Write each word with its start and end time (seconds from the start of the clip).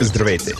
Здравейте! 0.00 0.52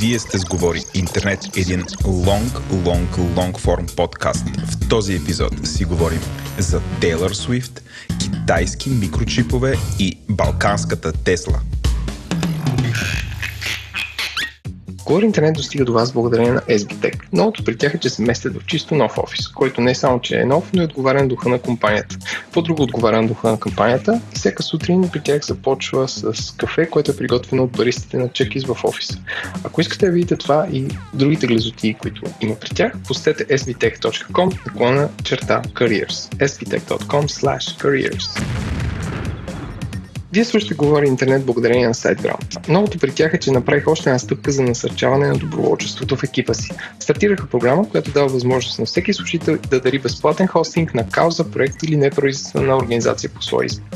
Вие 0.00 0.18
сте 0.18 0.38
сговори 0.38 0.80
Интернет, 0.94 1.40
един 1.56 1.84
лонг, 2.06 2.60
лонг, 2.86 3.18
лонг 3.36 3.58
форм 3.58 3.86
подкаст. 3.96 4.44
В 4.66 4.88
този 4.88 5.14
епизод 5.14 5.66
си 5.66 5.84
говорим 5.84 6.20
за 6.58 6.80
Тейлър 7.00 7.30
Суифт, 7.30 7.82
китайски 8.20 8.90
микрочипове 8.90 9.74
и 9.98 10.18
балканската 10.28 11.12
Тесла– 11.12 11.60
Говори 15.08 15.24
интернет 15.24 15.54
достига 15.54 15.84
до 15.84 15.92
вас 15.92 16.12
благодарение 16.12 16.52
на 16.52 16.60
SBTech. 16.60 17.20
Новото 17.32 17.64
при 17.64 17.76
тях 17.78 17.94
е, 17.94 17.98
че 17.98 18.10
се 18.10 18.22
местят 18.22 18.56
в 18.56 18.66
чисто 18.66 18.94
нов 18.94 19.18
офис, 19.18 19.48
който 19.48 19.80
не 19.80 19.94
само, 19.94 20.20
че 20.20 20.40
е 20.40 20.44
нов, 20.44 20.70
но 20.72 20.82
и 20.82 20.84
отговаря 20.84 21.22
на 21.22 21.28
духа 21.28 21.48
на 21.48 21.58
компанията. 21.58 22.16
По-друго 22.52 22.82
отговаря 22.82 23.22
на 23.22 23.28
духа 23.28 23.50
на 23.50 23.60
компанията. 23.60 24.20
Всяка 24.34 24.62
сутрин 24.62 25.08
при 25.12 25.20
тях 25.20 25.44
започва 25.44 26.08
с 26.08 26.54
кафе, 26.56 26.90
което 26.90 27.10
е 27.10 27.16
приготвено 27.16 27.64
от 27.64 27.72
баристите 27.72 28.16
на 28.16 28.28
чекис 28.28 28.64
в 28.64 28.84
офиса. 28.84 29.18
Ако 29.64 29.80
искате 29.80 30.06
да 30.06 30.12
видите 30.12 30.36
това 30.36 30.66
и 30.72 30.88
другите 31.14 31.46
глезоти, 31.46 31.94
които 31.94 32.22
има 32.40 32.54
при 32.54 32.68
тях, 32.68 32.92
посетете 33.06 33.58
sbtech.com 33.58 34.66
наклона 34.66 35.08
черта 35.24 35.62
careers. 35.62 36.34
sbtech.com 36.38 37.22
slash 37.28 37.78
careers. 37.82 38.42
Вие 40.38 40.44
слушате 40.44 40.74
Говори 40.74 41.06
интернет 41.06 41.44
благодарение 41.44 41.86
на 41.86 41.94
SiteGround. 41.94 42.68
Новото 42.68 42.98
при 42.98 43.12
тях 43.12 43.34
е, 43.34 43.38
че 43.38 43.50
направих 43.50 43.88
още 43.88 44.08
една 44.08 44.18
стъпка 44.18 44.52
за 44.52 44.62
насърчаване 44.62 45.26
на 45.26 45.34
доброволчеството 45.34 46.16
в 46.16 46.22
екипа 46.22 46.54
си. 46.54 46.70
Стартираха 47.00 47.46
програма, 47.46 47.90
която 47.90 48.10
дава 48.10 48.28
възможност 48.28 48.78
на 48.78 48.84
всеки 48.84 49.12
слушател 49.12 49.58
да 49.70 49.80
дари 49.80 49.98
безплатен 49.98 50.46
хостинг 50.46 50.94
на 50.94 51.08
кауза, 51.08 51.50
проект 51.50 51.82
или 51.82 51.96
неправителствена 51.96 52.76
организация 52.76 53.30
по 53.30 53.42
своя 53.42 53.66
избор. 53.66 53.86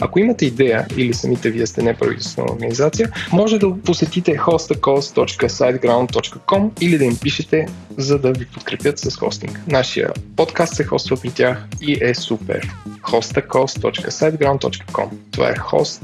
Ако 0.00 0.18
имате 0.18 0.46
идея 0.46 0.86
или 0.96 1.14
самите 1.14 1.50
вие 1.50 1.66
сте 1.66 1.82
неправителствена 1.82 2.52
организация, 2.52 3.12
може 3.32 3.58
да 3.58 3.74
посетите 3.84 4.36
hostacause.siteground.com 4.36 6.70
или 6.80 6.98
да 6.98 7.04
им 7.04 7.16
пишете, 7.16 7.68
за 7.98 8.18
да 8.18 8.32
ви 8.32 8.46
подкрепят 8.46 8.98
с 8.98 9.16
хостинг. 9.16 9.60
Нашия 9.66 10.10
подкаст 10.36 10.74
се 10.74 10.84
хоства 10.84 11.16
при 11.16 11.30
тях 11.30 11.66
и 11.80 11.98
е 12.00 12.14
супер. 12.14 12.68
hostacause.siteground.com 13.02 15.08
Това 15.30 15.48
е 15.48 15.54
host 15.90 16.00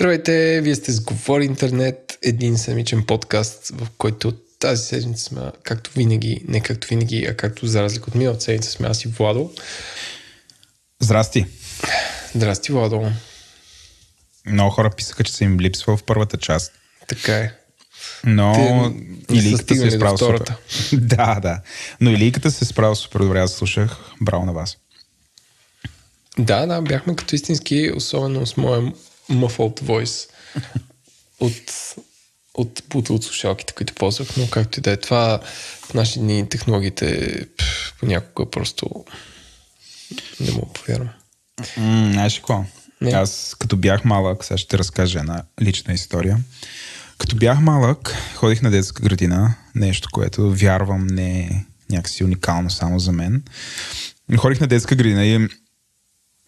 Здравейте, 0.00 0.60
вие 0.60 0.74
сте 0.74 0.92
с 0.92 1.00
Говори 1.00 1.44
Интернет, 1.44 2.18
един 2.22 2.58
самичен 2.58 3.06
подкаст, 3.06 3.68
в 3.68 3.88
който 3.98 4.32
тази 4.58 4.84
седмица 4.84 5.24
сме, 5.24 5.40
както 5.62 5.90
винаги, 5.96 6.44
не 6.48 6.60
както 6.60 6.88
винаги, 6.88 7.26
а 7.30 7.36
както 7.36 7.66
за 7.66 7.82
разлика 7.82 8.04
от 8.08 8.14
миналата 8.14 8.40
седмица 8.40 8.70
сме 8.70 8.88
аз 8.88 9.04
и 9.04 9.08
Владо. 9.08 9.52
Здрасти. 11.00 11.46
Здрасти, 12.34 12.72
Владо. 12.72 13.10
Много 14.46 14.70
хора 14.70 14.90
писаха, 14.96 15.24
че 15.24 15.32
са 15.32 15.44
им 15.44 15.60
липсва 15.60 15.96
в 15.96 16.04
първата 16.04 16.36
част. 16.36 16.72
Така 17.08 17.36
е. 17.36 17.52
Но 18.24 18.52
Те, 19.28 19.34
Илийката 19.34 19.74
се 19.74 19.86
е 19.86 19.90
супер. 19.90 20.56
да, 20.92 21.40
да. 21.42 21.60
Но 22.00 22.10
Илийката 22.10 22.50
се 22.50 22.64
е 22.64 22.68
справила 22.68 22.96
супер 22.96 23.20
добре. 23.20 23.40
Аз 23.40 23.52
слушах. 23.52 23.96
Браво 24.20 24.46
на 24.46 24.52
вас. 24.52 24.76
Да, 26.38 26.66
да, 26.66 26.82
бяхме 26.82 27.16
като 27.16 27.34
истински, 27.34 27.90
особено 27.94 28.46
с 28.46 28.56
моя 28.56 28.92
muffled 29.30 29.82
voice 29.82 30.30
от, 31.40 31.94
от 32.54 32.82
бута 32.88 33.12
от 33.12 33.24
слушалките, 33.24 33.72
които 33.72 33.94
ползвах, 33.94 34.36
но 34.36 34.50
както 34.50 34.78
и 34.78 34.82
да 34.82 34.90
е 34.90 34.96
това, 34.96 35.40
в 35.82 35.94
наши 35.94 36.18
дни 36.18 36.48
технологиите 36.48 37.38
понякога 38.00 38.50
просто 38.50 39.04
не 40.40 40.50
мога 40.50 40.72
повярвам. 40.72 41.10
Mm, 41.60 42.12
знаеш 42.12 42.36
какво? 42.36 42.64
Не. 43.00 43.10
Аз 43.10 43.56
като 43.58 43.76
бях 43.76 44.04
малък, 44.04 44.44
сега 44.44 44.58
ще 44.58 44.78
разкажа 44.78 45.18
една 45.18 45.42
лична 45.62 45.94
история. 45.94 46.38
Като 47.18 47.36
бях 47.36 47.60
малък, 47.60 48.16
ходих 48.34 48.62
на 48.62 48.70
детска 48.70 49.02
градина, 49.02 49.54
нещо, 49.74 50.08
което 50.12 50.54
вярвам 50.54 51.06
не 51.06 51.40
е 51.40 51.64
някакси 51.90 52.24
уникално 52.24 52.70
само 52.70 52.98
за 52.98 53.12
мен. 53.12 53.42
Ходих 54.36 54.60
на 54.60 54.66
детска 54.66 54.94
градина 54.94 55.26
и 55.26 55.48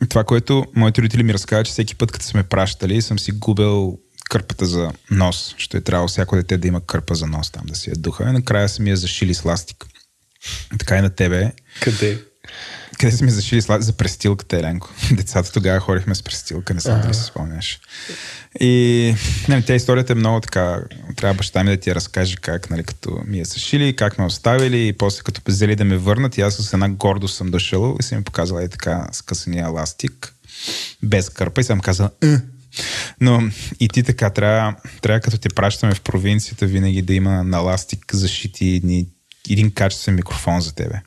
това, 0.09 0.25
което 0.25 0.65
моите 0.75 1.03
родители 1.03 1.23
ми 1.23 1.35
разказват, 1.35 1.67
че 1.67 1.73
всеки 1.73 1.95
път, 1.95 2.13
като 2.13 2.25
сме 2.25 2.43
пращали, 2.43 3.03
съм 3.03 3.19
си 3.19 3.33
губил 3.33 3.99
кърпата 4.31 4.67
за 4.67 4.91
нос. 5.11 5.55
Ще 5.59 5.77
е 5.77 5.81
трябвало 5.81 6.09
всяко 6.09 6.37
дете 6.37 6.59
да 6.59 6.69
има 6.69 6.81
кърпа 6.81 7.15
за 7.15 7.27
нос 7.27 7.51
там, 7.51 7.63
да 7.67 7.75
си 7.75 7.91
я 7.91 7.97
духа. 7.97 8.25
И 8.29 8.33
накрая 8.33 8.69
са 8.69 8.83
ми 8.83 8.91
я 8.91 8.97
зашили 8.97 9.35
с 9.35 9.45
ластик. 9.45 9.87
Така 10.79 10.99
и 10.99 11.01
на 11.01 11.11
тебе. 11.11 11.53
Къде? 11.81 12.25
Къде 12.99 13.17
са 13.17 13.25
ми 13.25 13.31
зашили 13.31 13.63
слад... 13.63 13.83
за 13.83 13.93
престилката, 13.93 14.57
Еленко. 14.57 14.91
Децата 15.13 15.53
тогава 15.53 15.81
ходихме 15.81 16.15
с 16.15 16.23
престилка, 16.23 16.75
не 16.75 16.81
знам 16.81 17.01
дали 17.01 17.15
се 17.15 17.23
спомняш. 17.23 17.81
И 18.61 19.15
нали, 19.49 19.65
тя 19.65 19.75
историята 19.75 20.13
е 20.13 20.17
много 20.17 20.41
така, 20.41 20.81
трябва 21.17 21.35
баща 21.35 21.65
ми 21.65 21.71
да 21.71 21.77
ти 21.77 21.89
я 21.89 21.95
разкаже 21.95 22.37
как, 22.37 22.71
нали, 22.71 22.85
като 22.85 23.19
ми 23.27 23.39
я 23.39 23.45
зашили, 23.45 23.97
как 23.97 24.19
ме 24.19 24.25
оставили 24.25 24.89
и 24.89 24.93
после 24.93 25.23
като 25.23 25.41
взели 25.47 25.77
да 25.77 25.85
ме 25.85 25.97
върнат 25.97 26.39
и 26.39 26.41
аз 26.41 26.55
с 26.55 26.73
една 26.73 26.89
гордо 26.89 27.29
съм 27.29 27.51
дошъл 27.51 27.97
и 28.01 28.03
съм 28.03 28.19
ми 28.19 28.25
показала 28.25 28.65
и 28.65 28.69
така 28.69 29.07
скъсания 29.13 29.69
ластик, 29.69 30.35
без 31.03 31.29
кърпа 31.29 31.61
и 31.61 31.65
съм 31.65 31.81
казал, 31.81 32.11
«Е». 32.23 32.37
но 33.21 33.51
и 33.81 33.89
ти 33.89 34.03
така, 34.03 34.31
трябва, 34.31 34.75
трябва 35.03 35.21
като 35.21 35.39
те 35.39 35.49
пращаме 35.49 35.95
в 35.95 36.01
провинцията 36.01 36.67
винаги 36.67 37.03
да 37.03 37.15
има 37.15 37.45
на 37.45 37.59
ластик 37.59 38.15
защити 38.15 38.83
един 39.51 39.71
качествен 39.71 40.15
микрофон 40.15 40.61
за 40.61 40.75
тебе 40.75 41.03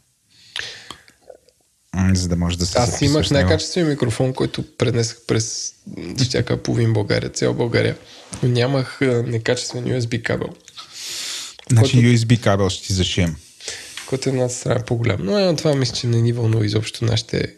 за 2.13 2.27
да 2.27 2.35
може 2.35 2.57
да 2.57 2.65
се 2.65 2.79
Аз 2.79 3.01
имах 3.01 3.31
най-качествен 3.31 3.87
микрофон, 3.87 4.33
който 4.33 4.77
пренесах 4.77 5.17
през 5.27 5.73
всяка 6.17 6.63
половин 6.63 6.93
България, 6.93 7.29
цяла 7.29 7.53
България. 7.53 7.97
Но 8.43 8.49
нямах 8.49 8.97
некачествен 9.01 9.83
USB 9.83 10.21
кабел. 10.21 10.49
Значи 11.71 11.91
който... 11.91 12.07
USB 12.07 12.39
кабел 12.39 12.69
ще 12.69 12.87
ти 12.87 12.93
зашием. 12.93 13.35
Който 14.07 14.29
е 14.29 14.31
една 14.31 14.49
страна 14.49 14.85
по-голям. 14.85 15.17
Но 15.19 15.39
е, 15.39 15.55
това 15.55 15.75
мисля, 15.75 15.95
че 15.95 16.07
не 16.07 16.21
ни 16.21 16.33
вълнува 16.33 16.65
изобщо 16.65 17.05
нашите 17.05 17.55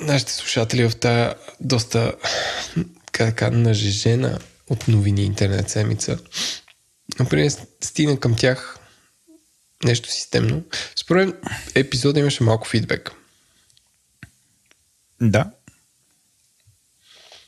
нашите 0.00 0.32
слушатели 0.32 0.88
в 0.88 0.96
тази 0.96 1.34
доста 1.60 2.12
така 3.12 3.50
нажежена 3.50 4.38
от 4.70 4.88
новини 4.88 5.24
интернет 5.24 5.70
седмица. 5.70 6.18
Например, 7.18 7.52
стигна 7.84 8.20
към 8.20 8.34
тях 8.34 8.78
нещо 9.84 10.10
системно. 10.10 10.62
Според 10.96 11.34
епизода 11.74 12.20
имаше 12.20 12.42
малко 12.42 12.68
фидбек. 12.68 13.12
Да. 15.22 15.50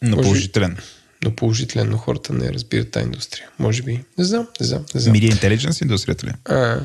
Но 0.03 0.17
Може 0.17 0.23
положителен. 0.23 0.79
Но 1.25 1.37
положителен, 1.37 1.91
но 1.91 1.97
хората 1.99 2.33
не 2.33 2.53
разбират 2.53 2.91
тази 2.91 3.05
индустрия. 3.07 3.49
Може 3.59 3.83
би. 3.83 4.05
Не 4.19 4.25
знам, 4.25 4.47
не 4.61 4.67
знам. 4.67 4.85
Не 4.95 5.01
знам. 5.01 5.17
Media 5.17 5.33
Intelligence 5.35 5.83
индустрията 5.83 6.27
ли? 6.27 6.33
А, 6.45 6.81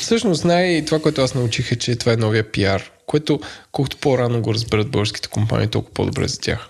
всъщност 0.00 0.44
най- 0.44 0.84
това, 0.84 1.02
което 1.02 1.22
аз 1.22 1.34
научих 1.34 1.72
е, 1.72 1.76
че 1.76 1.96
това 1.96 2.12
е 2.12 2.16
новия 2.16 2.52
пиар, 2.52 2.90
което 3.06 3.40
колкото 3.72 3.96
по-рано 3.96 4.42
го 4.42 4.54
разберат 4.54 4.90
българските 4.90 5.28
компании, 5.28 5.68
толкова 5.68 5.94
по-добре 5.94 6.28
за 6.28 6.38
тях. 6.40 6.68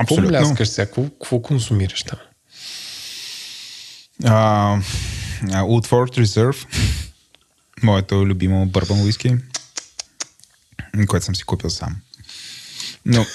Абсолютно. 0.00 0.28
Какво 0.28 0.46
мляскаш 0.46 0.68
сега? 0.68 0.86
Какво, 0.86 1.02
какво 1.02 1.42
консумираш 1.42 2.02
там? 2.02 2.18
А, 4.24 4.78
Woodford 5.42 6.24
Reserve, 6.24 6.66
моето 7.82 8.26
любимо 8.26 8.66
бърбан 8.66 9.00
уиски, 9.00 9.36
което 11.08 11.26
съм 11.26 11.36
си 11.36 11.44
купил 11.44 11.70
сам. 11.70 11.96
Но 13.06 13.20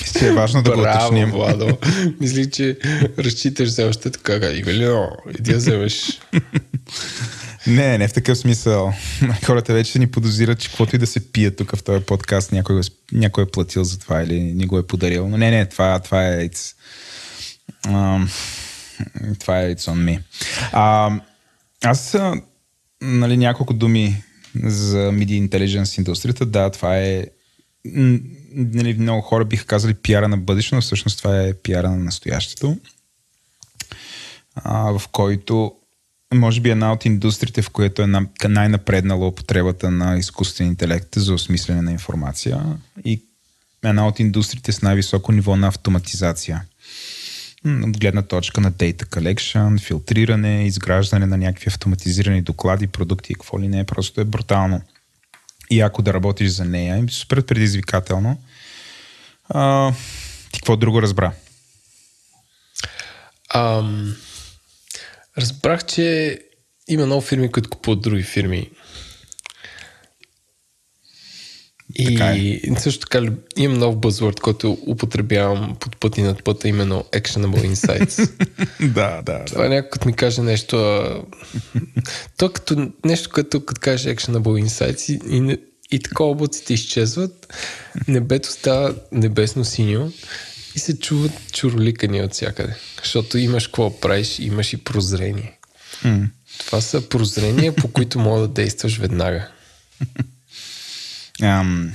мисля, 0.00 0.18
че 0.18 0.26
е 0.26 0.32
важно 0.32 0.62
да 0.62 0.70
Браво, 0.70 0.82
го 0.82 0.88
уточним. 0.88 1.30
Владо. 1.30 1.78
Мисли, 2.20 2.50
че 2.50 2.78
разчиташ 3.18 3.68
все 3.68 3.84
още 3.84 4.10
така. 4.10 4.34
Ивелино, 4.34 5.10
иди 5.38 5.52
да 5.52 5.56
вземеш. 5.56 6.20
Не, 7.66 7.98
не 7.98 8.08
в 8.08 8.12
такъв 8.12 8.38
смисъл. 8.38 8.92
Хората 9.44 9.72
вече 9.72 9.98
ни 9.98 10.06
подозират, 10.10 10.58
че 10.58 10.68
каквото 10.68 10.96
и 10.96 10.98
да 10.98 11.06
се 11.06 11.32
пие 11.32 11.50
тук 11.50 11.76
в 11.76 11.82
този 11.82 12.04
подкаст, 12.04 12.52
някой, 12.52 12.80
някой 13.12 13.44
е 13.44 13.46
платил 13.46 13.84
за 13.84 13.98
това 13.98 14.22
или 14.22 14.40
ни 14.40 14.66
го 14.66 14.78
е 14.78 14.86
подарил. 14.86 15.28
Но 15.28 15.36
не, 15.36 15.50
не, 15.50 15.68
това, 15.68 15.98
това 15.98 16.28
е... 16.28 16.48
It's, 16.48 16.74
um, 17.86 18.28
това 19.38 19.60
е 19.60 19.74
it's 19.74 19.92
on 19.92 20.04
me. 20.04 20.20
А, 20.72 21.10
аз 21.84 22.16
нали, 23.02 23.36
няколко 23.36 23.74
думи 23.74 24.22
за 24.62 24.98
Media 25.12 25.48
Intelligence 25.48 25.98
индустрията. 25.98 26.46
Да, 26.46 26.70
това 26.70 26.98
е 26.98 27.26
нали, 28.54 28.94
много 28.94 29.20
хора 29.20 29.44
биха 29.44 29.66
казали 29.66 29.94
пиара 29.94 30.28
на 30.28 30.36
бъдещето, 30.36 30.74
но 30.74 30.80
всъщност 30.80 31.18
това 31.18 31.42
е 31.42 31.54
пиара 31.54 31.90
на 31.90 31.96
настоящето, 31.96 32.78
а, 34.54 34.98
в 34.98 35.08
който 35.12 35.74
може 36.34 36.60
би 36.60 36.70
една 36.70 36.92
от 36.92 37.04
индустриите, 37.04 37.62
в 37.62 37.70
която 37.70 38.02
е 38.02 38.06
най-напреднала 38.48 39.26
употребата 39.26 39.90
на 39.90 40.18
изкуствен 40.18 40.66
интелект 40.66 41.08
за 41.16 41.34
осмислене 41.34 41.82
на 41.82 41.92
информация 41.92 42.64
и 43.04 43.22
една 43.84 44.06
от 44.06 44.20
индустриите 44.20 44.72
с 44.72 44.82
най-високо 44.82 45.32
ниво 45.32 45.56
на 45.56 45.66
автоматизация. 45.68 46.64
От 47.66 47.98
гледна 47.98 48.22
точка 48.22 48.60
на 48.60 48.72
data 48.72 49.04
collection, 49.04 49.80
филтриране, 49.80 50.66
изграждане 50.66 51.26
на 51.26 51.36
някакви 51.38 51.68
автоматизирани 51.68 52.42
доклади, 52.42 52.86
продукти 52.86 53.32
и 53.32 53.34
какво 53.34 53.60
ли 53.60 53.68
не, 53.68 53.84
просто 53.84 54.20
е 54.20 54.24
брутално. 54.24 54.82
И 55.70 55.80
ако 55.80 56.02
да 56.02 56.14
работиш 56.14 56.50
за 56.50 56.64
нея, 56.64 56.96
е 56.96 57.12
супер 57.12 57.42
предизвикателно. 57.42 58.38
А, 59.48 59.92
ти 60.52 60.60
какво 60.60 60.76
друго 60.76 61.02
разбра? 61.02 61.32
Ам, 63.54 64.16
разбрах, 65.38 65.84
че 65.84 66.38
има 66.88 67.06
много 67.06 67.22
фирми, 67.22 67.52
които 67.52 67.70
купуват 67.70 68.00
други 68.00 68.22
фирми. 68.22 68.70
И 71.96 72.60
е. 72.64 72.80
също 72.80 73.00
така 73.00 73.26
имам 73.56 73.78
нов 73.78 73.96
бъзвърд, 73.96 74.40
който 74.40 74.78
употребявам 74.86 75.76
под 75.80 75.96
път 75.96 76.18
и 76.18 76.22
над 76.22 76.44
пъта, 76.44 76.68
именно 76.68 77.04
Actionable 77.12 77.74
Insights. 77.74 78.30
да, 78.94 79.22
да. 79.22 79.44
Това 79.44 79.62
да. 79.62 79.68
някой, 79.68 80.06
ми 80.06 80.12
каже 80.12 80.42
нещо. 80.42 80.76
То 82.36 82.52
като 82.52 82.90
нещо, 83.04 83.30
като 83.30 83.60
като 83.60 83.80
каже 83.80 84.16
Actionable 84.16 84.64
Insights 84.64 85.12
и, 85.12 85.36
и, 85.36 85.58
и 85.90 85.98
така 85.98 86.24
облаците 86.24 86.74
изчезват, 86.74 87.54
небето 88.08 88.52
става 88.52 88.94
небесно 89.12 89.64
синьо 89.64 90.12
и 90.74 90.78
се 90.78 90.98
чуват 90.98 91.32
чуроликани 91.52 92.22
от 92.22 92.32
всякъде. 92.32 92.74
Защото 93.02 93.38
имаш 93.38 93.66
какво 93.66 94.00
правиш, 94.00 94.38
имаш 94.38 94.72
и 94.72 94.76
прозрение. 94.76 95.58
Mm. 96.04 96.28
Това 96.66 96.80
са 96.80 97.08
прозрения, 97.08 97.76
по 97.76 97.88
които 97.88 98.18
мога 98.18 98.40
да 98.40 98.48
действаш 98.48 98.98
веднага. 98.98 99.48
Ам, 101.44 101.92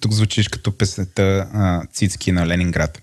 тук 0.00 0.12
звучиш 0.12 0.48
като 0.48 0.78
песента 0.78 1.48
а, 1.54 1.82
Цицки 1.92 2.32
на 2.32 2.46
Ленинград, 2.46 3.02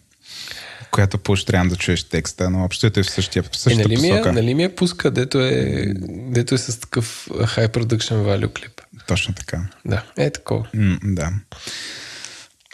която 0.92 1.18
поощрявам 1.18 1.70
да 1.70 1.76
чуеш 1.76 2.04
текста, 2.04 2.50
но 2.50 2.64
общо 2.64 2.88
е 2.88 3.04
в 3.04 3.10
същия, 3.10 3.44
в 3.44 3.50
същата 3.52 3.82
е, 3.82 3.84
нали 3.84 3.96
посока. 3.96 4.32
Ми 4.32 4.40
е, 4.40 4.42
нали 4.42 4.54
ми 4.54 4.64
е 4.64 4.76
пуска, 4.76 5.12
дето 5.12 5.40
е, 5.40 5.94
дето 6.08 6.56
е 6.56 6.58
с 6.58 6.80
такъв 6.80 7.28
high 7.32 7.68
production 7.68 8.16
value 8.16 8.54
клип. 8.60 8.82
Точно 9.08 9.34
така. 9.34 9.62
Да, 9.86 10.04
е 10.18 10.30
такова. 10.30 10.68
М, 10.74 10.98
да. 11.04 11.32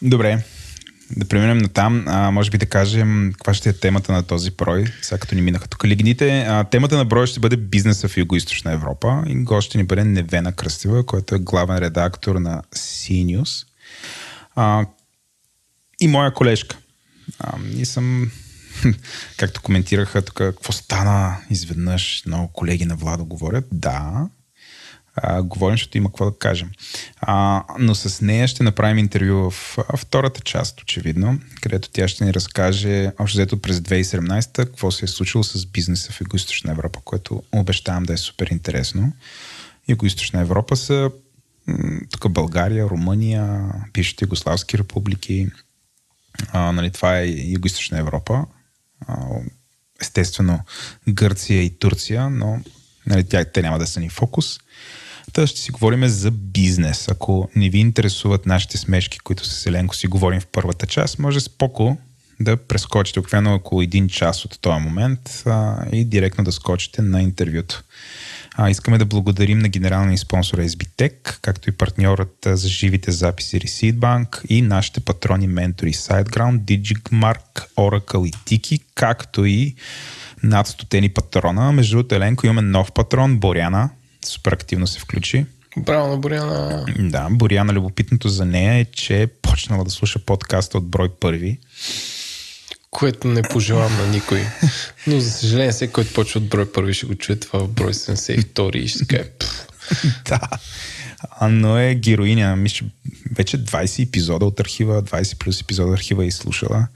Добре, 0.02 0.44
да 1.12 1.26
преминем 1.26 1.58
на 1.58 1.68
там. 1.68 2.04
А, 2.08 2.32
може 2.32 2.52
би 2.52 2.58
да 2.58 2.66
кажем 2.66 3.32
каква 3.34 3.54
ще 3.54 3.70
е 3.70 3.74
темата 3.74 4.12
на 4.12 4.24
този 4.24 4.52
брой, 4.52 4.86
сега 5.02 5.20
като 5.20 5.36
ни 5.36 5.42
минаха 5.42 5.68
тук 5.68 5.86
лигните. 5.86 6.46
А, 6.48 6.64
темата 6.64 6.98
на 6.98 7.06
брой 7.06 7.28
ще 7.28 7.40
бъде 7.40 7.58
бизнеса 7.58 8.08
в 8.08 8.16
Юго-Источна 8.16 8.74
Европа 8.74 9.24
и 9.28 9.36
гост 9.36 9.66
ще 9.68 9.78
ни 9.78 9.84
бъде 9.84 10.04
Невена 10.04 10.52
Кръстева, 10.52 11.06
който 11.06 11.36
е 11.36 11.40
главен 11.40 11.78
редактор 11.78 12.36
на 12.36 12.62
CNews. 12.76 13.68
А, 14.56 14.86
и 16.02 16.08
моя 16.08 16.34
колежка. 16.34 16.78
А, 17.40 17.58
и 17.76 17.86
съм 17.86 18.32
както 19.38 19.62
коментираха 19.62 20.22
тук, 20.22 20.36
какво 20.36 20.72
стана 20.72 21.38
изведнъж, 21.50 22.24
много 22.26 22.48
колеги 22.48 22.86
на 22.86 22.96
Владо 22.96 23.26
говорят. 23.26 23.66
Да, 23.72 24.28
а, 25.16 25.42
говорим, 25.42 25.74
защото 25.74 25.98
има 25.98 26.10
какво 26.10 26.26
да 26.26 26.38
кажем. 26.38 26.72
А, 27.22 27.64
но 27.80 27.96
с 27.96 28.22
нея 28.22 28.48
ще 28.48 28.64
направим 28.64 28.98
интервю 28.98 29.50
в 29.50 29.78
втората 29.98 30.42
част, 30.42 30.82
очевидно, 30.82 31.40
където 31.62 31.90
тя 31.90 32.08
ще 32.08 32.26
ни 32.26 32.34
разкаже, 32.34 33.12
общо 33.20 33.38
взето 33.38 33.62
през 33.62 33.80
2017 33.80 34.58
какво 34.58 34.92
се 34.92 35.06
е 35.06 35.08
случило 35.08 35.44
с 35.44 35.66
бизнеса 35.66 36.12
в 36.12 36.20
Юго-Источна 36.20 36.72
Европа, 36.72 37.00
което 37.04 37.44
обещавам 37.52 38.04
да 38.04 38.14
е 38.14 38.18
супер 38.18 38.48
интересно. 38.48 39.14
Юго-Источна 39.90 40.42
Европа 40.42 40.76
са 40.76 41.12
тук 42.12 42.32
България, 42.32 42.86
Румъния, 42.86 43.72
бившите 43.94 44.26
югославски 44.26 44.78
републики. 44.78 45.48
А, 46.52 46.72
нали, 46.72 46.92
това 46.92 47.20
е 47.20 47.28
Юго-Источна 47.28 48.00
Европа. 48.00 48.46
Естествено 50.02 50.60
Гърция 51.10 51.64
и 51.64 51.80
Турция, 51.80 52.30
но 52.30 52.60
нали, 53.06 53.24
те 53.54 53.62
няма 53.62 53.80
да 53.80 53.88
са 53.88 54.00
ни 54.00 54.10
фокус. 54.10 54.60
Та 55.34 55.48
ще 55.48 55.60
си 55.60 55.72
говорим 55.72 56.08
за 56.08 56.32
бизнес. 56.32 57.08
Ако 57.10 57.50
не 57.56 57.70
ви 57.70 57.80
интересуват 57.80 58.46
нашите 58.46 58.78
смешки, 58.78 59.20
които 59.20 59.46
с 59.46 59.66
Еленко 59.66 59.96
си 59.96 60.08
говорим 60.08 60.42
в 60.42 60.48
първата 60.48 60.88
част, 60.88 61.20
може 61.20 61.40
споко 61.40 61.98
да 62.40 62.58
прескочите 62.58 63.20
обикновено 63.20 63.56
около 63.56 63.82
един 63.82 64.10
час 64.10 64.46
от 64.46 64.60
този 64.62 64.82
момент 64.82 65.44
а, 65.46 65.86
и 65.92 66.06
директно 66.06 66.44
да 66.44 66.52
скочите 66.52 67.02
на 67.02 67.22
интервюто. 67.22 67.84
А, 68.56 68.70
искаме 68.70 68.98
да 68.98 69.06
благодарим 69.06 69.60
на 69.60 69.70
генералния 69.70 70.18
спонсор 70.18 70.58
SBTech, 70.58 71.40
както 71.42 71.70
и 71.70 71.74
партньорът 71.74 72.36
за 72.46 72.68
живите 72.68 73.12
записи 73.12 73.60
Receipt 73.60 74.46
и 74.50 74.62
нашите 74.62 75.00
патрони 75.00 75.48
ментори 75.48 75.94
SiteGround, 75.94 76.60
Digitmark, 76.60 77.68
Oracle 77.78 78.28
и 78.28 78.32
Tiki, 78.32 78.82
както 78.96 79.46
и 79.46 79.76
над 80.44 80.68
стотени 80.68 81.10
патрона. 81.10 81.72
Между 81.72 81.98
другото, 81.98 82.16
Еленко, 82.16 82.46
имаме 82.46 82.62
нов 82.62 82.92
патрон, 82.92 83.40
Боряна, 83.40 83.90
супер 84.28 84.52
активно 84.52 84.88
се 84.88 85.00
включи. 85.00 85.46
Браво 85.78 86.08
на 86.08 86.18
Боряна. 86.18 86.86
Да, 87.00 87.28
Боряна, 87.32 87.74
любопитното 87.74 88.30
за 88.30 88.46
нея 88.46 88.74
е, 88.74 88.86
че 88.86 89.22
е 89.22 89.28
почнала 89.28 89.84
да 89.84 89.90
слуша 89.90 90.20
подкаста 90.20 90.78
от 90.78 90.88
брой 90.88 91.10
първи. 91.20 91.60
Което 92.92 93.28
не 93.28 93.42
пожелавам 93.42 93.98
на 93.98 94.08
никой. 94.08 94.42
Но 95.08 95.20
за 95.20 95.32
съжаление, 95.32 95.72
всеки, 95.72 95.94
който 95.94 96.14
почва 96.14 96.40
от 96.40 96.48
брой 96.48 96.72
първи, 96.72 96.94
ще 96.94 97.06
го 97.06 97.16
чуе 97.16 97.36
това 97.36 97.60
в 97.60 97.68
брой 97.68 97.94
72 97.94 98.76
и 98.76 98.88
ще 98.88 99.06
каже. 99.06 99.24
да. 100.30 100.40
А, 101.20 101.48
но 101.48 101.78
е 101.78 101.96
героиня. 101.96 102.56
Мисля, 102.56 102.86
вече 103.32 103.64
20 103.64 104.08
епизода 104.08 104.46
от 104.46 104.60
архива, 104.60 105.04
20 105.04 105.38
плюс 105.38 105.62
епизода 105.62 105.94
архива 105.94 106.24
е 106.24 106.28
изслушала. 106.28 106.88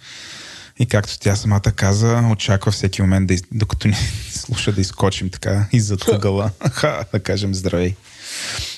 И 0.79 0.85
както 0.85 1.19
тя 1.19 1.35
самата 1.35 1.71
каза, 1.75 2.23
очаква 2.31 2.71
всеки 2.71 3.01
момент, 3.01 3.27
да, 3.27 3.35
докато 3.51 3.87
ни 3.87 3.95
слуша 4.31 4.71
да 4.71 4.81
изкочим 4.81 5.29
така 5.29 5.65
и 5.71 5.79
зад 5.79 6.07
ъгъла, 6.13 6.51
да 7.13 7.19
кажем 7.19 7.55
здравей. 7.55 7.95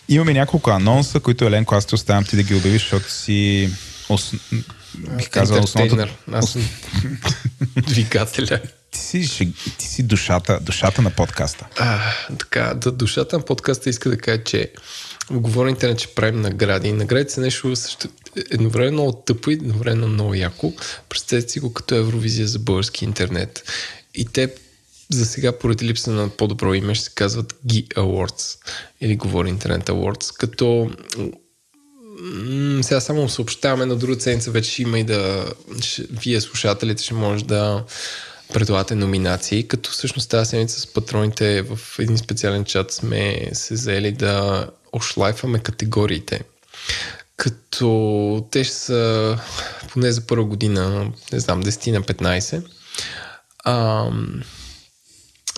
Имаме 0.09 0.33
няколко 0.33 0.70
анонса, 0.70 1.20
които 1.20 1.46
Еленко, 1.46 1.75
аз 1.75 1.86
те 1.86 1.96
оставям 1.96 2.24
ти 2.24 2.36
да 2.36 2.43
ги 2.43 2.55
обявиш, 2.55 2.81
защото 2.81 3.12
си 3.12 3.70
ос... 4.10 4.34
бих 5.17 5.29
казал 5.29 5.63
основното... 5.63 6.08
Аз 6.31 6.50
съм 6.50 6.70
двигателя. 7.75 8.60
Ти 8.91 9.24
си, 9.24 9.53
ти 9.77 9.86
си 9.86 10.03
душата, 10.03 10.60
душата 10.62 11.01
на 11.01 11.10
подкаста. 11.10 11.67
А, 11.77 12.00
така, 12.39 12.74
да, 12.74 12.91
душата 12.91 13.38
на 13.38 13.46
подкаста 13.46 13.89
иска 13.89 14.10
да 14.10 14.17
кажа, 14.17 14.43
че 14.43 14.72
в 15.29 15.39
говоря 15.39 15.70
интернет, 15.70 16.00
че 16.00 16.15
правим 16.15 16.41
награди. 16.41 16.91
Наградите 16.91 17.34
са 17.34 17.41
нещо 17.41 17.75
също, 17.75 18.08
едновременно 18.51 18.93
много 18.93 19.11
тъпо 19.11 19.50
и 19.50 19.53
едновременно 19.53 20.07
много 20.07 20.33
яко. 20.33 20.73
Представете 21.09 21.50
си 21.50 21.59
го 21.59 21.73
като 21.73 21.95
Евровизия 21.95 22.47
за 22.47 22.59
български 22.59 23.05
интернет. 23.05 23.63
И 24.15 24.25
те 24.25 24.53
за 25.09 25.25
сега, 25.25 25.51
поради 25.51 25.85
липса 25.85 26.11
на 26.11 26.29
по-добро 26.29 26.73
име, 26.73 26.95
ще 26.95 27.05
се 27.05 27.11
казват 27.15 27.53
Gi 27.67 27.88
Awards 27.88 28.57
или 29.01 29.15
Говори 29.15 29.50
Интернет 29.50 29.85
Awards, 29.85 30.38
като 30.38 30.91
м- 31.17 32.83
сега 32.83 33.00
само 33.00 33.29
съобщаваме 33.29 33.85
на 33.85 33.95
друга 33.95 34.21
седмица, 34.21 34.51
вече 34.51 34.81
има 34.81 35.00
и 35.00 35.03
да 35.03 35.45
ще, 35.81 36.03
вие 36.11 36.41
слушателите 36.41 37.03
ще 37.03 37.13
може 37.13 37.45
да 37.45 37.83
предлагате 38.53 38.95
номинации, 38.95 39.67
като 39.67 39.91
всъщност 39.91 40.29
тази 40.29 40.50
седмица 40.50 40.79
с 40.79 40.88
патроните 40.88 41.61
в 41.61 41.79
един 42.00 42.17
специален 42.17 42.65
чат 42.65 42.91
сме 42.91 43.50
се 43.53 43.75
заели 43.75 44.11
да 44.11 44.67
ошлайфаме 44.93 45.59
категориите. 45.59 46.41
Като 47.41 48.48
те 48.51 48.63
ще 48.63 48.75
са 48.75 49.38
поне 49.89 50.12
за 50.12 50.21
първа 50.21 50.45
година, 50.45 51.12
не 51.33 51.39
знам, 51.39 51.63
10 51.63 51.91
на 51.91 52.01
15. 52.01 52.63
А, 53.63 54.07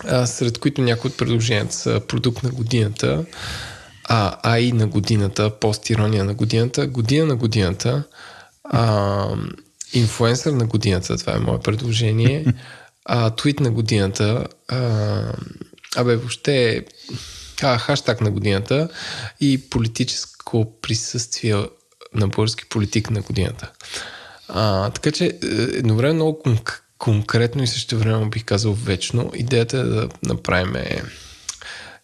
а, 0.04 0.26
сред 0.26 0.58
които 0.58 0.82
някои 0.82 1.10
от 1.10 1.16
предложенията 1.16 1.74
са 1.74 2.00
продукт 2.08 2.42
на 2.42 2.50
годината, 2.50 3.24
а, 4.04 4.36
АИ 4.42 4.72
на 4.72 4.86
годината, 4.86 5.50
постирония 5.50 6.24
на 6.24 6.34
годината, 6.34 6.86
година 6.86 7.26
на 7.26 7.36
годината, 7.36 8.02
а, 8.64 9.28
инфуенсър 9.92 10.52
на 10.52 10.66
годината, 10.66 11.18
това 11.18 11.32
е 11.34 11.38
мое 11.38 11.60
предложение, 11.60 12.44
а, 13.04 13.30
твит 13.30 13.60
на 13.60 13.70
годината, 13.70 14.46
а, 14.68 15.22
абе 15.96 16.16
въобще 16.16 16.84
а, 17.62 17.78
хаштаг 17.78 18.20
на 18.20 18.30
годината 18.30 18.88
и 19.40 19.70
политическо 20.54 20.80
присъствие 20.80 21.54
на 22.14 22.28
български 22.28 22.68
политик 22.68 23.10
на 23.10 23.20
годината. 23.20 23.70
А, 24.48 24.90
така 24.90 25.12
че 25.12 25.24
е, 25.26 25.30
едновременно 25.52 26.14
много 26.14 26.42
конкретно 26.98 27.62
и 27.62 27.66
също 27.66 27.98
време 27.98 28.28
бих 28.28 28.44
казал 28.44 28.72
вечно. 28.72 29.32
Идеята 29.34 29.78
е 29.78 29.82
да 29.82 30.08
направим 30.22 30.76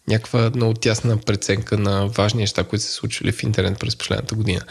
някаква 0.07 0.51
много 0.55 0.73
тясна 0.73 1.17
преценка 1.17 1.77
на 1.77 2.07
важни 2.07 2.41
неща, 2.41 2.63
които 2.63 2.85
се 2.85 2.91
случили 2.91 3.31
в 3.31 3.43
интернет 3.43 3.79
през 3.79 3.95
последната 3.95 4.35
година. 4.35 4.61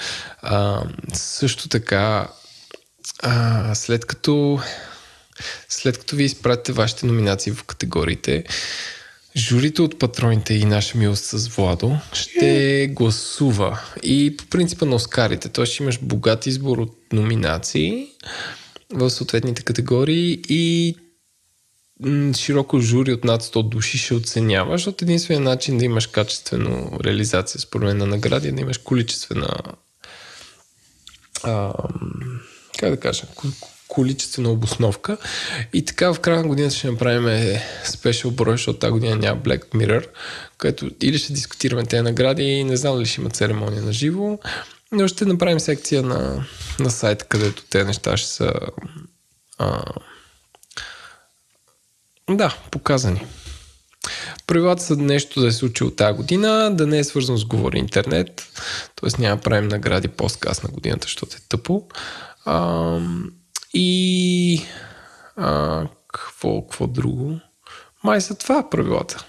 А, 0.43 0.83
също 1.13 1.69
така, 1.69 2.29
а, 3.23 3.75
след 3.75 4.05
като 4.05 4.61
след 5.69 5.99
като 5.99 6.17
ви 6.17 6.25
изпратите 6.25 6.73
вашите 6.73 7.07
номинации 7.07 7.53
в 7.53 7.65
категориите, 7.65 8.45
Журито 9.37 9.85
от 9.85 9.99
патроните 9.99 10.55
и 10.55 10.65
наша 10.65 10.99
милост 10.99 11.25
с 11.25 11.49
Владо 11.49 11.97
ще 12.13 12.87
гласува. 12.93 13.81
И 14.03 14.37
по 14.37 14.47
принципа 14.47 14.87
на 14.87 14.95
Оскарите, 14.97 15.49
т.е. 15.49 15.67
ще 15.67 15.83
имаш 15.83 15.99
богат 16.03 16.47
избор 16.47 16.79
от 16.79 16.97
номинации 17.13 18.07
в 18.93 19.11
съответните 19.11 19.63
категории 19.63 20.41
и 20.49 20.95
широко 22.37 22.81
жури 22.81 23.13
от 23.13 23.25
над 23.25 23.43
100 23.43 23.69
души 23.69 23.99
ще 23.99 24.15
оценява, 24.15 24.79
защото 24.79 25.05
единственият 25.05 25.45
начин 25.45 25.79
да 25.79 25.85
имаш 25.85 26.07
качествено 26.07 26.99
реализация 27.05 27.61
според 27.61 27.85
мен 27.85 27.97
на 27.97 28.07
награди 28.07 28.49
е 28.49 28.53
да 28.53 28.61
имаш 28.61 28.79
количествена 28.79 29.59
а, 31.43 31.73
как 32.79 32.91
да 32.91 33.01
кажа, 33.01 33.23
количествена 33.91 34.51
обосновка. 34.51 35.17
И 35.73 35.85
така 35.85 36.13
в 36.13 36.21
края 36.21 36.43
на 36.43 36.49
годината 36.49 36.75
ще 36.75 36.91
направим 36.91 37.57
спешъл 37.85 38.31
брой, 38.31 38.55
защото 38.55 38.79
тази 38.79 38.91
година 38.91 39.17
няма 39.17 39.41
Black 39.41 39.69
Mirror, 39.69 40.07
където 40.59 40.91
или 41.01 41.19
ще 41.19 41.33
дискутираме 41.33 41.85
тези 41.85 42.03
награди, 42.03 42.65
не 42.65 42.77
знам 42.77 42.95
дали 42.95 43.07
ще 43.07 43.21
има 43.21 43.31
церемония 43.31 43.83
на 43.83 43.93
живо, 43.93 44.39
но 44.93 45.09
ще 45.09 45.25
направим 45.25 45.61
секция 45.61 46.03
на, 46.03 46.45
на 46.79 46.91
сайта, 46.91 47.25
където 47.25 47.63
тези 47.71 47.85
неща 47.85 48.17
ще 48.17 48.29
са 48.29 48.53
а, 49.59 49.83
да, 52.31 52.57
показани. 52.71 53.27
Правилата 54.47 54.83
са 54.83 54.97
нещо 54.97 55.41
да 55.41 55.47
е 55.47 55.53
случило 55.53 55.91
тази 55.91 56.17
година, 56.17 56.71
да 56.77 56.87
не 56.87 56.99
е 56.99 57.05
свързано 57.05 57.39
с 57.39 57.45
говори 57.45 57.79
интернет, 57.79 58.49
т.е. 58.97 59.23
няма 59.23 59.41
правим 59.41 59.69
награди 59.69 60.09
по-сказ 60.09 60.63
на 60.63 60.71
годината, 60.71 61.05
защото 61.05 61.37
е 61.37 61.41
тъпо. 61.49 61.87
А, 62.45 62.99
и 63.75 64.63
а, 65.37 65.87
какво, 66.13 66.63
какво 66.63 66.87
друго? 66.87 67.41
Май 68.05 68.21
са 68.21 68.35
това 68.35 68.71
правилата. 68.71 69.25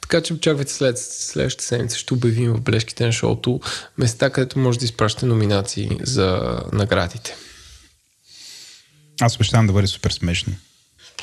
Така 0.00 0.22
че 0.22 0.34
очаквайте 0.34 0.72
след 0.72 0.98
следващата 0.98 1.64
седмица 1.64 1.98
ще 1.98 2.14
обявим 2.14 2.52
в 2.52 2.60
бележките 2.60 3.06
на 3.06 3.12
шоуто 3.12 3.60
места, 3.98 4.30
където 4.30 4.58
може 4.58 4.78
да 4.78 4.84
изпращате 4.84 5.26
номинации 5.26 5.98
за 6.02 6.58
наградите. 6.72 7.36
Аз 9.20 9.34
обещавам 9.36 9.66
да 9.66 9.72
бъде 9.72 9.86
супер 9.86 10.10
смешно. 10.10 10.52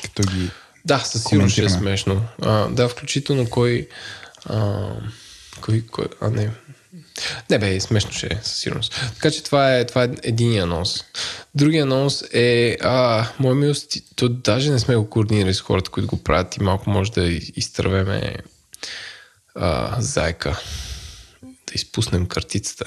Като 0.02 0.22
ги 0.22 0.50
Да, 0.84 0.98
със 0.98 1.22
сигурност 1.22 1.52
ще 1.52 1.64
е 1.64 1.68
смешно. 1.68 2.24
А, 2.42 2.68
да, 2.68 2.88
включително 2.88 3.50
кой, 3.50 3.88
а, 4.44 4.90
кой, 5.60 5.84
кой... 5.90 6.04
А, 6.20 6.30
не. 6.30 6.50
Не 7.50 7.58
бе, 7.58 7.80
смешно 7.80 8.12
ще 8.12 8.26
е, 8.26 8.38
със 8.42 8.56
сигурност. 8.56 9.00
Така 9.14 9.30
че 9.30 9.42
това 9.42 9.76
е, 9.76 9.86
това 9.86 10.04
е 10.04 10.08
един 10.22 10.60
анонс. 10.60 11.04
Другия 11.54 11.82
анонс 11.82 12.24
е, 12.32 12.76
а, 12.80 13.26
мой 13.38 13.54
милост, 13.54 13.92
то 14.16 14.28
даже 14.28 14.70
не 14.70 14.78
сме 14.78 14.96
го 14.96 15.10
координирали 15.10 15.54
с 15.54 15.60
хората, 15.60 15.90
които 15.90 16.08
го 16.08 16.22
правят 16.22 16.56
и 16.56 16.62
малко 16.62 16.90
може 16.90 17.12
да 17.12 17.24
изтървеме 17.56 18.36
а, 19.54 19.96
зайка. 20.00 20.60
Да 21.42 21.74
изпуснем 21.74 22.26
картицата. 22.26 22.84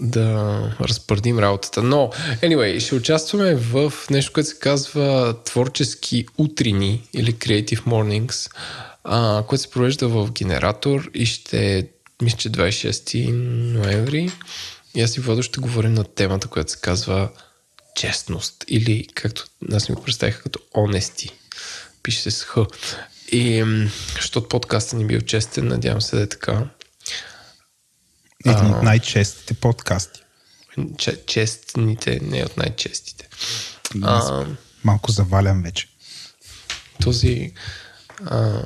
да 0.00 0.76
разпърдим 0.80 1.38
работата. 1.38 1.82
Но, 1.82 2.10
anyway, 2.42 2.80
ще 2.80 2.94
участваме 2.94 3.54
в 3.54 3.92
нещо, 4.10 4.32
което 4.32 4.48
се 4.48 4.58
казва 4.58 5.34
творчески 5.44 6.26
утрини 6.38 7.08
или 7.12 7.34
Creative 7.34 7.80
Mornings, 7.80 8.50
а, 9.04 9.42
което 9.48 9.62
се 9.62 9.70
провежда 9.70 10.08
в 10.08 10.32
генератор 10.32 11.10
и 11.14 11.26
ще 11.26 11.88
мисля, 12.22 12.38
че 12.38 12.50
26 12.50 13.32
ноември. 13.72 14.30
И 14.94 15.02
аз 15.02 15.16
и 15.16 15.20
Владо 15.20 15.42
ще 15.42 15.60
говорим 15.60 15.94
на 15.94 16.04
темата, 16.04 16.48
която 16.48 16.72
се 16.72 16.80
казва 16.80 17.30
честност. 17.96 18.64
Или, 18.68 19.06
както 19.14 19.46
нас 19.62 19.88
ми 19.88 19.94
го 19.94 20.02
представиха, 20.02 20.42
като 20.42 20.58
honesty. 20.74 21.30
Пише 22.02 22.22
се 22.22 22.30
с 22.30 22.44
Х. 22.44 22.56
И, 23.32 23.64
защото 24.16 24.48
подкаста 24.48 24.96
ни 24.96 25.06
бил 25.06 25.20
честен, 25.20 25.68
надявам 25.68 26.00
се 26.02 26.16
да 26.16 26.22
е 26.22 26.26
така. 26.26 26.68
Един 28.46 28.74
от 28.74 28.82
най-честите 28.82 29.54
подкасти. 29.54 30.20
честните, 31.26 32.20
не 32.22 32.44
от 32.44 32.56
най-честите. 32.56 33.28
А, 34.02 34.46
малко 34.84 35.12
завалям 35.12 35.62
вече. 35.62 35.88
Този 37.02 37.52
а, 38.24 38.62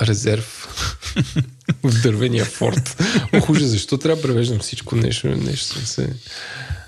резерв 0.00 0.68
в 1.82 2.02
дървения 2.02 2.44
форт. 2.44 3.02
Охуже, 3.34 3.66
защо 3.66 3.98
трябва 3.98 4.16
да 4.16 4.28
превеждам 4.28 4.58
всичко 4.58 4.96
нещо? 4.96 5.28
нещо 5.28 5.64
съм 5.66 5.86
се... 5.86 6.08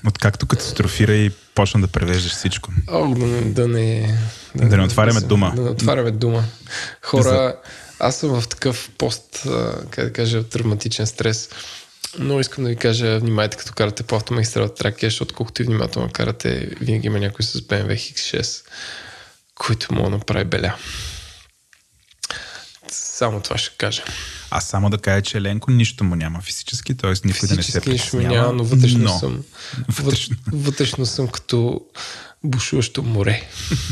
Откакто 0.06 0.46
катастрофира 0.46 1.14
и 1.14 1.30
почна 1.54 1.80
да 1.80 1.88
превеждаш 1.88 2.32
всичко. 2.32 2.70
О, 2.88 3.14
да, 3.14 3.26
да 3.42 3.68
не... 3.68 4.18
Да, 4.54 4.68
да 4.68 4.76
не 4.76 4.84
отваряме 4.84 5.20
да, 5.20 5.26
дума. 5.26 5.52
Да 5.56 5.62
не 5.62 5.70
отваряме 5.70 6.10
дума. 6.10 6.44
Хора, 7.02 7.56
аз 7.98 8.16
съм 8.16 8.40
в 8.40 8.48
такъв 8.48 8.90
пост, 8.98 9.46
как 9.90 10.04
да 10.04 10.12
кажа, 10.12 10.42
травматичен 10.42 11.06
стрес. 11.06 11.48
Но 12.18 12.40
искам 12.40 12.64
да 12.64 12.70
ви 12.70 12.76
кажа, 12.76 13.18
внимайте 13.18 13.56
като 13.56 13.72
карате 13.72 14.02
по 14.02 14.16
автомагистралата 14.16 14.74
Тракия, 14.74 15.10
защото 15.10 15.34
колкото 15.34 15.62
и 15.62 15.64
внимателно 15.64 16.08
карате, 16.12 16.70
винаги 16.80 17.06
има 17.06 17.18
някой 17.18 17.44
с 17.44 17.60
BMW 17.60 17.94
X6, 17.94 18.66
който 19.54 19.94
мога 19.94 20.10
да 20.10 20.16
направи 20.16 20.44
беля. 20.44 20.74
Само 22.90 23.40
това 23.40 23.58
ще 23.58 23.76
кажа. 23.78 24.02
А 24.56 24.60
само 24.60 24.90
да 24.90 24.98
кажа, 24.98 25.22
че 25.22 25.38
Еленко 25.38 25.70
нищо 25.70 26.04
му 26.04 26.14
няма 26.14 26.40
физически, 26.40 26.94
т.е. 26.94 27.12
никой 27.24 27.48
да 27.48 27.56
не 27.56 27.62
се 27.62 27.80
нищо 27.86 28.16
няма, 28.16 28.52
но 28.52 28.64
вътрешно 28.64 28.98
но... 28.98 29.18
съм. 29.18 29.42
Вътрешно. 29.88 30.36
вътрешно 30.52 31.06
съм 31.06 31.28
като 31.28 31.80
бушуващо 32.44 33.02
море. 33.02 33.42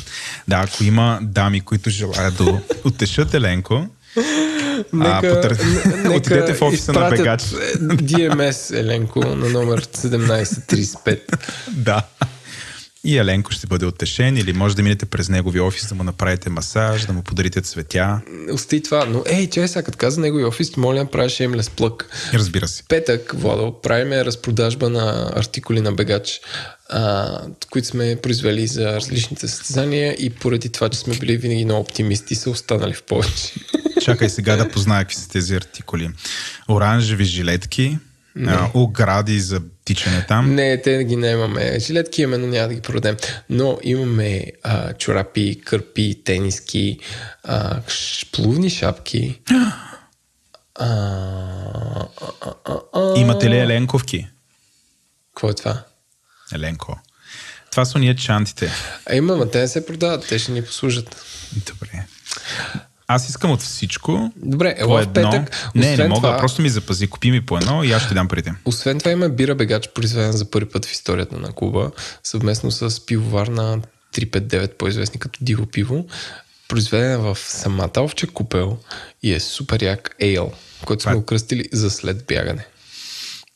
да, 0.48 0.56
ако 0.56 0.84
има 0.84 1.18
дами, 1.22 1.60
които 1.60 1.90
желаят 1.90 2.36
да 2.36 2.60
утешат 2.84 3.34
Еленко, 3.34 3.88
Нека, 4.92 5.26
а, 5.26 5.34
потър... 5.34 5.58
нека 5.86 6.12
отидете 6.16 6.54
в 6.54 6.62
офиса 6.62 6.92
на 6.92 7.10
Бегач. 7.10 7.42
DMS 7.42 8.78
Еленко 8.78 9.20
на 9.20 9.48
номер 9.48 9.84
1735. 9.84 11.20
да 11.68 12.02
и 13.04 13.18
Еленко 13.18 13.52
ще 13.52 13.66
бъде 13.66 13.86
оттешен 13.86 14.36
или 14.36 14.52
може 14.52 14.76
да 14.76 14.82
минете 14.82 15.06
през 15.06 15.28
неговия 15.28 15.64
офис 15.64 15.88
да 15.88 15.94
му 15.94 16.04
направите 16.04 16.50
масаж, 16.50 17.06
да 17.06 17.12
му 17.12 17.22
подарите 17.22 17.60
цветя. 17.60 18.20
Остай 18.52 18.82
това, 18.82 19.04
но 19.04 19.22
ей, 19.26 19.50
че 19.50 19.68
сега 19.68 19.82
като 19.82 19.98
каза 19.98 20.20
неговия 20.20 20.48
офис, 20.48 20.76
моля 20.76 20.98
да 20.98 21.10
правиш 21.10 21.32
шеймлес 21.32 21.70
плък. 21.70 22.10
Разбира 22.34 22.68
се. 22.68 22.82
Петък, 22.88 23.32
Владо, 23.36 23.80
правиме 23.82 24.24
разпродажба 24.24 24.88
на 24.88 25.32
артикули 25.36 25.80
на 25.80 25.92
Бегач, 25.92 26.40
а, 26.88 27.38
които 27.70 27.88
сме 27.88 28.16
произвели 28.22 28.66
за 28.66 28.92
различните 28.92 29.48
състезания 29.48 30.16
и 30.18 30.30
поради 30.30 30.68
това, 30.68 30.88
че 30.88 30.98
сме 30.98 31.14
били 31.14 31.36
винаги 31.36 31.64
много 31.64 31.80
оптимисти, 31.80 32.34
са 32.34 32.50
останали 32.50 32.94
в 32.94 33.02
повече. 33.02 33.54
Чакай 34.04 34.28
сега 34.28 34.56
да 34.56 34.68
позная 34.68 35.04
какви 35.04 35.16
са 35.16 35.28
тези 35.28 35.54
артикули. 35.54 36.10
Оранжеви 36.68 37.24
жилетки, 37.24 37.98
а, 38.46 38.70
огради 38.74 39.40
за 39.40 39.60
тичане 39.84 40.26
там. 40.28 40.54
Не, 40.54 40.82
те 40.82 41.04
ги 41.04 41.14
имаме. 41.14 41.80
Жилетки 41.80 42.22
имаме, 42.22 42.38
но 42.38 42.46
няма 42.46 42.68
да 42.68 42.74
ги 42.74 42.80
продадем. 42.80 43.16
Но 43.50 43.78
имаме 43.82 44.46
а, 44.62 44.92
чорапи, 44.92 45.60
кърпи, 45.64 46.22
тениски, 46.24 46.98
а, 47.44 47.80
плувни 48.32 48.70
шапки. 48.70 49.40
а, 50.74 50.86
а, 52.20 52.54
а, 52.66 52.74
а, 52.94 53.20
Имате 53.20 53.50
ли 53.50 53.56
еленковки? 53.56 54.28
Какво 55.34 55.50
е 55.50 55.54
това? 55.54 55.84
Еленко. 56.54 56.98
Това 57.70 57.84
са 57.84 57.98
ние 57.98 58.16
чантите. 58.16 58.70
А 59.06 59.14
има, 59.14 59.36
но 59.36 59.46
те 59.46 59.58
не 59.58 59.68
се 59.68 59.86
продават, 59.86 60.26
те 60.28 60.38
ще 60.38 60.52
ни 60.52 60.64
послужат. 60.64 61.24
Добре. 61.66 62.06
Аз 63.12 63.28
искам 63.28 63.50
от 63.50 63.60
всичко. 63.60 64.32
Добре, 64.36 64.74
ела 64.78 65.02
в 65.02 65.12
петък. 65.12 65.70
Не, 65.74 65.96
не 65.96 66.08
мога, 66.08 66.20
това, 66.20 66.36
просто 66.36 66.62
ми 66.62 66.68
запази. 66.68 67.06
Купи 67.06 67.30
ми 67.30 67.46
по 67.46 67.56
едно 67.56 67.84
и 67.84 67.92
аз 67.92 68.02
ще 68.02 68.14
дам 68.14 68.28
парите. 68.28 68.54
Освен 68.64 68.98
това 68.98 69.10
има 69.10 69.28
бира 69.28 69.54
бегач, 69.54 69.88
произведен 69.94 70.32
за 70.32 70.50
първи 70.50 70.70
път 70.70 70.86
в 70.86 70.92
историята 70.92 71.36
на 71.36 71.52
клуба, 71.52 71.90
съвместно 72.22 72.70
с 72.70 73.06
пивовар 73.06 73.46
на 73.46 73.78
359, 74.14 74.74
по-известни 74.74 75.20
като 75.20 75.38
Диво 75.42 75.66
пиво, 75.66 76.06
произведена 76.68 77.18
в 77.18 77.38
самата 77.38 78.00
овче 78.00 78.26
купел 78.26 78.78
и 79.22 79.32
е 79.32 79.40
супер 79.40 79.82
як 79.82 80.16
ейл, 80.20 80.52
който 80.84 81.02
сме 81.02 81.14
окръстили 81.14 81.64
за 81.72 81.90
след 81.90 82.24
бягане. 82.26 82.66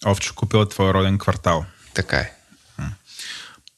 Овче 0.06 0.34
купел 0.34 0.58
е 0.58 0.68
твой 0.68 0.92
роден 0.92 1.18
квартал. 1.18 1.64
Така 1.94 2.16
е. 2.16 2.35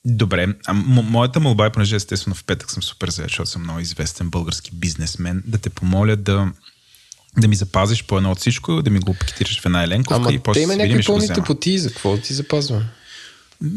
Добре, 0.08 0.46
а 0.66 0.74
мо- 0.74 1.02
моята 1.02 1.40
молба 1.40 1.66
е, 1.66 1.72
понеже 1.72 1.96
естествено 1.96 2.34
в 2.34 2.44
петък 2.44 2.70
съм 2.70 2.82
супер 2.82 3.10
заед, 3.10 3.28
защото 3.28 3.50
съм 3.50 3.62
много 3.62 3.80
известен 3.80 4.30
български 4.30 4.70
бизнесмен, 4.74 5.42
да 5.46 5.58
те 5.58 5.70
помоля 5.70 6.16
да, 6.16 6.52
да 7.38 7.48
ми 7.48 7.56
запазиш 7.56 8.04
по 8.04 8.16
едно 8.16 8.30
от 8.30 8.38
всичко, 8.38 8.82
да 8.82 8.90
ми 8.90 8.98
го 8.98 9.14
пакетираш 9.14 9.60
в 9.60 9.66
една 9.66 9.82
еленковка 9.82 10.16
Ама 10.16 10.32
и 10.32 10.38
после 10.38 10.60
те 10.60 10.62
има 10.62 10.76
някакви 10.76 11.04
пълни 11.04 11.28
тъпоти, 11.28 11.78
за 11.78 11.88
какво 11.88 12.16
ти 12.16 12.34
запазвам? 12.34 12.84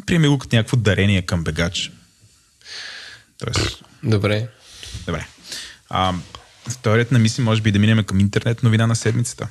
Приеми 0.05 0.27
го 0.27 0.37
като 0.37 0.55
някакво 0.55 0.77
дарение 0.77 1.21
към 1.21 1.43
бегач. 1.43 1.91
Тоест... 3.37 3.83
Добре. 4.03 4.47
Добре. 5.05 5.27
А, 5.89 6.13
Вторият 6.69 7.11
на 7.11 7.19
мисли 7.19 7.43
може 7.43 7.61
би 7.61 7.71
да 7.71 7.79
минем 7.79 8.03
към 8.03 8.19
интернет 8.19 8.63
новина 8.63 8.87
на 8.87 8.95
седмицата. 8.95 9.47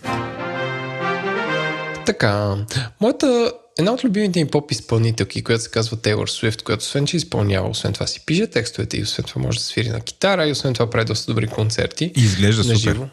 Така, 2.07 2.57
моята 3.01 3.53
една 3.81 3.93
от 3.93 4.05
любимите 4.05 4.45
ми 4.45 4.51
поп 4.51 4.71
изпълнителки, 4.71 5.45
която 5.45 5.63
се 5.63 5.71
казва 5.71 5.97
Taylor 5.97 6.15
Swift, 6.15 6.63
която 6.63 6.81
освен, 6.81 7.07
че 7.07 7.17
изпълнява, 7.17 7.69
освен 7.69 7.93
това 7.93 8.07
си 8.07 8.21
пише 8.27 8.47
текстовете 8.47 8.97
и 8.97 9.03
освен 9.03 9.25
това 9.25 9.43
може 9.43 9.59
да 9.59 9.65
свири 9.65 9.89
на 9.89 10.01
китара 10.01 10.49
и 10.49 10.53
освен 10.53 10.75
това 10.75 10.91
прави 10.91 11.05
доста 11.05 11.33
добри 11.33 11.47
концерти. 11.47 12.13
И 12.17 12.21
изглежда 12.21 12.65
на 12.65 12.79
супер. 12.79 12.93
живо. 12.93 13.09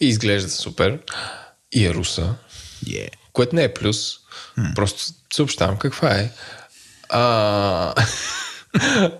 И 0.00 0.08
изглежда 0.08 0.50
супер. 0.50 0.98
И 1.72 1.86
е 1.86 1.94
руса, 1.94 2.34
Yeah. 2.86 3.08
което 3.32 3.56
не 3.56 3.64
е 3.64 3.74
плюс. 3.74 4.12
Просто 4.74 5.02
съобщавам 5.34 5.78
каква 5.78 6.10
е. 6.10 6.30
А... 7.08 7.94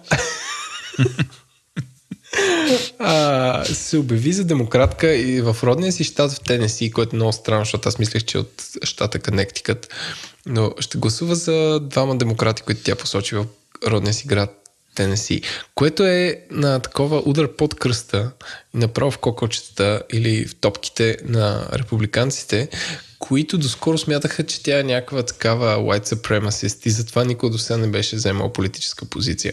а, 2.98 3.64
се 3.64 3.98
обяви 3.98 4.32
за 4.32 4.44
демократка 4.44 5.14
и 5.14 5.40
в 5.40 5.56
родния 5.62 5.92
си 5.92 6.04
щат 6.04 6.32
в 6.32 6.40
Тенеси, 6.40 6.90
което 6.90 7.16
е 7.16 7.16
много 7.16 7.32
странно, 7.32 7.64
защото 7.64 7.88
аз 7.88 7.98
мислех, 7.98 8.24
че 8.24 8.38
е 8.38 8.40
от 8.40 8.62
щата 8.82 9.18
Коннектикът. 9.18 9.88
Но 10.46 10.74
ще 10.80 10.98
гласува 10.98 11.34
за 11.34 11.80
двама 11.80 12.16
демократи, 12.16 12.62
които 12.62 12.82
тя 12.84 12.94
посочи 12.94 13.34
в 13.34 13.46
родния 13.86 14.14
си 14.14 14.26
град 14.26 14.64
Тенеси, 14.94 15.42
което 15.74 16.04
е 16.04 16.40
на 16.50 16.80
такова 16.80 17.22
удар 17.26 17.56
под 17.56 17.74
кръста 17.74 18.30
направо 18.74 19.10
в 19.10 19.18
кокочетата 19.18 20.02
или 20.12 20.46
в 20.46 20.54
топките 20.54 21.16
на 21.24 21.68
републиканците, 21.72 22.68
които 23.28 23.58
доскоро 23.58 23.98
смятаха, 23.98 24.46
че 24.46 24.62
тя 24.62 24.78
е 24.78 24.82
някаква 24.82 25.22
такава 25.22 25.76
white 25.76 26.14
supremacist 26.14 26.86
и 26.86 26.90
затова 26.90 27.24
никой 27.24 27.50
до 27.50 27.58
сега 27.58 27.76
не 27.76 27.86
беше 27.86 28.16
вземал 28.16 28.52
политическа 28.52 29.04
позиция. 29.04 29.52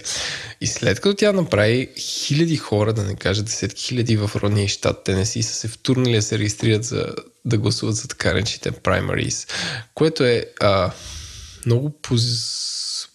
И 0.61 0.67
след 0.67 0.99
като 0.99 1.15
тя 1.15 1.31
направи 1.31 1.89
хиляди 1.97 2.57
хора, 2.57 2.93
да 2.93 3.03
не 3.03 3.15
кажа 3.15 3.43
десетки 3.43 3.83
хиляди 3.83 4.17
в 4.17 4.31
родния 4.35 4.67
щат 4.67 5.03
Тенеси, 5.03 5.43
са 5.43 5.53
се 5.53 5.67
втурнали 5.67 6.15
да 6.15 6.21
се 6.21 6.37
регистрират 6.37 6.83
за 6.83 7.05
да 7.45 7.57
гласуват 7.57 7.95
за 7.95 8.07
така 8.07 8.33
речените 8.33 8.71
primaries, 8.71 9.49
което 9.93 10.23
е 10.23 10.45
а, 10.59 10.91
много 11.65 11.89
поз... 11.89 12.23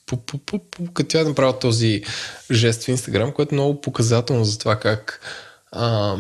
по, 0.07 0.17
по, 0.17 0.39
по, 0.39 0.59
по, 0.59 0.93
като 0.93 1.09
тя 1.09 1.21
е 1.21 1.25
направила 1.25 1.59
този 1.59 2.03
жест 2.51 2.85
в 2.85 2.89
Инстаграм, 2.89 3.33
което 3.33 3.55
е 3.55 3.59
много 3.59 3.81
показателно 3.81 4.45
за 4.45 4.59
това 4.59 4.77
как 4.77 5.21
а, 5.73 6.17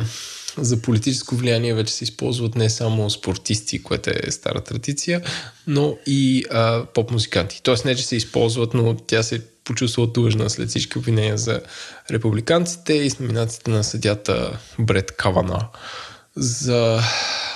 за 0.59 0.83
политическо 0.83 1.37
влияние 1.37 1.75
вече 1.75 1.93
се 1.93 2.05
използват 2.05 2.55
не 2.55 2.71
само 2.71 3.11
спортисти, 3.11 3.83
което 3.83 4.11
е 4.11 4.31
стара 4.31 4.61
традиция, 4.61 5.23
но 5.67 5.97
и 6.07 6.45
а, 6.51 6.85
поп-музиканти. 6.95 7.63
Тоест 7.63 7.85
не, 7.85 7.95
че 7.95 8.07
се 8.07 8.17
използват, 8.17 8.75
но 8.75 8.97
тя 8.97 9.23
се 9.23 9.43
почувства 9.65 10.07
длъжна 10.07 10.51
след 10.51 10.69
всички 10.69 10.99
обвинения 10.99 11.39
за 11.39 11.61
републиканците 12.11 12.93
и 12.93 13.11
с 13.11 13.19
номинацията 13.19 13.71
на 13.71 13.85
съдята 13.85 14.59
Бред 14.79 15.17
Кавана 15.17 15.69
за 16.37 17.01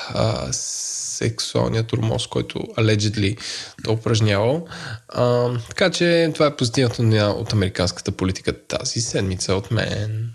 а, 0.09 0.53
сексуалния 0.53 1.83
турмоз, 1.83 2.27
който 2.27 2.59
allegedly 2.59 3.39
да 3.85 3.91
упражнявал. 3.91 4.67
А, 5.09 5.51
така 5.69 5.91
че 5.91 6.31
това 6.35 6.47
е 6.47 6.57
позитивната 6.57 7.03
от 7.27 7.53
американската 7.53 8.13
политика 8.13 8.67
тази 8.67 9.01
седмица 9.01 9.55
от 9.55 9.71
мен. 9.71 10.33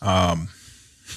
А, 0.00 0.36
хм, 0.36 0.40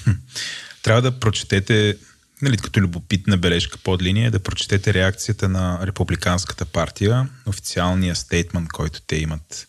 трябва 0.82 1.02
да 1.02 1.20
прочетете, 1.20 1.96
нали, 2.42 2.56
като 2.56 2.80
любопитна 2.80 3.36
бележка 3.36 3.78
под 3.78 4.02
линия, 4.02 4.30
да 4.30 4.38
прочетете 4.38 4.94
реакцията 4.94 5.48
на 5.48 5.86
Републиканската 5.86 6.64
партия, 6.64 7.28
официалния 7.46 8.16
стейтмент, 8.16 8.68
който 8.68 9.00
те 9.06 9.16
имат 9.16 9.68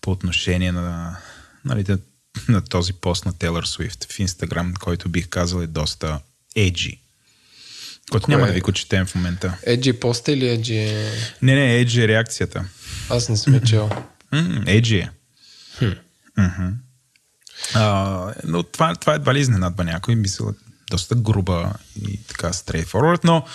по 0.00 0.10
отношение 0.10 0.72
на, 0.72 1.16
нали, 1.64 1.84
на, 1.88 1.98
на 2.48 2.64
този 2.64 2.92
пост 2.92 3.26
на 3.26 3.38
Тейлър 3.38 3.64
Суифт 3.64 4.12
в 4.12 4.18
Инстаграм, 4.18 4.74
който 4.74 5.08
бих 5.08 5.28
казал 5.28 5.60
е 5.60 5.66
доста 5.66 6.20
еджи. 6.56 7.00
Който 8.10 8.30
няма 8.30 8.42
Кое 8.42 8.48
да 8.48 8.52
е? 8.52 8.54
ви 8.54 8.60
го 8.60 8.72
четем 8.72 9.06
в 9.06 9.14
момента. 9.14 9.58
Еджи 9.62 9.92
поста 9.92 10.32
или 10.32 10.48
Еджи 10.48 10.76
е... 10.76 11.12
Не, 11.42 11.54
не, 11.54 11.76
еджи 11.76 12.02
е 12.02 12.08
реакцията. 12.08 12.64
Аз 13.10 13.28
не 13.28 13.36
съм 13.36 13.60
чел. 13.60 13.90
Еджи 14.66 14.98
е. 14.98 15.10
Мгм. 16.38 16.68
А, 17.74 18.34
но 18.44 18.62
това, 18.62 18.94
това 18.94 19.14
едва 19.14 19.34
ли 19.34 19.40
изненадва 19.40 19.84
някой. 19.84 20.14
Мисля, 20.14 20.54
доста 20.90 21.14
груба 21.14 21.72
и 22.02 22.22
така 22.22 22.52
straightforward, 22.52 23.20
но 23.24 23.46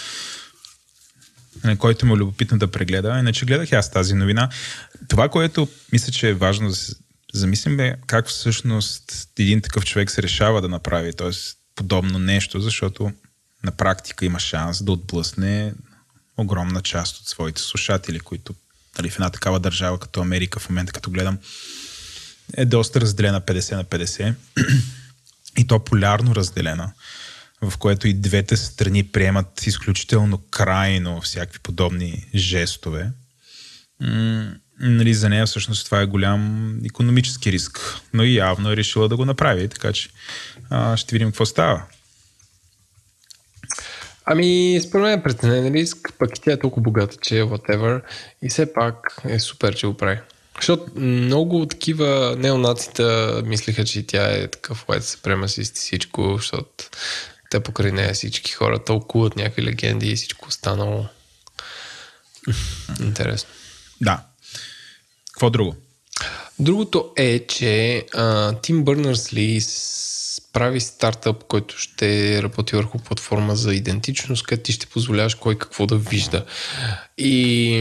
нали, 1.64 1.78
който 1.78 2.06
му 2.06 2.16
е 2.16 2.18
любопитно 2.18 2.58
да 2.58 2.72
прегледа. 2.72 3.20
Иначе 3.20 3.46
гледах 3.46 3.74
аз 3.74 3.92
тази 3.92 4.14
новина. 4.14 4.50
Това, 5.08 5.30
което 5.30 5.68
мисля, 5.92 6.12
че 6.12 6.30
е 6.30 6.34
важно 6.34 6.70
да 6.70 6.76
се 6.76 6.96
замислим 7.34 7.80
е 7.80 7.96
как 8.08 8.28
всъщност 8.28 9.28
един 9.40 9.62
такъв 9.62 9.86
човек 9.86 10.12
се 10.12 10.24
решава 10.24 10.62
да 10.62 10.70
направи 10.70 11.14
т.е. 11.14 11.32
подобно 11.76 12.20
нещо, 12.20 12.60
защото 12.62 13.12
на 13.64 13.72
практика 13.72 14.26
има 14.26 14.40
шанс 14.40 14.84
да 14.84 14.92
отблъсне 14.92 15.74
огромна 16.38 16.82
част 16.82 17.18
от 17.18 17.28
своите 17.28 17.62
слушатели, 17.62 18.20
които 18.20 18.54
нали, 18.98 19.10
в 19.10 19.16
една 19.16 19.30
такава 19.30 19.60
държава 19.60 20.00
като 20.00 20.22
Америка 20.22 20.60
в 20.60 20.70
момента, 20.70 20.94
като 20.94 21.12
гледам, 21.12 21.38
е 22.58 22.66
доста 22.66 23.02
разделена 23.02 23.42
50 23.42 23.76
на 23.76 23.86
50 23.86 24.34
и 25.58 25.68
то 25.68 25.80
полярно 25.80 26.36
разделена, 26.36 26.92
в 27.62 27.78
което 27.78 28.08
и 28.08 28.14
двете 28.14 28.58
страни 28.58 29.04
приемат 29.04 29.68
изключително 29.68 30.38
крайно 30.38 31.22
всякакви 31.22 31.60
подобни 31.60 32.28
жестове. 32.36 33.12
Нали, 34.80 35.14
за 35.14 35.30
нея 35.30 35.46
всъщност 35.46 35.86
това 35.86 36.02
е 36.02 36.06
голям 36.06 36.76
економически 36.86 37.52
риск, 37.52 37.80
но 38.14 38.24
и 38.24 38.36
явно 38.36 38.72
е 38.72 38.78
решила 38.78 39.10
да 39.10 39.18
го 39.18 39.26
направи, 39.26 39.70
така 39.70 39.94
че 39.94 40.10
а, 40.70 40.98
ще 40.98 41.16
видим 41.16 41.28
какво 41.28 41.46
става. 41.46 41.84
Ами, 44.26 44.80
според 44.88 45.04
мен 45.04 45.20
е 45.20 45.24
преценен 45.24 45.74
риск, 45.74 46.14
пък 46.20 46.38
и 46.38 46.42
тя 46.42 46.52
е 46.52 46.60
толкова 46.60 46.84
богата, 46.84 47.18
че 47.22 47.40
е 47.40 47.44
whatever. 47.44 48.02
И 48.42 48.50
все 48.50 48.74
пак 48.74 49.22
е 49.26 49.40
супер, 49.40 49.76
че 49.76 49.88
го 49.88 49.98
прави. 49.98 50.20
Защото 50.62 50.86
много 50.96 51.66
такива 51.66 52.36
неонацита 52.38 53.42
мислеха, 53.46 53.86
че 53.86 54.08
тя 54.08 54.32
е 54.32 54.48
такъв 54.48 54.86
лайт 54.90 55.04
се 55.04 55.18
према 55.18 55.50
си 55.50 55.64
всичко, 55.64 56.38
защото 56.38 56.90
те 57.50 57.60
покрай 57.60 57.92
нея 57.92 58.14
всички 58.14 58.52
хора 58.52 58.84
тълкуват 58.84 59.36
някакви 59.36 59.64
легенди 59.64 60.12
и 60.12 60.16
всичко 60.16 60.48
останало. 60.48 61.06
Интересно. 63.00 63.50
Да. 64.02 64.24
Какво 65.34 65.50
друго? 65.50 65.76
Другото 66.60 67.14
е, 67.18 67.46
че 67.48 68.06
а, 68.14 68.54
Тим 68.54 68.86
Бърнърс-Ли 68.86 69.60
прави 70.54 70.80
стартъп, 70.80 71.44
който 71.44 71.78
ще 71.78 72.44
работи 72.44 72.76
върху 72.76 73.00
платформа 73.00 73.56
за 73.56 73.74
идентичност, 73.74 74.46
където 74.46 74.66
ти 74.66 74.72
ще 74.72 74.88
позволяваш 74.88 75.36
кой 75.36 75.58
какво 75.58 75.86
да 75.86 75.98
вижда. 75.98 76.46
И 77.18 77.74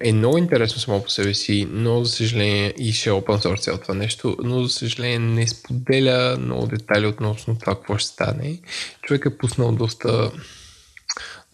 е 0.00 0.12
много 0.12 0.38
интересно 0.38 0.80
само 0.80 1.02
по 1.02 1.10
себе 1.10 1.34
си, 1.34 1.68
но 1.70 2.04
за 2.04 2.12
съжаление 2.12 2.74
и 2.78 2.92
ще 2.92 3.10
е 3.10 3.12
open 3.12 3.44
source 3.44 3.60
цялото 3.60 3.82
това 3.82 3.94
нещо, 3.94 4.36
но 4.42 4.62
за 4.62 4.68
съжаление 4.68 5.18
не 5.18 5.46
споделя 5.46 6.36
много 6.40 6.66
детайли 6.66 7.06
относно 7.06 7.58
това 7.58 7.74
какво 7.74 7.98
ще 7.98 8.08
стане. 8.08 8.58
Човек 9.02 9.26
е 9.26 9.38
пуснал 9.38 9.72
доста 9.72 10.30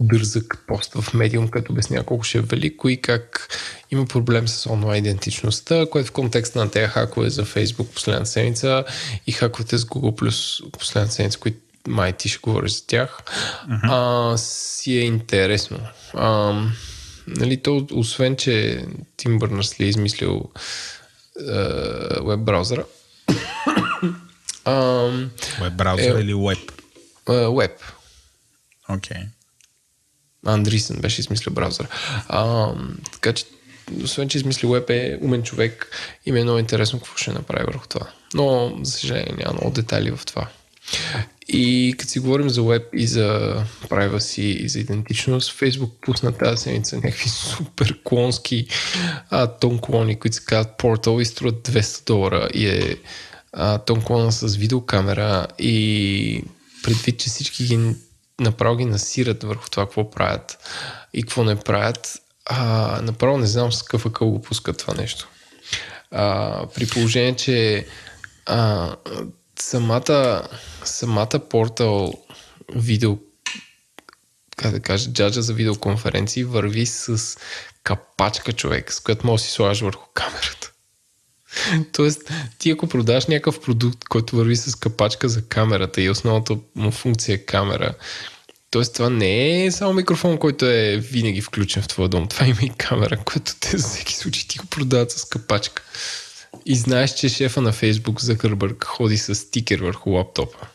дързък 0.00 0.64
пост 0.66 0.94
в 0.94 1.14
медиум, 1.14 1.48
като 1.48 1.72
обяснява 1.72 2.04
колко 2.04 2.24
ще 2.24 2.38
е 2.38 2.40
велико 2.40 2.88
и 2.88 3.00
как 3.02 3.48
има 3.90 4.06
проблем 4.06 4.48
с 4.48 4.70
онлайн 4.70 5.04
идентичността, 5.04 5.86
което 5.90 6.08
в 6.08 6.12
контекста 6.12 6.58
на 6.58 6.70
тези 6.70 6.86
хакове 6.86 7.30
за 7.30 7.46
Facebook 7.46 7.86
последната 7.86 8.30
седмица 8.30 8.84
и 9.26 9.32
хаковете 9.32 9.78
с 9.78 9.84
Google 9.84 10.20
Plus 10.20 10.70
последната 10.70 11.14
седмица, 11.14 11.38
които 11.38 11.58
май 11.88 12.12
ти 12.12 12.28
ще 12.28 12.38
говориш 12.38 12.72
за 12.72 12.86
тях, 12.86 13.18
uh-huh. 13.68 14.32
а, 14.34 14.38
си 14.38 14.96
е 14.96 15.00
интересно. 15.00 15.80
А, 16.14 16.62
нали, 17.26 17.62
то, 17.62 17.86
освен, 17.92 18.36
че 18.36 18.84
Тим 19.16 19.38
Бърнърс 19.38 19.80
ли 19.80 19.84
е 19.84 19.88
измислил 19.88 20.50
веб 22.26 22.40
браузъра, 22.40 22.84
Веб 25.60 25.72
браузър 25.72 26.16
е- 26.16 26.20
или 26.20 26.34
веб? 26.34 26.72
веб, 27.28 27.80
Окей. 28.88 29.22
Okay. 30.44 30.54
Андрисън 30.54 30.96
беше 30.96 31.20
измислил 31.20 31.52
браузър. 31.52 31.88
А, 32.28 32.72
така 33.12 33.32
че, 33.32 33.44
освен 34.04 34.28
че 34.28 34.38
измисли 34.38 34.68
веб 34.68 34.90
е 34.90 35.18
умен 35.22 35.42
човек 35.42 35.90
и 36.26 36.32
ми 36.32 36.40
е 36.40 36.42
много 36.42 36.58
интересно 36.58 36.98
какво 36.98 37.16
ще 37.16 37.32
направи 37.32 37.64
върху 37.66 37.88
това. 37.88 38.06
Но, 38.34 38.78
за 38.82 38.92
съжаление, 38.92 39.34
няма 39.38 39.52
много 39.52 39.70
детайли 39.70 40.10
в 40.10 40.20
това. 40.26 40.48
И 41.48 41.94
като 41.98 42.10
си 42.10 42.18
говорим 42.18 42.50
за 42.50 42.62
веб 42.62 42.82
и 42.92 43.06
за 43.06 43.56
privacy 43.88 44.40
и 44.40 44.68
за 44.68 44.80
идентичност, 44.80 45.60
Facebook 45.60 45.90
пусна 46.00 46.32
тази 46.32 46.62
седмица 46.62 46.96
някакви 46.96 47.28
супер 47.28 48.00
клонски 48.04 48.66
а, 49.30 49.46
тон 49.46 49.78
клони, 49.78 50.18
които 50.18 50.36
се 50.36 50.44
казват 50.44 50.78
Portal 50.78 51.20
и 51.20 51.24
струват 51.24 51.68
200 51.68 52.06
долара 52.06 52.48
и 52.54 52.66
е 52.66 52.96
а, 53.52 53.78
тон 53.78 54.02
клона 54.02 54.32
с 54.32 54.56
видеокамера 54.56 55.46
и 55.58 56.44
предвид, 56.82 57.18
че 57.18 57.30
всички 57.30 57.64
ги 57.64 57.94
направо 58.40 58.76
ги 58.76 58.84
насират 58.84 59.42
върху 59.42 59.68
това 59.70 59.86
какво 59.86 60.10
правят 60.10 60.58
и 61.14 61.22
какво 61.22 61.44
не 61.44 61.56
правят, 61.56 62.18
а, 62.46 63.00
направо 63.02 63.38
не 63.38 63.46
знам 63.46 63.72
с 63.72 63.82
какъв 63.82 64.06
акъл 64.06 64.30
го 64.30 64.42
пускат 64.42 64.78
това 64.78 64.94
нещо. 64.94 65.28
А, 66.10 66.66
при 66.74 66.86
положение, 66.86 67.36
че 67.36 67.86
а, 68.46 68.96
самата, 69.58 70.48
самата 70.84 71.40
портал 71.50 72.14
видео 72.74 73.18
как 74.56 74.72
да 74.72 74.80
кажа, 74.80 75.10
джаджа 75.10 75.42
за 75.42 75.54
видеоконференции 75.54 76.44
върви 76.44 76.86
с 76.86 77.38
капачка 77.82 78.52
човек, 78.52 78.92
с 78.92 79.00
която 79.00 79.26
може 79.26 79.42
да 79.42 79.46
си 79.46 79.52
слагаш 79.52 79.80
върху 79.80 80.06
камерата. 80.14 80.63
Тоест, 81.92 82.32
ти 82.58 82.70
ако 82.70 82.86
продаш 82.86 83.26
някакъв 83.26 83.60
продукт, 83.60 84.04
който 84.04 84.36
върви 84.36 84.56
с 84.56 84.74
капачка 84.74 85.28
за 85.28 85.42
камерата 85.42 86.02
и 86.02 86.10
основната 86.10 86.56
му 86.74 86.90
функция 86.90 87.34
е 87.34 87.38
камера, 87.38 87.94
Тоест, 88.74 88.94
това 88.94 89.10
не 89.10 89.64
е 89.64 89.72
само 89.72 89.92
микрофон, 89.92 90.38
който 90.38 90.66
е 90.66 90.96
винаги 90.96 91.40
включен 91.40 91.82
в 91.82 91.88
твоя 91.88 92.08
дом. 92.08 92.28
Това 92.28 92.46
има 92.46 92.58
и 92.62 92.72
камера, 92.78 93.24
която 93.24 93.52
те 93.60 93.78
за 93.78 93.88
всеки 93.88 94.14
случай 94.14 94.44
ти 94.48 94.58
го 94.58 94.66
продават 94.66 95.10
с 95.10 95.24
капачка. 95.24 95.82
И 96.66 96.76
знаеш, 96.76 97.14
че 97.14 97.28
шефа 97.28 97.60
на 97.60 97.72
Фейсбук 97.72 98.20
за 98.20 98.38
Кърбърг 98.38 98.84
ходи 98.84 99.18
с 99.18 99.34
стикер 99.34 99.78
върху 99.78 100.10
лаптопа 100.10 100.66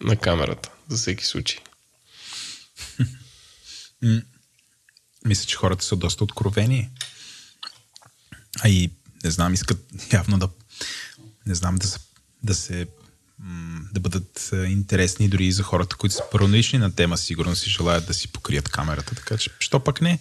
на 0.00 0.16
камерата, 0.16 0.70
за 0.88 0.96
всеки 0.96 1.26
случай. 1.26 1.58
Мисля, 5.24 5.46
че 5.46 5.56
хората 5.56 5.84
са 5.84 5.96
доста 5.96 6.24
откровени. 6.24 6.90
А 8.60 8.68
и, 8.68 8.90
не 9.24 9.30
знам, 9.30 9.54
искат 9.54 9.78
явно 10.12 10.38
да, 10.38 10.48
не 11.46 11.54
знам, 11.54 11.76
да 11.76 11.88
да 12.42 12.54
се 12.54 12.86
да 13.92 14.00
бъдат 14.00 14.50
интересни 14.52 15.28
дори 15.28 15.46
и 15.46 15.52
за 15.52 15.62
хората, 15.62 15.96
които 15.96 16.14
са 16.14 16.22
параноични 16.32 16.78
на 16.78 16.94
тема, 16.94 17.18
сигурно 17.18 17.56
си 17.56 17.70
желаят 17.70 18.06
да 18.06 18.14
си 18.14 18.28
покрият 18.28 18.68
камерата, 18.68 19.14
така 19.14 19.36
че 19.36 19.50
що 19.58 19.80
пък 19.80 20.00
не, 20.00 20.18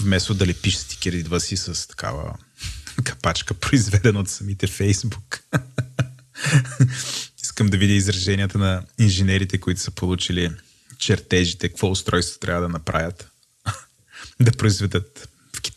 вместо 0.00 0.34
да 0.34 0.46
лепиш 0.46 0.76
стикер, 0.76 1.12
идва 1.12 1.40
си 1.40 1.56
с 1.56 1.88
такава 1.88 2.34
капачка, 3.04 3.54
произведена 3.54 4.20
от 4.20 4.30
самите 4.30 4.66
Фейсбук. 4.66 5.40
Искам 7.42 7.66
да 7.66 7.76
видя 7.76 7.92
израженията 7.92 8.58
на 8.58 8.82
инженерите, 8.98 9.58
които 9.58 9.80
са 9.80 9.90
получили 9.90 10.50
чертежите, 10.98 11.68
какво 11.68 11.90
устройство 11.90 12.40
трябва 12.40 12.62
да 12.62 12.68
направят. 12.68 13.30
да 14.40 14.52
произведат 14.52 15.28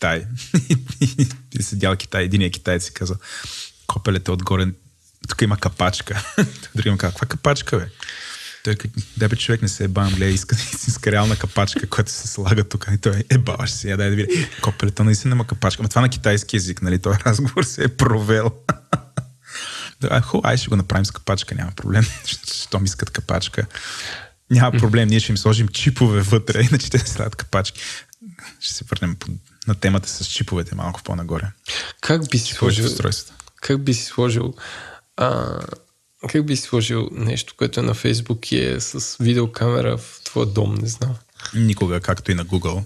Китай. 0.03 0.25
и 1.59 1.63
седял 1.63 1.95
Китай, 1.95 2.23
единия 2.23 2.51
китаец 2.51 2.85
си 2.85 2.93
каза, 2.93 3.15
копелете 3.87 4.31
отгоре 4.31 4.65
тук 5.29 5.41
има 5.41 5.57
капачка. 5.57 6.25
Дори 6.75 6.87
има 6.87 6.97
каква 6.97 7.27
капачка, 7.27 7.77
бе? 7.77 7.87
Той 8.63 8.75
бе 9.27 9.35
човек 9.35 9.61
не 9.61 9.67
се 9.67 9.83
е 9.83 9.87
бам, 9.87 10.13
гледа, 10.13 10.31
иска 10.31 10.55
истинска 10.73 11.11
реална 11.11 11.35
капачка, 11.35 11.89
която 11.89 12.11
се 12.11 12.27
слага 12.27 12.63
тук. 12.63 12.87
И 12.93 12.97
той 12.97 13.23
е 13.29 13.37
баш 13.37 13.71
си, 13.71 13.87
дай 13.87 14.09
да 14.09 14.15
види. 14.15 14.47
Копелета 14.61 15.03
наистина 15.03 15.35
има 15.35 15.47
капачка. 15.47 15.83
Но 15.83 15.89
това 15.89 16.01
на 16.01 16.09
китайски 16.09 16.55
язик, 16.55 16.81
нали? 16.81 16.99
Той 16.99 17.13
разговор 17.25 17.63
се 17.63 17.83
е 17.83 17.87
провел. 17.87 18.51
да, 20.01 20.21
хубаво, 20.21 20.47
ай 20.47 20.57
ще 20.57 20.69
го 20.69 20.75
направим 20.75 21.05
с 21.05 21.11
капачка, 21.11 21.55
няма 21.55 21.71
проблем. 21.71 22.05
Щом 22.53 22.85
искат 22.85 23.09
капачка. 23.09 23.65
Няма 24.49 24.71
проблем, 24.71 25.09
ние 25.09 25.19
ще 25.19 25.31
им 25.31 25.37
сложим 25.37 25.67
чипове 25.67 26.21
вътре, 26.21 26.61
иначе 26.61 26.89
те 26.89 26.99
слагат 26.99 27.35
капачки. 27.35 27.81
Ще 28.59 28.73
се 28.73 28.83
върнем 28.91 29.15
на 29.67 29.75
темата 29.75 30.09
с 30.09 30.25
чиповете 30.25 30.75
малко 30.75 31.03
по-нагоре. 31.03 31.51
Как 32.01 32.29
би 32.29 32.39
си 32.39 32.53
сложил, 32.53 32.89
как 33.61 33.83
би 33.83 33.93
си 33.93 34.03
сложил 34.03 34.53
а, 35.17 35.59
как 36.29 36.45
би 36.45 36.57
сложил 36.57 37.09
нещо, 37.11 37.53
което 37.57 37.79
е 37.79 37.83
на 37.83 37.93
Фейсбук 37.93 38.51
и 38.51 38.65
е 38.65 38.79
с 38.79 39.17
видеокамера 39.19 39.97
в 39.97 40.21
твоя 40.23 40.47
дом, 40.47 40.75
не 40.75 40.87
знам. 40.87 41.15
Никога, 41.53 42.01
както 42.01 42.31
и 42.31 42.35
на 42.35 42.45
Google. 42.45 42.83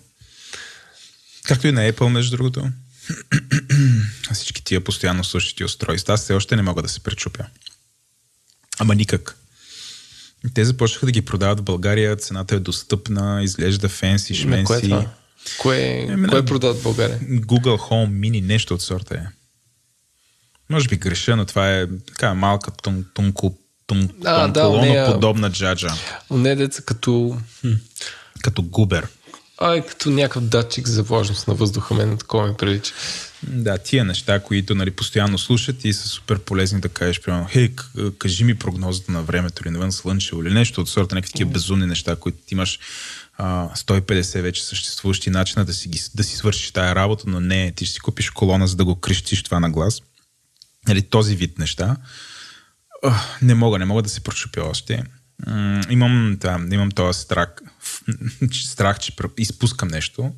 Както 1.44 1.68
и 1.68 1.72
на 1.72 1.92
Apple, 1.92 2.08
между 2.08 2.38
другото. 2.38 2.70
Всички 4.34 4.64
тия 4.64 4.84
постоянно 4.84 5.24
същите 5.24 5.66
устройства. 5.66 6.14
Аз 6.14 6.22
все 6.22 6.34
още 6.34 6.56
не 6.56 6.62
мога 6.62 6.82
да 6.82 6.90
се 6.90 7.00
пречупя. 7.00 7.46
Ама 8.80 8.96
никак. 8.96 9.38
Те 10.54 10.66
започнаха 10.66 11.06
да 11.06 11.12
ги 11.12 11.22
продават 11.22 11.60
в 11.60 11.64
България, 11.64 12.16
цената 12.16 12.56
е 12.56 12.60
достъпна, 12.60 13.44
изглежда 13.44 13.90
фенси, 13.90 14.36
шменси. 14.36 14.66
Кое, 14.66 14.78
е 14.78 15.08
кое, 15.60 15.78
е, 15.78 16.28
кое 16.30 16.46
продават 16.46 16.78
в 16.78 16.84
България? 16.84 17.20
Google 17.20 17.78
Home 17.78 18.10
Mini, 18.10 18.46
нещо 18.46 18.74
от 18.74 18.82
сорта 18.82 19.16
е. 19.16 19.26
Може 20.70 20.88
би 20.88 20.98
греша, 20.98 21.36
но 21.36 21.46
това 21.46 21.78
е 21.78 21.88
така 22.08 22.34
малка 22.34 22.72
тун, 22.72 23.06
тунко, 23.14 23.58
тун, 23.88 24.10
а, 24.26 24.48
да, 24.48 24.70
нея, 24.70 25.14
подобна 25.14 25.52
джаджа. 25.52 25.94
Не 26.32 26.56
деца 26.56 26.82
като... 26.86 27.38
Като 28.42 28.62
губер. 28.62 29.08
Ай, 29.58 29.86
като 29.86 30.10
някакъв 30.10 30.44
датчик 30.44 30.88
за 30.88 31.04
влажност 31.04 31.48
на 31.48 31.54
въздуха, 31.54 31.94
мен 31.94 32.10
на 32.10 32.18
такова 32.18 32.48
ми 32.48 32.54
прилича. 32.58 32.94
Да, 33.44 33.78
тия 33.78 34.06
неща, 34.06 34.40
които 34.40 34.76
нали, 34.76 34.92
постоянно 34.92 35.38
слушат 35.38 35.86
и 35.86 35.94
са 35.94 36.08
супер 36.08 36.40
полезни 36.40 36.82
да 36.82 36.90
кажеш, 36.90 37.22
примерно, 37.22 37.48
хей, 37.52 37.74
кажи 38.18 38.44
ми 38.44 38.56
прогнозата 38.56 39.12
на 39.12 39.22
времето 39.22 39.64
или 39.64 39.74
навън 39.74 39.92
слънчево 39.92 40.44
или 40.44 40.54
нещо 40.54 40.82
от 40.82 40.90
сорта, 40.90 41.16
някакви 41.16 41.32
такива 41.32 41.52
безумни 41.52 41.86
неща, 41.86 42.16
които 42.16 42.38
ти 42.46 42.54
имаш 42.54 42.80
а, 43.38 43.70
150 43.76 44.42
вече 44.42 44.66
съществуващи 44.66 45.30
начина 45.30 45.66
да 45.66 45.74
си, 45.74 45.90
да 46.16 46.24
си 46.24 46.36
свършиш 46.36 46.72
тая 46.72 46.96
работа, 46.96 47.24
но 47.28 47.40
не, 47.40 47.72
ти 47.72 47.86
ще 47.86 47.94
си 47.94 48.00
купиш 48.00 48.30
колона, 48.30 48.68
за 48.68 48.76
да 48.76 48.86
го 48.86 48.96
крещиш 48.96 49.44
това 49.44 49.60
на 49.60 49.70
глас 49.70 50.02
нали, 50.88 51.02
този 51.02 51.36
вид 51.36 51.60
неща. 51.60 51.98
Не 53.42 53.56
мога, 53.56 53.80
не 53.80 53.86
мога 53.86 54.02
да 54.02 54.10
се 54.10 54.22
прочупя 54.22 54.62
още. 54.64 55.04
Имам, 55.90 56.38
да, 56.40 56.60
имам 56.72 56.92
този 56.92 57.20
страх, 57.20 57.50
страх, 58.52 59.00
че 59.00 59.14
изпускам 59.38 59.88
нещо, 59.88 60.36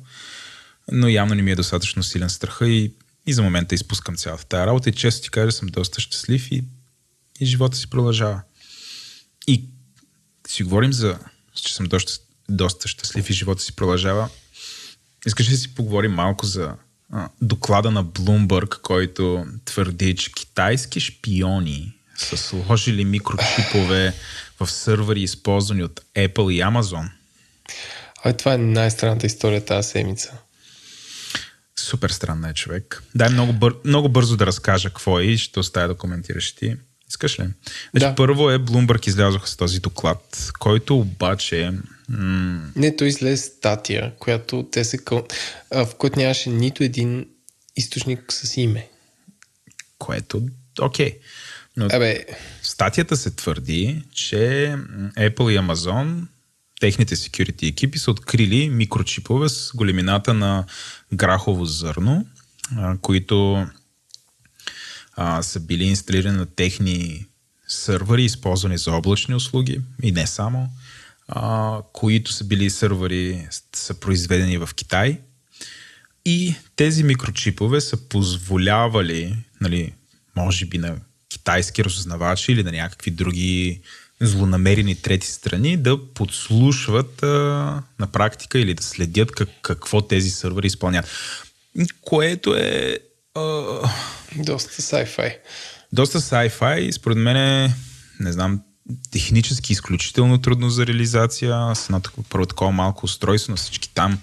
но 0.92 1.08
явно 1.08 1.34
не 1.34 1.42
ми 1.42 1.50
е 1.50 1.56
достатъчно 1.56 2.02
силен 2.02 2.30
страха 2.30 2.68
и, 2.68 2.92
и 3.26 3.32
за 3.32 3.42
момента 3.42 3.74
изпускам 3.74 4.16
цялата 4.16 4.44
тази 4.44 4.66
работа 4.66 4.88
и 4.88 4.92
често 4.92 5.22
ти 5.22 5.30
кажа, 5.30 5.52
съм 5.52 5.68
доста 5.68 6.00
щастлив 6.00 6.50
и, 6.50 6.64
и 7.40 7.46
живота 7.46 7.76
си 7.76 7.90
продължава. 7.90 8.42
И 9.46 9.64
си 10.48 10.62
говорим 10.62 10.92
за, 10.92 11.18
че 11.54 11.74
съм 11.74 11.86
доста, 11.86 12.12
доста 12.50 12.88
щастлив 12.88 13.30
и 13.30 13.32
живота 13.32 13.62
си 13.62 13.76
продължава. 13.76 14.28
Искаш 15.26 15.48
ли 15.48 15.52
да 15.52 15.58
си 15.58 15.74
поговорим 15.74 16.12
малко 16.12 16.46
за 16.46 16.74
доклада 17.42 17.90
на 17.90 18.04
Bloomberg, 18.04 18.80
който 18.82 19.46
твърди, 19.64 20.16
че 20.16 20.32
китайски 20.32 21.00
шпиони 21.00 21.92
са 22.16 22.36
сложили 22.36 23.04
микрочипове 23.04 24.14
в 24.60 24.70
сървъри, 24.70 25.22
използвани 25.22 25.82
от 25.82 26.00
Apple 26.16 26.52
и 26.52 26.62
Amazon. 26.62 27.10
Ай, 28.24 28.36
това 28.36 28.54
е 28.54 28.58
най-странната 28.58 29.26
история 29.26 29.64
тази 29.64 29.88
седмица. 29.88 30.32
Супер 31.78 32.10
странна 32.10 32.50
е 32.50 32.54
човек. 32.54 33.02
Дай 33.14 33.28
много, 33.28 33.52
бър... 33.52 33.74
много 33.84 34.08
бързо 34.08 34.36
да 34.36 34.46
разкажа 34.46 34.88
какво 34.88 35.20
е 35.20 35.24
и 35.24 35.38
ще 35.38 35.60
оставя 35.60 35.88
да 35.88 35.94
коментираш 35.94 36.52
ти. 36.52 36.76
Искаш 37.08 37.40
ли? 37.40 37.44
Значи, 37.90 38.06
да. 38.06 38.14
Първо 38.14 38.50
е 38.50 38.58
Bloomberg 38.58 39.08
излязоха 39.08 39.48
с 39.48 39.56
този 39.56 39.80
доклад, 39.80 40.52
който 40.58 40.98
обаче 40.98 41.72
Mm. 42.10 42.60
Не, 42.76 42.96
той 42.96 43.08
излезе 43.08 43.42
статия, 43.42 44.12
която 44.18 44.68
те 44.72 44.84
се 44.84 44.98
къл... 44.98 45.26
в 45.70 45.88
която 45.98 46.18
нямаше 46.18 46.50
нито 46.50 46.84
един 46.84 47.26
източник 47.76 48.32
с 48.32 48.56
име. 48.56 48.88
Което, 49.98 50.42
окей. 50.80 51.10
Okay. 51.10 51.18
Но 51.76 51.86
Абе... 51.92 52.26
статията 52.62 53.16
се 53.16 53.30
твърди, 53.30 54.02
че 54.12 54.36
Apple 55.16 55.50
и 55.50 55.58
Amazon, 55.58 56.26
техните 56.80 57.16
security 57.16 57.68
екипи 57.68 57.98
са 57.98 58.10
открили 58.10 58.70
микрочипове 58.70 59.48
с 59.48 59.70
големината 59.74 60.34
на 60.34 60.64
грахово 61.14 61.64
зърно, 61.64 62.26
които 63.00 63.66
а, 65.12 65.42
са 65.42 65.60
били 65.60 65.84
инсталирани 65.84 66.36
на 66.36 66.46
техни 66.46 67.26
сървъри, 67.68 68.24
използвани 68.24 68.78
за 68.78 68.92
облачни 68.92 69.34
услуги 69.34 69.80
и 70.02 70.12
не 70.12 70.26
само 70.26 70.68
а, 71.32 71.78
които 71.92 72.32
са 72.32 72.44
били 72.44 72.70
сървъри, 72.70 73.48
са 73.74 74.00
произведени 74.00 74.58
в 74.58 74.68
Китай. 74.74 75.20
И 76.24 76.54
тези 76.76 77.04
микрочипове 77.04 77.80
са 77.80 78.08
позволявали, 78.08 79.36
нали, 79.60 79.92
може 80.36 80.66
би 80.66 80.78
на 80.78 80.96
китайски 81.28 81.84
разузнавачи 81.84 82.52
или 82.52 82.62
на 82.62 82.72
някакви 82.72 83.10
други 83.10 83.80
злонамерени 84.20 84.94
трети 84.94 85.26
страни 85.26 85.76
да 85.76 86.12
подслушват 86.14 87.22
а, 87.22 87.26
на 87.98 88.06
практика 88.12 88.58
или 88.58 88.74
да 88.74 88.82
следят 88.82 89.32
как, 89.32 89.48
какво 89.62 90.00
тези 90.02 90.30
сървъри 90.30 90.66
изпълняват. 90.66 91.10
Което 92.00 92.54
е... 92.54 92.98
А... 93.34 93.42
Доста 94.36 94.82
sci-fi. 94.82 95.36
Доста 95.92 96.20
sci-fi 96.20 96.78
и 96.78 96.92
според 96.92 97.18
мен 97.18 97.36
е, 97.36 97.74
не 98.20 98.32
знам, 98.32 98.62
технически 99.10 99.72
изключително 99.72 100.38
трудно 100.38 100.70
за 100.70 100.86
реализация. 100.86 101.74
С 101.74 101.84
едно 101.84 102.00
първо 102.28 102.46
такова 102.46 102.72
малко 102.72 103.06
устройство 103.06 103.50
на 103.50 103.56
всички 103.56 103.90
там 103.94 104.18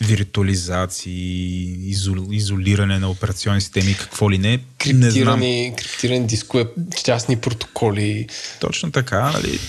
виртуализации, 0.00 1.90
изол, 1.90 2.26
изолиране 2.30 2.98
на 2.98 3.10
операционни 3.10 3.60
системи, 3.60 3.94
какво 3.94 4.30
ли 4.30 4.38
не. 4.38 4.58
Криптирани, 4.78 5.02
не 5.04 5.10
знам. 5.10 5.76
криптирани 5.76 6.26
дискове, 6.26 6.66
частни 7.04 7.36
протоколи. 7.36 8.26
Точно 8.60 8.90
така, 8.92 9.30
нали? 9.30 9.60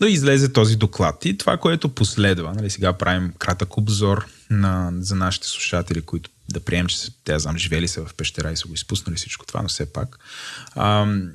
Но 0.00 0.06
излезе 0.06 0.52
този 0.52 0.76
доклад 0.76 1.24
и 1.24 1.38
това, 1.38 1.56
което 1.56 1.88
последва, 1.88 2.52
нали, 2.52 2.70
сега 2.70 2.92
правим 2.92 3.32
кратък 3.38 3.76
обзор 3.76 4.26
на, 4.50 4.92
за 5.00 5.14
нашите 5.14 5.46
слушатели, 5.46 6.00
които 6.00 6.30
да 6.48 6.60
приемем, 6.60 6.86
че 6.86 6.96
те, 7.24 7.38
знам, 7.38 7.58
живели 7.58 7.88
са 7.88 8.06
в 8.06 8.14
пещера 8.14 8.52
и 8.52 8.56
са 8.56 8.68
го 8.68 8.74
изпуснали 8.74 9.16
всичко 9.16 9.46
това, 9.46 9.62
но 9.62 9.68
все 9.68 9.92
пак. 9.92 10.18
Ам, 10.76 11.30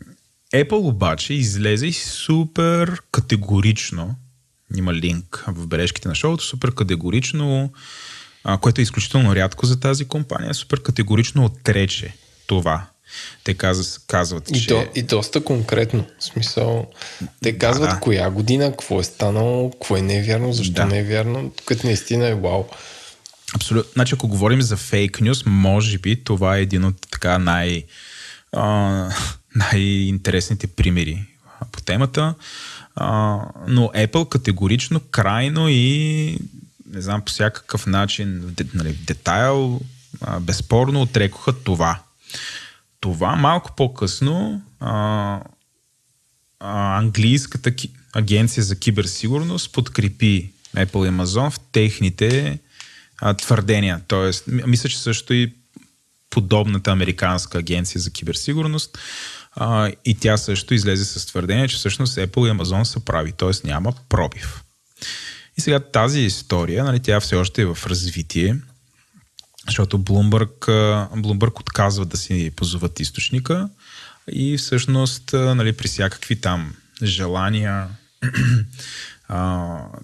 Apple 0.53 0.87
обаче 0.87 1.33
излезе 1.33 1.87
и 1.87 1.93
супер 1.93 3.01
категорично, 3.11 4.15
има 4.75 4.93
линк 4.93 5.43
в 5.47 5.67
бележките 5.67 6.07
на 6.07 6.15
шоуто, 6.15 6.43
супер 6.43 6.75
категорично, 6.75 7.71
а, 8.43 8.57
което 8.57 8.81
е 8.81 8.83
изключително 8.83 9.35
рядко 9.35 9.65
за 9.65 9.79
тази 9.79 10.05
компания, 10.05 10.53
супер 10.53 10.81
категорично 10.81 11.45
отрече 11.45 12.13
това. 12.47 12.85
Те 13.43 13.53
казват, 13.53 14.01
казват 14.07 14.51
и, 14.51 14.61
че... 14.61 14.67
до, 14.67 14.85
и 14.95 15.01
доста 15.01 15.43
конкретно. 15.43 16.05
В 16.19 16.23
смисъл, 16.23 16.87
те 17.41 17.57
казват 17.57 17.89
Да, 17.89 17.95
да. 17.95 17.99
коя 17.99 18.29
година, 18.29 18.71
какво 18.71 18.99
е 18.99 19.03
станало, 19.03 19.71
какво 19.71 19.97
е 19.97 20.01
невярно, 20.01 20.53
защо 20.53 20.73
Да. 20.73 20.85
не 20.85 20.99
е 20.99 21.03
вярно, 21.03 21.51
като 21.65 21.87
наистина 21.87 22.27
е 22.27 22.35
вау. 22.35 22.63
Абсолютно. 23.55 23.91
Значи, 23.93 24.15
ако 24.15 24.27
говорим 24.27 24.61
за 24.61 24.77
фейк 24.77 25.21
нюс, 25.21 25.43
може 25.45 25.97
би 25.97 26.23
това 26.23 26.57
е 26.57 26.61
един 26.61 26.85
от 26.85 26.95
така 27.11 27.39
най, 27.39 27.83
а, 28.51 29.09
най-интересните 29.59 30.67
примери 30.67 31.25
по 31.71 31.81
темата. 31.81 32.35
А, 32.95 33.39
но 33.67 33.91
Apple 33.95 34.29
категорично, 34.29 34.99
крайно 34.99 35.69
и 35.69 36.37
не 36.93 37.01
знам, 37.01 37.21
по 37.21 37.31
всякакъв 37.31 37.87
начин, 37.87 38.39
в 38.39 38.65
нали, 38.73 38.93
детайл, 38.93 39.81
а, 40.21 40.39
безспорно 40.39 41.01
отрекоха 41.01 41.63
това. 41.63 41.99
Това 42.99 43.35
малко 43.35 43.71
по-късно 43.77 44.61
а, 44.79 45.41
а, 46.59 46.97
английската 46.97 47.75
ки- 47.75 47.91
агенция 48.13 48.63
за 48.63 48.79
киберсигурност 48.79 49.73
подкрепи 49.73 50.51
Apple 50.75 51.07
и 51.07 51.11
Amazon 51.11 51.49
в 51.49 51.59
техните 51.71 52.59
а, 53.21 53.33
твърдения. 53.33 54.01
Тоест, 54.07 54.43
мисля, 54.47 54.89
че 54.89 54.99
също 54.99 55.33
и 55.33 55.53
подобната 56.29 56.91
американска 56.91 57.57
агенция 57.57 58.01
за 58.01 58.11
киберсигурност 58.11 58.97
а, 59.55 59.91
и 60.05 60.15
тя 60.15 60.37
също 60.37 60.73
излезе 60.73 61.05
с 61.05 61.25
твърдение, 61.25 61.67
че 61.67 61.77
всъщност 61.77 62.15
Apple 62.15 62.47
и 62.47 62.57
Amazon 62.57 62.83
са 62.83 62.99
прави, 62.99 63.31
т.е. 63.31 63.67
няма 63.67 63.93
пробив. 64.09 64.63
И 65.57 65.61
сега 65.61 65.79
тази 65.79 66.19
история, 66.19 66.83
нали, 66.83 66.99
тя 66.99 67.19
все 67.19 67.35
още 67.35 67.61
е 67.61 67.65
в 67.65 67.77
развитие, 67.87 68.55
защото 69.67 69.99
Bloomberg, 69.99 70.67
Bloomberg 71.21 71.59
отказва 71.59 72.05
да 72.05 72.17
си 72.17 72.51
позоват 72.55 72.99
източника 72.99 73.69
и 74.31 74.57
всъщност 74.57 75.33
нали, 75.33 75.73
при 75.73 75.87
всякакви 75.87 76.41
там 76.41 76.75
желания 77.03 77.87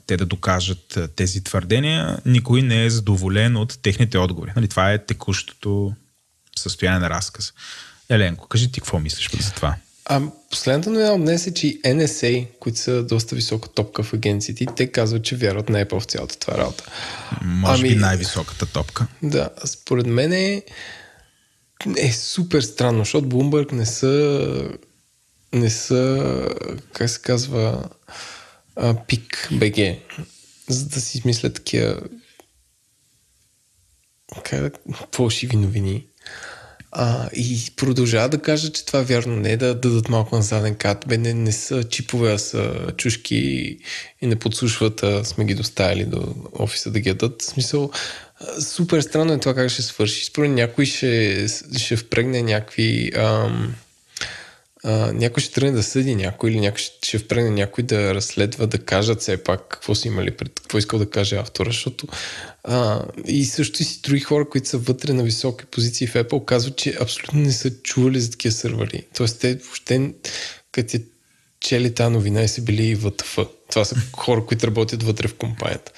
те 0.08 0.18
да 0.18 0.26
докажат 0.26 1.00
тези 1.16 1.44
твърдения, 1.44 2.18
никой 2.26 2.62
не 2.62 2.86
е 2.86 2.90
задоволен 2.90 3.58
от 3.58 3.80
техните 3.82 4.18
отговори. 4.18 4.52
Нали, 4.56 4.68
това 4.68 4.92
е 4.92 5.06
текущото 5.06 5.94
състояние 6.58 7.00
на 7.00 7.10
разказ. 7.10 7.54
Еленко, 8.10 8.48
кажи 8.48 8.72
ти 8.72 8.80
какво 8.80 9.00
мислиш 9.00 9.30
за 9.39 9.52
това? 9.52 9.76
А 10.06 10.22
последната 10.50 10.89
новина 10.89 11.18
днес 11.18 11.48
е, 11.48 11.54
че 11.54 11.68
и 11.68 11.82
NSA, 11.82 12.48
които 12.60 12.80
са 12.80 13.04
доста 13.04 13.36
висока 13.36 13.70
топка 13.70 14.04
в 14.04 14.13
агенциите, 14.13 14.65
те 14.76 14.91
казват, 14.91 15.24
че 15.24 15.36
вярват 15.36 15.70
на 15.70 15.86
Apple 15.86 16.00
в 16.00 16.06
цялата 16.06 16.39
това 16.39 16.58
работа. 16.58 16.91
Може 17.41 17.82
би 17.84 17.89
Ами- 17.89 18.00
най-високата 18.00 18.65
топка. 18.65 19.08
Да, 19.24 19.50
според 19.65 20.06
мен 20.06 20.34
е, 20.34 20.63
е 21.98 22.12
супер 22.12 22.62
странно, 22.62 23.00
защото 23.00 23.28
Bloomberg 23.28 23.72
не 23.72 23.86
са 23.86 24.70
не 25.54 25.70
са, 25.70 26.50
как 26.94 27.10
се 27.10 27.22
казва, 27.22 27.89
пик 29.08 29.50
БГ, 29.52 29.76
за 30.70 30.86
да 30.86 31.02
си 31.02 31.18
измислят 31.18 31.54
такива 31.54 32.02
как, 34.44 34.74
фалшиви 35.15 35.56
новини. 35.56 36.08
А, 36.91 37.30
и 37.34 37.71
продължава 37.76 38.30
да 38.30 38.41
кажа, 38.41 38.71
че 38.71 38.86
това 38.86 39.02
вярно 39.02 39.36
не 39.36 39.52
е 39.52 39.58
да 39.58 39.76
дадат 39.76 40.10
малко 40.10 40.36
на 40.36 40.41
заден 40.41 40.76
кат. 40.76 41.06
Бе, 41.08 41.17
не, 41.17 41.34
не 41.34 41.52
са 41.52 41.84
чипове, 41.84 42.34
а 42.34 42.38
са 42.38 42.91
чушки 42.98 43.78
и 44.21 44.28
не 44.28 44.36
подслушват, 44.36 45.04
а 45.04 45.24
сме 45.24 45.45
ги 45.45 45.56
доставили 45.56 46.06
до 46.06 46.36
офиса 46.60 46.91
да 46.91 47.00
ги 47.00 47.10
ядат. 47.10 47.41
В 47.41 47.45
смисъл, 47.45 47.91
супер 48.60 49.02
странно 49.02 49.34
е 49.34 49.39
това 49.39 49.54
как 49.54 49.69
ще 49.69 49.82
свърши. 49.82 50.26
Според 50.26 50.52
някой 50.52 50.86
ще, 50.86 51.48
ще 51.78 51.98
впрегне 51.98 52.41
някакви... 52.41 53.12
Ам, 53.15 53.76
а, 54.88 55.12
някой 55.13 55.43
ще 55.43 55.54
тръгне 55.54 55.71
да 55.71 55.84
съди 55.84 56.15
някой 56.15 56.52
или 56.52 56.60
някой 56.60 56.80
ще, 56.80 57.08
ще 57.08 57.17
впрегне 57.17 57.50
някой 57.50 57.84
да 57.84 58.15
разследва, 58.15 58.65
да 58.65 58.78
кажат 58.78 59.21
все 59.21 59.43
пак 59.43 59.67
какво 59.67 59.95
са 59.95 60.08
имали 60.08 60.32
пред, 60.32 60.60
какво 60.60 60.78
искал 60.78 61.00
да 61.00 61.10
каже 61.10 61.36
автора, 61.36 61.69
защото 61.69 62.08
а, 62.67 63.06
и 63.25 63.45
също 63.45 63.82
и 63.82 63.86
си 63.86 64.01
други 64.01 64.21
хора, 64.21 64.49
които 64.49 64.69
са 64.69 64.78
вътре 64.78 65.13
на 65.13 65.23
високи 65.23 65.65
позиции 65.65 66.08
в 66.08 66.13
Apple, 66.13 66.45
казват, 66.45 66.75
че 66.75 66.97
абсолютно 67.01 67.39
не 67.39 67.51
са 67.51 67.71
чували 67.82 68.19
за 68.19 68.32
такива 68.32 68.51
сървъри. 68.51 69.08
Тоест 69.15 69.39
те 69.39 69.56
въобще, 69.56 70.13
като 70.71 70.91
те 70.91 71.01
чели 71.60 71.93
тази 71.93 72.13
новина 72.13 72.41
и 72.41 72.47
са 72.47 72.62
били 72.62 72.95
ВТФ. 72.95 73.38
Това 73.69 73.86
са 73.86 73.95
хора, 74.13 74.45
които 74.45 74.67
работят 74.67 75.04
вътре 75.04 75.28
в 75.28 75.36
компанията. 75.36 75.91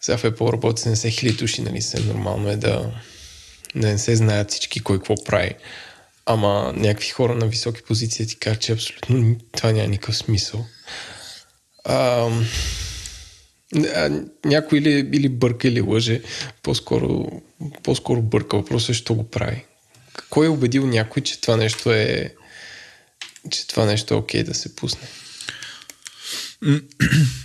Сега 0.00 0.18
в 0.18 0.22
Apple 0.22 0.52
работят 0.52 0.84
70 0.84 1.10
хиляди 1.10 1.36
души, 1.36 1.62
нали 1.62 1.82
се 1.82 2.00
нормално 2.00 2.48
е 2.48 2.56
да, 2.56 2.92
не 3.74 3.98
се 3.98 4.16
знаят 4.16 4.50
всички 4.50 4.80
кой 4.80 4.98
какво 4.98 5.24
прави. 5.24 5.54
Ама 6.26 6.72
някакви 6.76 7.08
хора 7.08 7.34
на 7.34 7.46
високи 7.46 7.82
позиции 7.82 8.26
ти 8.26 8.38
кажат, 8.38 8.62
че 8.62 8.72
абсолютно 8.72 9.36
това 9.56 9.72
няма 9.72 9.88
никакъв 9.88 10.16
смисъл. 10.16 10.66
А, 11.84 11.94
а, 11.94 12.30
някой 14.44 14.78
или, 14.78 15.10
или 15.12 15.28
бърка, 15.28 15.68
или 15.68 15.80
лъже. 15.80 16.22
По-скоро, 16.62 17.42
по-скоро 17.82 18.22
бърка. 18.22 18.56
Въпросът 18.56 18.90
е, 18.90 18.94
що 18.94 19.14
го 19.14 19.30
прави. 19.30 19.64
Кой 20.30 20.46
е 20.46 20.48
убедил 20.48 20.86
някой, 20.86 21.22
че 21.22 21.40
това 21.40 21.56
нещо 21.56 21.92
е 21.92 22.34
че 23.50 23.66
това 23.66 23.84
нещо 23.84 24.14
е 24.14 24.16
окей 24.16 24.44
да 24.44 24.54
се 24.54 24.76
пусне? 24.76 25.08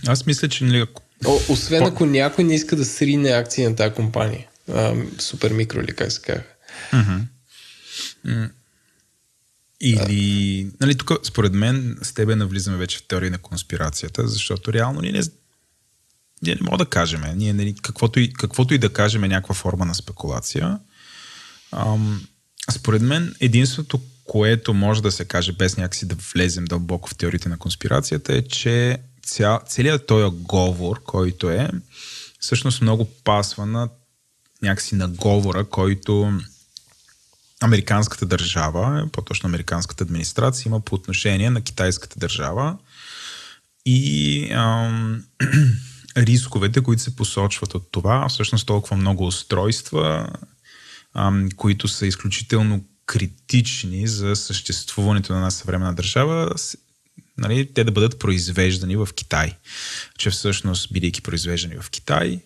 Аз 0.08 0.26
мисля, 0.26 0.50
че 0.50 0.63
нали, 0.63 0.80
ако 0.80 1.02
О, 1.26 1.39
освен 1.50 1.84
ако 1.84 2.06
някой 2.06 2.44
не 2.44 2.56
иска 2.56 2.76
да 2.76 2.86
срине 2.86 3.30
акции 3.30 3.63
на 3.63 3.76
тази 3.76 3.96
компания. 3.96 4.48
А, 4.74 4.96
супер 5.20 5.52
микро 5.52 5.80
или 5.80 5.96
как 5.96 6.12
се 6.12 6.22
казва. 6.22 6.44
Или, 9.82 10.68
нали, 10.82 10.96
тук 10.96 11.12
според 11.24 11.54
мен 11.54 11.98
с 12.02 12.13
тебе 12.13 12.36
навлизаме 12.36 12.78
вече 12.78 12.98
в 12.98 13.04
теория 13.08 13.32
на 13.32 13.38
конспирацията, 13.38 14.28
защото 14.28 14.74
реално 14.74 15.02
ние 15.02 15.12
не, 15.12 15.22
ние 16.41 16.56
не 16.56 16.62
мога 16.62 16.78
да 16.78 16.86
кажем. 16.86 17.21
Ние, 17.36 17.54
нали, 17.54 17.75
каквото, 17.82 18.19
и, 18.19 18.34
каквото 18.34 18.73
и 18.73 18.78
да 18.78 18.93
кажем 18.93 19.23
е 19.23 19.28
някаква 19.28 19.56
форма 19.56 19.86
на 19.86 19.95
спекулация. 19.95 20.80
Ам, 21.71 22.28
според 22.71 23.02
мен 23.02 23.36
единственото, 23.39 24.02
което 24.23 24.73
може 24.73 25.02
да 25.02 25.12
се 25.12 25.25
каже 25.25 25.52
без 25.52 25.78
някакси 25.78 26.08
да 26.08 26.15
влезем 26.34 26.65
дълбоко 26.65 27.10
в 27.10 27.15
теориите 27.15 27.49
на 27.49 27.58
конспирацията 27.58 28.36
е, 28.36 28.41
че 28.41 28.97
ця, 29.23 29.60
целият 29.67 30.08
този 30.08 30.36
говор, 30.36 31.04
който 31.04 31.49
е, 31.49 31.69
всъщност 32.39 32.82
много 32.82 33.06
пасва 33.23 33.65
на 33.65 33.89
някакси 34.62 34.95
на 34.95 35.08
говора, 35.08 35.63
който 35.63 36.39
американската 37.62 38.25
държава, 38.25 39.10
по-точно 39.12 39.47
американската 39.47 40.04
администрация 40.04 40.69
има 40.69 40.80
по 40.80 40.95
отношение 40.95 41.49
на 41.49 41.62
китайската 41.62 42.19
държава 42.19 42.78
и 43.86 44.47
ам, 44.52 45.23
рисковете, 46.19 46.82
които 46.82 47.01
се 47.01 47.15
посочват 47.15 47.75
от 47.75 47.91
това, 47.91 48.29
всъщност 48.29 48.67
толкова 48.67 48.97
много 48.97 49.27
устройства, 49.27 50.29
които 51.55 51.88
са 51.88 52.05
изключително 52.05 52.86
критични 53.05 54.08
за 54.08 54.36
съществуването 54.36 55.34
на 55.34 55.39
една 55.39 55.51
съвременна 55.51 55.93
държава, 55.93 56.55
нали, 57.38 57.73
те 57.73 57.84
да 57.84 57.91
бъдат 57.91 58.19
произвеждани 58.19 58.95
в 58.95 59.10
Китай. 59.15 59.55
Че 60.17 60.29
всъщност, 60.29 60.93
бидейки 60.93 61.21
произвеждани 61.21 61.75
в 61.82 61.89
Китай, 61.89 62.39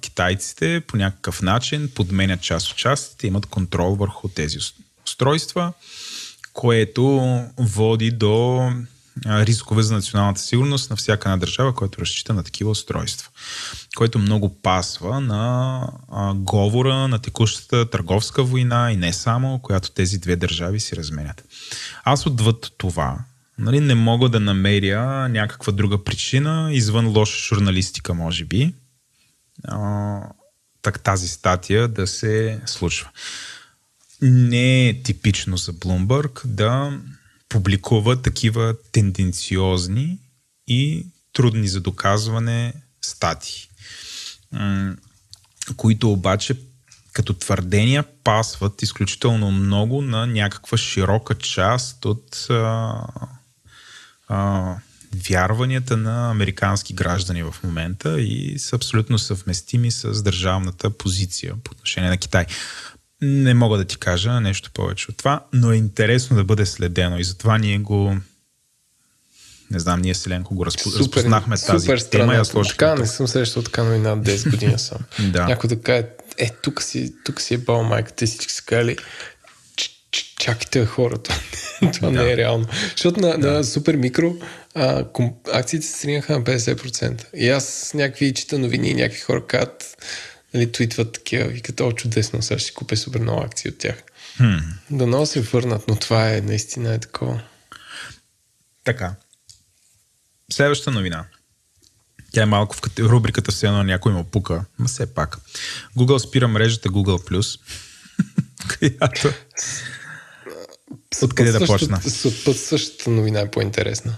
китайците 0.00 0.80
по 0.86 0.96
някакъв 0.96 1.42
начин 1.42 1.90
подменят 1.94 2.42
част 2.42 2.70
от 2.70 2.76
частите, 2.76 3.26
имат 3.26 3.46
контрол 3.46 3.94
върху 3.94 4.28
тези 4.28 4.58
ус- 4.58 4.74
устройства, 5.06 5.72
което 6.52 7.04
води 7.58 8.10
до 8.10 8.70
рискове 9.26 9.82
за 9.82 9.94
националната 9.94 10.40
сигурност 10.40 10.90
на 10.90 10.96
всяка 10.96 11.28
една 11.28 11.36
държава, 11.36 11.74
която 11.74 12.00
разчита 12.00 12.34
на 12.34 12.42
такива 12.42 12.70
устройства. 12.70 13.30
Което 13.96 14.18
много 14.18 14.62
пасва 14.62 15.20
на 15.20 15.82
а, 16.12 16.34
говора 16.34 17.08
на 17.08 17.18
текущата 17.18 17.90
търговска 17.90 18.44
война 18.44 18.92
и 18.92 18.96
не 18.96 19.12
само, 19.12 19.58
която 19.58 19.90
тези 19.90 20.18
две 20.18 20.36
държави 20.36 20.80
си 20.80 20.96
разменят. 20.96 21.44
Аз 22.04 22.26
отвъд 22.26 22.72
това 22.78 23.18
нали, 23.60 23.80
не 23.80 23.94
мога 23.94 24.28
да 24.28 24.40
намеря 24.40 25.28
някаква 25.28 25.72
друга 25.72 26.04
причина, 26.04 26.68
извън 26.72 27.06
лоша 27.06 27.38
журналистика, 27.38 28.14
може 28.14 28.44
би, 28.44 28.74
а, 29.64 30.20
так 30.82 31.00
тази 31.00 31.28
статия 31.28 31.88
да 31.88 32.06
се 32.06 32.60
случва. 32.66 33.08
Не 34.22 34.88
е 34.88 35.02
типично 35.02 35.56
за 35.56 35.72
Bloomberg 35.72 36.46
да 36.46 36.98
публикува 37.50 38.22
такива 38.22 38.74
тенденциозни 38.92 40.18
и 40.68 41.06
трудни 41.32 41.68
за 41.68 41.80
доказване 41.80 42.72
статии, 43.02 43.68
м, 44.52 44.96
които 45.76 46.12
обаче 46.12 46.56
като 47.12 47.34
твърдения 47.34 48.04
пасват 48.24 48.82
изключително 48.82 49.50
много 49.50 50.02
на 50.02 50.26
някаква 50.26 50.78
широка 50.78 51.34
част 51.34 52.04
от 52.04 52.46
а, 52.50 52.94
а, 54.28 54.74
вярванията 55.28 55.96
на 55.96 56.30
американски 56.30 56.94
граждани 56.94 57.42
в 57.42 57.54
момента 57.64 58.20
и 58.20 58.58
са 58.58 58.76
абсолютно 58.76 59.18
съвместими 59.18 59.90
с 59.90 60.22
държавната 60.22 60.90
позиция 60.90 61.54
по 61.64 61.70
отношение 61.72 62.10
на 62.10 62.16
Китай. 62.16 62.46
Не 63.22 63.54
мога 63.54 63.78
да 63.78 63.84
ти 63.84 63.98
кажа 63.98 64.40
нещо 64.40 64.70
повече 64.74 65.06
от 65.10 65.16
това, 65.16 65.44
но 65.52 65.72
е 65.72 65.76
интересно 65.76 66.36
да 66.36 66.44
бъде 66.44 66.66
следено 66.66 67.18
и 67.18 67.24
затова 67.24 67.58
ние 67.58 67.78
го 67.78 68.16
не 69.70 69.78
знам, 69.78 70.00
ние 70.00 70.14
Селенко 70.14 70.54
го 70.54 70.66
разпо... 70.66 70.90
супер, 70.90 70.98
разпознахме 70.98 71.56
тази 71.56 71.86
супер 71.86 71.98
тема. 71.98 72.34
Я 72.34 72.42
така 72.44 72.94
не 72.94 73.06
съм 73.06 73.28
срещал 73.28 73.62
така 73.62 73.82
новина 73.84 74.16
10 74.16 74.50
години 74.50 74.78
съм. 74.78 74.98
да. 75.32 75.44
Някой 75.44 75.68
да 75.68 75.80
каже, 75.80 76.06
е, 76.38 76.50
тук 76.62 76.82
си, 76.82 77.14
тук 77.24 77.40
си 77.40 77.54
е 77.54 77.58
бал 77.58 77.82
майка, 77.82 78.12
те 78.12 78.26
всички 78.26 78.52
са 78.52 78.62
казали, 78.62 78.96
чакайте 80.38 80.86
хората. 80.86 81.40
Това 81.94 82.10
да. 82.10 82.22
не 82.22 82.32
е 82.32 82.36
реално. 82.36 82.66
Защото 82.90 83.20
на, 83.20 83.38
да. 83.38 83.52
на 83.52 83.64
супер 83.64 83.96
микро 83.96 84.34
а, 84.74 85.04
ком, 85.12 85.34
акциите 85.52 85.86
се 85.86 85.98
срinaха 85.98 86.32
на 86.32 86.44
50%. 86.44 87.24
И 87.34 87.48
аз 87.48 87.90
някакви 87.94 88.34
чета 88.34 88.58
новини, 88.58 88.94
някакви 88.94 89.20
хора 89.20 89.46
казват, 89.46 89.96
нали, 90.54 90.72
твитват 90.72 91.12
такива, 91.12 91.48
викат, 91.48 91.80
о, 91.80 91.92
чудесно, 91.92 92.42
сега 92.42 92.58
ще 92.58 92.66
си 92.66 92.74
купя 92.74 92.96
супер 92.96 93.20
много 93.20 93.42
акции 93.42 93.68
от 93.70 93.78
тях. 93.78 94.02
Хм. 94.36 94.56
Да 94.90 95.06
много 95.06 95.26
се 95.26 95.40
върнат, 95.40 95.88
но 95.88 95.96
това 95.96 96.34
е 96.34 96.40
наистина 96.40 96.94
е 96.94 96.98
такова. 96.98 97.42
Така. 98.84 99.14
Следващата 100.52 100.90
новина. 100.90 101.24
Тя 102.32 102.42
е 102.42 102.46
малко 102.46 102.76
в 102.76 102.80
рубриката 102.98 103.52
все 103.52 103.66
едно 103.66 103.82
някой 103.82 104.12
му 104.12 104.24
пука, 104.24 104.64
но 104.78 104.88
все 104.88 105.14
пак. 105.14 105.38
Google 105.96 106.18
спира 106.18 106.48
мрежата 106.48 106.88
Google+, 106.88 107.60
която... 108.78 109.32
Откъде 111.22 111.52
да 111.52 111.66
почна? 111.66 112.00
Път 112.44 112.58
същата 112.58 113.10
новина 113.10 113.40
е 113.40 113.50
по-интересна. 113.50 114.16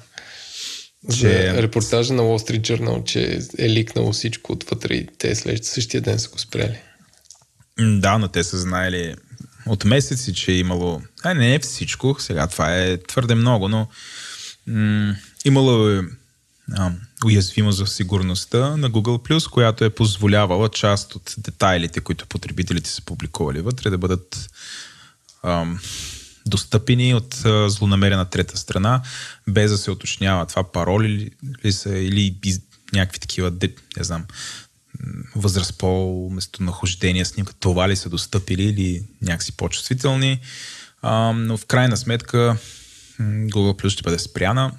Че... 1.10 1.52
За 1.54 1.62
репортажа 1.62 2.14
на 2.14 2.22
Wall 2.22 2.50
Street 2.50 2.60
Journal, 2.60 3.04
че 3.04 3.40
е 3.58 3.68
ликнало 3.68 4.12
всичко 4.12 4.52
отвътре 4.52 4.94
и 4.94 5.06
те 5.18 5.34
след 5.34 5.64
същия 5.64 6.00
ден 6.00 6.18
са 6.18 6.28
го 6.28 6.38
спряли. 6.38 6.78
Да, 7.78 8.18
но 8.18 8.28
те 8.28 8.44
са 8.44 8.58
знаели 8.58 9.14
от 9.66 9.84
месеци, 9.84 10.34
че 10.34 10.52
е 10.52 10.58
имало... 10.58 11.02
А, 11.22 11.34
не 11.34 11.54
е 11.54 11.58
всичко, 11.58 12.16
сега 12.18 12.46
това 12.46 12.76
е 12.78 12.96
твърде 12.96 13.34
много, 13.34 13.68
но 13.68 13.88
м- 14.66 15.16
имало 15.44 15.88
е 15.88 16.02
а, 16.72 16.92
уязвимост 17.24 17.78
за 17.78 17.86
сигурността 17.86 18.76
на 18.76 18.90
Google+, 18.90 19.50
която 19.50 19.84
е 19.84 19.90
позволявала 19.90 20.68
част 20.68 21.14
от 21.14 21.34
детайлите, 21.38 22.00
които 22.00 22.26
потребителите 22.26 22.90
са 22.90 23.02
публикували 23.02 23.60
вътре, 23.60 23.90
да 23.90 23.98
бъдат 23.98 24.50
ам, 25.42 25.80
достъпени 26.46 27.14
от 27.14 27.44
а, 27.44 27.70
злонамерена 27.70 28.24
трета 28.24 28.56
страна, 28.56 29.02
без 29.48 29.70
да 29.70 29.78
се 29.78 29.90
уточнява 29.90 30.46
това 30.46 30.72
пароли 30.72 31.08
ли, 31.08 31.30
ли 31.64 31.72
са 31.72 31.98
или 31.98 32.36
из, 32.44 32.60
някакви 32.92 33.18
такива, 33.18 33.52
не 33.96 34.04
знам, 34.04 34.24
възраст 35.36 35.78
по 35.78 36.28
местонахождение, 36.32 37.24
снимка, 37.24 37.52
това 37.60 37.88
ли 37.88 37.96
са 37.96 38.08
достъпили 38.08 38.62
или 38.62 39.02
някакси 39.22 39.56
по-чувствителни. 39.56 40.40
А, 41.02 41.32
но 41.32 41.56
в 41.56 41.66
крайна 41.66 41.96
сметка 41.96 42.56
Google 43.20 43.82
Plus 43.82 43.88
ще 43.88 44.02
бъде 44.02 44.18
спряна 44.18 44.72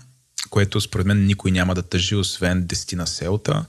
което 0.53 0.81
според 0.81 1.05
мен 1.05 1.25
никой 1.25 1.51
няма 1.51 1.75
да 1.75 1.81
тъжи, 1.81 2.15
освен 2.15 2.65
дестина 2.65 3.07
селта, 3.07 3.65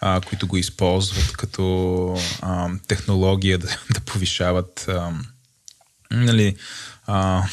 а, 0.00 0.20
които 0.20 0.46
го 0.46 0.56
използват 0.56 1.32
като 1.32 2.16
а, 2.42 2.70
технология 2.86 3.58
да, 3.58 3.66
да 3.90 4.00
повишават 4.00 4.86
а, 4.88 5.12
нали, 6.10 6.56
а, 7.08 7.44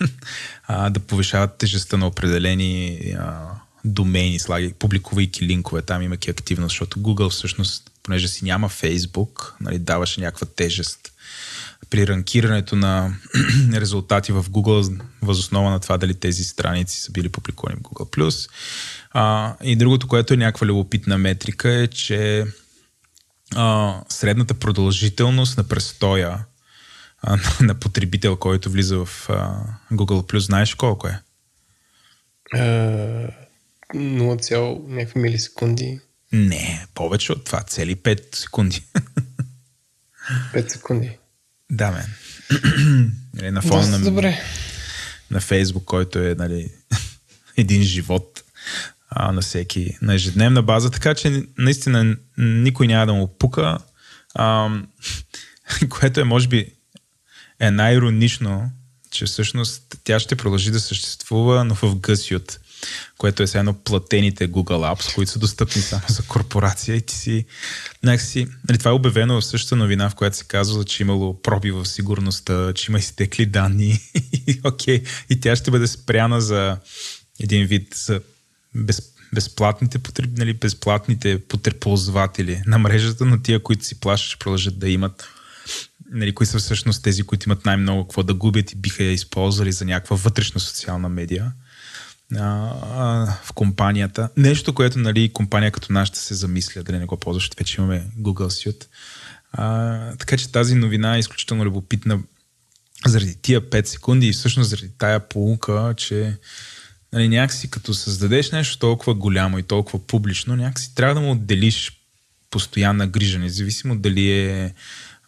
а, 0.66 0.90
да 0.90 1.00
повишават 1.00 1.58
тежестта 1.58 1.96
на 1.96 2.06
определени 2.06 2.98
а, 3.18 3.48
домейни, 3.84 4.38
слаги, 4.38 4.72
публикувайки 4.72 5.46
линкове, 5.46 5.82
там 5.82 6.02
имайки 6.02 6.30
активност, 6.30 6.70
защото 6.70 7.00
Google 7.00 7.30
всъщност, 7.30 7.90
понеже 8.02 8.28
си 8.28 8.44
няма 8.44 8.68
Facebook, 8.68 9.52
нали, 9.60 9.78
даваше 9.78 10.20
някаква 10.20 10.46
тежест 10.56 11.12
при 11.90 12.06
ранкирането 12.06 12.76
на 12.76 13.14
резултати 13.74 14.32
в 14.32 14.44
Google, 14.44 15.00
възоснова 15.22 15.70
на 15.70 15.80
това 15.80 15.98
дали 15.98 16.14
тези 16.14 16.44
страници 16.44 17.00
са 17.00 17.12
били 17.12 17.28
публикувани 17.28 17.76
в 17.76 17.82
Google+. 17.82 18.48
А, 19.10 19.54
и 19.62 19.76
другото, 19.76 20.08
което 20.08 20.34
е 20.34 20.36
някаква 20.36 20.66
любопитна 20.66 21.18
метрика 21.18 21.70
е, 21.70 21.86
че 21.86 22.44
а, 23.54 23.94
средната 24.08 24.54
продължителност 24.54 25.56
на 25.58 25.64
престоя 25.64 26.44
а, 27.22 27.38
на 27.60 27.74
потребител, 27.74 28.36
който 28.36 28.70
влиза 28.70 29.04
в 29.04 29.30
а, 29.30 29.60
Google+, 29.92 30.38
знаеш 30.38 30.74
колко 30.74 31.08
е? 31.08 31.20
0, 33.94 34.88
някакви 34.88 35.20
милисекунди. 35.20 36.00
Не, 36.32 36.86
повече 36.94 37.32
от 37.32 37.44
това. 37.44 37.60
Цели 37.60 37.96
5 37.96 38.36
секунди. 38.36 38.84
5 40.54 40.68
секунди. 40.68 41.18
Да, 41.70 41.90
мен. 41.90 42.06
нали, 43.34 43.50
на 43.50 43.62
фона 43.62 43.86
на, 43.86 44.00
добре. 44.04 44.40
на 45.30 45.40
Фейсбук, 45.40 45.84
който 45.84 46.18
е 46.18 46.34
нали, 46.34 46.72
един 47.56 47.82
живот 47.82 48.44
а, 49.10 49.32
на 49.32 49.40
всеки, 49.40 49.98
на 50.02 50.14
ежедневна 50.14 50.62
база, 50.62 50.90
така 50.90 51.14
че 51.14 51.42
наистина 51.58 52.16
никой 52.38 52.86
няма 52.86 53.06
да 53.06 53.14
му 53.14 53.38
пука, 53.38 53.78
а, 54.34 54.70
което 55.88 56.20
е 56.20 56.24
може 56.24 56.48
би 56.48 56.74
е 57.62 57.70
най-иронично, 57.70 58.70
че 59.10 59.24
всъщност 59.24 59.96
тя 60.04 60.20
ще 60.20 60.36
продължи 60.36 60.70
да 60.70 60.80
съществува, 60.80 61.64
но 61.64 61.74
в 61.74 61.96
гъсиот 61.96 62.58
което 63.18 63.42
е 63.42 63.46
едно 63.54 63.74
платените 63.74 64.48
Google 64.48 64.94
Apps, 64.94 65.14
които 65.14 65.32
са 65.32 65.38
достъпни 65.38 65.82
само 65.82 66.02
за 66.08 66.22
корпорация. 66.22 66.96
И 66.96 67.00
ти 67.00 67.14
си 67.14 67.44
някакси, 68.02 68.46
нали, 68.68 68.78
това 68.78 68.90
е 68.90 68.94
обявено 68.94 69.40
в 69.40 69.44
същата 69.44 69.76
новина, 69.76 70.10
в 70.10 70.14
която 70.14 70.36
се 70.36 70.44
казва, 70.44 70.84
че 70.84 71.02
имало 71.02 71.42
проби 71.42 71.70
в 71.70 71.86
сигурността, 71.86 72.72
че 72.72 72.90
има 72.90 72.98
изтекли 72.98 73.46
данни. 73.46 74.00
Окей, 74.64 75.02
и 75.30 75.40
тя 75.40 75.56
ще 75.56 75.70
бъде 75.70 75.86
спряна 75.86 76.40
за 76.40 76.78
един 77.40 77.66
вид 77.66 77.94
за 77.94 78.20
без, 78.74 79.02
безплатните, 79.34 79.98
потреб, 79.98 80.30
нали, 80.36 80.54
безплатните 80.54 81.40
ползватели 81.80 82.62
на 82.66 82.78
мрежата, 82.78 83.24
но 83.24 83.42
тия, 83.42 83.62
които 83.62 83.84
си 83.84 84.00
плащат, 84.00 84.28
ще 84.28 84.38
продължат 84.38 84.78
да 84.78 84.88
имат 84.88 85.28
нали, 86.12 86.34
кои 86.34 86.46
са 86.46 86.58
всъщност 86.58 87.02
тези, 87.02 87.22
които 87.22 87.48
имат 87.48 87.64
най-много 87.64 88.04
какво 88.04 88.22
да 88.22 88.34
губят 88.34 88.72
и 88.72 88.76
биха 88.76 89.04
я 89.04 89.12
използвали 89.12 89.72
за 89.72 89.84
някаква 89.84 90.16
вътрешна 90.16 90.60
социална 90.60 91.08
медия 91.08 91.52
а, 92.36 92.72
а, 92.96 93.26
в 93.44 93.52
компанията. 93.52 94.28
Нещо, 94.36 94.74
което 94.74 94.98
нали, 94.98 95.32
компания 95.32 95.70
като 95.70 95.92
нашата 95.92 96.18
се 96.18 96.34
замисля, 96.34 96.82
дали 96.82 96.98
не 96.98 97.06
го 97.06 97.16
ползваш, 97.16 97.42
защото 97.42 97.58
вече 97.58 97.80
имаме 97.80 98.06
Google 98.18 98.70
Suite. 98.70 98.86
А, 99.52 100.16
така 100.16 100.36
че 100.36 100.52
тази 100.52 100.74
новина 100.74 101.16
е 101.16 101.18
изключително 101.18 101.64
любопитна 101.64 102.18
заради 103.06 103.34
тия 103.42 103.60
5 103.60 103.86
секунди 103.86 104.28
и 104.28 104.32
всъщност 104.32 104.70
заради 104.70 104.90
тая 104.98 105.28
полука, 105.28 105.94
че 105.96 106.36
нали, 107.12 107.28
някакси 107.28 107.70
като 107.70 107.94
създадеш 107.94 108.50
нещо 108.50 108.78
толкова 108.78 109.14
голямо 109.14 109.58
и 109.58 109.62
толкова 109.62 110.06
публично, 110.06 110.56
някакси 110.56 110.94
трябва 110.94 111.14
да 111.14 111.20
му 111.20 111.32
отделиш 111.32 112.02
постоянна 112.50 113.06
грижа, 113.06 113.38
независимо 113.38 113.96
дали 113.96 114.30
е 114.30 114.74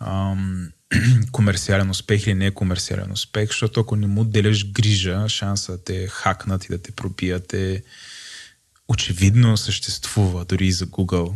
ам, 0.00 0.68
комерциален 1.32 1.90
успех 1.90 2.26
или 2.26 2.34
не 2.34 2.50
комерциален 2.50 3.12
успех, 3.12 3.48
защото 3.48 3.80
ако 3.80 3.96
не 3.96 4.06
му 4.06 4.24
деляш 4.24 4.72
грижа, 4.72 5.28
шанса 5.28 5.72
да 5.72 5.84
те 5.84 6.06
хакнат 6.06 6.64
и 6.64 6.68
да 6.68 6.78
те 6.78 6.92
пробият 6.92 7.54
е 7.54 7.82
очевидно 8.88 9.56
съществува, 9.56 10.44
дори 10.44 10.66
и 10.66 10.72
за 10.72 10.86
Google. 10.86 11.34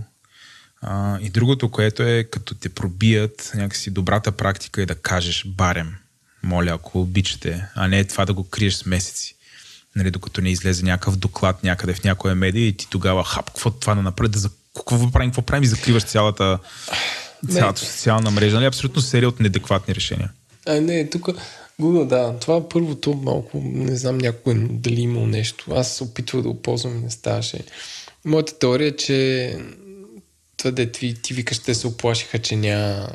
А, 0.81 1.18
и 1.21 1.31
другото, 1.31 1.71
което 1.71 2.03
е, 2.03 2.25
като 2.25 2.55
те 2.55 2.68
пробият, 2.68 3.53
някакси 3.55 3.90
добрата 3.90 4.33
практика 4.33 4.83
е 4.83 4.87
да 4.87 4.94
кажеш 4.94 5.44
барем, 5.47 5.94
моля, 6.42 6.71
ако 6.75 7.01
обичате, 7.01 7.68
а 7.75 7.88
не 7.88 8.05
това 8.05 8.25
да 8.25 8.33
го 8.33 8.44
криеш 8.44 8.75
с 8.75 8.87
месеци. 8.87 9.35
Нали, 9.96 10.11
докато 10.11 10.40
не 10.40 10.50
излезе 10.50 10.85
някакъв 10.85 11.17
доклад 11.17 11.65
някъде 11.65 11.94
в 11.94 12.04
някоя 12.04 12.35
медия 12.35 12.67
и 12.67 12.77
ти 12.77 12.87
тогава 12.90 13.25
хап, 13.25 13.46
какво 13.46 13.71
това 13.71 13.94
да 13.94 14.02
направи, 14.02 14.31
да 14.31 14.38
за... 14.38 14.50
какво 14.77 15.11
правим, 15.11 15.31
какво 15.31 15.42
правим 15.42 15.63
и 15.63 15.67
закриваш 15.67 16.04
цялата 16.04 16.59
цялата 17.50 17.80
социална 17.80 18.30
мрежа. 18.30 18.56
Нали? 18.56 18.66
Абсолютно 18.66 19.02
серия 19.02 19.28
от 19.28 19.40
недекватни 19.40 19.94
решения. 19.94 20.30
А, 20.66 20.80
не, 20.80 21.10
тук 21.10 21.28
Google, 21.80 22.06
да, 22.06 22.38
това 22.38 22.68
първото 22.68 23.14
малко, 23.14 23.60
не 23.64 23.96
знам 23.96 24.18
някой 24.18 24.54
дали 24.70 25.00
имал 25.00 25.26
нещо. 25.26 25.64
Аз 25.74 25.96
се 25.96 26.04
опитвах 26.04 26.42
да 26.42 26.48
го 26.48 26.62
ползвам 26.62 26.98
и 26.98 27.00
не 27.00 27.10
ставаше. 27.10 27.58
Моята 28.24 28.58
теория 28.58 28.88
е, 28.88 28.96
че 28.96 29.52
това 30.56 30.70
де 30.70 30.92
ти, 30.92 31.14
ти 31.22 31.34
викаш, 31.34 31.58
те 31.58 31.74
се 31.74 31.86
оплашиха, 31.86 32.38
че 32.38 32.56
няма 32.56 33.08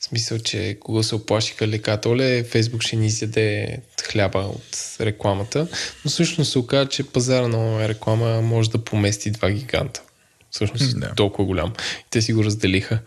смисъл, 0.00 0.38
че 0.38 0.78
кога 0.80 1.02
се 1.02 1.14
оплашиха 1.14 1.68
леката, 1.68 2.08
оле, 2.08 2.44
Фейсбук 2.44 2.82
ще 2.82 2.96
ни 2.96 3.06
изяде 3.06 3.78
хляба 4.02 4.38
от 4.38 4.96
рекламата, 5.00 5.68
но 6.04 6.10
всъщност 6.10 6.52
се 6.52 6.58
оказа, 6.58 6.88
че 6.88 7.02
пазара 7.02 7.48
на 7.48 7.88
реклама 7.88 8.42
може 8.42 8.70
да 8.70 8.84
помести 8.84 9.30
два 9.30 9.50
гиганта. 9.50 10.02
Всъщност 10.50 11.00
да. 11.00 11.14
толкова 11.14 11.44
голям. 11.44 11.72
И 12.00 12.10
те 12.10 12.22
си 12.22 12.32
го 12.32 12.44
разделиха. 12.44 12.98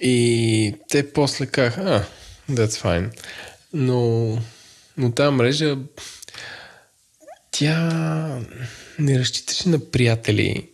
И 0.00 0.74
те 0.88 1.12
после 1.12 1.46
казаха, 1.46 2.06
а, 2.48 2.54
that's 2.54 2.82
fine. 2.82 3.10
Но, 3.72 4.38
но 4.96 5.12
тази 5.12 5.34
мрежа, 5.34 5.78
тя 7.50 8.40
не 8.98 9.18
разчиташе 9.18 9.68
на 9.68 9.90
приятели. 9.90 10.68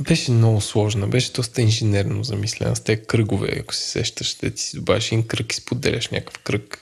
Беше 0.00 0.30
много 0.30 0.60
сложна, 0.60 1.06
беше 1.06 1.32
доста 1.32 1.62
инженерно 1.62 2.24
замислена 2.24 2.76
с 2.76 2.80
тези 2.80 3.02
кръгове, 3.06 3.48
ако 3.60 3.74
се 3.74 3.88
сещаш, 3.88 4.34
да 4.34 4.50
ти 4.50 4.62
си 4.62 4.76
добавиш 4.76 5.06
един 5.06 5.26
кръг 5.26 5.52
и 5.52 5.56
споделяш 5.56 6.08
някакъв 6.08 6.38
кръг. 6.38 6.78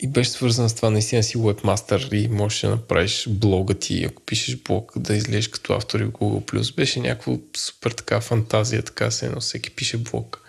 И 0.00 0.08
беше 0.08 0.30
свързана 0.30 0.68
с 0.68 0.74
това 0.74 0.90
наистина 0.90 1.22
си 1.22 1.38
вебмастър 1.38 2.08
и 2.12 2.28
можеш 2.28 2.60
да 2.60 2.70
направиш 2.70 3.28
блога 3.28 3.74
ти, 3.74 4.04
ако 4.04 4.22
пишеш 4.22 4.56
блог, 4.56 4.92
да 4.96 5.14
излезеш 5.16 5.48
като 5.48 5.72
автор 5.72 6.00
в 6.00 6.10
Google+. 6.10 6.76
Беше 6.76 7.00
някаква 7.00 7.36
супер 7.56 7.90
така 7.90 8.20
фантазия, 8.20 8.82
така 8.82 9.10
се 9.10 9.26
едно 9.26 9.40
всеки 9.40 9.70
пише 9.70 9.96
блог. 9.96 10.45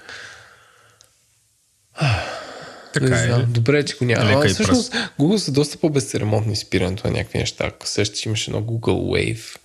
Така 2.94 3.10
не 3.10 3.24
е. 3.24 3.26
знам. 3.26 3.46
Добре, 3.50 3.86
че 3.86 3.96
го 3.98 4.06
няма. 4.06 4.26
Лека 4.26 4.48
А, 4.48 4.50
всъщност, 4.50 4.94
Google 5.20 5.38
са 5.38 5.52
доста 5.52 5.78
по-безцеремонни 5.78 6.56
спирането 6.56 7.08
на 7.08 7.14
някакви 7.14 7.40
неща. 7.40 7.66
Ако 7.66 7.88
сещаш, 7.88 8.26
имаше 8.26 8.52
едно 8.52 8.62
Google 8.62 9.34
Wave, 9.36 9.58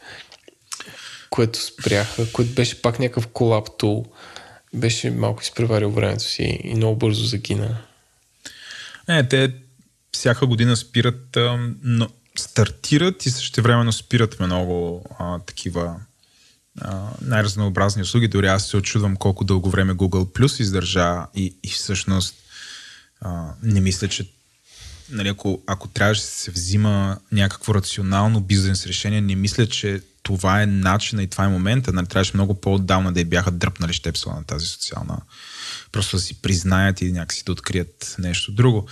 което 1.30 1.58
спряха, 1.60 2.32
което 2.32 2.50
беше 2.50 2.82
пак 2.82 2.98
някакъв 2.98 3.26
колап 3.26 3.68
тул. 3.78 4.06
Беше 4.74 5.10
малко 5.10 5.42
изпреварил 5.42 5.90
времето 5.90 6.24
си 6.24 6.60
и 6.64 6.74
много 6.74 6.96
бързо 6.96 7.24
загина. 7.24 7.78
Не, 9.08 9.28
те 9.28 9.52
всяка 10.12 10.46
година 10.46 10.76
спират, 10.76 11.38
но 11.82 12.08
стартират 12.38 13.26
и 13.26 13.30
също 13.30 13.62
времено 13.62 13.92
спират 13.92 14.40
много 14.40 15.04
а, 15.18 15.38
такива 15.38 15.96
най-разнообразни 17.22 18.02
услуги. 18.02 18.28
Дори 18.28 18.46
аз 18.46 18.66
се 18.66 18.76
очудвам 18.76 19.16
колко 19.16 19.44
дълго 19.44 19.70
време 19.70 19.94
Google 19.94 20.38
Plus 20.38 20.60
издържа 20.60 21.26
и, 21.34 21.56
и 21.62 21.68
всъщност 21.68 22.34
а, 23.20 23.54
не 23.62 23.80
мисля, 23.80 24.08
че 24.08 24.30
нали, 25.10 25.28
ако, 25.28 25.62
ако 25.66 25.88
трябваше 25.88 26.20
да 26.20 26.26
се 26.26 26.50
взима 26.50 27.18
някакво 27.32 27.74
рационално 27.74 28.40
бизнес 28.40 28.86
решение, 28.86 29.20
не 29.20 29.34
мисля, 29.34 29.66
че 29.66 30.00
това 30.22 30.62
е 30.62 30.66
начина 30.66 31.22
и 31.22 31.26
това 31.26 31.44
е 31.44 31.48
момента. 31.48 31.92
Нали, 31.92 32.06
трябваше 32.06 32.30
много 32.34 32.60
по-отдавна 32.60 33.12
да 33.12 33.20
я 33.20 33.26
бяха 33.26 33.50
дръпнали 33.50 33.92
щепсела 33.92 34.34
на 34.34 34.44
тази 34.44 34.66
социална. 34.66 35.18
Просто 35.92 36.16
да 36.16 36.22
си 36.22 36.42
признаят 36.42 37.00
и 37.00 37.12
някакси 37.12 37.44
да 37.44 37.52
открият 37.52 38.16
нещо 38.18 38.52
друго. 38.52 38.86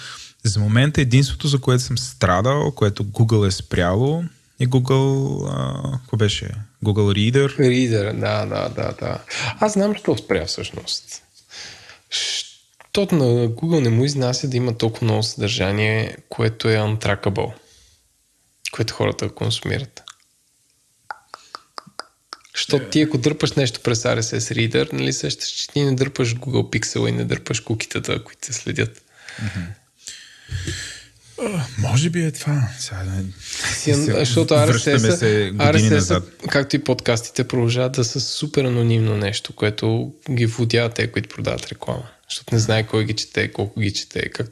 За 0.45 0.61
момента 0.61 1.01
единството, 1.01 1.49
за 1.49 1.61
което 1.61 1.85
съм 1.85 1.99
страдал, 1.99 2.73
което 2.73 3.05
Google 3.05 3.47
е 3.47 3.51
спряло, 3.51 4.25
е 4.61 4.67
Google, 4.67 5.47
а, 5.51 5.93
какво 5.99 6.17
беше? 6.17 6.51
Google 6.85 7.33
Reader. 7.33 7.59
Reader, 7.59 8.13
да, 8.21 8.47
да, 8.47 8.69
да, 8.69 8.93
да. 9.01 9.19
Аз 9.61 9.73
знам, 9.73 9.95
що 9.95 10.17
спря 10.17 10.47
всъщност. 10.47 11.23
Защото 12.11 13.15
на 13.15 13.25
Google 13.49 13.81
не 13.81 13.91
му 13.91 14.05
изнася 14.05 14.49
да 14.49 14.57
има 14.57 14.79
толкова 14.79 15.05
много 15.05 15.23
съдържание, 15.23 16.17
което 16.29 16.69
е 16.69 16.77
untrackable, 16.77 17.53
което 18.73 18.95
хората 18.95 19.29
консумират. 19.29 20.03
Защото 22.55 22.91
ти 22.91 23.03
ако 23.03 23.19
дърпаш 23.19 23.53
нещо 23.53 23.81
през 23.83 24.03
RSS 24.03 24.55
Reader, 24.55 24.93
нали 24.93 25.13
сещаш, 25.13 25.49
че 25.49 25.69
ти 25.69 25.85
не 25.85 25.95
дърпаш 25.95 26.35
Google 26.35 26.79
Pixel 26.79 27.09
и 27.09 27.13
не 27.13 27.25
дърпаш 27.25 27.61
кукитата, 27.61 28.25
които 28.25 28.47
се 28.47 28.53
следят. 28.53 29.03
Може 31.79 32.11
би 32.11 32.25
е 32.25 32.31
това. 32.31 32.69
Сега, 32.79 33.03
да- 33.05 33.25
Си, 33.75 33.95
Сега 33.95 34.19
защото 34.19 34.55
RSS, 34.55 36.23
както 36.49 36.77
и 36.77 36.85
подкастите, 36.85 37.45
продължават 37.45 37.93
да 37.93 38.05
са 38.05 38.21
супер 38.21 38.65
анонимно 38.65 39.17
нещо, 39.17 39.53
което 39.53 40.13
ги 40.31 40.47
водява 40.47 40.89
те, 40.89 41.07
които 41.07 41.29
продават 41.29 41.69
реклама. 41.69 42.09
Защото 42.29 42.55
не 42.55 42.61
знае 42.61 42.87
кой 42.87 43.05
ги 43.05 43.13
чете, 43.13 43.53
колко 43.53 43.81
ги 43.81 43.93
чете. 43.93 44.29
Как, 44.29 44.51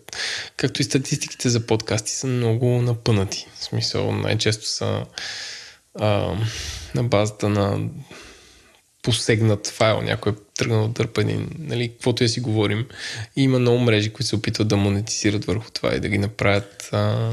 както 0.57 0.83
и 0.83 0.85
статистиките 0.85 1.49
за 1.49 1.61
подкасти 1.61 2.13
са 2.13 2.27
много 2.27 2.83
напънати. 2.83 3.47
В 3.59 3.65
смисъл, 3.65 4.13
най-често 4.13 4.67
са 4.67 5.05
а, 5.95 6.35
на 6.95 7.05
базата 7.05 7.49
на 7.49 7.89
посегнат 9.03 9.67
файл, 9.67 10.03
някой 10.03 10.33
е 10.33 10.35
тръгнал 10.57 10.89
да 10.89 10.93
дърпа 10.93 11.21
един, 11.21 11.51
нали, 11.59 11.89
каквото 11.89 12.25
я 12.25 12.29
си 12.29 12.41
говорим. 12.41 12.87
И 13.37 13.43
има 13.43 13.59
много 13.59 13.79
мрежи, 13.79 14.13
които 14.13 14.29
се 14.29 14.37
опитват 14.37 14.69
да 14.69 14.77
монетизират 14.77 15.45
върху 15.45 15.71
това 15.71 15.95
и 15.95 16.01
да 16.01 16.09
ги 16.09 16.19
направят 16.19 16.89
а, 16.93 17.33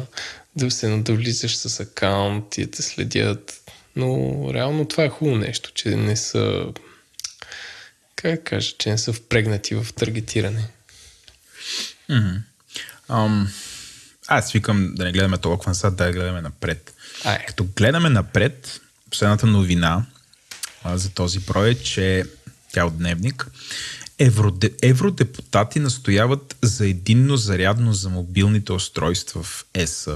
да 0.56 0.72
се 0.72 0.98
да 0.98 1.14
влизаш 1.14 1.58
с 1.58 1.80
акаунт 1.80 2.58
и 2.58 2.66
да 2.66 2.72
те 2.72 2.82
следят. 2.82 3.62
Но 3.96 4.40
реално 4.54 4.86
това 4.86 5.04
е 5.04 5.10
хубаво 5.10 5.38
нещо, 5.38 5.72
че 5.74 5.90
не 5.90 6.16
са 6.16 6.66
как 8.16 8.44
кажа, 8.44 8.76
че 8.78 8.90
не 8.90 8.98
са 8.98 9.14
впрегнати 9.14 9.76
в 9.76 9.94
таргетиране. 9.94 10.68
Ам, 13.10 13.50
аз 14.28 14.52
викам 14.52 14.92
да 14.96 15.04
не 15.04 15.12
гледаме 15.12 15.38
толкова 15.38 15.70
назад, 15.70 15.96
да 15.96 16.12
гледаме 16.12 16.42
напред. 16.42 16.94
Ай. 17.24 17.46
Като 17.46 17.64
гледаме 17.76 18.10
напред, 18.10 18.82
последната 19.10 19.48
новина 19.48 20.06
за 20.94 21.10
този 21.10 21.40
брой 21.40 21.70
е, 21.70 21.76
че 21.76 22.26
тя 22.74 22.82
е 22.82 22.84
от 22.84 22.98
дневник. 22.98 23.48
Евроде, 24.20 24.74
евродепутати 24.82 25.80
настояват 25.80 26.56
за 26.62 26.88
единно 26.88 27.38
зарядно 27.38 27.94
за 27.94 28.10
мобилните 28.10 28.74
устройства 28.74 29.44
в 29.44 29.66
ЕС. 29.74 30.08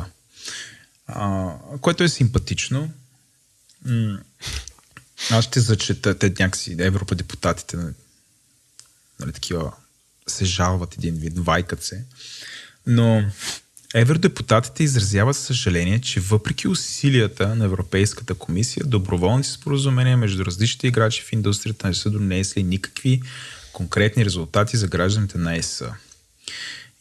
А, 1.08 1.54
което 1.82 2.04
е 2.04 2.10
симпатично. 2.10 2.92
М, 3.86 4.20
аз 5.32 5.46
ще 5.46 5.60
зачета, 5.60 6.18
те 6.18 6.34
някакси 6.40 6.76
евродепутатите 6.80 7.78
нали, 9.20 9.32
такива 9.34 9.72
се 10.28 10.46
жалват 10.46 10.98
един 10.98 11.16
вид, 11.16 11.40
вайкат 11.40 11.84
се. 11.84 12.04
Но 12.86 13.32
евродепутатите 13.96 14.84
изразяват 14.84 15.36
съжаление, 15.36 16.02
че 16.02 16.20
въпреки 16.20 16.68
усилията 16.68 17.56
на 17.56 17.66
Европейската 17.66 18.36
комисия, 18.36 18.86
доброволните 18.86 19.50
споразумения 19.50 20.18
между 20.18 20.46
различните 20.46 20.88
играчи 20.88 21.22
в 21.22 21.34
индустрията 21.34 21.88
не 21.88 21.94
са 21.94 22.10
донесли 22.10 22.64
никакви 22.64 23.22
конкретни 23.74 24.26
резултати 24.26 24.78
за 24.78 24.88
гражданите 24.88 25.38
на 25.38 25.56
ЕС. 25.56 25.84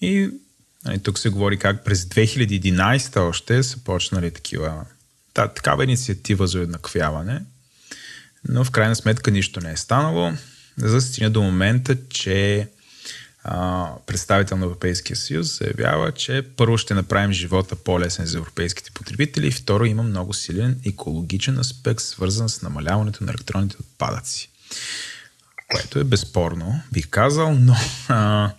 И 0.01 0.31
нали, 0.85 0.99
тук 0.99 1.19
се 1.19 1.29
говори 1.29 1.59
как 1.59 1.85
през 1.85 2.05
2011 2.05 3.29
още 3.29 3.63
са 3.63 3.79
почнали 3.85 4.31
такива, 4.31 4.85
та, 5.35 5.49
такава 5.49 5.85
инициатива 5.85 6.47
за 6.47 6.61
еднаквяване, 6.61 7.43
но 8.49 8.65
в 8.65 8.71
крайна 8.71 8.97
сметка 8.97 9.31
нищо 9.31 9.61
не 9.61 9.73
е 9.73 9.77
станало. 9.77 10.33
За 10.77 11.21
да 11.21 11.31
до 11.31 11.43
момента, 11.43 11.97
че 12.09 12.69
а, 13.51 13.91
представител 14.07 14.57
на 14.57 14.65
Европейския 14.65 15.17
съюз 15.17 15.59
заявява, 15.59 16.13
че 16.13 16.43
първо 16.57 16.79
ще 16.79 16.95
направим 16.95 17.33
живота 17.33 17.77
по-лесен 17.77 18.27
за 18.27 18.39
европейските 18.39 18.91
потребители 18.91 19.47
и 19.47 19.51
второ 19.51 19.85
има 19.85 20.03
много 20.03 20.35
силен 20.35 20.81
екологичен 20.87 21.59
аспект, 21.59 22.01
свързан 22.01 22.49
с 22.49 22.63
намаляването 22.63 23.25
на 23.25 23.31
електронните 23.31 23.77
отпадъци. 23.81 24.51
Което 25.71 25.99
е 25.99 26.05
безспорно, 26.05 26.81
бих 26.93 27.09
казал, 27.09 27.55
но 27.55 27.77
а, 28.09 28.51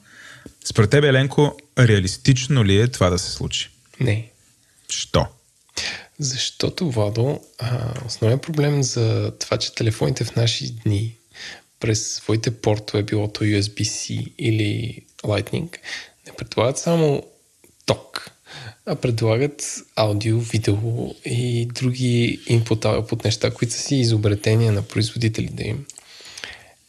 според 0.65 0.89
тебе, 0.89 1.07
Еленко, 1.07 1.57
реалистично 1.79 2.65
ли 2.65 2.81
е 2.81 2.87
това 2.87 3.09
да 3.09 3.19
се 3.19 3.31
случи? 3.31 3.69
Не. 3.99 4.31
Що? 4.89 5.27
Защото, 6.19 6.91
Владо, 6.91 7.41
а, 7.59 8.37
проблем 8.37 8.83
за 8.83 9.33
това, 9.39 9.57
че 9.57 9.75
телефоните 9.75 10.23
в 10.23 10.35
наши 10.35 10.71
дни 10.71 11.18
през 11.79 12.13
своите 12.13 12.51
портове, 12.51 13.03
било 13.03 13.27
то 13.27 13.43
USB-C 13.43 14.27
или 14.37 15.01
Lightning, 15.23 15.77
не 16.27 16.33
предлагат 16.37 16.77
само 16.77 17.23
ток, 17.85 18.31
а 18.85 18.95
предлагат 18.95 19.63
аудио, 19.95 20.39
видео 20.39 20.77
и 21.25 21.65
други 21.65 22.39
input 22.49 22.85
output 22.85 23.25
неща, 23.25 23.51
които 23.51 23.73
са 23.73 23.79
си 23.79 23.95
изобретения 23.95 24.71
на 24.71 24.81
производителите 24.81 25.63
им. 25.63 25.85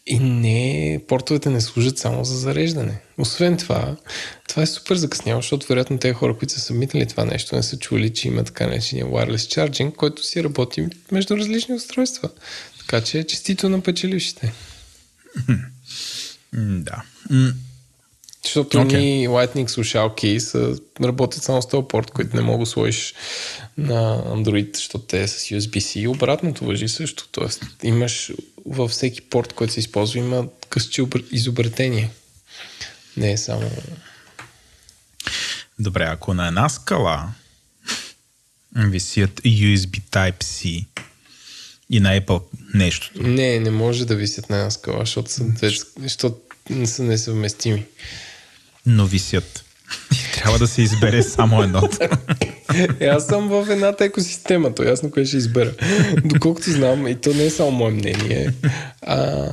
И 0.07 0.19
не, 0.19 1.01
портовете 1.09 1.51
не 1.51 1.61
служат 1.61 1.99
само 1.99 2.25
за 2.25 2.39
зареждане. 2.39 3.01
Освен 3.19 3.57
това, 3.57 3.97
това 4.49 4.63
е 4.63 4.67
супер 4.67 4.97
закъсняло, 4.97 5.43
защото 5.43 5.67
вероятно 5.67 5.99
тези 5.99 6.15
хора, 6.15 6.37
които 6.39 6.55
са 6.55 6.61
събмитали 6.61 7.07
това 7.07 7.25
нещо, 7.25 7.57
не 7.57 7.63
са 7.63 7.79
чули, 7.79 8.11
че 8.11 8.29
има 8.29 8.45
така 8.45 8.67
наречения 8.67 9.07
wireless 9.07 9.37
charging, 9.37 9.93
който 9.93 10.23
си 10.23 10.45
работи 10.45 10.87
между 11.13 11.37
различни 11.37 11.75
устройства. 11.75 12.31
Така 12.79 13.01
че 13.01 13.25
честито 13.25 13.69
на 13.69 13.81
печелившите. 13.81 14.53
Да. 16.53 17.03
Защото 18.45 18.79
okay. 18.79 18.97
ни 18.97 19.29
Lightning 19.29 19.67
слушалки 19.67 20.41
са, 20.41 20.79
работят 21.03 21.43
само 21.43 21.63
с 21.63 21.69
този 21.69 21.87
порт, 21.89 22.11
който 22.11 22.37
не 22.37 22.43
мога 22.43 22.65
да 22.65 22.71
сложиш 22.71 23.15
на 23.79 24.25
Android, 24.25 24.77
защото 24.77 25.05
те 25.05 25.23
е 25.23 25.29
с 25.29 25.39
USB-C. 25.39 25.99
И 26.01 26.09
обратното 26.09 26.65
въжи 26.65 26.89
също. 26.89 27.29
Тоест 27.33 27.63
имаш 27.83 28.33
във 28.67 28.91
всеки 28.91 29.21
порт, 29.21 29.53
който 29.53 29.73
се 29.73 29.81
използва, 29.81 30.19
има 30.19 30.47
късче 30.69 31.03
обр- 31.03 31.33
изобретение. 31.33 32.11
Не 33.17 33.33
е 33.33 33.37
само... 33.37 33.71
Добре, 35.79 36.05
ако 36.05 36.35
на 36.35 36.49
една 36.49 36.69
скала 36.69 37.33
висят 38.77 39.41
USB 39.41 40.03
Type-C 40.11 40.87
и 41.91 42.01
на 42.01 42.21
Apple 42.21 42.43
нещото, 42.75 43.23
Не, 43.23 43.61
не 43.61 43.71
може 43.71 44.07
да 44.07 44.17
висят 44.17 44.51
на 44.51 44.57
една 44.57 44.71
скала, 44.71 45.01
защото, 45.01 45.31
са, 45.31 45.45
защото 45.99 46.37
не 46.71 46.87
са 46.87 47.03
несъвместими. 47.03 47.85
Но 48.87 49.07
висят. 49.07 49.65
И 50.13 50.33
трябва 50.35 50.59
да 50.59 50.67
се 50.67 50.83
избере 50.83 51.23
само 51.23 51.63
едното. 51.63 51.99
Е, 53.01 53.07
аз 53.07 53.27
съм 53.27 53.49
в 53.49 53.67
едната 53.71 54.05
екосистема, 54.05 54.75
то 54.75 54.83
ясно 54.83 55.11
кое 55.11 55.25
ще 55.25 55.37
избера. 55.37 55.73
Доколкото 56.25 56.71
знам, 56.71 57.07
и 57.07 57.21
то 57.21 57.35
не 57.35 57.45
е 57.45 57.51
само 57.51 57.71
мое 57.71 57.91
мнение, 57.91 58.53
а, 59.03 59.49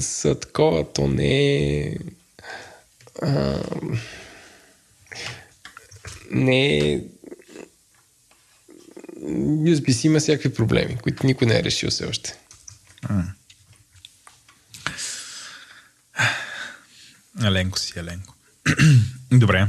са 0.00 0.34
такова, 0.34 0.92
то 0.92 1.08
не 1.08 1.56
е... 1.56 1.96
А, 3.22 3.58
не 6.30 6.78
е... 6.78 7.00
USB-C 9.22 10.04
има 10.04 10.20
всякакви 10.20 10.54
проблеми, 10.54 10.96
които 11.02 11.26
никой 11.26 11.46
не 11.46 11.58
е 11.58 11.64
решил 11.64 11.90
все 11.90 12.06
още. 12.06 12.34
Еленко 17.44 17.78
си, 17.78 17.92
Еленко. 17.96 18.34
Добре. 19.32 19.68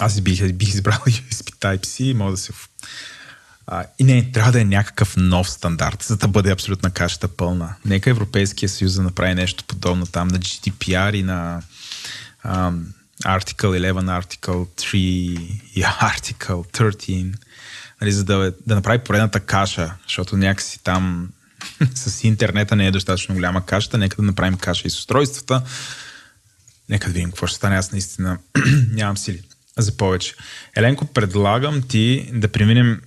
Аз 0.00 0.20
бих, 0.20 0.52
бих 0.52 0.68
избрал 0.68 0.98
USB 1.06 1.50
Type-C, 1.50 2.14
мога 2.14 2.30
да 2.30 2.36
се... 2.36 2.52
А, 3.66 3.84
и 3.98 4.04
не, 4.04 4.32
трябва 4.32 4.52
да 4.52 4.60
е 4.60 4.64
някакъв 4.64 5.16
нов 5.16 5.50
стандарт, 5.50 6.02
за 6.02 6.16
да 6.16 6.28
бъде 6.28 6.50
абсолютна 6.50 6.90
кашата 6.90 7.28
пълна. 7.28 7.74
Нека 7.84 8.10
Европейския 8.10 8.68
съюз 8.68 8.94
да 8.94 9.02
направи 9.02 9.34
нещо 9.34 9.64
подобно 9.64 10.06
там 10.06 10.28
на 10.28 10.38
GDPR 10.38 11.16
и 11.16 11.22
на 11.22 11.62
ам, 12.42 12.94
Article 13.24 13.92
11, 13.92 14.22
Article 14.22 14.66
3 14.66 14.96
и 15.74 15.82
Article 15.82 16.78
13, 16.78 17.34
нали, 18.04 18.12
за 18.12 18.24
да, 18.24 18.52
да 18.66 18.74
направи 18.74 18.98
поредната 18.98 19.40
каша, 19.40 19.94
защото 20.06 20.36
някакси 20.36 20.80
там 20.84 21.28
с 21.94 22.24
интернета 22.24 22.76
не 22.76 22.86
е 22.86 22.90
достатъчно 22.90 23.34
голяма 23.34 23.66
кашата, 23.66 23.98
нека 23.98 24.16
да 24.16 24.22
направим 24.22 24.56
каша 24.56 24.88
и 24.88 24.90
с 24.90 24.98
устройствата. 24.98 25.62
Нека 26.88 27.06
да 27.06 27.12
видим 27.12 27.30
какво 27.30 27.46
ще 27.46 27.56
стане. 27.56 27.76
Аз 27.76 27.92
наистина 27.92 28.38
нямам 28.90 29.16
сили 29.16 29.40
за 29.78 29.96
повече. 29.96 30.34
Еленко, 30.76 31.06
предлагам 31.06 31.82
ти 31.82 32.30
да 32.32 32.48
преминем 32.48 33.00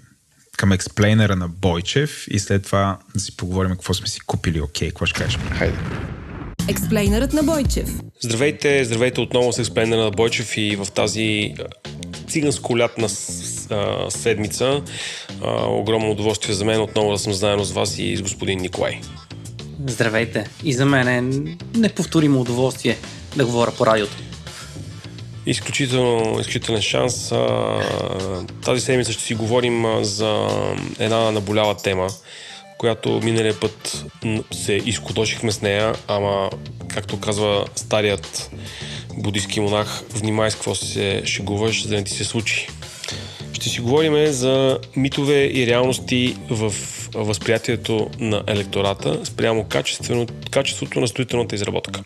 към 0.58 0.72
експлейнера 0.72 1.36
на 1.36 1.48
Бойчев 1.48 2.26
и 2.30 2.40
след 2.40 2.64
това 2.64 3.00
да 3.14 3.20
си 3.20 3.38
поговорим 3.38 3.72
какво 3.72 3.94
сме 3.94 4.08
си 4.08 4.20
купили. 4.20 4.62
Окей, 4.62 4.88
okay, 4.88 4.92
какво 4.92 5.06
ще 5.06 5.22
кажеш? 5.22 5.40
Хайде. 5.58 5.78
Експлейнерът 6.70 7.34
на 7.34 7.44
Бойчев. 7.44 7.90
Здравейте, 8.22 8.86
здравейте 8.86 9.22
отново 9.22 9.54
с 9.54 9.60
експлейнера 9.60 10.04
на 10.04 10.12
Бойчев 10.12 10.58
и 10.58 10.76
в 10.76 10.88
тази 10.92 11.56
циганско-лятна 12.28 13.08
седмица. 14.10 14.82
А, 15.42 15.66
огромно 15.66 16.12
удоволствие 16.12 16.56
за 16.56 16.66
мен 16.66 16.82
отново 16.82 17.12
да 17.12 17.18
съм 17.18 17.34
заедно 17.34 17.64
с 17.64 17.72
вас 17.72 18.00
и 18.00 18.18
с 18.18 18.22
господин 18.22 18.60
Николай. 18.60 19.00
Здравейте! 19.88 20.50
И 20.64 20.74
за 20.74 20.86
мен 20.86 21.08
е 21.08 21.22
неповторимо 21.78 22.42
удоволствие 22.42 22.98
да 23.36 23.46
говоря 23.46 23.72
по 23.72 23.86
радиото. 23.86 24.18
Изключително, 25.46 26.40
изключителен 26.40 26.82
шанс. 26.82 27.34
Тази 28.66 28.82
седмица 28.82 29.12
ще 29.14 29.24
си 29.24 29.36
говорим 29.36 29.86
за 30.02 30.48
една 31.00 31.32
наболява 31.32 31.78
тема, 31.78 32.08
която 32.78 33.22
миналия 33.24 33.60
път 33.60 34.06
се 34.52 34.74
изкодошихме 34.74 35.52
с 35.52 35.62
нея, 35.62 35.96
ама, 36.08 36.50
както 36.88 37.20
казва 37.20 37.66
старият 37.76 38.52
будистки 39.18 39.60
монах, 39.60 40.02
внимай 40.14 40.52
с 40.52 40.56
какво 40.56 40.76
се 40.76 41.22
шегуваш, 41.26 41.84
за 41.84 41.90
да 41.90 41.96
не 41.96 42.04
ти 42.04 42.12
се 42.12 42.24
случи. 42.24 42.68
Ще 43.54 43.70
си 43.70 43.82
говорим 43.82 44.28
за 44.28 44.80
митове 44.96 45.46
и 45.46 45.68
реалности 45.68 46.36
в 46.50 46.74
възприятието 47.14 48.10
на 48.20 48.44
електората 48.48 49.26
спрямо 49.26 49.66
качеството 50.52 51.00
на 51.00 51.08
строителната 51.08 51.56
изработка 51.56 52.04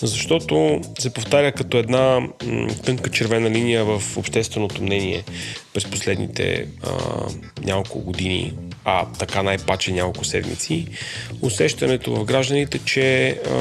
защото 0.00 0.80
се 0.98 1.12
повтаря 1.12 1.52
като 1.52 1.78
една 1.78 2.20
м- 2.20 2.68
тънка 2.84 3.10
червена 3.10 3.50
линия 3.50 3.84
в 3.84 4.16
общественото 4.16 4.82
мнение 4.82 5.24
през 5.74 5.84
последните 5.84 6.66
а, 6.82 6.90
няколко 7.64 8.00
години, 8.00 8.52
а 8.88 9.06
така 9.18 9.42
най-паче 9.42 9.92
няколко 9.92 10.24
седмици, 10.24 10.86
усещането 11.42 12.14
в 12.14 12.24
гражданите, 12.24 12.78
че 12.78 13.28
а, 13.28 13.54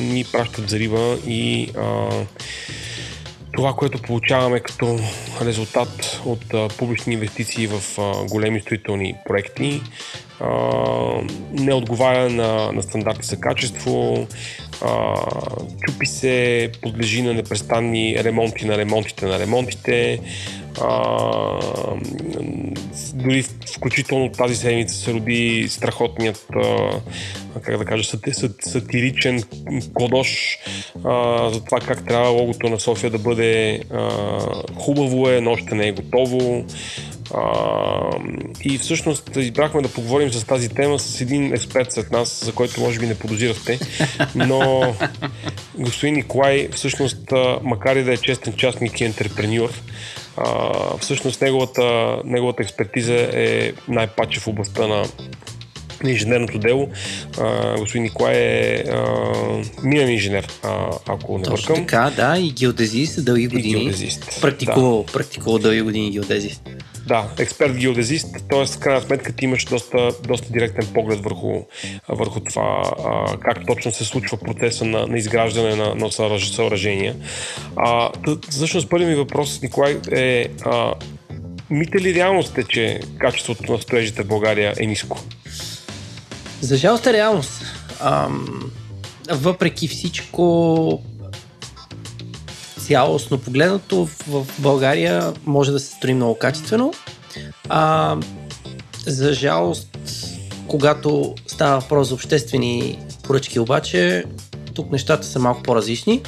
ни 0.00 0.24
пращат 0.32 0.70
за 0.70 0.78
риба 0.78 1.18
и 1.26 1.70
а, 1.78 2.08
това, 3.52 3.72
което 3.72 4.02
получаваме 4.02 4.60
като 4.60 4.98
резултат 5.42 6.20
от 6.24 6.54
а, 6.54 6.68
публични 6.78 7.14
инвестиции 7.14 7.66
в 7.66 7.98
а, 7.98 8.26
големи 8.28 8.60
строителни 8.60 9.14
проекти, 9.28 9.80
а, 10.40 10.48
не 11.52 11.74
отговаря 11.74 12.30
на, 12.30 12.72
на 12.72 12.82
стандарти 12.82 13.26
за 13.26 13.40
качество, 13.40 14.26
а, 14.84 15.14
чупи 15.86 16.06
се, 16.06 16.70
подлежи 16.82 17.22
на 17.22 17.34
непрестанни 17.34 18.16
ремонти 18.24 18.66
на 18.66 18.78
ремонтите 18.78 19.26
на 19.26 19.38
ремонтите. 19.38 20.20
А, 20.80 21.60
дори 23.14 23.42
включително 23.76 24.32
тази 24.32 24.56
седмица 24.56 24.94
се 24.94 25.12
роди 25.12 25.66
страхотният, 25.70 26.46
а, 26.54 26.90
как 27.62 27.78
да 27.78 27.84
кажа, 27.84 28.18
сатиричен 28.60 29.42
кодош 29.94 30.58
а, 31.04 31.48
за 31.50 31.64
това 31.64 31.80
как 31.80 32.06
трябва 32.06 32.28
логото 32.28 32.68
на 32.68 32.80
София 32.80 33.10
да 33.10 33.18
бъде 33.18 33.80
а, 33.90 34.10
хубаво 34.74 35.28
е, 35.28 35.40
но 35.40 35.50
още 35.50 35.74
не 35.74 35.88
е 35.88 35.92
готово. 35.92 36.64
А, 37.34 38.10
и 38.62 38.78
всъщност 38.78 39.36
избрахме 39.36 39.82
да 39.82 39.88
поговорим 39.88 40.32
с 40.32 40.44
тази 40.44 40.68
тема 40.68 40.98
с 40.98 41.20
един 41.20 41.54
експерт 41.54 41.92
след 41.92 42.10
нас, 42.10 42.44
за 42.44 42.52
който 42.52 42.80
може 42.80 42.98
би 42.98 43.06
не 43.06 43.18
подозирахте, 43.18 43.78
но 44.34 44.82
господин 45.78 46.14
Николай, 46.14 46.68
всъщност, 46.72 47.18
макар 47.62 47.96
и 47.96 48.04
да 48.04 48.12
е 48.12 48.16
честен 48.16 48.52
частник 48.52 49.00
и 49.00 49.04
ентрепренюр, 49.04 49.70
всъщност 51.00 51.40
неговата, 51.40 52.16
неговата 52.24 52.62
експертиза 52.62 53.28
е 53.32 53.72
най-паче 53.88 54.40
в 54.40 54.46
областта 54.46 54.86
на 54.86 55.04
инженерното 56.04 56.58
дело. 56.58 56.88
А, 57.40 57.76
господин 57.78 58.02
Николай 58.02 58.36
е 58.36 58.84
минен 59.82 60.10
инженер, 60.10 60.48
а, 60.62 60.90
ако 61.08 61.38
не 61.38 61.44
Точно 61.44 61.74
бъркам. 61.74 61.86
така, 61.86 62.10
да, 62.16 62.38
и 62.38 62.50
геодезист 62.50 63.24
дълги 63.24 63.46
години. 63.48 63.80
геодезист, 63.84 64.38
Практикувал, 64.40 65.04
да. 65.06 65.12
практикувал 65.12 65.58
дълги 65.58 65.80
години 65.80 66.10
геодезист. 66.10 66.62
Да, 67.06 67.28
експерт 67.38 67.76
геодезист, 67.76 68.36
т.е. 68.50 68.66
в 68.66 68.78
крайна 68.78 69.00
сметка 69.00 69.32
ти 69.32 69.44
имаш 69.44 69.64
доста, 69.64 70.10
доста 70.26 70.52
директен 70.52 70.86
поглед 70.94 71.20
върху, 71.20 71.62
върху 72.08 72.40
това 72.40 72.82
а, 73.04 73.36
как 73.38 73.66
точно 73.66 73.92
се 73.92 74.04
случва 74.04 74.36
процеса 74.36 74.84
на, 74.84 75.06
на 75.06 75.18
изграждане 75.18 75.76
на, 75.76 75.94
на 75.94 76.10
съоръжения. 76.38 77.16
А, 77.76 78.10
всъщност 78.50 78.90
първият 78.90 79.10
ми 79.10 79.16
въпрос, 79.16 79.62
Николай, 79.62 80.00
е 80.12 80.46
а, 80.64 80.94
мите 81.70 82.00
ли 82.00 82.14
реалност 82.14 82.58
е, 82.58 82.64
че 82.64 83.00
качеството 83.18 83.72
на 83.72 83.78
строежите 83.78 84.22
в 84.22 84.26
България 84.26 84.74
е 84.80 84.86
ниско? 84.86 85.18
За 86.60 86.76
жалост 86.76 87.06
е 87.06 87.12
реалност. 87.12 87.62
Ам, 88.00 88.70
въпреки 89.30 89.88
всичко, 89.88 91.02
цялостно 92.90 93.38
погледнато 93.38 94.08
в 94.28 94.46
България 94.58 95.32
може 95.46 95.72
да 95.72 95.80
се 95.80 95.94
строи 95.94 96.14
много 96.14 96.34
качествено. 96.34 96.92
А, 97.68 98.16
за 99.06 99.32
жалост, 99.32 99.98
когато 100.66 101.34
става 101.46 101.80
въпрос 101.80 102.08
за 102.08 102.14
обществени 102.14 102.98
поръчки 103.22 103.58
обаче, 103.58 104.24
тук 104.74 104.92
нещата 104.92 105.26
са 105.26 105.38
малко 105.38 105.62
по-различни. 105.62 106.22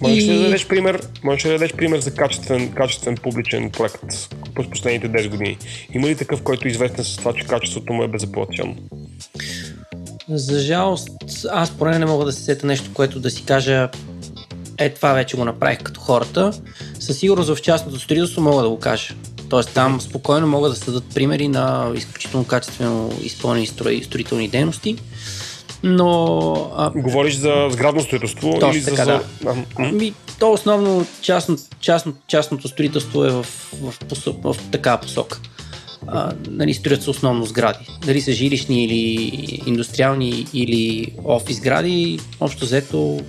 Можеш 0.00 0.24
ли 0.24 0.36
да 0.36 0.42
дадеш 0.42 0.68
пример, 0.68 1.00
можеш 1.24 1.44
ли 1.44 1.48
да 1.48 1.54
дадеш 1.54 1.72
пример 1.72 1.98
за 1.98 2.14
качествен, 2.14 2.72
качествен 2.72 3.16
публичен 3.22 3.70
проект 3.70 4.28
през 4.54 4.70
последните 4.70 5.10
10 5.10 5.28
години? 5.28 5.58
Има 5.94 6.08
ли 6.08 6.16
такъв, 6.16 6.42
който 6.42 6.68
е 6.68 6.70
известен 6.70 7.04
с 7.04 7.16
това, 7.16 7.32
че 7.32 7.46
качеството 7.46 7.92
му 7.92 8.02
е 8.02 8.08
безаплатено? 8.08 8.74
За 10.28 10.60
жалост, 10.60 11.08
аз 11.50 11.70
поне 11.70 11.98
не 11.98 12.06
мога 12.06 12.24
да 12.24 12.32
се 12.32 12.42
сета 12.42 12.66
нещо, 12.66 12.90
което 12.94 13.20
да 13.20 13.30
си 13.30 13.44
кажа 13.44 13.90
е 14.80 14.94
това 14.94 15.12
вече 15.12 15.36
го 15.36 15.44
направих 15.44 15.78
като 15.82 16.00
хората. 16.00 16.52
Със 17.00 17.18
сигурност 17.18 17.54
в 17.54 17.62
частното 17.62 18.00
строителство 18.00 18.42
мога 18.42 18.62
да 18.62 18.68
го 18.68 18.78
кажа. 18.78 19.14
Тоест 19.48 19.70
там 19.74 20.00
спокойно 20.00 20.46
могат 20.46 20.72
да 20.72 20.78
се 20.78 20.84
дадат 20.84 21.04
примери 21.14 21.48
на 21.48 21.92
изключително 21.94 22.46
качествено 22.46 23.12
изпълнени 23.22 23.66
строителни 24.02 24.48
дейности. 24.48 24.96
Но... 25.82 26.72
А... 26.76 26.90
Говориш 26.90 27.34
за 27.34 27.68
сградно 27.70 28.00
строителство 28.00 28.58
Точно 28.60 28.78
или 28.78 28.84
така, 28.84 29.04
за... 29.04 29.20
да. 29.42 29.82
Ми, 29.92 30.14
то 30.38 30.52
основно 30.52 31.06
частно, 31.20 31.56
частно, 31.80 32.14
частното 32.26 32.68
строителство 32.68 33.24
е 33.24 33.30
в, 33.30 33.42
в, 33.82 33.92
в, 34.14 34.34
в, 34.42 34.54
в 34.54 34.70
такава 34.70 35.00
посока. 35.00 35.40
А, 36.06 36.32
нали, 36.48 36.74
строят 36.74 37.02
се 37.02 37.10
основно 37.10 37.46
сгради. 37.46 37.86
Дали 38.06 38.20
са 38.20 38.32
жилищни 38.32 38.84
или 38.84 39.32
индустриални 39.66 40.46
или 40.54 41.12
офис 41.24 41.56
сгради, 41.56 42.20
общо 42.40 42.64
взето 42.64 43.20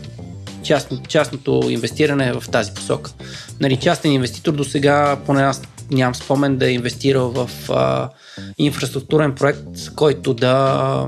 частно, 0.64 1.02
частното 1.08 1.62
инвестиране 1.70 2.28
е 2.28 2.34
в 2.34 2.44
тази 2.52 2.72
посока. 2.74 3.12
Нали, 3.60 3.78
частен 3.78 4.12
инвеститор 4.12 4.54
до 4.54 4.64
сега, 4.64 5.18
поне 5.26 5.42
аз 5.42 5.62
нямам 5.92 6.16
спомен 6.16 6.58
да 6.58 6.68
е 6.68 6.74
инвестирал 6.74 7.32
в 7.32 7.50
а, 7.70 8.10
инфраструктурен 8.58 9.36
проект, 9.36 9.96
който 9.96 10.34
да 10.34 11.06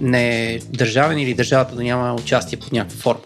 не 0.00 0.52
е 0.54 0.58
държавен 0.58 1.18
или 1.18 1.34
държавата 1.34 1.74
да 1.74 1.82
няма 1.82 2.14
участие 2.14 2.58
под 2.58 2.72
някаква 2.72 2.98
форма. 2.98 3.20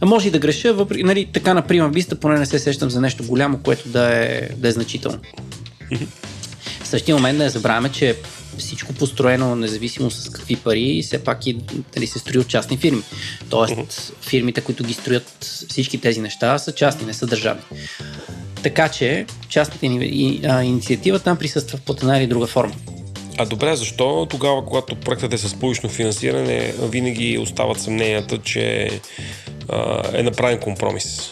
А 0.00 0.06
може 0.06 0.28
и 0.28 0.30
да 0.30 0.38
греша, 0.38 0.74
въпреки, 0.74 1.02
нали, 1.02 1.28
така 1.32 1.54
на 1.54 1.62
прима 1.62 1.88
виста, 1.88 2.20
поне 2.20 2.38
не 2.38 2.46
се 2.46 2.58
сещам 2.58 2.90
за 2.90 3.00
нещо 3.00 3.24
голямо, 3.24 3.58
което 3.58 3.88
да 3.88 4.14
е, 4.14 4.48
да 4.56 4.68
е 4.68 4.72
значително. 4.72 5.18
В 6.82 6.88
същия 6.88 7.14
момент 7.14 7.38
не 7.38 7.48
забравяме, 7.48 7.88
че 7.88 8.16
всичко 8.58 8.92
построено, 8.92 9.56
независимо 9.56 10.10
с 10.10 10.28
какви 10.28 10.56
пари, 10.56 11.02
все 11.02 11.24
пак 11.24 11.46
и 11.46 11.58
дали 11.94 12.06
се 12.06 12.18
строи 12.18 12.40
от 12.40 12.48
частни 12.48 12.76
фирми. 12.76 13.02
Тоест, 13.50 14.12
фирмите, 14.20 14.60
които 14.60 14.84
ги 14.84 14.94
строят 14.94 15.44
всички 15.68 16.00
тези 16.00 16.20
неща, 16.20 16.58
са 16.58 16.72
частни, 16.72 17.06
не 17.06 17.14
са 17.14 17.26
държавни. 17.26 17.62
Така 18.62 18.88
че, 18.88 19.26
частната 19.48 19.86
инициатива 19.86 21.18
там 21.18 21.36
присъства 21.36 21.78
под 21.86 22.00
една 22.00 22.18
или 22.18 22.26
друга 22.26 22.46
форма. 22.46 22.74
А 23.38 23.46
добре, 23.46 23.76
защо 23.76 24.26
тогава, 24.30 24.66
когато 24.66 24.94
проектът 24.94 25.32
е 25.32 25.38
с 25.38 25.54
публично 25.54 25.88
финансиране, 25.88 26.74
винаги 26.82 27.38
остават 27.38 27.80
съмненията, 27.80 28.38
че 28.38 28.90
а, 29.68 30.02
е 30.12 30.22
направен 30.22 30.58
компромис? 30.58 31.30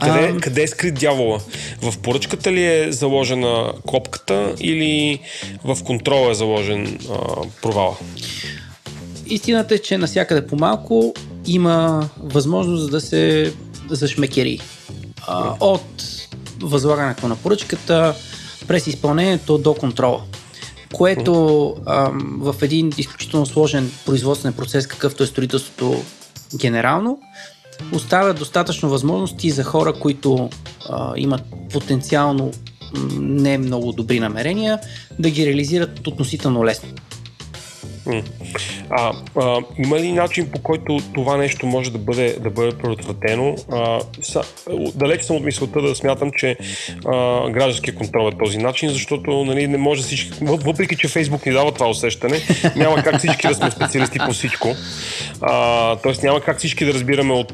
Къде, 0.00 0.32
А- 0.36 0.40
къде 0.40 0.62
е 0.62 0.66
скрит 0.66 0.94
дявола? 0.94 1.38
В 1.82 1.98
поръчката 1.98 2.52
ли 2.52 2.64
е 2.64 2.92
заложена 2.92 3.72
копката 3.86 4.54
или 4.60 5.20
в 5.64 5.84
контрола 5.84 6.30
е 6.30 6.34
заложен 6.34 6.98
а, 7.10 7.16
провала? 7.62 7.96
Истината 9.26 9.74
е, 9.74 9.78
че 9.78 9.98
навсякъде 9.98 10.46
по-малко 10.46 11.14
има 11.46 12.08
възможност 12.18 12.90
да 12.90 13.00
се 13.00 13.52
зашмекери. 13.88 14.60
А, 15.26 15.54
от 15.60 16.04
възлагането 16.62 17.28
на 17.28 17.36
поръчката, 17.36 18.14
през 18.68 18.86
изпълнението 18.86 19.58
до 19.58 19.74
контрола. 19.74 20.22
Което 20.92 21.76
ам, 21.86 22.38
в 22.40 22.54
един 22.62 22.92
изключително 22.98 23.46
сложен 23.46 23.92
производствен 24.06 24.52
процес, 24.52 24.86
какъвто 24.86 25.22
е 25.22 25.26
строителството 25.26 26.02
генерално, 26.56 27.18
оставя 27.92 28.34
достатъчно 28.34 28.88
възможности 28.88 29.50
за 29.50 29.64
хора, 29.64 29.92
които 29.92 30.50
а, 30.88 31.12
имат 31.16 31.42
потенциално 31.72 32.52
не 33.18 33.58
много 33.58 33.92
добри 33.92 34.20
намерения, 34.20 34.78
да 35.18 35.30
ги 35.30 35.46
реализират 35.46 36.06
относително 36.06 36.64
лесно. 36.64 36.88
А, 38.90 39.12
а, 39.36 39.58
има 39.78 39.98
ли 39.98 40.12
начин 40.12 40.50
по 40.50 40.62
който 40.62 40.98
това 41.14 41.36
нещо 41.36 41.66
може 41.66 41.92
да 41.92 41.98
бъде, 41.98 42.36
да 42.40 42.50
бъде 42.50 42.78
предотвратено? 42.78 43.56
Далеч 44.94 45.22
съм 45.22 45.36
от 45.36 45.44
мисълта 45.44 45.82
да 45.82 45.94
смятам, 45.94 46.30
че 46.36 46.56
а, 47.06 47.92
контрол 47.98 48.28
е 48.28 48.38
този 48.38 48.58
начин, 48.58 48.90
защото 48.90 49.44
нали, 49.44 49.66
не 49.66 49.78
може 49.78 50.02
всички, 50.02 50.30
въпреки 50.42 50.96
че 50.96 51.08
Фейсбук 51.08 51.46
ни 51.46 51.52
дава 51.52 51.72
това 51.72 51.88
усещане, 51.88 52.40
няма 52.76 53.02
как 53.02 53.18
всички 53.18 53.48
да 53.48 53.54
сме 53.54 53.70
специалисти 53.70 54.18
по 54.18 54.32
всичко. 54.32 54.74
Тоест 56.02 56.22
няма 56.22 56.40
как 56.40 56.58
всички 56.58 56.84
да 56.84 56.94
разбираме 56.94 57.34
от, 57.34 57.52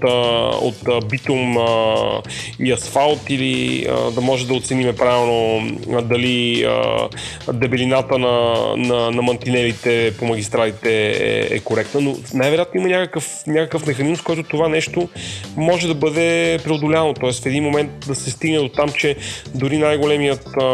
от 0.60 1.08
битум 1.08 1.58
а, 1.58 2.22
и 2.60 2.72
асфалт 2.72 3.20
или 3.28 3.86
а, 3.88 4.10
да 4.10 4.20
може 4.20 4.46
да 4.46 4.54
оцениме 4.54 4.96
правилно 4.96 5.68
а, 5.92 6.02
дали 6.02 6.64
а, 6.64 7.08
дебелината 7.52 8.18
на, 8.18 8.54
на, 8.76 9.10
на 9.10 9.22
мантинелите 9.22 10.14
по 10.18 10.26
магистралите 10.26 10.45
е, 10.84 11.48
е 11.50 11.60
коректна, 11.60 12.00
но 12.00 12.16
най-вероятно 12.34 12.80
има 12.80 12.88
някакъв, 12.88 13.46
някакъв 13.46 13.86
механизъм, 13.86 14.16
с 14.16 14.22
който 14.22 14.42
това 14.42 14.68
нещо 14.68 15.08
може 15.56 15.88
да 15.88 15.94
бъде 15.94 16.58
преодоляно. 16.64 17.14
Тоест 17.14 17.42
в 17.42 17.46
един 17.46 17.64
момент 17.64 17.90
да 18.06 18.14
се 18.14 18.30
стигне 18.30 18.58
до 18.58 18.68
там, 18.68 18.88
че 18.88 19.16
дори 19.54 19.78
най-големият 19.78 20.46
а, 20.60 20.64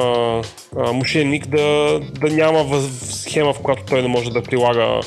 а, 0.77 0.93
мошенник 0.93 1.47
да, 1.47 2.01
да 2.21 2.31
няма 2.31 2.65
въз, 2.65 2.85
схема, 3.23 3.53
в 3.53 3.59
която 3.59 3.83
той 3.85 4.03
не 4.03 4.09
може 4.09 4.31
да 4.31 4.43
прилага 4.43 5.01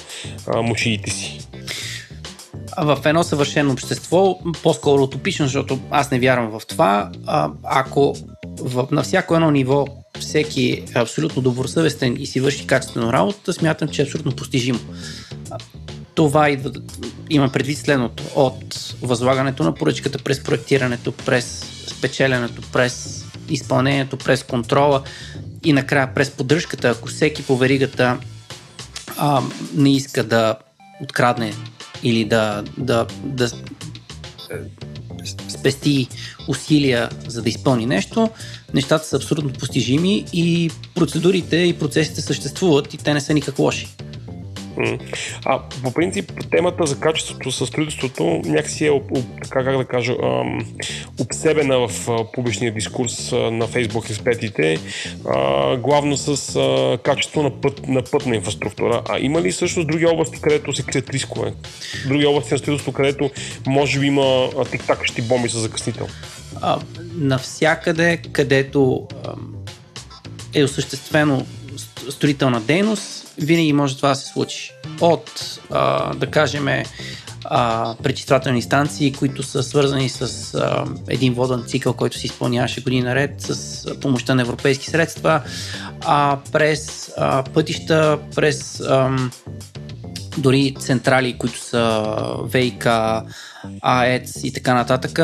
мушиите 0.56 1.10
си. 1.10 1.40
в 2.78 3.00
едно 3.06 3.24
съвършено 3.24 3.72
общество, 3.72 4.40
по-скоро 4.64 5.04
утопично, 5.04 5.46
защото 5.46 5.80
аз 5.92 6.12
не 6.12 6.20
вярвам 6.20 6.60
в 6.60 6.68
това, 6.68 7.10
ако 7.64 8.16
в, 8.60 8.88
на 8.92 9.04
всяко 9.04 9.36
едно 9.36 9.52
ниво 9.52 9.86
всеки 10.20 10.84
е 10.96 11.00
абсолютно 11.00 11.42
добросъвестен 11.42 12.16
и 12.20 12.26
си 12.26 12.40
върши 12.40 12.68
качествено 12.68 13.14
работа, 13.14 13.54
смятам, 13.54 13.88
че 13.88 14.02
е 14.02 14.06
абсолютно 14.06 14.32
постижимо. 14.32 14.80
Това 16.16 16.50
идва, 16.50 16.72
има 17.30 17.50
предвид 17.50 17.78
следното. 17.78 18.24
От 18.36 18.96
възлагането 19.02 19.64
на 19.64 19.74
поръчката 19.74 20.18
през 20.18 20.44
проектирането, 20.44 21.12
през 21.12 21.66
спечеленето, 21.88 22.62
през 22.74 23.26
изпълнението, 23.50 24.18
през 24.18 24.44
контрола 24.44 25.04
и 25.64 25.74
накрая 25.74 26.14
през 26.14 26.32
поддръжката, 26.32 26.90
ако 26.90 27.08
всеки 27.08 27.44
по 27.44 27.58
веригата 27.58 28.18
а, 29.18 29.42
не 29.74 29.96
иска 29.96 30.24
да 30.24 30.56
открадне 31.02 31.54
или 32.04 32.26
да, 32.26 32.64
да, 32.78 33.08
да 33.24 33.50
спести 35.66 36.08
усилия 36.48 37.10
за 37.28 37.42
да 37.42 37.50
изпълни 37.50 37.86
нещо, 37.86 38.30
нещата 38.74 39.06
са 39.06 39.16
абсолютно 39.16 39.54
постижими 39.54 40.26
и 40.34 40.72
процедурите 40.96 41.58
и 41.58 41.74
процесите 41.74 42.22
съществуват 42.22 42.94
и 42.94 42.98
те 42.98 43.14
не 43.14 43.22
са 43.22 43.34
никак 43.34 43.60
лоши. 43.60 43.88
А 45.46 45.60
по 45.84 45.94
принцип 45.94 46.32
темата 46.52 46.86
за 46.86 47.00
качеството 47.00 47.52
със 47.52 47.70
строителството 47.70 48.24
някакси 48.46 48.86
е, 48.88 49.02
така 49.44 49.64
как 49.64 49.78
да 49.78 49.86
кажа, 49.86 50.14
обсебена 51.20 51.88
в 51.88 52.10
публичния 52.34 52.74
дискурс 52.74 53.32
на 53.32 53.68
Фейсбук 53.68 54.10
експертите, 54.10 54.78
главно 55.78 56.18
с 56.18 57.00
качество 57.04 57.44
на, 57.44 57.62
път, 57.62 57.88
на 57.88 58.04
пътна 58.04 58.36
инфраструктура. 58.36 59.02
А 59.10 59.20
има 59.20 59.42
ли 59.42 59.52
всъщност 59.52 59.88
други 59.88 60.06
области, 60.06 60.42
където 60.42 60.74
се 60.74 60.84
крият 60.84 61.10
рискове? 61.10 61.54
Други 62.08 62.26
области 62.26 62.54
на 62.54 62.58
строителство, 62.58 62.92
където 62.92 63.30
може 63.68 64.00
би 64.00 64.08
има 64.08 64.50
тик-такащи 64.72 65.22
бомби 65.22 65.50
с 65.50 65.58
закъснител? 65.58 66.08
А, 66.62 66.80
навсякъде, 67.16 68.18
където 68.18 69.08
е 70.54 70.64
осъществено 70.64 71.40
ст- 71.42 71.46
строителна 72.10 72.62
дейност, 72.62 73.34
винаги 73.38 73.74
може 73.74 73.98
това 73.98 74.10
да 74.10 74.16
се 74.16 74.28
случи. 74.28 74.72
От, 75.02 75.60
а, 75.72 76.14
да 76.16 76.28
кажем, 76.28 76.68
а, 77.46 77.96
пречиствателни 78.04 78.62
станции, 78.62 79.14
които 79.14 79.44
са 79.44 79.64
свързани 79.64 80.10
с 80.10 80.54
а, 80.54 80.86
един 81.08 81.34
воден 81.34 81.64
цикъл, 81.68 81.94
който 81.94 82.18
се 82.18 82.26
изпълняваше 82.26 82.82
години 82.82 83.02
наред 83.02 83.42
с 83.42 83.86
а, 83.86 84.00
помощта 84.00 84.36
на 84.36 84.42
европейски 84.42 84.90
средства, 84.90 85.42
а, 86.06 86.38
през 86.52 87.12
а, 87.18 87.44
пътища, 87.44 88.20
през 88.36 88.80
ам, 88.80 89.32
дори 90.38 90.76
централи, 90.80 91.38
които 91.38 91.60
са 91.60 92.16
ВИК, 92.44 92.88
АЕЦ 93.82 94.44
и 94.44 94.54
така 94.54 94.74
нататък. 94.74 95.20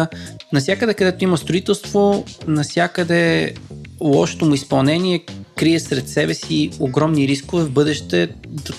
Насякъде, 0.53 0.93
където 0.93 1.23
има 1.23 1.37
строителство, 1.37 2.25
насякъде 2.47 3.53
лошото 4.01 4.45
му 4.45 4.53
изпълнение 4.53 5.25
крие 5.61 5.79
сред 5.79 6.09
себе 6.09 6.33
си 6.33 6.69
огромни 6.79 7.27
рискове 7.27 7.63
в 7.63 7.71
бъдеще 7.71 8.29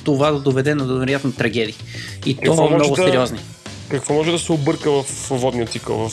това 0.05 0.31
да 0.31 0.41
доведе 0.41 0.75
на 0.75 0.85
вероятно 0.85 1.33
трагедии. 1.33 1.75
И 2.27 2.35
то 2.35 2.55
може 2.55 2.75
много 2.75 2.97
да- 2.97 3.03
сериозни. 3.03 3.39
Какво 3.89 4.15
може 4.15 4.31
да 4.31 4.39
се 4.39 4.53
обърка 4.53 4.91
в 4.91 5.29
водния 5.31 5.67
цикъл, 5.67 6.09
в 6.09 6.13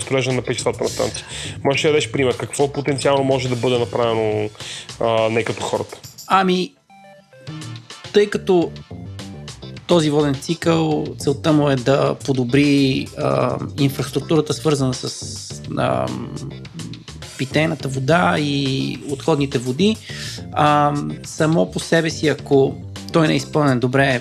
строежа 0.00 0.32
на 0.32 0.42
пречиствателна 0.42 0.88
станция? 0.88 1.26
Можеш 1.64 1.84
ли 1.84 1.88
да 1.88 1.92
дадеш 1.92 2.10
пример? 2.10 2.36
Какво 2.36 2.72
потенциално 2.72 3.24
може 3.24 3.48
да 3.48 3.56
бъде 3.56 3.78
направено 3.78 4.50
а, 5.00 5.28
не 5.28 5.44
като 5.44 5.62
хората? 5.62 5.98
Ами, 6.26 6.74
тъй 8.12 8.30
като 8.30 8.70
този 9.86 10.10
воден 10.10 10.34
цикъл, 10.34 11.04
целта 11.18 11.52
му 11.52 11.70
е 11.70 11.76
да 11.76 12.14
подобри 12.14 13.06
а, 13.18 13.58
инфраструктурата, 13.80 14.54
свързана 14.54 14.94
с 14.94 15.62
а, 15.78 16.06
питейната 17.42 17.88
вода 17.88 18.36
и 18.38 18.98
отходните 19.10 19.58
води. 19.58 19.96
А, 20.52 20.94
само 21.24 21.70
по 21.70 21.80
себе 21.80 22.10
си, 22.10 22.28
ако 22.28 22.74
той 23.12 23.26
не 23.26 23.32
е 23.32 23.36
изпълнен 23.36 23.80
добре, 23.80 24.20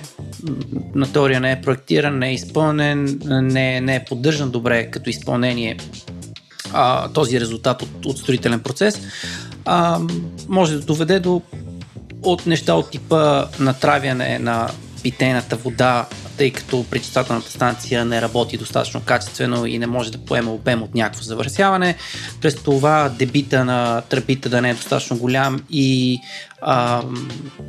на 0.95 1.13
теория 1.13 1.39
не 1.39 1.51
е 1.51 1.61
проектиран, 1.61 2.19
не 2.19 2.29
е 2.29 2.33
изпълнен, 2.33 3.19
не, 3.25 3.81
не 3.81 3.95
е 3.95 4.05
поддържан 4.05 4.49
добре 4.49 4.91
като 4.91 5.09
изпълнение 5.09 5.77
а, 6.73 7.09
този 7.09 7.39
резултат 7.39 7.81
от, 7.81 8.05
от 8.05 8.17
строителен 8.17 8.59
процес, 8.59 9.01
а, 9.65 9.99
може 10.47 10.75
да 10.75 10.81
доведе 10.81 11.19
до 11.19 11.41
от 12.23 12.45
неща 12.45 12.73
от 12.73 12.89
типа 12.89 13.45
натравяне 13.59 14.39
на 14.39 14.69
питейната 15.03 15.55
вода, 15.55 16.05
тъй 16.37 16.51
като 16.51 16.85
пречиствателната 16.89 17.51
станция 17.51 18.05
не 18.05 18.21
работи 18.21 18.57
достатъчно 18.57 19.01
качествено 19.01 19.65
и 19.65 19.79
не 19.79 19.87
може 19.87 20.11
да 20.11 20.17
поема 20.17 20.53
обем 20.53 20.83
от 20.83 20.95
някакво 20.95 21.23
завърсяване. 21.23 21.95
През 22.41 22.55
това 22.55 23.09
дебита 23.09 23.65
на 23.65 24.01
тръбите 24.01 24.49
да 24.49 24.61
не 24.61 24.69
е 24.69 24.73
достатъчно 24.73 25.17
голям 25.17 25.63
и 25.69 26.19
а, 26.61 27.03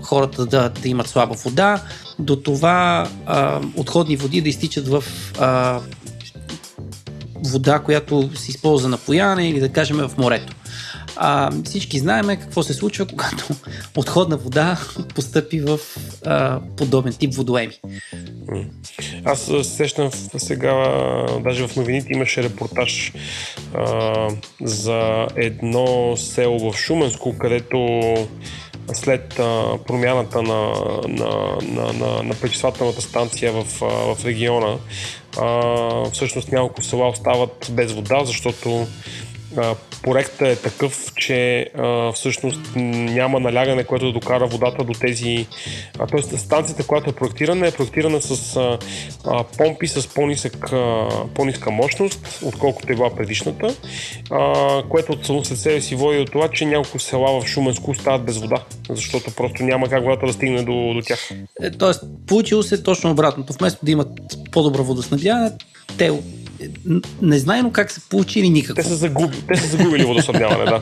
хората 0.03 0.47
да, 0.47 0.69
да 0.69 0.89
имат 0.89 1.09
слаба 1.09 1.35
вода. 1.35 1.83
До 2.19 2.37
това 2.37 3.09
а, 3.27 3.61
отходни 3.77 4.17
води 4.17 4.41
да 4.41 4.49
изтичат 4.49 4.89
в 4.89 5.05
а, 5.39 5.81
вода, 7.45 7.79
която 7.79 8.31
се 8.37 8.51
използва 8.51 8.83
за 8.83 8.89
напояване 8.89 9.49
или 9.49 9.61
да 9.61 9.69
кажем 9.69 9.97
в 9.97 10.11
морето. 10.19 10.53
А, 11.17 11.51
всички 11.65 11.99
знаем 11.99 12.27
какво 12.27 12.63
се 12.63 12.75
случва, 12.75 13.07
когато 13.07 13.49
отходна 13.97 14.37
вода 14.37 14.79
постъпи 15.15 15.61
в 15.61 15.79
а, 16.27 16.61
подобен 16.77 17.13
тип 17.13 17.35
водоеми. 17.35 17.79
Аз 19.25 19.51
сещам 19.63 20.11
сега, 20.37 20.75
даже 21.41 21.69
в 21.69 21.77
новините 21.77 22.13
имаше 22.13 22.43
репортаж 22.43 23.13
а, 23.75 24.29
за 24.63 25.27
едно 25.37 26.17
село 26.17 26.73
в 26.73 26.77
Шуменско, 26.77 27.39
където 27.39 28.15
след 28.93 29.39
а, 29.39 29.79
промяната 29.87 30.43
на, 30.43 30.73
на, 31.09 31.59
на, 31.63 31.93
на, 31.93 32.23
на 32.23 32.35
пречиствателната 32.35 33.03
станция 33.03 33.53
в, 33.53 33.65
в 34.15 34.25
региона, 34.25 34.79
а, 35.39 36.11
всъщност 36.11 36.53
няколко 36.53 36.83
села 36.83 37.09
остават 37.09 37.71
без 37.73 37.93
вода, 37.93 38.25
защото 38.25 38.87
проектът 40.03 40.49
е 40.49 40.57
такъв, 40.57 41.13
че 41.17 41.67
всъщност 42.15 42.61
няма 42.77 43.41
налягане, 43.41 43.85
което 43.85 44.07
да 44.07 44.13
докара 44.13 44.47
водата 44.47 44.85
до 44.85 44.93
тези... 44.93 45.47
Тоест 46.11 46.39
станцията, 46.39 46.87
която 46.87 47.11
е 47.11 47.13
проектирана, 47.13 47.67
е 47.67 47.71
проектирана 47.71 48.21
с 48.21 48.59
помпи 49.59 49.89
с 49.89 50.09
по-нисък, 50.15 50.71
по-ниска 51.35 51.71
мощност, 51.71 52.41
отколкото 52.45 52.93
е 52.93 52.97
била 52.97 53.15
предишната, 53.15 53.75
което 54.89 55.13
от- 55.13 55.47
след 55.47 55.59
себе 55.59 55.81
си 55.81 55.95
води 55.95 56.19
до 56.19 56.25
това, 56.25 56.49
че 56.49 56.65
няколко 56.65 56.99
села 56.99 57.41
в 57.41 57.47
Шуменско 57.47 57.91
остават 57.91 58.25
без 58.25 58.39
вода, 58.39 58.57
защото 58.91 59.35
просто 59.35 59.63
няма 59.63 59.89
как 59.89 60.05
водата 60.05 60.27
да 60.27 60.33
стигне 60.33 60.63
до, 60.63 60.95
до 60.95 61.01
тях. 61.07 61.31
Е, 61.63 61.71
Тоест, 61.71 62.05
получило 62.27 62.63
се 62.63 62.83
точно 62.83 63.11
обратното. 63.11 63.53
Вместо 63.53 63.85
да 63.85 63.91
имат 63.91 64.09
по-добро 64.53 64.85
водоснабдяване, 64.85 65.51
те 65.99 66.11
е, 66.63 66.69
н- 66.87 67.01
незнайно 67.23 67.73
как 67.73 67.91
са 67.91 68.01
получили 68.09 68.51
никакво. 68.51 68.83
Те 68.83 68.89
са, 68.89 68.97
загуби, 68.97 69.37
те 69.49 69.57
са 69.57 69.67
загубили 69.67 70.05
водоснабдяване, 70.05 70.65
да. 70.65 70.79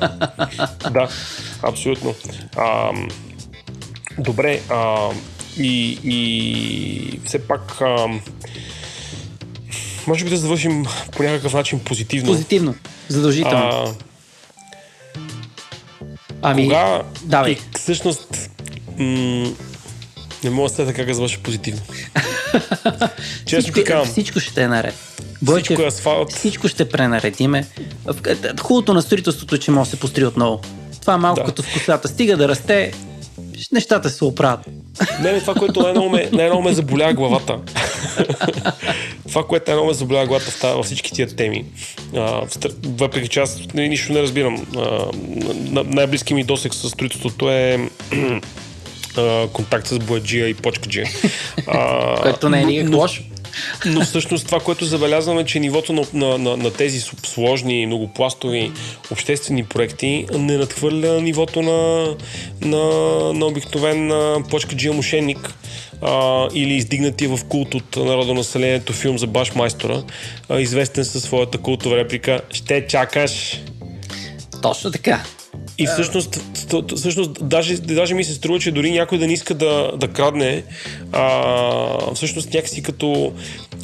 да, 0.91 1.09
абсолютно. 1.63 2.15
А, 2.57 2.91
добре, 4.19 4.61
а, 4.69 5.11
и, 5.59 5.99
и 6.05 7.21
все 7.25 7.39
пак 7.39 7.81
а, 7.81 8.07
може 10.07 10.25
би 10.25 10.31
да 10.31 10.37
завършим 10.37 10.85
по 11.13 11.23
някакъв 11.23 11.55
начин 11.55 11.81
позитивно. 11.81 12.33
Позитивно, 12.33 12.75
задължително. 13.09 13.59
А, 13.59 13.95
ами, 16.43 16.63
кога 16.63 17.03
давай. 17.23 17.53
и 17.53 17.59
всъщност 17.79 18.51
м- 18.99 19.51
не 20.45 20.51
мога 20.51 20.69
да 20.69 20.75
се 20.75 20.93
как 20.93 21.07
да 21.07 21.15
завърша 21.15 21.39
позитивно. 21.43 21.81
Честно 23.47 23.61
всичко, 23.61 23.75
ти 23.75 23.85
казвам, 23.85 24.07
всичко 24.07 24.41
ще 24.41 24.63
е 24.63 24.69
наред. 24.69 24.95
Бойчев, 25.43 25.65
всичко 25.67 25.83
е 25.83 25.87
асфалт. 25.87 26.33
всичко 26.33 26.69
ще 26.69 26.89
пренаредиме. 26.89 27.67
Хубавото 28.61 28.95
на 28.95 29.03
строителството 29.03 29.55
е, 29.55 29.59
че 29.59 29.71
може 29.71 29.91
да 29.91 29.97
се 29.97 30.01
построи 30.01 30.25
отново. 30.27 30.61
Това 31.01 31.15
е 31.15 31.19
малко 31.19 31.41
Да. 31.41 31.47
като 31.47 31.63
в 31.63 31.73
косата. 31.73 32.09
Стига 32.09 32.37
да 32.37 32.49
расте, 32.49 32.93
нещата 33.73 34.11
се 34.11 34.25
оправят. 34.25 34.61
Не, 35.21 35.33
не, 35.33 35.41
това, 35.41 35.55
което 35.55 35.81
най-много 35.83 36.09
ме, 36.09 36.29
най-много 36.33 36.63
ме 36.63 36.73
заболя 36.73 37.13
главата. 37.13 37.59
това, 39.29 39.47
което 39.47 39.65
най-много 39.67 39.89
ме 39.89 39.95
заболя 39.95 40.27
главата 40.27 40.59
та- 40.61 40.75
във 40.75 40.87
всички 40.87 41.13
тия 41.13 41.29
теми. 41.29 41.65
А, 42.17 42.43
въпреки 42.85 43.29
че 43.29 43.41
аз 43.41 43.61
ни- 43.75 43.89
нищо 43.89 44.13
не 44.13 44.23
разбирам. 44.23 44.67
А, 44.77 44.81
на- 45.65 45.85
най-близки 45.85 46.35
ми 46.35 46.45
досек 46.45 46.75
с 46.75 46.91
строителството 46.91 47.51
е 47.51 47.89
а, 49.17 49.49
контакт 49.53 49.87
с 49.87 49.99
бояджия 49.99 50.49
и 50.49 50.55
почкаджия. 50.55 51.07
Което 52.23 52.49
не 52.49 52.61
е 52.61 52.65
никак 52.65 52.91
но- 52.91 52.97
лошо. 52.97 53.23
но 53.87 54.01
всъщност 54.01 54.47
това, 54.47 54.61
което 54.61 54.85
забелязваме, 54.85 55.45
че 55.45 55.61
нивото 55.61 55.93
на, 55.93 56.05
на, 56.13 56.39
на, 56.39 56.57
на 56.57 56.73
тези 56.73 57.01
сложни, 57.01 57.87
многопластови 57.87 58.73
обществени 59.11 59.65
проекти 59.65 60.27
не 60.33 60.57
надхвърля 60.57 61.21
нивото 61.21 61.63
на, 61.63 62.09
на, 62.61 62.79
на 63.33 63.47
обикновен 63.47 64.13
а, 64.13 64.43
почкаджия 64.51 64.93
мошенник 64.93 65.55
а, 66.03 66.49
или 66.55 66.75
издигнатия 66.75 67.37
в 67.37 67.45
култ 67.45 67.75
от 67.75 67.97
народонаселението 67.97 68.93
филм 68.93 69.19
за 69.19 69.27
баш 69.27 69.55
майстора, 69.55 70.03
а, 70.49 70.61
известен 70.61 71.05
със 71.05 71.23
своята 71.23 71.59
култова 71.59 71.97
реплика 71.97 72.41
«Ще 72.51 72.87
чакаш!» 72.87 73.63
Точно 74.63 74.91
така. 74.91 75.25
И 75.81 75.87
всъщност, 75.87 76.41
всъщност 76.97 77.31
даже, 77.49 77.77
даже 77.77 78.15
ми 78.15 78.25
се 78.25 78.35
струва, 78.35 78.59
че 78.59 78.71
дори 78.71 78.91
някой 78.91 79.19
да 79.19 79.27
не 79.27 79.33
иска 79.33 79.55
да, 79.55 79.93
да 79.97 80.09
крадне, 80.09 80.63
а, 81.13 82.15
всъщност 82.15 82.55
някакси 82.55 82.83
като, 82.83 83.33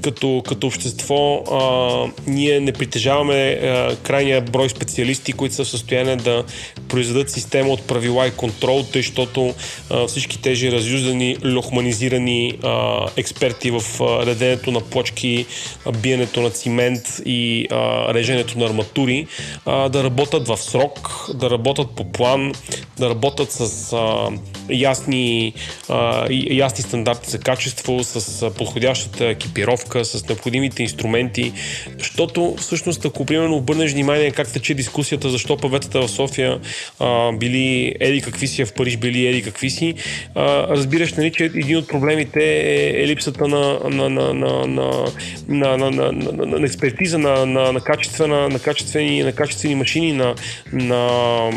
като, 0.02 0.42
като 0.48 0.66
общество 0.66 1.36
а, 1.36 2.20
ние 2.26 2.60
не 2.60 2.72
притежаваме 2.72 3.34
а, 3.34 3.96
крайния 3.96 4.40
брой 4.40 4.68
специалисти, 4.68 5.32
които 5.32 5.54
са 5.54 5.64
в 5.64 5.68
състояние 5.68 6.16
да 6.16 6.44
произведат 6.88 7.30
система 7.30 7.70
от 7.70 7.82
правила 7.82 8.26
и 8.26 8.30
контрол, 8.30 8.82
тъй, 8.92 9.02
защото 9.02 9.54
а, 9.90 10.06
всички 10.06 10.42
тези 10.42 10.72
разюзани, 10.72 11.36
лохманизирани 11.44 12.58
а, 12.62 13.06
експерти 13.16 13.70
в 13.70 13.82
а, 14.00 14.26
реденето 14.26 14.70
на 14.70 14.80
плочки, 14.80 15.46
а, 15.86 15.92
биенето 15.92 16.40
на 16.40 16.50
цимент 16.50 17.02
и 17.26 17.66
а, 17.70 18.14
реженето 18.14 18.58
на 18.58 18.66
арматури 18.66 19.26
а, 19.66 19.88
да 19.88 20.04
работят 20.04 20.48
в 20.48 20.56
срок, 20.56 21.26
да 21.34 21.50
работят 21.50 21.85
по 21.86 22.04
план, 22.04 22.52
да 22.98 23.10
работят 23.10 23.52
с 23.52 23.92
а, 23.92 24.28
ясни, 24.70 25.52
а, 25.88 26.26
ясни 26.50 26.82
стандарти 26.82 27.30
за 27.30 27.38
качество, 27.38 28.04
с 28.04 28.50
подходящата 28.50 29.26
екипировка, 29.26 30.04
с 30.04 30.28
необходимите 30.28 30.82
инструменти, 30.82 31.52
защото 31.98 32.54
всъщност 32.58 33.04
ако 33.04 33.26
примерно 33.26 33.56
обърнеш 33.56 33.92
внимание 33.92 34.30
как 34.30 34.52
тече 34.52 34.74
дискусията 34.74 35.30
защо 35.30 35.56
паветата 35.56 36.00
в 36.00 36.08
София 36.08 36.60
а, 37.00 37.32
били 37.32 37.94
еди 38.00 38.20
какви 38.20 38.46
си, 38.46 38.62
а 38.62 38.66
в 38.66 38.72
Париж 38.72 38.96
били 38.96 39.26
еди 39.26 39.42
какви 39.42 39.70
си, 39.70 39.94
а, 40.34 40.68
разбираш 40.68 41.12
нали, 41.12 41.32
че 41.32 41.44
един 41.44 41.76
от 41.76 41.88
проблемите 41.88 42.40
е, 42.44 43.02
е 43.02 43.06
липсата 43.06 43.48
на, 43.48 43.78
на, 43.90 44.10
на, 44.10 44.34
на, 44.34 44.66
на, 44.66 45.06
на, 45.48 45.76
на, 45.76 45.90
на, 45.90 46.12
на, 46.12 46.46
на 46.46 46.66
експертиза, 46.66 47.18
на, 47.18 47.46
на, 47.46 47.72
на, 47.72 48.48
на, 48.48 48.58
качествени, 48.58 49.22
на 49.22 49.32
качествени 49.32 49.74
машини, 49.74 50.12
на, 50.12 50.34
на 50.72 51.50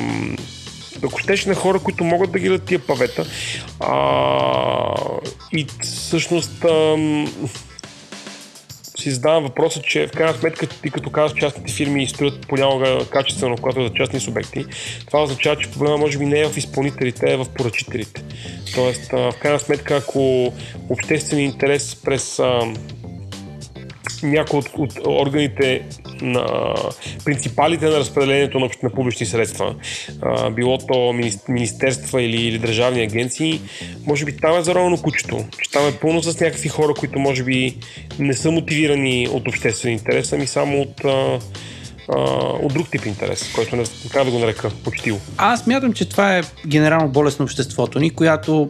ако 1.04 1.20
щеш 1.20 1.46
на 1.46 1.56
хора, 1.56 1.80
които 1.80 2.04
могат 2.04 2.32
да 2.32 2.40
гидат 2.40 2.64
тия 2.64 2.80
павета. 2.80 3.26
А, 3.80 4.96
и 5.54 5.68
всъщност 5.82 6.66
ам, 6.66 7.28
си 9.00 9.12
задавам 9.12 9.44
въпроса, 9.44 9.82
че 9.82 10.08
в 10.08 10.12
крайна 10.12 10.34
сметка 10.34 10.68
ти 10.68 10.90
като 10.90 11.10
казваш 11.10 11.40
частните 11.40 11.74
фирми 11.74 12.08
строят 12.08 12.48
понякога 12.48 13.06
качествено, 13.10 13.56
когато 13.56 13.80
е 13.80 13.88
за 13.88 13.94
частни 13.94 14.20
субекти, 14.20 14.66
това 15.08 15.24
означава, 15.24 15.56
че 15.56 15.72
проблема 15.72 15.98
може 15.98 16.18
би 16.18 16.26
не 16.26 16.40
е 16.40 16.48
в 16.48 16.58
изпълнителите, 16.58 17.26
а 17.26 17.32
е 17.32 17.38
в 17.38 17.46
поръчителите. 17.58 18.24
Тоест, 18.76 19.14
а, 19.14 19.32
в 19.32 19.40
крайна 19.40 19.60
сметка, 19.60 19.96
ако 19.96 20.54
обществен 20.90 21.40
интерес 21.40 21.96
през 21.96 22.40
ам, 22.40 22.74
някои 24.24 24.60
от, 24.60 24.70
от 24.78 24.94
органите 25.06 25.82
на 26.22 26.46
принципалите 27.26 27.86
на 27.86 28.00
разпределението 28.00 28.60
на, 28.60 28.70
на 28.84 28.90
публични 28.90 29.26
средства, 29.26 29.76
а, 30.22 30.50
било 30.50 30.78
то 30.78 30.94
мини- 30.94 31.50
министерства 31.50 32.22
или, 32.22 32.42
или 32.42 32.60
държавни 32.60 33.02
агенции, 33.02 33.62
може 34.06 34.26
би 34.26 34.38
там 34.38 34.58
е 34.58 34.64
заровено 34.64 34.98
кучето, 34.98 35.46
че 35.64 35.72
там 35.72 35.88
е 35.88 35.92
пълно 35.92 36.24
с 36.24 36.40
някакви 36.40 36.70
хора, 36.70 36.94
които 36.94 37.20
може 37.20 37.44
би 37.44 37.78
не 38.20 38.34
са 38.34 38.52
мотивирани 38.52 39.28
от 39.32 39.48
обществен 39.48 39.94
интерес, 39.94 40.34
ами 40.34 40.48
само 40.48 40.82
от, 40.82 41.06
а, 41.06 41.40
а, 42.10 42.20
от 42.62 42.74
друг 42.74 42.92
тип 42.92 43.06
интерес, 43.06 43.52
който 43.56 43.76
не 43.76 43.84
как 44.12 44.26
да 44.26 44.32
го 44.32 44.40
нарека 44.40 44.70
почтил. 44.84 45.20
Аз 45.38 45.68
мятам, 45.68 45.94
че 45.94 46.10
това 46.10 46.38
е 46.38 46.42
генерално 46.68 47.10
болест 47.10 47.40
на 47.40 47.44
обществото 47.44 48.00
ни, 48.00 48.10
която 48.10 48.70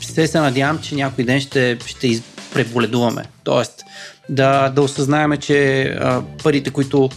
ще 0.00 0.26
се 0.26 0.40
надявам, 0.40 0.78
че 0.78 0.94
някой 0.94 1.24
ден 1.24 1.40
ще, 1.40 1.78
ще 1.86 2.06
преболедуваме. 2.52 3.24
Тоест, 3.44 3.84
да, 4.28 4.68
да 4.68 4.82
осъзнаеме, 4.82 5.36
че 5.36 5.82
а, 5.82 6.22
парите, 6.42 6.70
които 6.70 7.10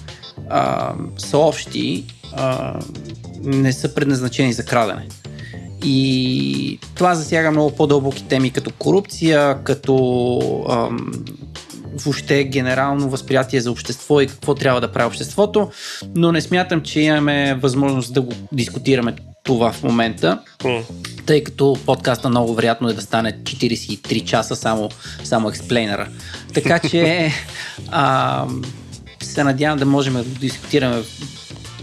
а, 0.50 0.94
са 1.18 1.38
общи, 1.38 2.06
а, 2.34 2.80
не 3.44 3.74
са 3.74 3.94
предназначени 3.94 4.54
за 4.54 4.66
крадене. 4.66 5.08
И 5.84 6.80
това 6.96 7.16
засяга 7.16 7.52
много 7.52 7.76
по-дълбоки 7.76 8.28
теми, 8.28 8.52
като 8.52 8.72
корупция, 8.80 9.64
като 9.64 10.66
ам, 10.70 11.12
въобще 11.94 12.44
генерално 12.44 13.10
възприятие 13.10 13.62
за 13.62 13.72
общество 13.72 14.22
и 14.22 14.28
какво 14.28 14.56
трябва 14.56 14.82
да 14.82 14.92
прави 14.92 15.08
обществото, 15.08 15.72
но 16.16 16.32
не 16.32 16.42
смятам, 16.42 16.82
че 16.82 17.02
имаме 17.02 17.54
възможност 17.54 18.14
да 18.14 18.22
го 18.22 18.34
дискутираме 18.52 19.16
това 19.44 19.72
в 19.72 19.84
момента, 19.84 20.40
тъй 21.26 21.44
като 21.44 21.78
подкаста 21.86 22.30
много 22.30 22.56
вероятно 22.56 22.90
е 22.90 22.94
да 22.94 23.02
стане 23.02 23.34
43 23.34 24.24
часа 24.24 24.56
само, 24.56 24.90
само 25.24 25.50
експлейнера. 25.50 26.08
Така 26.54 26.80
че 26.80 27.32
а, 27.92 28.46
се 29.22 29.44
надявам 29.44 29.80
да 29.80 29.86
можем 29.86 30.14
да 30.14 30.24
го 30.24 30.30
дискутираме 30.30 31.04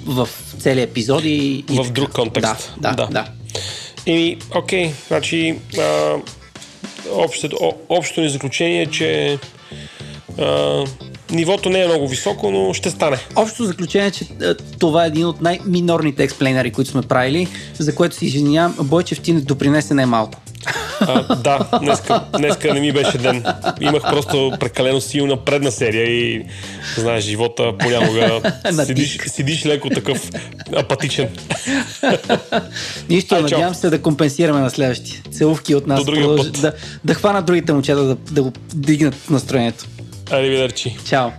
в, 0.07 0.29
цели 0.59 0.83
епизоди. 0.83 1.65
и 1.71 1.77
В 1.77 1.77
така. 1.77 1.91
друг 1.91 2.13
контекст. 2.13 2.75
Да, 2.79 2.93
да, 2.93 3.07
Да. 3.07 3.07
да. 3.07 3.25
Еми, 4.07 4.39
окей, 4.55 4.93
значи 5.09 5.59
а, 5.79 6.15
общо, 7.13 7.49
о, 7.61 7.73
общото 7.89 8.21
ни 8.21 8.29
заключение 8.29 8.83
е, 8.83 8.87
че 8.87 9.39
Нивото 11.31 11.71
не 11.71 11.83
е 11.83 11.87
много 11.87 12.09
високо, 12.09 12.51
но 12.51 12.75
ще 12.75 12.91
стане. 12.91 13.17
Общо 13.37 13.65
заключение, 13.65 14.11
че 14.11 14.25
е, 14.25 14.55
това 14.55 15.05
е 15.05 15.07
един 15.07 15.27
от 15.27 15.41
най-минорните 15.41 16.23
експлейнери, 16.23 16.71
които 16.71 16.91
сме 16.91 17.03
правили, 17.03 17.49
за 17.79 17.95
което 17.95 18.17
си 18.17 18.27
извинявам. 18.27 18.77
Бойчев 18.83 19.21
ти 19.21 19.33
не 19.33 19.41
допринесе 19.41 19.95
най-малко. 19.95 20.41
А, 21.01 21.37
да, 21.37 21.69
днеска, 21.81 22.21
днеска 22.39 22.75
не 22.75 22.81
ми 22.81 22.93
беше 22.93 23.19
ден. 23.19 23.45
Имах 23.81 24.03
просто 24.03 24.53
прекалено 24.61 25.01
силна 25.01 25.45
предна 25.45 25.71
серия 25.71 26.05
и 26.05 26.45
знаеш, 26.97 27.25
живота 27.25 27.79
понякога 27.79 28.41
седиш, 28.85 29.19
седиш 29.27 29.67
леко 29.67 29.91
такъв 29.91 30.31
апатичен. 30.77 31.29
Нищо, 33.09 33.35
Ай, 33.35 33.43
надявам 33.43 33.75
се 33.75 33.91
да 33.91 34.03
компенсираме 34.03 34.61
на 34.61 34.71
следващия. 34.71 35.23
Целувки 35.31 35.75
от 35.75 35.87
нас. 35.87 36.05
Път. 36.05 36.61
Да, 36.61 36.73
да 37.05 37.15
хванат 37.15 37.47
другите 37.47 37.73
момчета 37.73 38.03
да, 38.03 38.15
да 38.15 38.43
го 38.43 38.53
дигнат 38.75 39.31
настроението. 39.31 39.85
Аривидерчи. 40.31 40.97
Чао. 41.09 41.31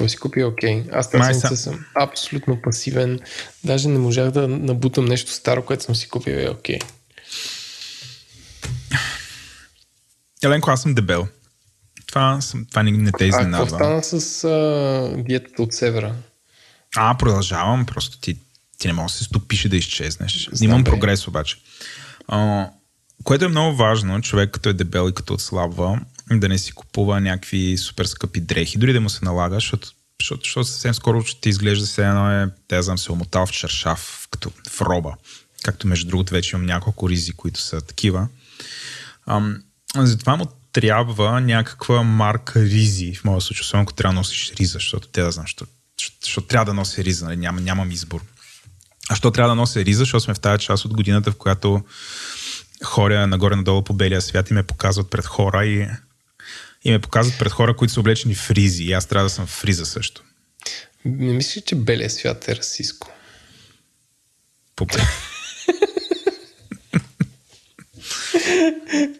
Какво 0.00 0.08
си 0.08 0.16
купи? 0.16 0.44
Окей. 0.44 0.84
Аз 0.92 1.10
тази 1.10 1.24
седмица 1.24 1.56
съм 1.56 1.84
абсолютно 1.94 2.62
пасивен. 2.62 3.20
Даже 3.64 3.88
не 3.88 3.98
можах 3.98 4.30
да 4.30 4.48
набутам 4.48 5.04
нещо 5.04 5.30
старо, 5.32 5.62
което 5.62 5.84
съм 5.84 5.94
си 5.94 6.08
купил. 6.08 6.32
Е, 6.32 6.48
окей. 6.48 6.78
Еленко, 10.44 10.70
аз 10.70 10.82
съм 10.82 10.94
дебел. 10.94 11.26
Това, 12.06 12.40
съм, 12.40 12.66
това 12.70 12.82
не, 12.82 12.90
не 12.90 13.04
те 13.04 13.08
А 13.08 13.12
какво 13.12 13.26
изненадва. 13.26 13.68
стана 13.68 14.02
с 14.02 14.44
а, 14.44 15.22
диетата 15.22 15.62
от 15.62 15.72
севера? 15.72 16.14
А, 16.96 17.16
продължавам, 17.18 17.86
просто 17.86 18.20
ти, 18.20 18.38
ти 18.78 18.86
не 18.86 18.92
можеш 18.92 19.12
да 19.12 19.18
се 19.18 19.24
стопиш 19.24 19.64
и 19.64 19.68
да 19.68 19.76
изчезнеш. 19.76 20.48
Знам, 20.52 20.70
Имам 20.70 20.84
бе. 20.84 20.90
прогрес 20.90 21.28
обаче. 21.28 21.56
А, 22.28 22.68
което 23.24 23.44
е 23.44 23.48
много 23.48 23.76
важно, 23.76 24.20
човек 24.22 24.50
като 24.50 24.68
е 24.68 24.72
дебел 24.72 25.08
и 25.08 25.14
като 25.14 25.34
отслабва, 25.34 26.00
да 26.32 26.48
не 26.48 26.58
си 26.58 26.72
купува 26.72 27.20
някакви 27.20 27.78
супер 27.78 28.04
скъпи 28.04 28.40
дрехи, 28.40 28.78
дори 28.78 28.92
да 28.92 29.00
му 29.00 29.10
се 29.10 29.24
налага, 29.24 29.54
защото, 29.54 29.88
защото, 30.20 30.44
защото 30.44 30.64
съвсем 30.64 30.94
скоро 30.94 31.22
ще 31.22 31.40
ти 31.40 31.48
изглежда 31.48 31.86
се 31.86 32.06
едно 32.06 32.30
е, 32.30 32.48
те 32.68 32.82
знам, 32.82 32.98
се 32.98 33.12
омотал 33.12 33.46
в 33.46 33.52
чершав, 33.52 34.28
като 34.30 34.50
в 34.70 34.80
роба. 34.80 35.14
Както 35.62 35.86
между 35.86 36.08
другото 36.08 36.32
вече 36.32 36.56
имам 36.56 36.66
няколко 36.66 37.08
ризи, 37.08 37.32
които 37.32 37.60
са 37.60 37.80
такива. 37.80 38.28
Ам, 39.26 39.62
затова 39.96 40.36
му 40.36 40.46
трябва 40.72 41.40
някаква 41.40 42.02
марка 42.02 42.62
ризи, 42.62 43.14
в 43.14 43.24
моя 43.24 43.40
случай, 43.40 43.62
особено 43.62 43.82
ако 43.82 43.92
трябва 43.92 44.12
да 44.12 44.18
носиш 44.18 44.52
риза, 44.52 44.72
защото 44.72 45.08
те 45.08 45.22
да 45.22 45.30
знам, 45.30 45.46
защото, 45.46 46.46
трябва 46.46 46.64
да 46.64 46.74
нося 46.74 47.04
риза, 47.04 47.24
нали? 47.24 47.36
Няма, 47.36 47.60
нямам 47.60 47.90
избор. 47.90 48.20
А 49.08 49.14
що 49.14 49.30
трябва 49.30 49.48
да 49.48 49.54
нося 49.54 49.84
риза? 49.84 49.98
Защото 49.98 50.24
сме 50.24 50.34
в 50.34 50.40
тази 50.40 50.64
част 50.64 50.84
от 50.84 50.94
годината, 50.94 51.32
в 51.32 51.36
която 51.36 51.84
хора 52.84 53.26
нагоре-надолу 53.26 53.84
по 53.84 53.92
белия 53.92 54.20
свят 54.20 54.50
и 54.50 54.54
ме 54.54 54.62
показват 54.62 55.10
пред 55.10 55.26
хора 55.26 55.66
и, 55.66 55.88
и 56.84 56.90
ме 56.90 56.98
показват 56.98 57.38
пред 57.38 57.52
хора, 57.52 57.76
които 57.76 57.94
са 57.94 58.00
облечени 58.00 58.34
в 58.34 58.50
ризи. 58.50 58.84
И 58.84 58.92
аз 58.92 59.06
трябва 59.06 59.24
да 59.24 59.30
съм 59.30 59.46
в 59.46 59.64
риза 59.64 59.86
също. 59.86 60.24
Не 61.04 61.32
мисля, 61.32 61.60
че 61.60 61.74
белия 61.74 62.10
свят 62.10 62.48
е 62.48 62.56
расистко. 62.56 63.12
По... 64.76 64.86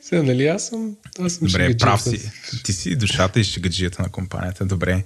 Сега, 0.03 0.23
нали 0.23 0.47
аз 0.47 0.67
съм... 0.69 0.97
Аз 1.21 1.33
съм 1.33 1.47
Добре, 1.47 1.77
прав 1.77 2.03
си. 2.03 2.31
Ти 2.65 2.73
си 2.73 2.97
душата 2.97 3.41
и 3.41 3.45
шегаджията 3.45 4.03
на 4.03 4.09
компанията. 4.09 4.65
Добре. 4.65 5.05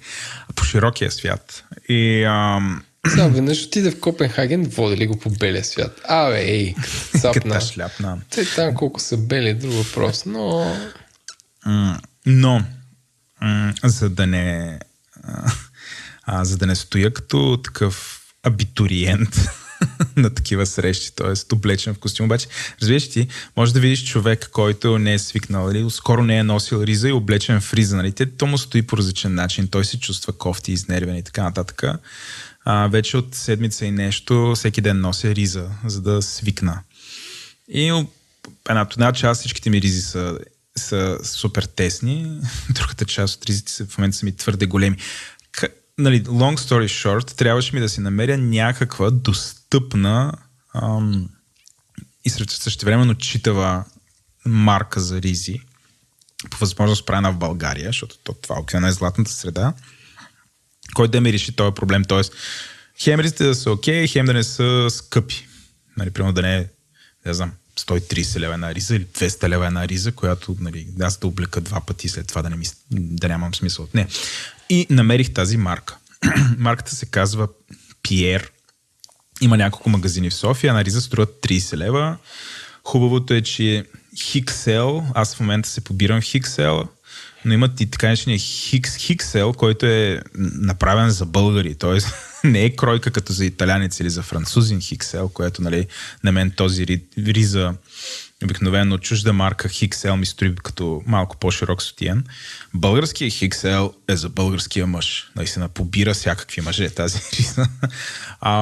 По 0.55 0.65
широкия 0.65 1.11
свят. 1.11 1.65
И 1.89 2.25
ам, 2.25 2.83
Сега 3.09 3.27
веднъж 3.27 3.65
отиде 3.65 3.91
в 3.91 4.01
Копенхаген, 4.01 4.63
водили 4.63 5.07
го 5.07 5.19
по 5.19 5.31
белия 5.31 5.65
свят. 5.65 6.01
Абе, 6.05 6.45
ей, 6.45 6.75
цапна. 7.21 7.55
като 7.55 7.67
шляпна. 7.67 8.21
Те 8.31 8.55
там 8.55 8.75
колко 8.75 9.01
са 9.01 9.17
бели, 9.17 9.55
друг 9.55 9.73
въпрос, 9.73 10.27
но... 10.27 10.77
Но, 12.27 12.65
за 13.85 14.11
да 14.11 14.27
не 14.27 14.79
а, 16.27 16.45
за 16.45 16.57
да 16.57 16.67
не 16.67 16.75
стоя 16.75 17.15
като 17.15 17.61
такъв 17.65 18.21
абитуриент 18.43 19.49
на 20.17 20.35
такива 20.35 20.67
срещи, 20.67 21.15
т.е. 21.17 21.55
облечен 21.55 21.95
в 21.95 21.99
костюм. 21.99 22.27
Обаче, 22.27 22.47
разбираш 22.83 23.11
ти, 23.11 23.29
може 23.57 23.75
да 23.75 23.81
видиш 23.81 24.05
човек, 24.05 24.49
който 24.53 24.99
не 24.99 25.15
е 25.15 25.19
свикнал, 25.19 25.71
или 25.71 25.91
скоро 25.91 26.25
не 26.25 26.39
е 26.39 26.43
носил 26.43 26.83
риза 26.83 27.09
и 27.09 27.13
облечен 27.13 27.61
в 27.61 27.75
риза. 27.75 27.97
Нали? 27.97 28.13
То 28.13 28.47
му 28.47 28.59
стои 28.59 28.83
по 28.83 28.97
различен 28.97 29.35
начин, 29.35 29.69
той 29.69 29.85
се 29.85 30.01
чувства 30.01 30.33
кофти, 30.33 30.73
изнервен 30.73 31.17
и 31.17 31.23
така 31.23 31.43
нататък. 31.43 31.83
А, 32.65 32.87
вече 32.87 33.17
от 33.17 33.35
седмица 33.35 33.87
и 33.87 33.91
нещо, 33.91 34.53
всеки 34.57 34.81
ден 34.81 35.01
нося 35.01 35.35
риза, 35.35 35.71
за 35.85 36.01
да 36.01 36.23
свикна. 36.23 36.81
И 37.69 38.07
едната 38.69 38.95
една 38.95 39.13
част 39.13 39.41
всичките 39.41 39.71
ми 39.71 39.83
ризи 39.83 40.03
са, 40.03 40.39
са 40.79 41.19
супер 41.25 41.63
тесни, 41.63 42.41
другата 42.71 43.05
част 43.05 43.37
от 43.37 43.47
ризите 43.47 43.73
са, 43.73 43.87
в 43.87 43.99
момента 43.99 44.17
са 44.17 44.27
ми 44.27 44.37
твърде 44.37 44.67
големи. 44.67 44.97
К, 45.53 45.65
нали, 45.99 46.25
long 46.25 46.59
story 46.59 46.85
short, 46.85 47.37
трябваше 47.37 47.75
ми 47.75 47.81
да 47.81 47.89
си 47.89 48.01
намеря 48.01 48.39
някаква 48.39 49.11
достъпна 49.11 50.33
ам, 50.75 51.29
и 52.25 52.31
същевременно 52.31 53.15
читава 53.15 53.85
марка 54.47 55.01
за 55.01 55.23
ризи, 55.23 55.61
по 56.51 56.59
възможност 56.59 57.07
правена 57.07 57.33
в 57.33 57.39
България, 57.39 57.87
защото 57.87 58.19
то, 58.25 58.33
това 58.33 58.59
обикновено 58.59 58.89
е 58.89 58.93
златната 58.93 59.31
среда, 59.31 59.75
който 60.95 61.13
да 61.13 61.21
ми 61.21 61.33
реши 61.33 61.57
този 61.57 61.75
проблем. 61.75 62.05
Тоест, 62.05 62.33
хем 63.03 63.21
ризите 63.21 63.45
да 63.45 63.55
са 63.55 63.71
окей, 63.71 64.07
хем 64.07 64.27
да 64.27 64.35
не 64.35 64.45
са 64.45 64.87
скъпи. 64.91 65.47
Нали, 65.97 66.11
примерно 66.11 66.35
да 66.35 66.43
не 66.43 66.57
е, 66.57 66.69
не 67.27 67.35
знам, 67.35 67.53
130 67.81 68.39
лева 68.39 68.55
една 68.55 68.75
риза 68.75 68.97
или 68.97 69.05
200 69.05 69.49
лева 69.49 69.67
една 69.67 69.89
риза, 69.89 70.13
която 70.13 70.57
нали, 70.61 70.87
аз 71.01 71.19
да 71.19 71.27
облека 71.27 71.61
два 71.61 71.81
пъти 71.81 72.09
след 72.09 72.27
това 72.27 72.43
да, 72.43 72.51
не 72.51 72.57
ми, 72.57 72.67
да 72.91 73.29
нямам 73.29 73.55
смисъл 73.55 73.85
от 73.85 73.95
нея. 73.95 74.09
И 74.69 74.87
намерих 74.91 75.33
тази 75.33 75.57
марка. 75.57 75.97
Марката 76.59 76.95
се 76.95 77.07
казва 77.07 77.49
Pierre. 78.03 78.49
Има 79.41 79.57
няколко 79.57 79.91
магазини 79.91 80.31
в 80.31 80.35
София. 80.35 80.69
Една 80.69 80.85
риза 80.85 81.01
струва 81.01 81.27
30 81.27 81.77
лева. 81.77 82.17
Хубавото 82.85 83.35
е, 83.35 83.43
че 83.43 83.85
Хиксел, 84.23 85.07
аз 85.15 85.35
в 85.35 85.41
момента 85.41 85.69
се 85.69 85.81
побирам 85.81 86.21
в 86.21 86.25
Хиксел, 86.25 86.89
но 87.45 87.53
имат 87.53 87.81
и 87.81 87.91
така 87.91 88.07
наречения 88.07 88.39
Хикс, 88.39 88.97
Хиксел, 88.97 89.53
който 89.53 89.87
е 89.87 90.23
направен 90.35 91.11
за 91.11 91.27
българи. 91.27 91.75
Тоест 91.75 92.09
не 92.51 92.65
е 92.65 92.77
кройка 92.77 93.11
като 93.11 93.33
за 93.33 93.45
италянец 93.45 94.01
или 94.01 94.11
за 94.11 94.23
французин 94.23 94.81
Хиксел, 94.81 95.29
което 95.29 95.63
нали, 95.63 95.87
на 96.25 96.33
мен 96.33 96.51
този 96.51 96.87
ри- 96.87 97.03
риза 97.19 97.75
обикновено 98.45 98.99
чужда 98.99 99.33
марка 99.33 99.69
Хиксел 99.69 100.17
ми 100.17 100.27
строи 100.27 100.55
като 100.55 101.03
малко 101.07 101.37
по-широк 101.37 101.83
сотиен. 101.83 102.25
Българския 102.75 103.31
Хиксел 103.31 103.95
е 104.09 104.17
за 104.17 104.29
българския 104.29 104.87
мъж. 104.87 105.31
Наистина 105.37 105.69
побира 105.69 106.15
всякакви 106.15 106.61
мъже 106.61 106.91
тази 106.91 107.19
риза. 107.39 107.67
А, 108.41 108.53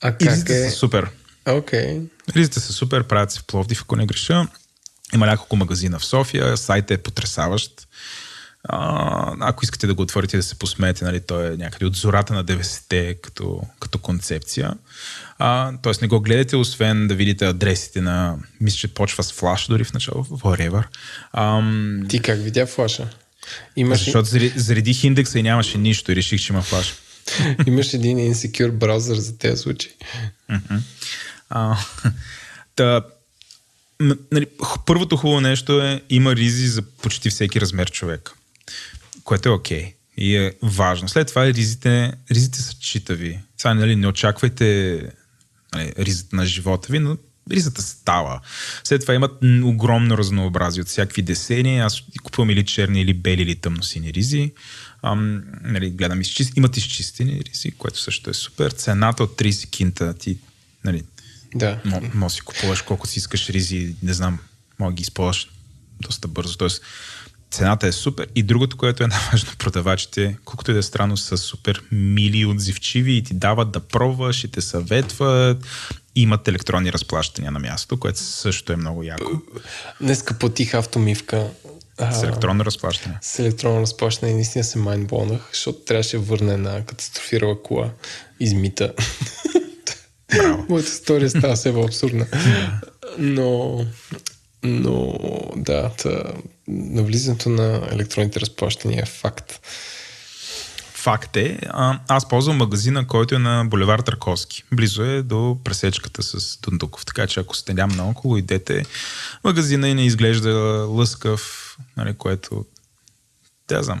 А 0.00 0.12
как 0.12 0.22
ризите 0.22 0.66
е? 0.66 0.70
са 0.70 0.76
супер. 0.76 1.10
Окей. 1.48 2.00
Ризите 2.36 2.60
са 2.60 2.72
супер, 2.72 3.04
правят 3.04 3.30
се 3.32 3.40
в 3.40 3.44
Пловдив, 3.44 3.80
ако 3.82 3.96
не 3.96 4.06
греша. 4.06 4.46
Има 5.14 5.26
няколко 5.26 5.56
магазина 5.56 5.98
в 5.98 6.04
София, 6.04 6.56
сайтът 6.56 6.90
е 6.90 7.02
потрясаващ. 7.02 7.88
А, 8.68 9.34
ако 9.40 9.64
искате 9.64 9.86
да 9.86 9.94
го 9.94 10.02
отворите 10.02 10.36
да 10.36 10.42
се 10.42 10.58
посмеете, 10.58 11.04
нали, 11.04 11.20
той 11.20 11.46
е 11.46 11.56
някъде 11.56 11.86
от 11.86 11.96
зората 11.96 12.34
на 12.34 12.44
90-те 12.44 13.14
като, 13.22 13.62
като 13.80 13.98
концепция. 13.98 14.74
А, 15.38 15.72
тоест 15.82 16.02
не 16.02 16.08
го 16.08 16.20
гледате, 16.20 16.56
освен 16.56 17.08
да 17.08 17.14
видите 17.14 17.46
адресите 17.46 18.00
на... 18.00 18.36
Мисля, 18.60 18.76
че 18.76 18.94
почва 18.94 19.22
с 19.22 19.32
флаш 19.32 19.66
дори 19.66 19.84
в 19.84 19.92
начало, 19.92 20.24
whatever. 20.24 20.84
Ам, 21.32 22.00
Ти 22.08 22.20
как 22.20 22.38
видя 22.38 22.66
флаша? 22.66 23.08
Имаш, 23.76 24.04
защото 24.04 24.28
заредих 24.56 25.04
индекса 25.04 25.38
и 25.38 25.42
нямаше 25.42 25.78
нищо 25.78 26.12
и 26.12 26.16
реших, 26.16 26.40
че 26.40 26.52
има 26.52 26.62
флаш. 26.62 26.94
имаш 27.66 27.94
един 27.94 28.18
insecure 28.18 28.70
браузър 28.70 29.16
за 29.16 29.38
тези 29.38 29.62
случаи. 29.62 29.92
А, 31.50 31.76
та, 32.76 33.02
нали, 34.32 34.46
първото 34.86 35.16
хубаво 35.16 35.40
нещо 35.40 35.80
е, 35.80 36.02
има 36.10 36.36
ризи 36.36 36.66
за 36.66 36.82
почти 36.82 37.30
всеки 37.30 37.60
размер 37.60 37.90
човек, 37.90 38.30
което 39.24 39.48
е 39.48 39.52
окей. 39.52 39.82
Okay. 39.82 39.92
И 40.16 40.36
е 40.36 40.52
важно. 40.62 41.08
След 41.08 41.28
това 41.28 41.46
ризите, 41.46 42.12
ризите 42.30 42.62
са 42.62 42.74
читави. 42.74 43.40
Сега 43.56 43.74
нали, 43.74 43.96
не 43.96 44.06
очаквайте 44.06 45.00
нали, 45.74 45.92
ризата 45.98 46.36
на 46.36 46.46
живота 46.46 46.92
ви, 46.92 46.98
но 46.98 47.16
ризата 47.50 47.82
става. 47.82 48.40
След 48.84 49.00
това 49.00 49.14
имат 49.14 49.32
огромно 49.62 50.18
разнообразие 50.18 50.82
от 50.82 50.88
всякакви 50.88 51.22
десени. 51.22 51.80
Аз 51.80 52.02
купувам 52.22 52.50
или 52.50 52.64
черни, 52.64 53.00
или 53.00 53.14
бели, 53.14 53.42
или 53.42 53.54
тъмносини 53.54 54.12
ризи. 54.12 54.52
Ам, 55.02 55.42
нали, 55.62 55.90
гледам, 55.90 56.20
изчист... 56.20 56.56
имат 56.56 56.76
изчистени 56.76 57.40
ризи, 57.44 57.70
което 57.70 58.00
също 58.00 58.30
е 58.30 58.34
супер. 58.34 58.70
Цената 58.70 59.22
от 59.22 59.38
30 59.38 59.70
кинта 59.70 60.14
ти 60.14 60.38
нали, 60.84 61.02
Да. 61.54 61.80
Мо- 61.84 62.14
Може 62.14 62.34
си 62.34 62.40
купуваш 62.40 62.82
колко 62.82 63.06
си 63.06 63.18
искаш 63.18 63.48
ризи, 63.48 63.94
не 64.02 64.12
знам, 64.12 64.38
може 64.78 64.92
да 64.92 64.96
ги 64.96 65.02
използваш 65.02 65.48
доста 66.00 66.28
бързо. 66.28 66.56
Тоест, 66.56 66.82
цената 67.56 67.86
е 67.86 67.92
супер. 67.92 68.28
И 68.34 68.42
другото, 68.42 68.76
което 68.76 69.04
е 69.04 69.06
най-важно, 69.10 69.50
продавачите, 69.58 70.36
колкото 70.44 70.70
и 70.70 70.74
да 70.74 70.80
е 70.80 70.82
странно, 70.82 71.16
са 71.16 71.36
супер 71.36 71.82
мили, 71.92 72.46
отзивчиви 72.46 73.12
и 73.12 73.22
ти 73.22 73.34
дават 73.34 73.70
да 73.70 73.80
пробваш 73.80 74.44
и 74.44 74.48
те 74.48 74.60
съветват. 74.60 75.64
Имат 76.14 76.48
електронни 76.48 76.92
разплащания 76.92 77.50
на 77.50 77.58
място, 77.58 77.96
което 77.96 78.18
също 78.18 78.72
е 78.72 78.76
много 78.76 79.02
яко. 79.02 79.30
Днеска 80.00 80.34
платих 80.34 80.74
автомивка 80.74 81.46
С 82.12 82.22
електронно 82.22 82.64
разплащане. 82.64 83.18
С 83.22 83.38
електронно 83.38 83.80
разплащане 83.80 84.34
наистина 84.34 84.64
се 84.64 84.78
майнболнах, 84.78 85.48
защото 85.52 85.78
трябваше 85.78 86.16
да 86.16 86.22
върна 86.22 86.52
една 86.52 86.84
катастрофирала 86.84 87.62
кола, 87.62 87.90
измита. 88.40 88.92
Моята 90.68 90.88
история 90.88 91.30
става 91.30 91.54
все 91.56 91.72
по-абсурдна. 91.72 92.26
Но, 93.18 93.80
но 94.66 95.18
да, 95.56 95.90
та, 95.90 96.22
навлизането 96.68 97.48
на 97.48 97.88
електронните 97.92 98.40
разплащания 98.40 99.02
е 99.02 99.06
факт. 99.06 99.60
Факт 100.94 101.36
е, 101.36 101.58
а, 101.68 102.00
аз 102.08 102.28
ползвам 102.28 102.56
магазина, 102.56 103.06
който 103.06 103.34
е 103.34 103.38
на 103.38 103.64
булевар 103.64 103.98
Търковски. 103.98 104.64
Близо 104.72 105.02
е 105.02 105.22
до 105.22 105.58
пресечката 105.64 106.22
с 106.22 106.58
Дундуков. 106.60 107.06
Така 107.06 107.26
че 107.26 107.40
ако 107.40 107.56
сте 107.56 107.74
ням 107.74 107.90
наоколо, 107.90 108.36
идете. 108.36 108.84
Магазина 109.44 109.88
и 109.88 109.94
не 109.94 110.06
изглежда 110.06 110.52
лъскав, 110.88 111.76
нали, 111.96 112.14
което... 112.14 112.64
Да, 113.68 113.82
знам. 113.82 114.00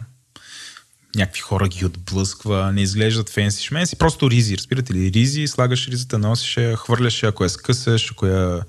Някакви 1.16 1.40
хора 1.40 1.68
ги 1.68 1.84
отблъсква, 1.84 2.72
не 2.72 2.82
изглеждат 2.82 3.30
фенси 3.30 3.64
шменси. 3.64 3.96
Просто 3.96 4.30
ризи, 4.30 4.56
разбирате 4.58 4.94
ли? 4.94 5.12
Ризи, 5.12 5.46
слагаш 5.46 5.88
ризата, 5.88 6.18
носиш 6.18 6.56
я, 6.56 6.76
хвърляш 6.76 7.22
я, 7.22 7.28
ако 7.28 7.44
я 7.44 7.50
скъсаш, 7.50 8.10
ако 8.12 8.26
я... 8.26 8.62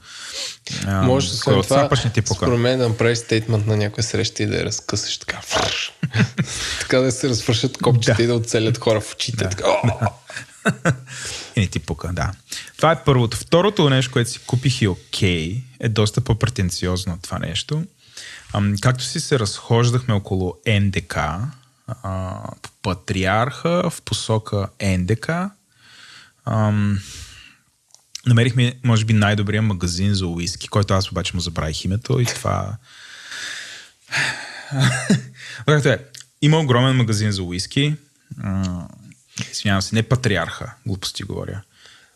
А, 0.85 1.01
Може 1.01 1.31
да 1.31 1.39
това, 1.39 1.57
отцапаш, 1.57 2.03
не 2.03 2.11
ти 2.11 2.21
пука. 2.21 2.45
според 2.45 2.59
мен 2.59 2.79
да 2.79 2.89
направиш 2.89 3.17
стейтмент 3.17 3.67
на 3.67 3.77
някоя 3.77 4.03
среща 4.03 4.43
и 4.43 4.45
да 4.45 4.55
я 4.55 4.65
разкъсаш 4.65 5.17
така. 5.17 5.41
така 6.79 6.99
да 6.99 7.11
се 7.11 7.29
разфършат 7.29 7.77
копчета 7.77 8.17
Да. 8.17 8.23
и 8.23 8.27
да 8.27 8.35
оцелят 8.35 8.77
хора 8.77 9.01
в 9.01 9.13
очите. 9.13 9.43
Да. 9.43 9.49
Така! 9.49 9.65
И 11.55 11.59
не 11.59 11.67
ти 11.67 11.79
пука, 11.79 12.09
да. 12.13 12.31
Това 12.77 12.91
е 12.91 13.03
първото. 13.03 13.37
Второто 13.37 13.89
нещо, 13.89 14.11
което 14.11 14.29
си 14.29 14.39
купих 14.47 14.81
и 14.81 14.87
окей, 14.87 15.61
е 15.79 15.89
доста 15.89 16.21
по-претенциозно 16.21 17.13
от 17.13 17.21
това 17.21 17.39
нещо. 17.39 17.83
Ам, 18.53 18.73
както 18.81 19.03
си 19.03 19.19
се 19.19 19.39
разхождахме 19.39 20.13
около 20.13 20.53
НДК, 20.67 21.17
Патриарха 22.81 23.89
в 23.89 24.01
посока 24.01 24.67
НДК, 24.81 25.29
ам, 26.45 26.99
намерихме, 28.25 28.73
може 28.83 29.05
би, 29.05 29.13
най-добрия 29.13 29.61
магазин 29.61 30.13
за 30.13 30.27
уиски, 30.27 30.67
който 30.67 30.93
аз 30.93 31.11
обаче 31.11 31.35
му 31.35 31.39
забравих 31.39 31.85
името 31.85 32.19
и 32.19 32.25
това... 32.25 32.77
Както 35.65 35.89
е, 35.89 36.05
има 36.41 36.59
огромен 36.59 36.95
магазин 36.95 37.31
за 37.31 37.43
уиски. 37.43 37.95
Извинявам 39.51 39.81
се, 39.81 39.95
не 39.95 40.03
Патриарха, 40.03 40.73
глупости 40.85 41.23
говоря. 41.23 41.61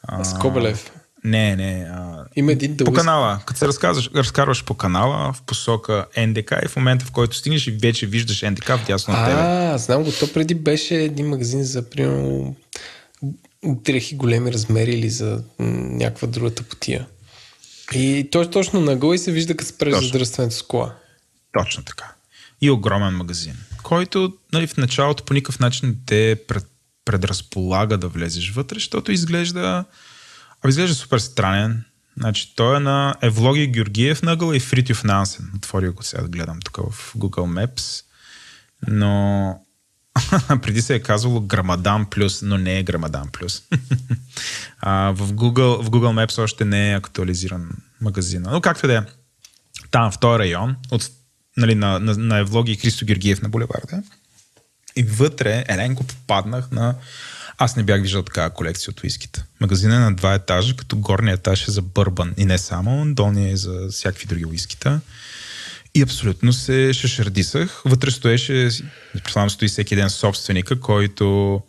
А, 0.03 0.23
Скобелев. 0.23 0.91
Не, 1.23 1.55
не. 1.55 1.87
А, 1.91 2.25
Има 2.35 2.51
един 2.51 2.75
да 2.75 2.83
по 2.83 2.93
канала. 2.93 3.39
Като 3.45 3.59
се 3.59 3.67
разказваш, 3.67 4.09
разкарваш 4.15 4.63
по 4.63 4.73
канала 4.73 5.33
в 5.33 5.41
посока 5.41 6.05
НДК 6.17 6.53
и 6.65 6.67
в 6.67 6.75
момента, 6.75 7.05
в 7.05 7.11
който 7.11 7.35
стигнеш 7.35 7.67
и 7.67 7.71
вече 7.71 8.05
виждаш 8.05 8.41
НДК 8.41 8.71
вдясно 8.83 9.13
от 9.13 9.25
тебе. 9.25 9.37
А, 9.39 9.77
знам 9.77 10.03
го. 10.03 10.11
То 10.19 10.33
преди 10.33 10.55
беше 10.55 10.95
един 10.95 11.29
магазин 11.29 11.63
за, 11.63 11.89
примерно, 11.89 12.55
дрехи 13.63 14.15
големи 14.15 14.53
размери 14.53 14.91
или 14.91 15.09
за 15.09 15.43
някаква 15.59 16.27
друга 16.27 16.55
тъпотия. 16.55 17.07
И 17.93 18.27
той 18.31 18.45
е 18.45 18.49
точно 18.49 18.81
нагъл 18.81 19.13
и 19.13 19.17
се 19.17 19.31
вижда 19.31 19.57
като 19.57 19.69
спреш 19.69 19.95
задръстването 19.95 20.55
с 20.55 20.61
кола. 20.61 20.95
Точно 21.59 21.83
така. 21.83 22.13
И 22.61 22.71
огромен 22.71 23.13
магазин, 23.13 23.53
който 23.83 24.33
нали, 24.53 24.67
в 24.67 24.77
началото 24.77 25.23
по 25.23 25.33
никакъв 25.33 25.59
начин 25.59 25.89
не 25.89 25.95
те 26.05 26.35
пред, 26.47 26.65
предразполага 27.05 27.97
да 27.97 28.07
влезеш 28.07 28.51
вътре, 28.51 28.75
защото 28.75 29.11
изглежда, 29.11 29.85
а 30.63 30.69
изглежда 30.69 30.95
супер 30.95 31.19
странен. 31.19 31.83
Значи, 32.17 32.55
той 32.55 32.77
е 32.77 32.79
на 32.79 33.15
Евлоги 33.21 33.67
Георгиев 33.67 34.21
нъгъл 34.21 34.53
и 34.53 34.59
Фритюв 34.59 35.03
Нансен. 35.03 35.51
Отворил 35.55 35.93
го 35.93 36.03
сега 36.03 36.21
да 36.21 36.29
гледам 36.29 36.59
тук 36.59 36.77
в 36.77 37.13
Google 37.17 37.67
Maps. 37.67 38.03
Но 38.87 39.65
преди 40.61 40.81
се 40.81 40.95
е 40.95 40.99
казвало 40.99 41.41
Грамадан 41.41 42.05
плюс, 42.05 42.41
но 42.41 42.57
не 42.57 42.79
е 42.79 42.83
Грамадан 42.83 43.29
плюс. 43.31 43.63
в, 44.83 45.17
Google, 45.19 45.81
в 45.81 45.89
Google 45.89 46.25
Maps 46.25 46.41
още 46.41 46.65
не 46.65 46.91
е 46.91 46.95
актуализиран 46.95 47.69
магазина. 48.01 48.51
Но 48.51 48.61
както 48.61 48.87
да 48.87 48.97
е, 48.97 49.01
там 49.91 50.11
в 50.11 50.19
този 50.19 50.39
район, 50.39 50.75
от, 50.91 51.09
нали, 51.57 51.75
на, 51.75 51.99
на, 51.99 52.17
на 52.17 52.37
Евлоги 52.37 52.75
Христо 52.75 53.05
Георгиев 53.05 53.41
на 53.41 53.49
булеварда. 53.49 54.03
И 54.95 55.03
вътре, 55.03 55.65
еленко, 55.67 56.03
попаднах 56.03 56.71
на... 56.71 56.95
Аз 57.63 57.75
не 57.75 57.83
бях 57.83 58.01
виждал 58.01 58.23
такава 58.23 58.49
колекция 58.49 58.91
от 58.91 59.03
уиските. 59.03 59.43
Магазинът 59.59 59.95
е 59.95 59.99
на 59.99 60.15
два 60.15 60.33
етажа, 60.33 60.75
като 60.75 60.97
горният 60.97 61.39
етаж 61.39 61.67
е 61.67 61.71
за 61.71 61.81
бърбан. 61.81 62.33
И 62.37 62.45
не 62.45 62.57
само, 62.57 63.13
долният 63.13 63.53
е 63.53 63.57
за 63.57 63.87
всякакви 63.91 64.25
други 64.25 64.45
уискита. 64.45 65.01
И 65.95 66.01
абсолютно 66.01 66.53
се 66.53 66.93
шашардисах. 66.93 67.81
Вътре 67.85 68.11
стоеше, 68.11 68.69
предполагам, 69.13 69.49
стои 69.49 69.67
всеки 69.67 69.95
ден 69.95 70.09
собственика, 70.09 70.79
който 70.79 71.61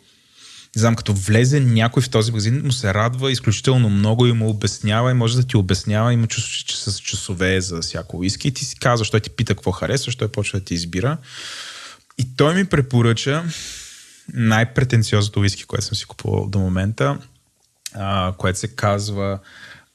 не 0.75 0.79
знам, 0.79 0.95
като 0.95 1.13
влезе 1.13 1.59
някой 1.59 2.03
в 2.03 2.09
този 2.09 2.31
магазин, 2.31 2.61
му 2.65 2.71
се 2.71 2.93
радва 2.93 3.31
изключително 3.31 3.89
много 3.89 4.27
и 4.27 4.31
му 4.31 4.49
обяснява 4.49 5.11
и 5.11 5.13
може 5.13 5.37
да 5.37 5.47
ти 5.47 5.57
обяснява, 5.57 6.13
има 6.13 6.27
чувство, 6.27 6.67
че 6.67 6.77
с 6.77 6.99
часове 6.99 7.61
за 7.61 7.81
всяко 7.81 8.17
уиски 8.17 8.47
и 8.47 8.53
ти 8.53 8.65
си 8.65 8.75
казваш, 8.79 9.09
той 9.09 9.19
ти 9.19 9.29
пита 9.29 9.55
какво 9.55 9.71
харесваш, 9.71 10.15
той 10.15 10.27
почва 10.27 10.59
да 10.59 10.65
ти 10.65 10.73
избира. 10.73 11.17
И 12.17 12.35
той 12.35 12.55
ми 12.55 12.65
препоръча 12.65 13.43
най-претенциозното 14.33 15.39
уиски, 15.39 15.63
което 15.63 15.85
съм 15.85 15.95
си 15.95 16.05
купувал 16.05 16.47
до 16.47 16.59
момента, 16.59 17.17
а, 17.93 18.33
което 18.37 18.59
се 18.59 18.67
казва 18.67 19.39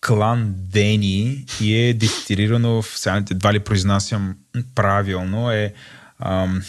Клан 0.06 0.54
Дени 0.56 1.44
и 1.60 1.76
е 1.76 1.94
дистилирано 1.94 2.82
в, 2.82 2.98
сега 2.98 3.22
едва 3.30 3.52
ли 3.52 3.58
произнасям 3.58 4.36
правилно, 4.74 5.50
е 5.52 5.72
ам, 6.20 6.62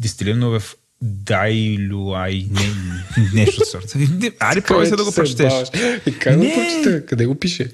дистилирано 0.00 0.60
в 0.60 0.76
Дайлуай, 1.02 2.46
не, 2.50 2.70
нещо 3.34 3.62
от 3.62 3.68
сорта. 3.68 3.98
Аре, 4.40 4.60
пробвай 4.60 4.86
се 4.86 4.96
да 4.96 5.04
го 5.04 5.12
прочетеш. 5.12 5.52
как 6.20 6.36
Не. 6.36 6.54
прочета? 6.54 7.06
Къде 7.06 7.26
го 7.26 7.34
пише? 7.34 7.68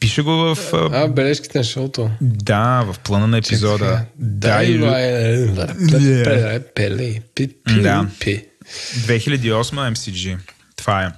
Пише 0.00 0.22
го 0.22 0.30
в... 0.30 0.58
а, 0.72 1.04
А, 1.04 1.08
бележките 1.08 1.58
на 1.58 1.64
шоуто. 1.64 2.10
Да, 2.20 2.84
в 2.92 2.98
плана 2.98 3.26
на 3.26 3.38
епизода. 3.38 4.04
Дайло 4.18 4.86
Yeah. 4.86 6.62
Пеле. 6.74 7.20
Пи. 8.20 8.44
2008 8.64 9.92
MCG. 9.94 10.38
Това 10.76 11.04
е. 11.04 11.08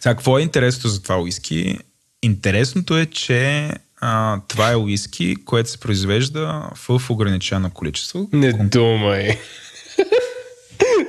Сега, 0.00 0.14
какво 0.14 0.38
е 0.38 0.42
интересното 0.42 0.88
за 0.88 1.02
това 1.02 1.20
уиски? 1.20 1.78
Интересното 2.22 2.98
е, 2.98 3.06
че 3.06 3.70
а, 4.00 4.40
това 4.48 4.70
е 4.70 4.76
уиски, 4.76 5.36
което 5.44 5.70
се 5.70 5.78
произвежда 5.78 6.62
в 6.74 7.10
ограничено 7.10 7.70
количество. 7.70 8.28
Не 8.32 8.52
думай. 8.52 9.38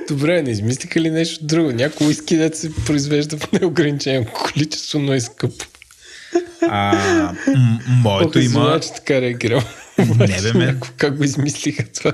Добре, 0.08 0.42
не 0.42 0.50
измислиха 0.50 1.00
ли 1.00 1.10
нещо 1.10 1.44
друго? 1.44 1.72
Някой 1.72 2.06
уиски 2.06 2.36
да 2.36 2.56
се 2.56 2.74
произвежда 2.74 3.38
в 3.38 3.52
неограничено 3.52 4.26
количество, 4.26 4.98
но 4.98 5.12
е 5.12 5.20
скъпо. 5.20 5.64
А, 6.62 6.92
м- 7.56 7.80
моето 7.88 8.38
Ох, 8.38 8.44
има... 8.44 8.80
че 8.82 8.92
така 8.94 9.20
реагирам. 9.20 9.64
Не, 9.98 10.42
бе, 10.42 10.52
мен. 10.52 10.80
Как 10.96 11.16
го 11.16 11.24
измислиха 11.24 11.84
това? 11.92 12.12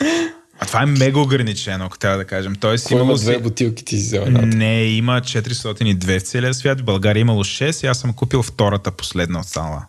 А 0.58 0.66
това 0.66 0.82
е 0.82 0.86
мега 0.86 1.20
ограничено, 1.20 1.84
ако 1.84 1.98
трябва 1.98 2.18
да 2.18 2.24
кажем. 2.24 2.54
Тоест, 2.54 2.86
Кой 2.86 2.94
има 2.94 3.02
имало 3.04 3.18
две 3.18 3.34
си... 3.34 3.40
бутилки 3.40 3.84
ти 3.84 3.96
си 3.96 4.06
взел? 4.06 4.26
Не, 4.30 4.82
има 4.84 5.20
402 5.20 6.18
в 6.20 6.22
целия 6.22 6.54
свят. 6.54 6.80
В 6.80 6.84
България 6.84 7.20
имало 7.20 7.44
6 7.44 7.84
и 7.84 7.86
аз 7.86 7.98
съм 8.00 8.12
купил 8.12 8.42
втората 8.42 8.90
последна 8.90 9.40
останала. 9.40 9.86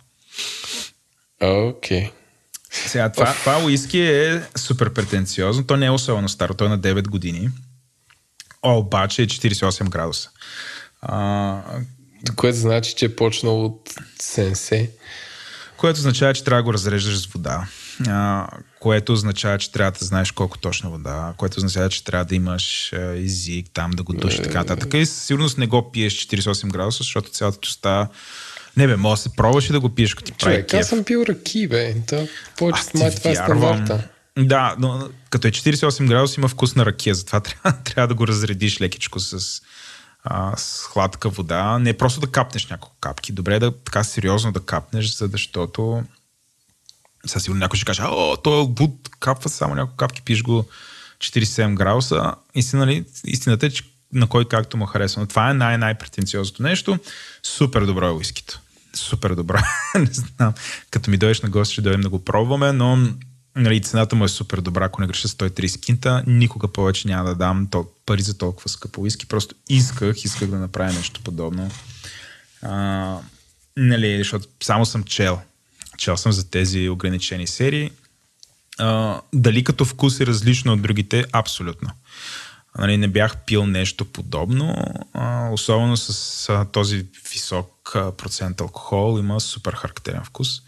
Окей. 1.41 2.11
Сега, 2.71 3.11
това, 3.11 3.33
това 3.33 3.63
уиски 3.63 3.99
е 3.99 4.43
супер 4.55 4.93
претенциозно. 4.93 5.63
То 5.67 5.77
не 5.77 5.85
е 5.85 5.89
особено 5.91 6.29
старо, 6.29 6.53
то 6.53 6.65
е 6.65 6.69
на 6.69 6.79
9 6.79 7.07
години. 7.07 7.49
О, 8.61 8.77
обаче 8.77 9.21
е 9.21 9.27
48 9.27 9.89
градуса. 9.89 10.29
А, 11.01 11.61
Което 12.35 12.57
значи, 12.57 12.93
че 12.95 13.05
е 13.05 13.15
почнал 13.15 13.65
от 13.65 13.93
сенсе. 14.21 14.91
което 15.77 15.97
означава, 15.99 16.33
че 16.33 16.43
трябва 16.43 16.59
да 16.59 16.63
го 16.63 16.73
разреждаш 16.73 17.17
с 17.19 17.25
вода. 17.25 17.67
А, 18.07 18.47
което 18.79 19.13
означава, 19.13 19.57
че 19.57 19.71
трябва 19.71 19.91
да 19.91 20.05
знаеш 20.05 20.31
колко 20.31 20.57
точно 20.57 20.91
вода. 20.91 21.33
Което 21.37 21.57
означава, 21.57 21.89
че 21.89 22.03
трябва 22.03 22.25
да 22.25 22.35
имаш 22.35 22.93
език 23.15 23.67
там, 23.73 23.91
да 23.91 24.03
го 24.03 24.13
души 24.13 24.41
така 24.41 24.59
нататък. 24.59 24.93
И 24.93 25.05
със 25.05 25.23
сигурност 25.23 25.57
не 25.57 25.67
го 25.67 25.91
пиеш 25.91 26.13
48 26.13 26.71
градуса, 26.71 26.97
защото 26.97 27.29
цялата 27.29 27.59
остава... 27.63 28.07
Не 28.77 28.87
бе, 28.87 28.95
може 28.95 29.19
да 29.19 29.29
се 29.29 29.35
пробваш 29.35 29.69
и 29.69 29.71
да 29.71 29.79
го 29.79 29.89
пиеш, 29.89 30.15
като 30.15 30.25
ти 30.25 30.37
прави 30.37 30.55
Човек, 30.55 30.69
кеф. 30.69 30.79
аз 30.79 30.87
съм 30.87 31.03
пил 31.03 31.25
ръки, 31.29 31.67
бе. 31.67 31.95
То, 32.07 32.27
повече 32.57 32.81
май 32.95 33.15
това 33.15 33.31
е 33.31 33.35
стандарта. 33.35 34.07
Да, 34.39 34.75
но 34.79 35.09
като 35.29 35.47
е 35.47 35.51
48 35.51 36.07
градуса 36.07 36.39
има 36.39 36.47
вкус 36.47 36.75
на 36.75 36.85
ракия, 36.85 37.15
затова 37.15 37.39
трябва, 37.41 37.83
трябва 37.83 38.07
да 38.07 38.13
го 38.13 38.27
разредиш 38.27 38.81
лекичко 38.81 39.19
с, 39.19 39.61
а, 40.23 40.57
с 40.57 40.83
хладка 40.83 41.29
вода. 41.29 41.79
Не 41.79 41.97
просто 41.97 42.19
да 42.19 42.27
капнеш 42.27 42.67
няколко 42.67 42.95
капки. 42.99 43.31
Добре 43.31 43.55
е 43.55 43.59
да 43.59 43.71
така 43.71 44.03
сериозно 44.03 44.51
да 44.51 44.59
капнеш, 44.59 45.15
за 45.15 45.27
защото 45.27 46.03
със 47.27 47.43
сигурно 47.43 47.59
някой 47.59 47.77
ще 47.77 47.85
каже, 47.85 48.01
о, 48.05 48.37
той 48.43 48.63
е 48.63 48.67
буд, 48.67 49.09
капва 49.19 49.49
само 49.49 49.75
няколко 49.75 49.97
капки, 49.97 50.21
пиш 50.21 50.43
го 50.43 50.65
47 51.17 51.73
градуса. 51.75 52.33
Истина, 52.55 52.85
нали, 52.85 53.05
истината 53.25 53.65
е, 53.65 53.69
че 53.69 53.83
на 54.13 54.27
кой 54.27 54.45
както 54.45 54.77
му 54.77 54.85
харесва. 54.85 55.21
Но 55.21 55.27
това 55.27 55.49
е 55.49 55.53
най-най-претенциозното 55.53 56.63
нещо. 56.63 56.99
Супер 57.43 57.81
добро 57.85 58.07
е 58.07 58.11
уискито. 58.11 58.59
Супер 58.93 59.35
добро. 59.35 59.57
не 59.99 60.09
знам. 60.11 60.53
Като 60.91 61.11
ми 61.11 61.17
дойдеш 61.17 61.41
на 61.41 61.49
гости, 61.49 61.73
ще 61.73 61.81
дойдем 61.81 62.01
да 62.01 62.09
го 62.09 62.25
пробваме, 62.25 62.71
но 62.71 63.07
Нали, 63.57 63.81
цената 63.81 64.15
му 64.15 64.25
е 64.25 64.29
супер 64.29 64.61
добра, 64.61 64.85
ако 64.85 65.01
не 65.01 65.07
греша 65.07 65.27
130 65.27 65.79
кинта, 65.79 66.23
никога 66.27 66.67
повече 66.67 67.07
няма 67.07 67.29
да 67.29 67.35
дам 67.35 67.67
тол- 67.67 67.87
пари 68.05 68.21
за 68.21 68.37
толкова 68.37 68.69
скъпо 68.69 69.01
уиски. 69.01 69.25
Просто 69.25 69.55
исках, 69.69 70.23
исках 70.23 70.49
да 70.49 70.59
направя 70.59 70.93
нещо 70.93 71.21
подобно. 71.23 71.71
А, 72.61 73.17
нали, 73.77 74.17
защото 74.17 74.47
само 74.63 74.85
съм 74.85 75.03
чел. 75.03 75.39
Чел 75.97 76.17
съм 76.17 76.31
за 76.31 76.49
тези 76.49 76.89
ограничени 76.89 77.47
серии. 77.47 77.91
А, 78.79 79.21
дали 79.33 79.63
като 79.63 79.85
вкус 79.85 80.19
е 80.19 80.25
различно 80.25 80.73
от 80.73 80.81
другите? 80.81 81.25
Абсолютно. 81.31 81.89
Нали, 82.77 82.97
не 82.97 83.07
бях 83.07 83.37
пил 83.45 83.65
нещо 83.65 84.05
подобно, 84.05 84.75
а, 85.13 85.49
особено 85.51 85.97
с 85.97 86.49
а, 86.49 86.65
този 86.65 87.05
висок 87.31 87.91
процент 87.93 88.61
алкохол, 88.61 89.19
има 89.19 89.39
супер 89.39 89.73
характерен 89.73 90.23
вкус. 90.23 90.61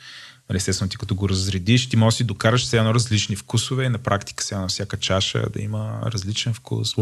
Нали, 0.50 0.58
естествено, 0.58 0.90
ти 0.90 0.98
като 0.98 1.16
го 1.16 1.30
разредиш, 1.30 1.90
ти 1.90 1.98
можеш 1.98 2.16
да 2.16 2.18
си 2.18 2.24
докараш 2.24 2.62
все 2.62 2.78
едно 2.78 2.94
различни 2.94 3.36
вкусове 3.36 3.90
на 3.90 3.98
практика 3.98 4.44
сега 4.44 4.60
на 4.62 4.68
всяка 4.68 4.98
чаша 4.98 5.46
да 5.54 5.62
има 5.62 6.02
различен 6.06 6.54
вкус. 6.54 6.94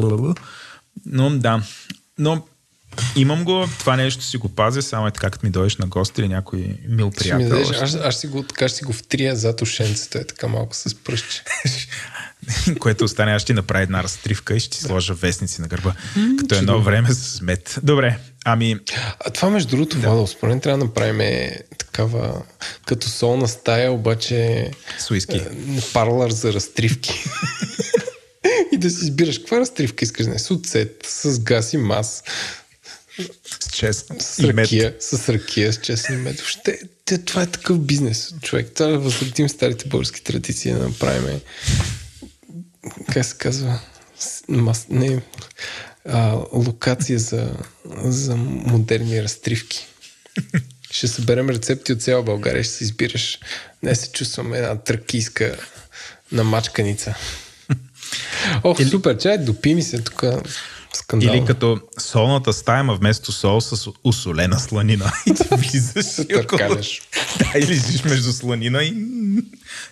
Но 1.05 1.29
да, 1.29 1.63
но 2.17 2.47
имам 3.15 3.43
го, 3.43 3.67
това 3.79 3.95
нещо 3.95 4.23
си 4.23 4.37
го 4.37 4.49
пазя, 4.49 4.81
само 4.81 5.07
е 5.07 5.11
така, 5.11 5.29
като 5.29 5.45
ми 5.45 5.51
дойдеш 5.51 5.77
на 5.77 5.85
гости 5.85 6.21
или 6.21 6.27
някой 6.27 6.77
мил 6.87 7.11
Ще 7.11 7.33
ми 7.35 7.39
приятел. 7.39 7.59
дадеш, 7.59 7.81
аз, 7.81 7.95
аз 7.95 8.19
си 8.19 8.27
го, 8.27 8.43
така 8.43 8.67
ще 8.67 8.77
си 8.77 8.83
го 8.83 8.93
втрия 8.93 9.35
зад 9.35 9.61
ушенцето, 9.61 10.17
е 10.17 10.23
така 10.23 10.47
малко 10.47 10.75
с 10.75 10.95
пръстче. 10.95 11.43
което 12.79 13.03
остане, 13.03 13.31
аз 13.31 13.41
ще 13.41 13.47
ти 13.47 13.53
направя 13.53 13.83
една 13.83 14.03
разтривка 14.03 14.55
и 14.55 14.59
ще 14.59 14.69
ти 14.69 14.83
сложа 14.83 15.13
вестници 15.13 15.61
на 15.61 15.67
гърба. 15.67 15.93
като 16.39 16.55
едно 16.55 16.81
време 16.81 17.11
с 17.11 17.41
мед. 17.41 17.79
Добре, 17.83 18.19
ами 18.45 18.79
А 19.25 19.29
това 19.29 19.49
между 19.49 19.69
другото, 19.69 19.97
да. 19.97 20.07
Владо, 20.07 20.27
според 20.27 20.49
мен 20.49 20.61
трябва 20.61 20.77
да 20.77 20.85
направим 20.85 21.21
е, 21.21 21.59
такава 21.77 22.41
като 22.85 23.09
солна 23.09 23.47
стая, 23.47 23.91
обаче 23.91 24.71
с 24.99 25.11
уиски. 25.11 25.37
е, 25.37 25.49
парлър 25.93 26.31
за 26.31 26.53
разтривки. 26.53 27.23
и 28.71 28.77
да 28.77 28.89
си 28.89 29.05
избираш 29.05 29.37
каква 29.37 29.59
разтривка 29.59 30.05
искаш 30.05 30.25
да 30.25 30.35
е. 30.35 30.39
С 30.39 30.51
оцет, 30.51 31.05
с 31.07 31.39
газ 31.39 31.73
и 31.73 31.77
мас, 31.77 32.23
С 33.63 33.71
чест 33.71 34.11
с 34.19 34.39
и 34.39 34.45
мед. 34.45 34.57
ракия, 34.57 34.95
с 34.99 35.29
ракия, 35.29 35.73
с 35.73 35.77
честен 35.77 36.21
мед. 36.21 36.35
Въобще, 36.39 36.79
те, 37.05 37.17
това 37.17 37.41
е 37.41 37.47
такъв 37.47 37.79
бизнес, 37.79 38.33
човек. 38.41 38.71
Трябва 38.71 38.93
да 38.93 38.99
възродим 38.99 39.49
старите 39.49 39.87
български 39.87 40.23
традиции, 40.23 40.71
да 40.71 40.87
направим 40.87 41.39
как 43.13 43.25
се 43.25 43.37
казва, 43.37 43.79
мас, 44.49 44.85
не, 44.89 45.21
а, 46.05 46.39
локация 46.53 47.19
за, 47.19 47.51
за 48.03 48.35
модерни 48.35 49.23
разтривки. 49.23 49.87
Ще 50.91 51.07
съберем 51.07 51.49
рецепти 51.49 51.93
от 51.93 52.01
цяла 52.01 52.23
България, 52.23 52.63
ще 52.63 52.73
си 52.73 52.83
избираш. 52.83 53.39
Не 53.83 53.95
се 53.95 54.11
чувствам 54.11 54.53
една 54.53 54.75
тракийска 54.75 55.57
намачканица. 56.31 57.15
Ох, 58.63 58.79
Или- 58.79 58.89
супер, 58.89 59.17
чай, 59.17 59.37
допи 59.37 59.75
ми 59.75 59.83
се 59.83 60.01
тук 60.01 60.23
скандал. 60.93 61.33
Или 61.33 61.45
като 61.45 61.79
солната 61.99 62.53
стая, 62.53 62.83
ма 62.83 62.95
вместо 62.95 63.31
сол 63.31 63.61
с 63.61 63.89
усолена 64.03 64.59
сланина. 64.59 65.11
И 65.25 65.33
ти 65.33 65.43
влизаш 65.51 66.25
и 66.29 66.35
около... 66.35 66.59
Да, 67.39 67.59
и 67.59 67.67
лежиш 67.67 68.03
между 68.03 68.33
сланина 68.33 68.83
и 68.83 68.93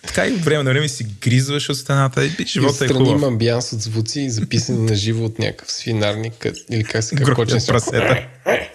така 0.06 0.26
и 0.26 0.30
време 0.32 0.62
на 0.62 0.70
време 0.70 0.88
си 0.88 1.06
гризваш 1.20 1.68
от 1.68 1.76
стената 1.76 2.24
и 2.26 2.30
И 2.38 2.46
живота 2.46 2.68
е 2.68 2.70
отстрани 2.70 2.92
хубав. 3.04 3.18
има 3.18 3.26
амбианс 3.26 3.72
от 3.72 3.82
звуци, 3.82 4.30
записани 4.30 4.78
на 4.78 4.94
живо 4.94 5.24
от 5.24 5.38
някакъв 5.38 5.72
свинарник, 5.72 6.46
или 6.70 6.84
как 6.84 7.04
се 7.04 7.16
кочен 7.16 7.60
си. 7.60 7.66
прасета. 7.66 8.26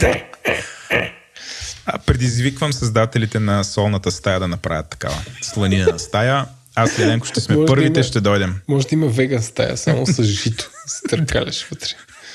Да. 0.00 0.14
А, 1.86 1.98
предизвиквам 1.98 2.72
създателите 2.72 3.38
на 3.40 3.64
солната 3.64 4.10
стая 4.10 4.40
да 4.40 4.48
направят 4.48 4.88
такава 4.90 5.16
сланина 5.42 5.98
стая. 5.98 6.46
Аз 6.80 6.98
и 6.98 7.02
Еленко 7.02 7.26
ще 7.26 7.40
сме 7.40 7.54
Може 7.54 7.66
да 7.66 7.72
първите, 7.72 8.00
има- 8.00 8.04
ще 8.04 8.20
дойдем. 8.20 8.54
Може 8.68 8.86
да 8.86 8.94
има 8.94 9.06
веган 9.06 9.42
стая, 9.42 9.76
само 9.76 10.06
с 10.06 10.22
жито. 10.22 10.70
Се 10.86 11.08
търкаляш 11.08 11.66
вътре. 11.70 11.88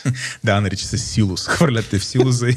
Да, 0.44 0.62
нарича 0.62 0.86
се 0.86 0.98
силус. 0.98 1.48
Хвърляте 1.48 2.00
в 2.00 2.06
силуса 2.06 2.50
и... 2.50 2.56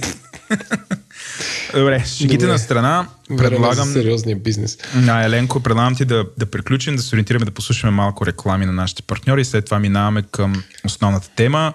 Добре, 1.74 2.04
шегите 2.06 2.46
на 2.46 2.58
страна. 2.58 3.08
Предлагам... 3.36 3.92
Сериозния 3.92 4.36
бизнес. 4.36 4.78
на 4.94 5.24
Еленко, 5.24 5.60
предлагам 5.60 5.96
ти 5.96 6.04
да, 6.04 6.24
да 6.38 6.46
приключим, 6.46 6.96
да 6.96 7.02
се 7.02 7.14
ориентираме, 7.14 7.44
да 7.44 7.50
послушаме 7.50 7.90
малко 7.90 8.26
реклами 8.26 8.66
на 8.66 8.72
нашите 8.72 9.02
партньори 9.02 9.44
след 9.44 9.64
това 9.64 9.78
минаваме 9.78 10.22
към 10.22 10.62
основната 10.84 11.28
тема. 11.36 11.72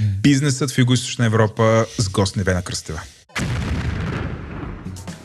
Бизнесът 0.00 0.70
в 0.70 0.76
Юго-Источна 0.76 1.26
Европа 1.26 1.86
с 1.98 2.08
гост 2.08 2.36
Невена 2.36 2.62
Кръстева. 2.62 3.00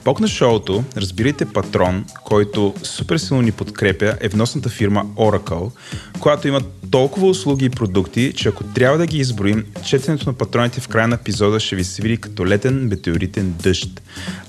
Бог 0.05 0.19
на 0.19 0.27
шоуто, 0.27 0.83
разбирайте 0.97 1.45
патрон, 1.45 2.05
който 2.23 2.73
супер 2.83 3.17
силно 3.17 3.41
ни 3.41 3.51
подкрепя, 3.51 4.17
е 4.21 4.27
вносната 4.27 4.69
фирма 4.69 5.05
Oracle, 5.15 5.71
която 6.19 6.47
има 6.47 6.61
толкова 6.91 7.27
услуги 7.27 7.65
и 7.65 7.69
продукти, 7.69 8.33
че 8.35 8.49
ако 8.49 8.63
трябва 8.63 8.97
да 8.97 9.07
ги 9.07 9.17
изброим, 9.17 9.65
четенето 9.85 10.29
на 10.29 10.33
патроните 10.33 10.81
в 10.81 10.87
края 10.87 11.07
на 11.07 11.15
епизода 11.15 11.59
ще 11.59 11.75
ви 11.75 11.83
се 11.83 12.01
види 12.01 12.17
като 12.17 12.47
летен 12.47 12.87
метеоритен 12.87 13.55
дъжд. 13.63 14.01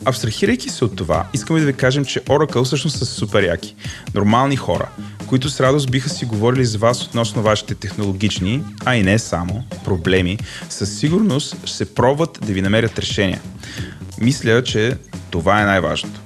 Абстрахирайки 0.05 0.71
се 0.71 0.85
от 0.85 0.97
това, 0.97 1.27
искаме 1.33 1.61
да 1.61 1.67
ви 1.67 1.73
кажем, 1.73 2.05
че 2.05 2.21
Oracle 2.21 2.65
всъщност 2.65 2.99
са 2.99 3.07
супер 3.07 3.43
яки. 3.43 3.75
Нормални 4.15 4.57
хора, 4.57 4.89
които 5.27 5.51
с 5.51 5.61
радост 5.61 5.91
биха 5.91 6.09
си 6.09 6.25
говорили 6.25 6.65
с 6.65 6.77
вас 6.77 7.05
относно 7.05 7.43
вашите 7.43 7.75
технологични, 7.75 8.63
а 8.85 8.97
и 8.97 9.03
не 9.03 9.19
само, 9.19 9.65
проблеми, 9.85 10.39
със 10.69 10.99
сигурност 10.99 11.57
ще 11.65 11.77
се 11.77 11.95
пробват 11.95 12.39
да 12.47 12.53
ви 12.53 12.63
намерят 12.63 12.99
решения. 12.99 13.41
Мисля, 14.21 14.63
че 14.63 14.97
това 15.31 15.63
е 15.63 15.65
най-важното. 15.65 16.21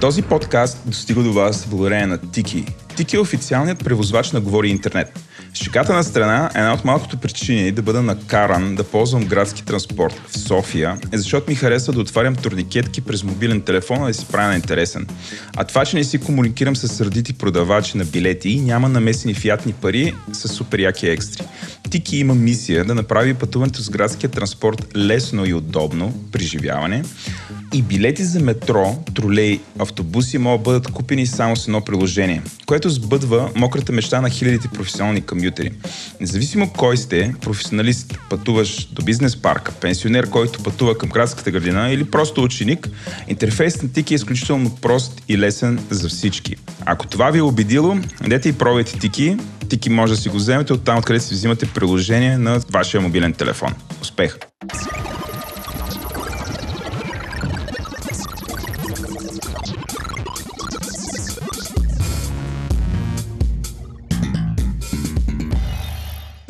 Този 0.00 0.22
подкаст 0.22 0.82
достига 0.86 1.22
до 1.22 1.32
вас 1.32 1.66
благодарение 1.66 2.06
на 2.06 2.18
Тики. 2.18 2.66
Тики 2.96 3.16
е 3.16 3.20
официалният 3.20 3.84
превозвач 3.84 4.32
на 4.32 4.40
Говори 4.40 4.68
Интернет. 4.68 5.25
Шиката 5.62 5.92
на 5.92 6.04
страна, 6.04 6.50
една 6.54 6.74
от 6.74 6.84
малкото 6.84 7.16
причини 7.16 7.72
да 7.72 7.82
бъда 7.82 8.02
накаран 8.02 8.74
да 8.74 8.84
ползвам 8.84 9.24
градски 9.24 9.64
транспорт 9.64 10.20
в 10.28 10.38
София 10.38 10.98
е 11.12 11.18
защото 11.18 11.50
ми 11.50 11.54
харесва 11.54 11.92
да 11.92 12.00
отварям 12.00 12.36
турникетки 12.36 13.00
през 13.00 13.24
мобилен 13.24 13.60
телефон, 13.60 14.02
а 14.02 14.06
да 14.06 14.14
си 14.14 14.26
правя 14.32 14.48
на 14.48 14.54
интересен. 14.54 15.06
А 15.56 15.64
това, 15.64 15.84
че 15.84 15.96
не 15.96 16.04
си 16.04 16.18
комуникирам 16.18 16.76
с 16.76 16.88
сърдити 16.88 17.32
продавачи 17.32 17.98
на 17.98 18.04
билети 18.04 18.60
няма 18.60 18.88
намесени 18.88 19.34
фиатни 19.34 19.72
пари, 19.72 20.14
са 20.32 20.48
супер 20.48 20.78
яки 20.78 21.08
екстри. 21.08 21.42
Тики 21.90 22.16
има 22.16 22.34
мисия 22.34 22.84
да 22.84 22.94
направи 22.94 23.34
пътуването 23.34 23.82
с 23.82 23.90
градския 23.90 24.30
транспорт 24.30 24.86
лесно 24.96 25.46
и 25.46 25.54
удобно, 25.54 26.24
преживяване, 26.32 27.02
и 27.74 27.82
билети 27.82 28.24
за 28.24 28.40
метро, 28.40 28.98
тролей, 29.14 29.60
автобуси 29.78 30.38
могат 30.38 30.60
да 30.60 30.64
бъдат 30.64 30.92
купени 30.92 31.26
само 31.26 31.56
с 31.56 31.66
едно 31.66 31.80
приложение, 31.80 32.42
което 32.66 32.90
сбъдва 32.90 33.50
мократа 33.54 33.92
мечта 33.92 34.20
на 34.20 34.30
хилядите 34.30 34.68
професионални 34.68 35.20
комютери. 35.20 35.72
Независимо 36.20 36.72
кой 36.72 36.96
сте, 36.96 37.34
професионалист, 37.40 38.18
пътуваш 38.30 38.88
до 38.92 39.02
бизнес 39.04 39.36
парка, 39.36 39.72
пенсионер, 39.72 40.30
който 40.30 40.62
пътува 40.62 40.98
към 40.98 41.08
градската 41.08 41.50
градина 41.50 41.90
или 41.90 42.04
просто 42.04 42.42
ученик, 42.42 42.88
интерфейс 43.28 43.82
на 43.82 43.92
Тики 43.92 44.14
е 44.14 44.16
изключително 44.16 44.76
прост 44.76 45.22
и 45.28 45.38
лесен 45.38 45.78
за 45.90 46.08
всички. 46.08 46.56
Ако 46.84 47.06
това 47.06 47.30
ви 47.30 47.38
е 47.38 47.42
убедило, 47.42 47.96
дете 48.28 48.48
и 48.48 48.52
пробвайте 48.52 48.98
Тики. 48.98 49.36
Тики 49.68 49.90
може 49.90 50.14
да 50.14 50.20
си 50.20 50.28
го 50.28 50.36
вземете 50.36 50.72
от 50.72 50.84
там, 50.84 50.98
откъде 50.98 51.20
си 51.20 51.34
взимате 51.34 51.66
приложение 51.66 52.38
на 52.38 52.60
вашия 52.70 53.00
мобилен 53.00 53.32
телефон. 53.32 53.74
Успех! 54.02 54.38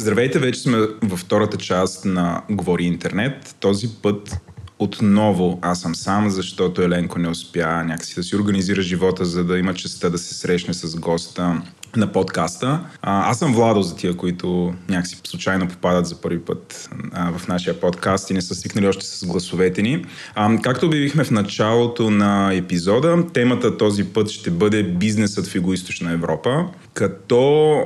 Здравейте, 0.06 0.38
вече 0.38 0.60
сме 0.60 0.78
във 1.02 1.20
втората 1.20 1.56
част 1.56 2.04
на 2.04 2.42
Говори 2.50 2.84
Интернет. 2.84 3.56
Този 3.60 3.88
път 4.02 4.36
отново 4.78 5.58
аз 5.62 5.80
съм 5.80 5.94
сам, 5.94 6.30
защото 6.30 6.82
Еленко 6.82 7.18
не 7.18 7.28
успя 7.28 7.84
някакси 7.84 8.14
да 8.14 8.22
си 8.22 8.36
организира 8.36 8.82
живота, 8.82 9.24
за 9.24 9.44
да 9.44 9.58
има 9.58 9.74
честа 9.74 10.10
да 10.10 10.18
се 10.18 10.34
срещне 10.34 10.74
с 10.74 10.96
госта 10.96 11.62
на 11.96 12.12
подкаста. 12.12 12.80
А, 13.02 13.30
аз 13.30 13.38
съм 13.38 13.54
Владо 13.54 13.82
за 13.82 13.96
тия, 13.96 14.16
които 14.16 14.74
някакси 14.88 15.20
случайно 15.24 15.68
попадат 15.68 16.06
за 16.06 16.20
първи 16.20 16.40
път 16.40 16.90
а, 17.12 17.38
в 17.38 17.48
нашия 17.48 17.80
подкаст 17.80 18.30
и 18.30 18.34
не 18.34 18.42
са 18.42 18.54
свикнали 18.54 18.88
още 18.88 19.06
с 19.06 19.26
гласовете 19.26 19.82
ни. 19.82 20.04
А, 20.34 20.58
както 20.62 20.86
обявихме 20.86 21.24
в 21.24 21.30
началото 21.30 22.10
на 22.10 22.54
епизода, 22.54 23.24
темата 23.32 23.76
този 23.76 24.04
път 24.04 24.30
ще 24.30 24.50
бъде 24.50 24.82
бизнесът 24.82 25.46
в 25.46 25.54
Юго-Источна 25.54 26.12
Европа, 26.12 26.66
като 26.96 27.82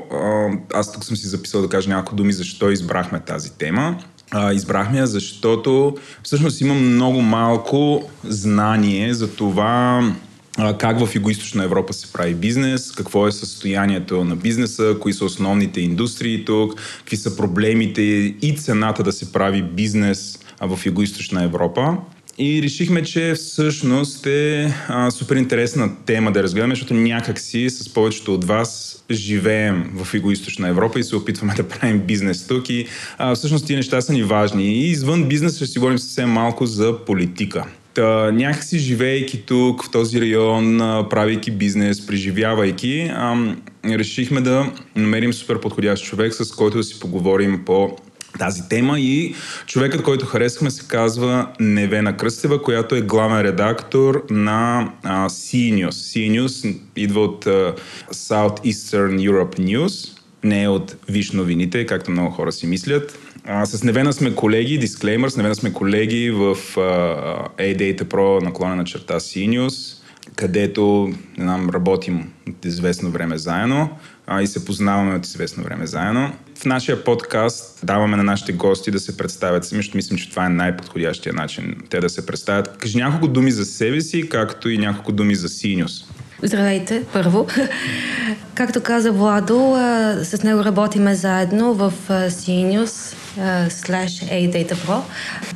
аз 0.74 0.92
тук 0.92 1.04
съм 1.04 1.16
си 1.16 1.26
записал 1.26 1.62
да 1.62 1.68
кажа 1.68 1.90
няколко 1.90 2.16
думи 2.16 2.32
защо 2.32 2.70
избрахме 2.70 3.20
тази 3.20 3.52
тема. 3.52 3.98
Избрахме 4.52 4.98
я, 4.98 5.06
защото 5.06 5.96
всъщност 6.22 6.60
има 6.60 6.74
много 6.74 7.20
малко 7.20 8.10
знание 8.24 9.14
за 9.14 9.34
това 9.34 10.02
как 10.78 10.98
в 10.98 11.14
Юго-Источна 11.14 11.64
Европа 11.64 11.92
се 11.92 12.12
прави 12.12 12.34
бизнес, 12.34 12.92
какво 12.92 13.26
е 13.26 13.32
състоянието 13.32 14.24
на 14.24 14.36
бизнеса, 14.36 14.96
кои 15.00 15.12
са 15.12 15.24
основните 15.24 15.80
индустрии 15.80 16.44
тук, 16.44 16.74
какви 16.98 17.16
са 17.16 17.36
проблемите 17.36 18.02
и 18.42 18.56
цената 18.58 19.02
да 19.02 19.12
се 19.12 19.32
прави 19.32 19.62
бизнес 19.62 20.38
в 20.60 20.78
Юго-Источна 20.84 21.44
Европа. 21.44 21.96
И 22.40 22.62
решихме, 22.62 23.02
че 23.02 23.34
всъщност 23.34 24.26
е 24.26 24.74
а, 24.88 25.10
супер 25.10 25.36
интересна 25.36 25.90
тема 26.06 26.32
да 26.32 26.42
разгледаме, 26.42 26.74
защото 26.74 26.94
някакси 26.94 27.70
с 27.70 27.94
повечето 27.94 28.34
от 28.34 28.44
вас 28.44 29.04
живеем 29.10 29.90
в 29.94 30.14
Юго-Источна 30.14 30.68
Европа 30.68 31.00
и 31.00 31.04
се 31.04 31.16
опитваме 31.16 31.54
да 31.54 31.68
правим 31.68 31.98
бизнес 31.98 32.46
тук 32.46 32.70
и 32.70 32.86
а, 33.18 33.34
всъщност 33.34 33.66
тези 33.66 33.76
неща 33.76 34.00
са 34.00 34.12
ни 34.12 34.22
важни. 34.22 34.64
И 34.64 34.90
извън 34.90 35.28
бизнес 35.28 35.56
ще 35.56 35.66
си 35.66 35.78
говорим 35.78 35.98
съвсем 35.98 36.30
малко 36.30 36.66
за 36.66 36.98
политика. 37.06 37.64
Та, 37.94 38.32
някакси 38.32 38.78
живеейки 38.78 39.42
тук, 39.42 39.84
в 39.84 39.90
този 39.90 40.20
район, 40.20 40.78
правейки 41.10 41.50
бизнес, 41.50 42.06
преживявайки, 42.06 43.10
ам, 43.14 43.62
решихме 43.84 44.40
да 44.40 44.72
намерим 44.96 45.32
супер 45.32 45.60
подходящ 45.60 46.04
човек, 46.04 46.34
с 46.34 46.52
който 46.52 46.76
да 46.76 46.82
си 46.82 47.00
поговорим 47.00 47.62
по 47.66 47.96
тази 48.38 48.68
тема 48.68 49.00
и 49.00 49.34
човекът, 49.66 50.02
който 50.02 50.26
харесахме 50.26 50.70
се 50.70 50.88
казва 50.88 51.48
Невена 51.60 52.16
Кръстева, 52.16 52.62
която 52.62 52.94
е 52.94 53.00
главен 53.00 53.40
редактор 53.40 54.26
на 54.30 54.90
а, 55.02 55.28
CNews. 55.28 55.90
CNews 55.90 56.76
идва 56.96 57.20
от 57.20 57.46
а, 57.46 57.74
Southeastern 58.12 59.30
Europe 59.30 59.58
News, 59.58 60.16
не 60.44 60.62
е 60.62 60.68
от 60.68 60.96
Виш 61.08 61.32
новините, 61.32 61.86
както 61.86 62.10
много 62.10 62.30
хора 62.30 62.52
си 62.52 62.66
мислят. 62.66 63.18
А, 63.44 63.66
с 63.66 63.84
Невена 63.84 64.12
сме 64.12 64.34
колеги, 64.34 64.78
дисклеймър, 64.78 65.28
с 65.28 65.36
Невена 65.36 65.54
сме 65.54 65.72
колеги 65.72 66.30
в 66.30 66.56
а, 66.76 66.80
A-Data 67.58 68.02
Pro 68.02 68.44
наклона 68.44 68.76
на 68.76 68.84
черта 68.84 69.20
CNews, 69.20 69.96
където 70.36 71.12
не 71.38 71.44
знам, 71.44 71.70
работим 71.70 72.30
от 72.48 72.64
известно 72.64 73.10
време 73.10 73.38
заедно 73.38 73.90
а, 74.32 74.42
и 74.42 74.46
се 74.46 74.64
познаваме 74.64 75.14
от 75.14 75.26
известно 75.26 75.64
време 75.64 75.86
заедно. 75.86 76.32
В 76.58 76.64
нашия 76.64 77.04
подкаст 77.04 77.78
даваме 77.82 78.16
на 78.16 78.22
нашите 78.22 78.52
гости 78.52 78.90
да 78.90 79.00
се 79.00 79.16
представят 79.16 79.64
сами, 79.64 79.78
защото 79.78 79.96
мислим, 79.96 80.18
че 80.18 80.30
това 80.30 80.46
е 80.46 80.48
най-подходящия 80.48 81.32
начин 81.32 81.76
те 81.88 82.00
да 82.00 82.08
се 82.08 82.26
представят. 82.26 82.76
Кажи 82.76 82.98
няколко 82.98 83.28
думи 83.28 83.50
за 83.50 83.64
себе 83.64 84.00
си, 84.00 84.28
както 84.28 84.68
и 84.68 84.78
няколко 84.78 85.12
думи 85.12 85.34
за 85.34 85.48
Синюс. 85.48 86.04
Здравейте, 86.42 87.02
първо. 87.12 87.46
Както 88.54 88.80
каза 88.80 89.12
Владо, 89.12 89.76
с 90.22 90.42
него 90.42 90.64
работиме 90.64 91.14
заедно 91.14 91.74
в 91.74 91.92
Senius 92.08 93.14
slash 93.68 94.24
A-Data 94.30 94.74
Pro. 94.74 95.00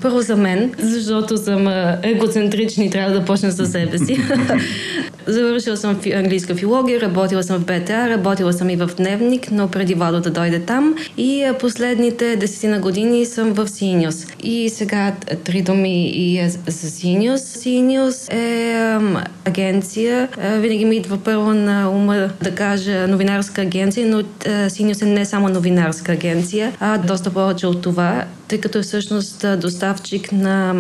Първо 0.03 0.21
за 0.21 0.37
мен, 0.37 0.73
защото 0.79 1.37
съм 1.37 1.69
егоцентричен 2.03 2.85
и 2.85 2.91
трябва 2.91 3.21
да 3.21 3.25
почна 3.25 3.53
със 3.53 3.73
себе 3.73 3.99
си. 3.99 4.19
Завършила 5.27 5.77
съм 5.77 6.01
английска 6.15 6.55
филология, 6.55 7.01
работила 7.01 7.43
съм 7.43 7.59
в 7.59 7.65
БТА, 7.65 8.09
работила 8.09 8.53
съм 8.53 8.71
и 8.71 8.77
в 8.77 8.91
Дневник, 8.97 9.51
но 9.51 9.69
преди 9.69 9.95
Владо 9.95 10.21
да 10.21 10.31
дойде 10.31 10.61
там. 10.61 10.95
И 11.17 11.53
последните 11.61 12.37
десетина 12.37 12.79
години 12.79 13.27
съм 13.27 13.53
в 13.53 13.67
Senius. 13.67 14.35
И 14.43 14.71
сега 14.71 15.13
три 15.45 15.63
думи 15.63 16.09
и 16.09 16.49
за 16.49 16.89
Senius. 16.91 17.37
Senius 17.37 18.33
е 18.33 18.99
агенция. 19.45 20.29
Винаги 20.59 20.85
ми 20.85 20.97
идва 20.97 21.19
първо 21.25 21.55
на 21.55 21.91
ума 21.91 22.31
да 22.43 22.51
кажа 22.51 23.09
новинарска 23.09 23.63
агенция, 23.63 24.07
но 24.07 24.23
Senius 24.47 25.03
е 25.03 25.07
не 25.07 25.25
само 25.25 25.49
новинарска 25.49 26.13
агенция, 26.13 26.73
а 26.81 26.99
доста 26.99 27.31
повече 27.31 27.64
от 27.67 27.83
това, 27.83 28.25
тъй 28.49 28.61
като 28.61 28.79
е 28.79 28.83
всъщност 28.83 29.45
доставчик 29.59 30.33
на 30.33 30.75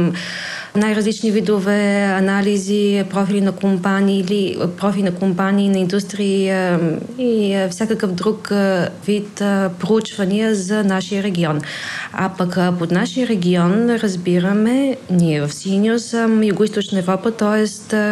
най-различни 0.76 1.30
видове 1.30 2.02
анализи, 2.18 3.04
профили 3.10 3.40
на 3.40 3.52
компании 3.52 4.20
или 4.20 4.58
профили 4.76 5.02
на 5.02 5.14
компании, 5.14 5.68
на 5.68 5.78
индустрии 5.78 6.52
и 7.18 7.66
всякакъв 7.70 8.12
друг 8.12 8.52
вид 9.06 9.34
проучвания 9.80 10.54
за 10.54 10.84
нашия 10.84 11.22
регион. 11.22 11.60
А 12.12 12.28
пък 12.38 12.58
под 12.78 12.90
нашия 12.90 13.28
регион 13.28 13.90
разбираме 13.90 14.96
ние 15.10 15.40
в 15.40 15.54
Синиус, 15.54 16.12
Юго-Источна 16.12 16.98
Европа, 16.98 17.30
т.е. 17.30 17.66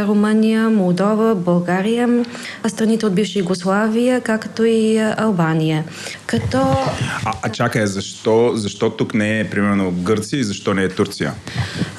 Румъния, 0.05 0.70
Молдова, 0.70 1.34
България, 1.34 2.24
страните 2.68 3.06
от 3.06 3.14
бивша 3.14 3.39
Югославия, 3.39 4.20
както 4.20 4.64
и 4.64 4.98
Албания. 4.98 5.84
Като... 6.26 6.59
А, 7.24 7.32
а 7.43 7.48
чакай, 7.48 7.86
защо, 7.86 8.52
защо 8.55 8.90
тук 8.90 9.14
не 9.14 9.40
е 9.40 9.51
примерно 9.51 9.90
Гърция 9.90 10.40
и 10.40 10.44
защо 10.44 10.74
не 10.74 10.82
е 10.82 10.89
Турция? 10.89 11.32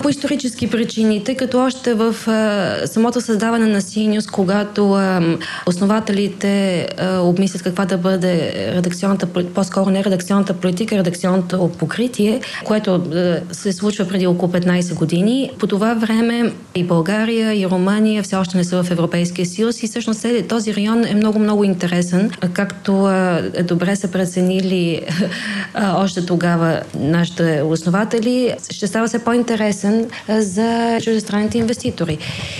По 0.03 0.09
исторически 0.09 0.69
причини, 0.69 1.23
тъй 1.23 1.35
като 1.35 1.59
още 1.59 1.93
в 1.93 2.15
а, 2.27 2.87
самото 2.87 3.21
създаване 3.21 3.65
на 3.65 3.81
Синиус, 3.81 4.27
когато 4.27 4.93
а, 4.93 5.21
основателите 5.65 6.87
а, 6.97 7.19
обмислят 7.19 7.63
каква 7.63 7.85
да 7.85 7.97
бъде 7.97 8.53
редакционната, 8.75 9.27
по-скоро 9.27 9.89
не 9.89 10.03
редакционната 10.03 10.53
политика, 10.53 10.97
редакционното 10.97 11.71
покритие, 11.79 12.41
което 12.65 12.95
а, 12.95 13.41
се 13.51 13.73
случва 13.73 14.07
преди 14.07 14.27
около 14.27 14.51
15 14.51 14.95
години, 14.95 15.51
по 15.59 15.67
това 15.67 15.93
време 15.93 16.53
и 16.75 16.83
България, 16.83 17.53
и 17.53 17.67
Румъния 17.67 18.23
все 18.23 18.35
още 18.35 18.57
не 18.57 18.63
са 18.63 18.83
в 18.83 18.91
Европейския 18.91 19.45
съюз 19.45 19.83
и 19.83 19.87
всъщност 19.87 20.25
този 20.49 20.75
район 20.75 21.05
е 21.05 21.15
много-много 21.15 21.63
интересен, 21.63 22.31
както 22.53 23.05
а, 23.05 23.41
добре 23.63 23.95
са 23.95 24.07
преценили 24.07 25.01
а, 25.73 26.03
още 26.03 26.25
тогава 26.25 26.81
нашите 26.99 27.61
основатели, 27.65 28.53
ще 28.71 28.87
става 28.87 29.07
все 29.07 29.19
по-интересен 29.19 29.92
за 30.29 30.97
чуждестранните 31.03 31.57
инвеститори. 31.57 32.17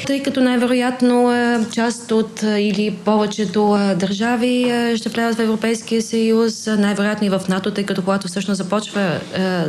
Тъй 0.08 0.24
като 0.24 0.42
най-вероятно 0.42 1.34
част 1.74 2.12
от 2.12 2.42
или 2.44 2.92
повечето 3.06 3.78
държави 3.96 4.74
ще 4.96 5.10
влязат 5.10 5.38
в 5.38 5.44
Европейския 5.44 6.02
съюз, 6.02 6.68
най-вероятно 6.68 7.28
и 7.28 7.30
в 7.30 7.42
НАТО, 7.50 7.72
тъй 7.72 7.84
като 7.84 8.02
когато 8.02 8.28
всъщност 8.28 8.58
започва 8.58 9.20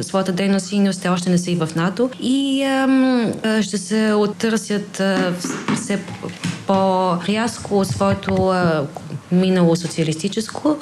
своята 0.03 0.32
дейност 0.32 0.73
и 0.73 0.91
те 1.03 1.09
още 1.09 1.31
не 1.31 1.39
са 1.39 1.51
и 1.51 1.57
в 1.57 1.69
НАТО 1.77 2.11
и 2.23 2.65
ще 3.62 3.78
се 3.78 4.12
оттърсят 4.12 5.03
все 5.77 5.99
по-рязко 6.66 7.85
своето 7.85 8.55
минало 9.32 9.77
социалистическо 9.77 10.77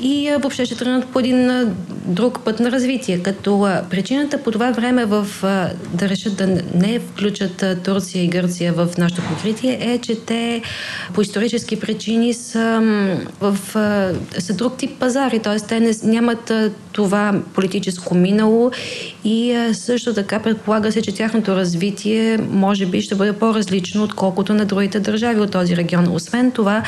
и 0.00 0.30
въобще 0.40 0.64
ще 0.64 0.76
тръгнат 0.76 1.06
по 1.06 1.18
един 1.18 1.74
друг 1.90 2.40
път 2.44 2.60
на 2.60 2.70
развитие. 2.70 3.22
Като 3.22 3.68
причината 3.90 4.42
по 4.42 4.50
това 4.50 4.70
време 4.70 5.04
в, 5.04 5.26
да 5.92 6.08
решат 6.10 6.36
да 6.36 6.46
не 6.74 7.00
включат 7.00 7.64
Турция 7.84 8.24
и 8.24 8.28
Гърция 8.28 8.72
в 8.72 8.88
нашето 8.98 9.22
покритие 9.22 9.78
е, 9.80 9.98
че 9.98 10.20
те 10.20 10.62
по 11.14 11.20
исторически 11.20 11.80
причини 11.80 12.34
са, 12.34 12.82
в, 13.40 13.58
са 14.38 14.54
друг 14.54 14.76
тип 14.76 14.98
пазари, 14.98 15.38
т.е. 15.38 15.56
те 15.56 15.80
не, 15.80 15.92
нямат 16.02 16.52
това 16.92 17.34
политическо 17.54 18.14
минало 18.14 18.70
и 19.24 19.68
също 19.72 20.14
така 20.14 20.38
предполага 20.38 20.92
се, 20.92 21.02
че 21.02 21.14
тяхното 21.14 21.56
развитие 21.56 22.38
може 22.50 22.86
би 22.86 23.02
ще 23.02 23.14
бъде 23.14 23.32
по-различно, 23.32 24.04
отколкото 24.04 24.54
на 24.54 24.64
другите 24.64 25.00
държави 25.00 25.40
от 25.40 25.50
този 25.50 25.76
регион. 25.76 26.08
Освен 26.14 26.50
това, 26.50 26.82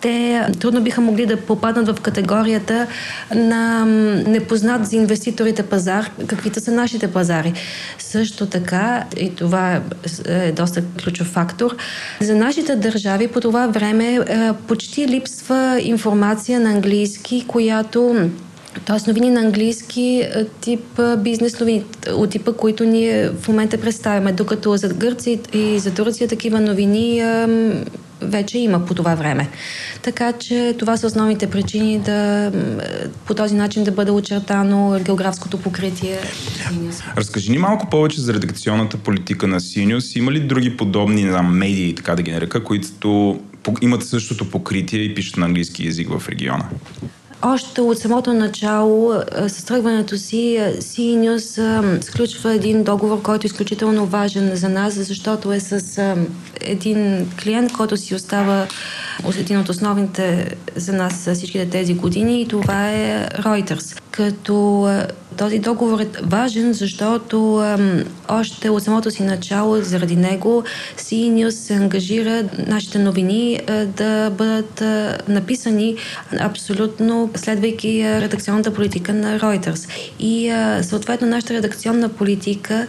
те 0.00 0.46
трудно 0.60 0.80
биха 0.80 1.00
могли 1.00 1.26
да 1.26 1.36
попаднат 1.36 1.88
в 1.88 2.00
категорията 2.00 2.86
на 3.34 3.84
непознат 4.26 4.86
за 4.86 4.96
инвеститорите 4.96 5.62
пазар, 5.62 6.10
каквито 6.26 6.60
са 6.60 6.72
нашите 6.72 7.12
пазари. 7.12 7.52
Също 7.98 8.46
така, 8.46 9.04
и 9.16 9.34
това 9.34 9.80
е 10.28 10.52
доста 10.52 10.82
ключов 11.02 11.26
фактор, 11.26 11.76
за 12.20 12.36
нашите 12.36 12.76
държави 12.76 13.28
по 13.28 13.40
това 13.40 13.66
време 13.66 14.14
е, 14.14 14.52
почти 14.68 15.08
липсва 15.08 15.80
информация 15.82 16.60
на 16.60 16.70
английски, 16.70 17.44
която 17.48 18.30
Тоест 18.86 19.06
новини 19.06 19.30
на 19.30 19.40
английски 19.40 20.28
е, 20.34 20.44
тип 20.60 20.98
е, 20.98 21.16
бизнес 21.16 21.60
новини, 21.60 21.84
от 22.12 22.30
типа, 22.30 22.52
които 22.52 22.84
ние 22.84 23.28
в 23.28 23.48
момента 23.48 23.78
представяме, 23.78 24.32
докато 24.32 24.76
за 24.76 24.88
Гърция 24.88 25.38
и 25.52 25.78
за 25.78 25.94
Турция 25.94 26.28
такива 26.28 26.60
новини 26.60 27.22
вече 28.20 28.58
има 28.58 28.86
по 28.86 28.94
това 28.94 29.14
време. 29.14 29.48
Така 30.02 30.32
че 30.32 30.74
това 30.78 30.96
са 30.96 31.06
основните 31.06 31.50
причини 31.50 31.98
да 31.98 32.52
по 33.26 33.34
този 33.34 33.54
начин 33.54 33.84
да 33.84 33.92
бъде 33.92 34.10
очертано 34.10 35.00
географското 35.02 35.58
покритие. 35.58 36.18
Разкажи 37.16 37.50
ни 37.50 37.58
малко 37.58 37.90
повече 37.90 38.20
за 38.20 38.34
редакционната 38.34 38.96
политика 38.96 39.46
на 39.46 39.60
Синиус. 39.60 40.16
Има 40.16 40.32
ли 40.32 40.40
други 40.40 40.76
подобни 40.76 41.22
знам, 41.22 41.58
медии, 41.58 41.94
така 41.94 42.14
да 42.14 42.22
ги 42.22 42.32
нарека, 42.32 42.64
които 42.64 43.40
имат 43.82 44.04
същото 44.04 44.50
покритие 44.50 45.00
и 45.00 45.14
пишат 45.14 45.36
на 45.36 45.46
английски 45.46 45.86
язик 45.86 46.08
в 46.08 46.28
региона? 46.28 46.64
Още 47.42 47.80
от 47.80 47.98
самото 47.98 48.32
начало, 48.32 49.12
с 49.48 49.64
тръгването 49.64 50.18
си, 50.18 50.72
Синьос 50.80 51.58
сключва 52.00 52.54
един 52.54 52.84
договор, 52.84 53.22
който 53.22 53.46
е 53.46 53.48
изключително 53.48 54.06
важен 54.06 54.56
за 54.56 54.68
нас, 54.68 54.94
защото 54.94 55.52
е 55.52 55.60
с 55.60 56.00
един 56.60 57.30
клиент, 57.42 57.72
който 57.72 57.96
си 57.96 58.14
остава 58.14 58.66
един 59.38 59.58
от 59.58 59.68
основните 59.68 60.56
за 60.76 60.92
нас 60.92 61.28
всичките 61.34 61.70
тези 61.70 61.94
години 61.94 62.40
и 62.42 62.48
това 62.48 62.90
е 62.90 63.28
Reuters. 63.28 64.00
Като 64.10 64.88
Този 65.38 65.58
договор 65.58 66.00
е 66.00 66.08
важен, 66.22 66.72
защото 66.72 67.56
ам, 67.56 68.04
още 68.28 68.70
от 68.70 68.82
самото 68.82 69.10
си 69.10 69.22
начало, 69.22 69.82
заради 69.82 70.16
него, 70.16 70.64
CNews 70.96 71.50
се 71.50 71.74
ангажира 71.74 72.44
нашите 72.66 72.98
новини 72.98 73.60
а, 73.66 73.86
да 73.86 74.30
бъдат 74.30 74.80
а, 74.80 75.18
написани 75.28 75.96
абсолютно 76.40 77.30
следвайки 77.34 78.02
а, 78.02 78.20
редакционната 78.20 78.74
политика 78.74 79.14
на 79.14 79.40
Reuters. 79.40 79.88
И 80.18 80.48
а, 80.48 80.82
съответно 80.82 81.28
нашата 81.28 81.54
редакционна 81.54 82.08
политика, 82.08 82.86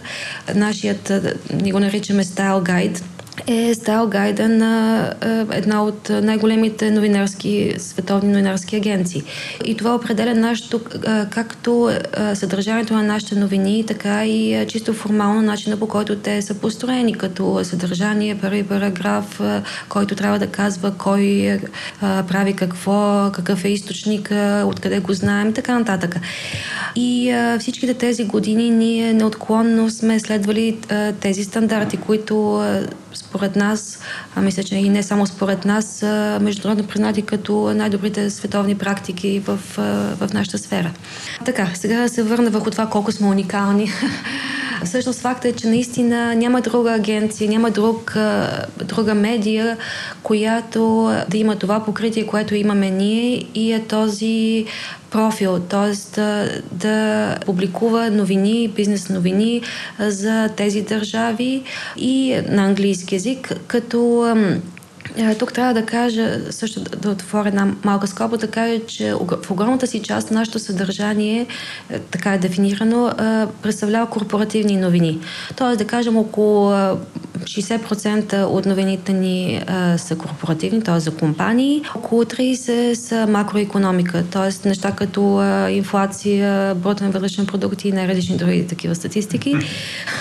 нашият, 0.54 1.10
а, 1.10 1.34
ние 1.62 1.72
го 1.72 1.80
наричаме 1.80 2.24
Style 2.24 2.62
Guide, 2.62 3.02
е 3.46 3.74
стал 3.74 4.06
гайда 4.06 4.48
на 4.48 5.04
е, 5.22 5.56
една 5.56 5.84
от 5.84 6.10
най-големите 6.10 6.90
новинарски, 6.90 7.74
световни 7.78 8.32
новинарски 8.32 8.76
агенции. 8.76 9.22
И 9.64 9.76
това 9.76 9.94
определя 9.94 10.34
нашето, 10.34 10.80
е, 11.06 11.26
както 11.30 11.90
е, 11.90 12.34
съдържанието 12.34 12.94
на 12.94 13.02
нашите 13.02 13.34
новини, 13.34 13.84
така 13.86 14.26
и 14.26 14.66
чисто 14.68 14.92
формално 14.92 15.42
начина 15.42 15.76
по 15.76 15.88
който 15.88 16.16
те 16.16 16.42
са 16.42 16.54
построени, 16.54 17.14
като 17.14 17.64
съдържание, 17.64 18.38
първи 18.40 18.62
параграф, 18.62 19.40
който 19.88 20.14
трябва 20.14 20.38
да 20.38 20.46
казва 20.46 20.94
кой 20.98 21.58
прави 22.00 22.52
какво, 22.52 23.30
какъв 23.32 23.64
е 23.64 23.68
източник, 23.68 24.32
откъде 24.64 25.00
го 25.00 25.12
знаем, 25.12 25.52
така 25.52 25.78
нататък. 25.78 26.16
И 26.96 27.34
всичките 27.60 27.94
тези 27.94 28.24
години 28.24 28.70
ние 28.70 29.12
неотклонно 29.12 29.90
сме 29.90 30.20
следвали 30.20 30.78
тези 31.20 31.44
стандарти, 31.44 31.96
които 31.96 32.62
според 33.14 33.56
нас, 33.56 33.98
а 34.36 34.40
мисля, 34.40 34.62
че 34.64 34.76
и 34.76 34.88
не 34.88 35.02
само 35.02 35.26
според 35.26 35.64
нас, 35.64 36.02
международно 36.40 36.86
признати 36.86 37.22
като 37.22 37.74
най-добрите 37.74 38.30
световни 38.30 38.74
практики 38.74 39.42
в, 39.46 39.58
в 40.20 40.28
нашата 40.34 40.58
сфера. 40.58 40.92
Така, 41.44 41.70
сега 41.74 42.08
се 42.08 42.22
върна 42.22 42.50
върху 42.50 42.70
това 42.70 42.86
колко 42.86 43.12
сме 43.12 43.26
уникални. 43.26 43.92
Всъщност 44.84 45.20
факта 45.20 45.48
е, 45.48 45.52
че 45.52 45.66
наистина 45.66 46.34
няма 46.34 46.60
друга 46.60 46.92
агенция, 46.92 47.50
няма 47.50 47.70
друг, 47.70 48.16
друга 48.84 49.14
медия, 49.14 49.76
която 50.22 51.12
да 51.28 51.38
има 51.38 51.56
това 51.56 51.84
покритие, 51.84 52.26
което 52.26 52.54
имаме 52.54 52.90
ние 52.90 53.44
и 53.54 53.72
е 53.72 53.84
този 53.84 54.64
профил, 55.10 55.58
т.е. 55.58 56.20
Да, 56.20 56.48
да 56.72 57.36
публикува 57.46 58.10
новини, 58.10 58.68
бизнес 58.68 59.08
новини 59.08 59.62
за 60.00 60.48
тези 60.56 60.82
държави 60.82 61.62
и 61.96 62.40
на 62.48 62.64
английски 62.64 63.14
язик, 63.14 63.52
като 63.66 64.26
тук 65.38 65.52
трябва 65.52 65.74
да 65.74 65.86
кажа, 65.86 66.40
също 66.50 66.80
да 66.80 67.10
отворя 67.10 67.48
една 67.48 67.74
малка 67.84 68.06
скоба, 68.06 68.36
да 68.36 68.50
кажа, 68.50 68.86
че 68.86 69.14
в 69.42 69.50
огромната 69.50 69.86
си 69.86 70.02
част 70.02 70.30
нашето 70.30 70.58
съдържание, 70.58 71.46
е, 71.90 71.98
така 71.98 72.34
е 72.34 72.38
дефинирано, 72.38 73.12
представлява 73.62 74.10
корпоративни 74.10 74.76
новини. 74.76 75.20
Тоест, 75.56 75.78
да 75.78 75.84
кажем, 75.84 76.16
около 76.16 76.70
60% 77.38 78.44
от 78.44 78.66
новините 78.66 79.12
ни 79.12 79.62
са 79.96 80.16
корпоративни, 80.16 80.82
т.е. 80.82 81.00
за 81.00 81.10
компании, 81.16 81.82
около 81.96 82.24
30% 82.24 82.94
са 82.94 83.26
макроекономика, 83.26 84.24
т.е. 84.30 84.68
неща 84.68 84.92
като 84.92 85.42
инфлация, 85.70 86.74
брутен 86.74 87.10
вътрешен 87.10 87.46
продукт 87.46 87.84
и 87.84 87.92
най-различни 87.92 88.36
други 88.36 88.66
такива 88.66 88.94
статистики. 88.94 89.54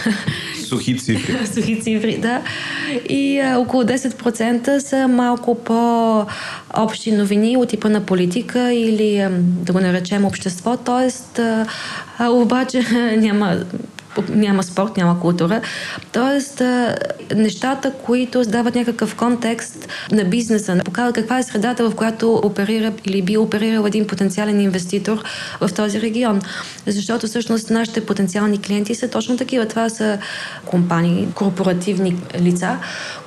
Сухи 0.68 0.98
цифри. 0.98 1.48
Сухи 1.54 1.82
цифри, 1.82 2.18
да. 2.18 2.42
И 3.10 3.40
а, 3.40 3.58
около 3.60 3.84
10% 3.84 4.78
са 4.78 5.08
малко 5.08 5.56
по-общи 5.56 7.12
новини 7.12 7.58
от 7.58 7.70
типа 7.70 7.90
на 7.90 8.02
политика 8.02 8.74
или 8.74 9.18
а, 9.18 9.30
да 9.40 9.74
го 9.74 9.80
наречем 9.80 10.26
общество, 10.26 10.78
т.е. 10.78 11.10
обаче 12.30 12.82
няма 13.18 13.56
няма 14.30 14.64
спорт, 14.64 14.98
няма 14.98 15.20
култура. 15.20 15.62
Тоест, 16.12 16.62
нещата, 17.36 17.92
които 18.06 18.42
дават 18.42 18.76
някакъв 18.76 19.16
контекст 19.16 19.88
на 20.12 20.24
бизнеса, 20.24 20.82
показват 20.86 21.16
каква 21.16 21.40
е 21.40 21.44
средата, 21.44 21.90
в 21.90 21.96
която 21.96 22.34
оперира 22.34 22.94
или 23.06 23.22
би 23.22 23.38
оперирал 23.38 23.86
един 23.86 24.08
потенциален 24.08 24.62
инвеститор 24.62 25.24
в 25.62 25.70
този 25.76 26.02
регион. 26.02 26.42
Защото 26.88 27.28
всъщност 27.28 27.70
нашите 27.70 28.06
потенциални 28.06 28.62
клиенти 28.62 28.96
са 28.96 29.10
точно 29.10 29.38
такива. 29.38 29.68
Това 29.68 29.90
са 29.90 30.18
компании, 30.66 31.28
корпоративни 31.34 32.16
лица, 32.40 32.78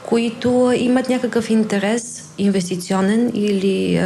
които 0.02 0.72
имат 0.76 1.08
някакъв 1.08 1.50
интерес 1.50 2.24
инвестиционен 2.38 3.30
или 3.34 4.02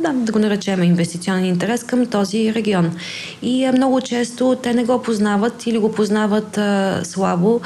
да, 0.00 0.12
да 0.12 0.32
го 0.32 0.38
наречем 0.38 0.82
инвестиционен 0.82 1.44
интерес 1.44 1.84
към 1.84 2.06
този 2.06 2.54
регион. 2.54 2.96
И 3.42 3.64
а, 3.64 3.72
много 3.72 4.00
често 4.00 4.56
те 4.62 4.74
не 4.74 4.84
го 4.84 5.02
познават 5.02 5.66
или 5.66 5.78
го 5.78 5.92
познават 5.92 6.58
а, 6.58 7.00
слабо, 7.04 7.60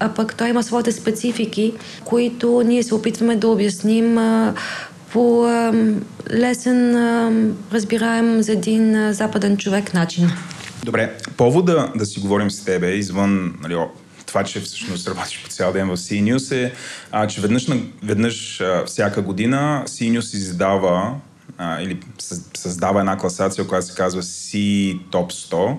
а 0.00 0.08
пък 0.08 0.34
той 0.34 0.48
има 0.48 0.62
своите 0.62 0.92
специфики, 0.92 1.72
които 2.04 2.62
ние 2.66 2.82
се 2.82 2.94
опитваме 2.94 3.36
да 3.36 3.48
обясним 3.48 4.18
а, 4.18 4.54
по 5.12 5.44
а, 5.44 5.72
лесен, 6.30 6.96
а, 6.96 7.32
разбираем 7.72 8.42
за 8.42 8.52
един 8.52 8.96
а, 8.96 9.12
западен 9.12 9.56
човек 9.56 9.94
начин. 9.94 10.30
Добре, 10.84 11.14
повода 11.36 11.92
да 11.96 12.06
си 12.06 12.20
говорим 12.20 12.50
с 12.50 12.64
тебе 12.64 12.90
извън 12.90 13.54
нали, 13.62 13.76
това, 14.26 14.44
че 14.44 14.60
всъщност 14.60 15.08
работиш 15.08 15.42
по 15.44 15.50
цял 15.50 15.72
ден 15.72 15.88
в 15.88 15.96
CNews 15.96 16.56
е, 16.56 16.72
а, 17.12 17.26
че 17.26 17.40
веднъж, 17.40 17.66
веднъж 18.02 18.60
а, 18.60 18.84
всяка 18.86 19.22
година 19.22 19.82
CNews 19.86 20.36
издава 20.36 21.14
а, 21.58 21.80
или 21.82 22.00
създава 22.56 23.00
една 23.00 23.18
класация, 23.18 23.66
която 23.66 23.86
се 23.86 23.94
казва 23.94 24.22
C 24.22 24.56
Top 25.10 25.32
100, 25.32 25.52
mm-hmm. 25.52 25.76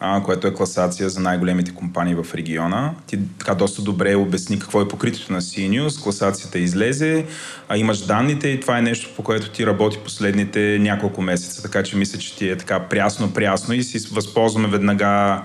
а, 0.00 0.22
което 0.22 0.46
е 0.46 0.54
класация 0.54 1.10
за 1.10 1.20
най-големите 1.20 1.74
компании 1.74 2.14
в 2.14 2.26
региона. 2.34 2.94
Ти 3.06 3.18
така 3.38 3.54
доста 3.54 3.82
добре 3.82 4.14
обясни 4.14 4.58
какво 4.58 4.80
е 4.80 4.88
покритието 4.88 5.32
на 5.32 5.40
CNews, 5.40 6.02
класацията 6.02 6.58
излезе, 6.58 7.26
а, 7.68 7.76
имаш 7.76 8.06
данните 8.06 8.48
и 8.48 8.60
това 8.60 8.78
е 8.78 8.82
нещо, 8.82 9.10
по 9.16 9.22
което 9.22 9.50
ти 9.50 9.66
работи 9.66 9.98
последните 9.98 10.78
няколко 10.80 11.22
месеца, 11.22 11.62
така 11.62 11.82
че 11.82 11.96
мисля, 11.96 12.18
че 12.18 12.36
ти 12.36 12.48
е 12.48 12.56
така 12.56 12.80
прясно-прясно 12.80 13.74
и 13.74 13.82
си 13.82 14.08
възползваме 14.12 14.68
веднага, 14.68 15.42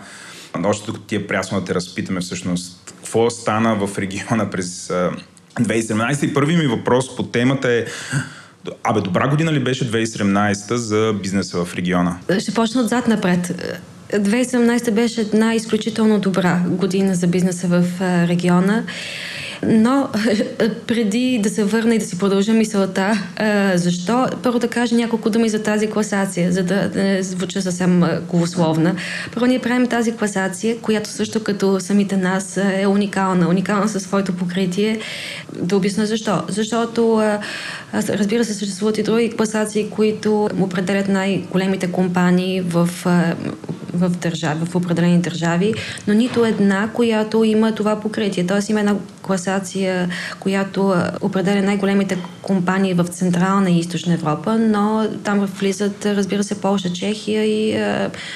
още 0.63 0.85
докато 0.85 1.05
ти 1.05 1.15
е 1.15 1.27
прясно 1.27 1.59
да 1.59 1.65
те 1.65 1.75
разпитаме 1.75 2.19
всъщност 2.19 2.93
какво 2.97 3.29
стана 3.29 3.75
в 3.75 3.97
региона 3.97 4.49
през 4.49 4.87
2017 5.59 6.25
и 6.25 6.33
първи 6.33 6.57
ми 6.57 6.67
въпрос 6.67 7.15
по 7.15 7.23
темата 7.23 7.71
е 7.71 7.85
Абе, 8.83 9.01
добра 9.01 9.27
година 9.27 9.53
ли 9.53 9.59
беше 9.59 9.91
2017 9.91 10.75
за 10.75 11.13
бизнеса 11.21 11.65
в 11.65 11.75
региона? 11.75 12.17
Ще 12.39 12.53
почна 12.53 12.81
отзад 12.81 13.07
напред. 13.07 13.53
2017 14.13 14.91
беше 14.91 15.21
една 15.21 15.53
изключително 15.53 16.19
добра 16.19 16.61
година 16.67 17.15
за 17.15 17.27
бизнеса 17.27 17.67
в 17.67 18.01
региона. 18.01 18.83
Но 19.63 20.09
преди 20.87 21.39
да 21.43 21.49
се 21.49 21.63
върна 21.63 21.95
и 21.95 21.99
да 21.99 22.05
си 22.05 22.17
продължа 22.17 22.53
мисълта, 22.53 23.23
защо, 23.75 24.27
първо 24.43 24.59
да 24.59 24.67
кажа 24.67 24.95
няколко 24.95 25.29
думи 25.29 25.49
за 25.49 25.63
тази 25.63 25.89
класация, 25.89 26.51
за 26.51 26.63
да 26.63 26.91
не 26.95 27.23
звуча 27.23 27.61
съвсем 27.61 28.03
голословна. 28.29 28.95
Първо 29.33 29.45
ние 29.45 29.59
правим 29.59 29.87
тази 29.87 30.15
класация, 30.15 30.77
която 30.77 31.09
също 31.09 31.43
като 31.43 31.79
самите 31.79 32.17
нас 32.17 32.59
е 32.79 32.87
уникална, 32.87 33.49
уникална 33.49 33.89
със 33.89 34.03
своето 34.03 34.33
покритие. 34.33 34.99
Да 35.61 35.77
обясня 35.77 36.05
защо. 36.05 36.41
Защото, 36.47 37.21
разбира 37.93 38.45
се, 38.45 38.53
съществуват 38.53 38.97
и 38.97 39.03
други 39.03 39.29
класации, 39.29 39.89
които 39.89 40.49
определят 40.59 41.07
най-големите 41.07 41.91
компании 41.91 42.61
в 42.61 42.89
в, 43.97 44.09
държави, 44.09 44.65
в 44.65 44.75
определени 44.75 45.19
държави, 45.19 45.73
но 46.07 46.13
нито 46.13 46.45
една, 46.45 46.89
която 46.93 47.43
има 47.43 47.75
това 47.75 47.99
покритие. 47.99 48.47
Тоест 48.47 48.69
има 48.69 48.79
една 48.79 48.95
класация, 49.21 49.46
която 50.39 50.95
определя 51.21 51.61
най-големите 51.61 52.17
компании 52.41 52.93
в 52.93 53.03
Централна 53.03 53.69
и 53.69 53.79
Източна 53.79 54.13
Европа, 54.13 54.57
но 54.57 55.07
там 55.23 55.39
влизат, 55.39 56.05
разбира 56.05 56.43
се, 56.43 56.61
Полша, 56.61 56.93
Чехия 56.93 57.45
и 57.45 57.79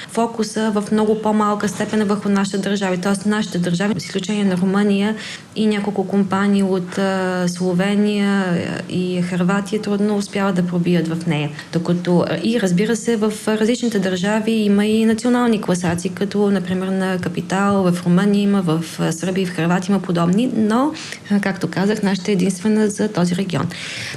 фокуса 0.09 0.71
в 0.71 0.83
много 0.91 1.21
по-малка 1.21 1.69
степен 1.69 2.03
върху 2.03 2.29
нашите 2.29 2.57
държави. 2.57 2.97
Тоест 2.97 3.25
нашите 3.25 3.57
държави, 3.57 3.93
с 3.99 4.05
изключение 4.05 4.43
на 4.43 4.57
Румъния 4.57 5.15
и 5.55 5.67
няколко 5.67 6.07
компании 6.07 6.63
от 6.63 6.99
Словения 7.47 8.61
и 8.89 9.21
Харватия, 9.21 9.81
трудно 9.81 10.17
успяват 10.17 10.55
да 10.55 10.67
пробият 10.67 11.07
в 11.07 11.27
нея. 11.27 11.49
Докато 11.73 12.25
и 12.43 12.61
разбира 12.61 12.95
се, 12.95 13.15
в 13.15 13.33
различните 13.47 13.99
държави 13.99 14.51
има 14.51 14.85
и 14.85 15.05
национални 15.05 15.61
класации, 15.61 16.09
като 16.09 16.51
например 16.51 16.87
на 16.87 17.17
Капитал, 17.17 17.91
в 17.91 18.05
Румъния 18.05 18.41
има, 18.41 18.61
в 18.61 18.83
Сърбия 19.11 19.43
и 19.43 19.45
в 19.45 19.55
Харватия 19.55 19.93
има 19.93 20.01
подобни, 20.01 20.51
но 20.55 20.91
както 21.41 21.67
казах, 21.67 22.03
нашата 22.03 22.31
е 22.31 22.33
единствена 22.33 22.89
за 22.89 23.07
този 23.07 23.35
регион. 23.35 23.67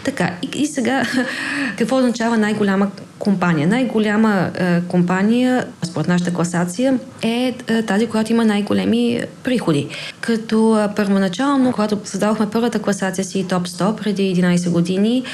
Така, 0.04 0.30
и, 0.42 0.62
и 0.62 0.66
сега, 0.66 1.02
какво 1.78 1.96
означава 1.96 2.38
най-голяма 2.38 2.90
компания? 3.18 3.68
Най-голяма 3.68 4.50
е, 4.54 4.80
компания, 4.80 5.66
според 5.82 6.08
нашата 6.08 6.34
класация, 6.34 6.98
е, 7.22 7.54
е 7.68 7.82
тази, 7.82 8.06
която 8.06 8.32
има 8.32 8.44
най-големи 8.44 9.20
приходи. 9.42 9.88
Като 10.20 10.80
е, 10.80 10.94
първоначално, 10.94 11.72
когато 11.72 12.00
създавахме 12.04 12.50
първата 12.50 12.82
класация 12.82 13.24
си 13.24 13.46
топ 13.48 13.66
100 13.66 13.96
преди 13.96 14.36
11 14.36 14.70
години, 14.70 15.24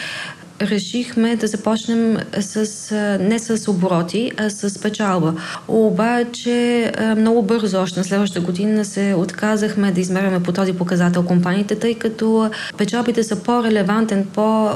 решихме 0.63 1.37
да 1.37 1.47
започнем 1.47 2.17
с, 2.41 2.95
не 3.21 3.39
с 3.39 3.71
обороти, 3.71 4.33
а 4.37 4.51
с 4.51 4.79
печалба. 4.83 5.35
Обаче 5.69 6.93
много 7.17 7.43
бързо, 7.43 7.79
още 7.79 7.99
на 7.99 8.05
следващата 8.05 8.41
година, 8.41 8.85
се 8.85 9.15
отказахме 9.19 9.93
да 9.93 10.01
измеряме 10.01 10.43
по 10.43 10.53
този 10.53 10.73
показател 10.73 11.25
компаниите, 11.25 11.79
тъй 11.79 11.95
като 11.95 12.51
печалбите 12.79 13.23
са 13.23 13.37
по-релевантен, 13.37 14.27
по, 14.35 14.71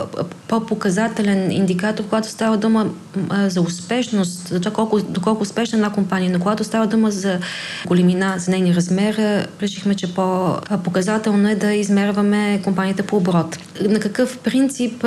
по-показателен 0.49 1.51
индикатор, 1.51 2.05
когато 2.05 2.29
става 2.29 2.57
дума 2.57 2.91
за 3.47 3.61
успешност, 3.61 4.49
за 4.49 4.61
това 4.61 4.73
колко, 4.73 5.01
доколко 5.03 5.43
успешна 5.43 5.79
една 5.79 5.93
компания, 5.93 6.31
но 6.33 6.39
когато 6.39 6.65
става 6.65 6.87
дума 6.87 7.11
за 7.11 7.39
големина, 7.87 8.35
за 8.39 8.51
нейни 8.51 8.75
размер, 8.75 9.47
решихме, 9.63 9.95
че 9.95 10.15
по-показателно 10.15 11.49
е 11.49 11.55
да 11.55 11.73
измерваме 11.73 12.61
компанията 12.65 13.03
по 13.03 13.17
оборот. 13.17 13.59
На 13.89 14.01
какъв 14.01 14.39
принцип 14.39 15.05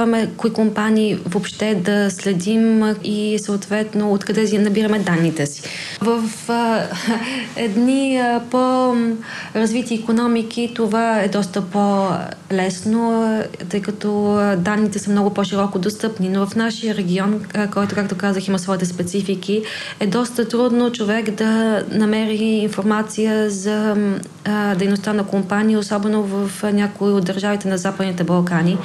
решаваме 0.00 0.30
кои 0.36 0.52
компании 0.52 1.18
въобще 1.26 1.74
да 1.74 2.10
следим 2.10 2.94
и 3.04 3.38
съответно 3.38 4.12
откъде 4.12 4.58
набираме 4.58 4.98
данните 4.98 5.46
си. 5.46 5.62
В 6.00 6.22
а, 6.48 6.82
едни 7.56 8.16
а, 8.16 8.40
по-развити 8.50 9.94
економики 9.94 10.72
това 10.74 11.20
е 11.20 11.28
доста 11.28 11.62
по-лесно, 11.62 13.38
тъй 13.68 13.82
като 13.82 14.38
данните 14.58 14.98
са 14.98 15.10
много 15.10 15.34
по-широко 15.34 15.78
достъпни, 15.78 16.28
но 16.28 16.46
в 16.46 16.56
нашия 16.56 16.94
регион, 16.94 17.44
който, 17.72 17.94
както 17.94 18.16
казах, 18.16 18.48
има 18.48 18.58
своите 18.58 18.86
специфики, 18.86 19.62
е 20.00 20.06
доста 20.06 20.48
трудно 20.48 20.92
човек 20.92 21.30
да 21.30 21.82
намери 21.90 22.44
информация 22.44 23.50
за 23.50 23.96
а, 24.44 24.74
дейността 24.74 25.12
на 25.12 25.26
компании, 25.26 25.76
особено 25.76 26.22
в 26.22 26.72
някои 26.72 27.12
от 27.12 27.24
държавите 27.24 27.68
на 27.68 27.78
Западните 27.78 28.24
Балкани, 28.24 28.78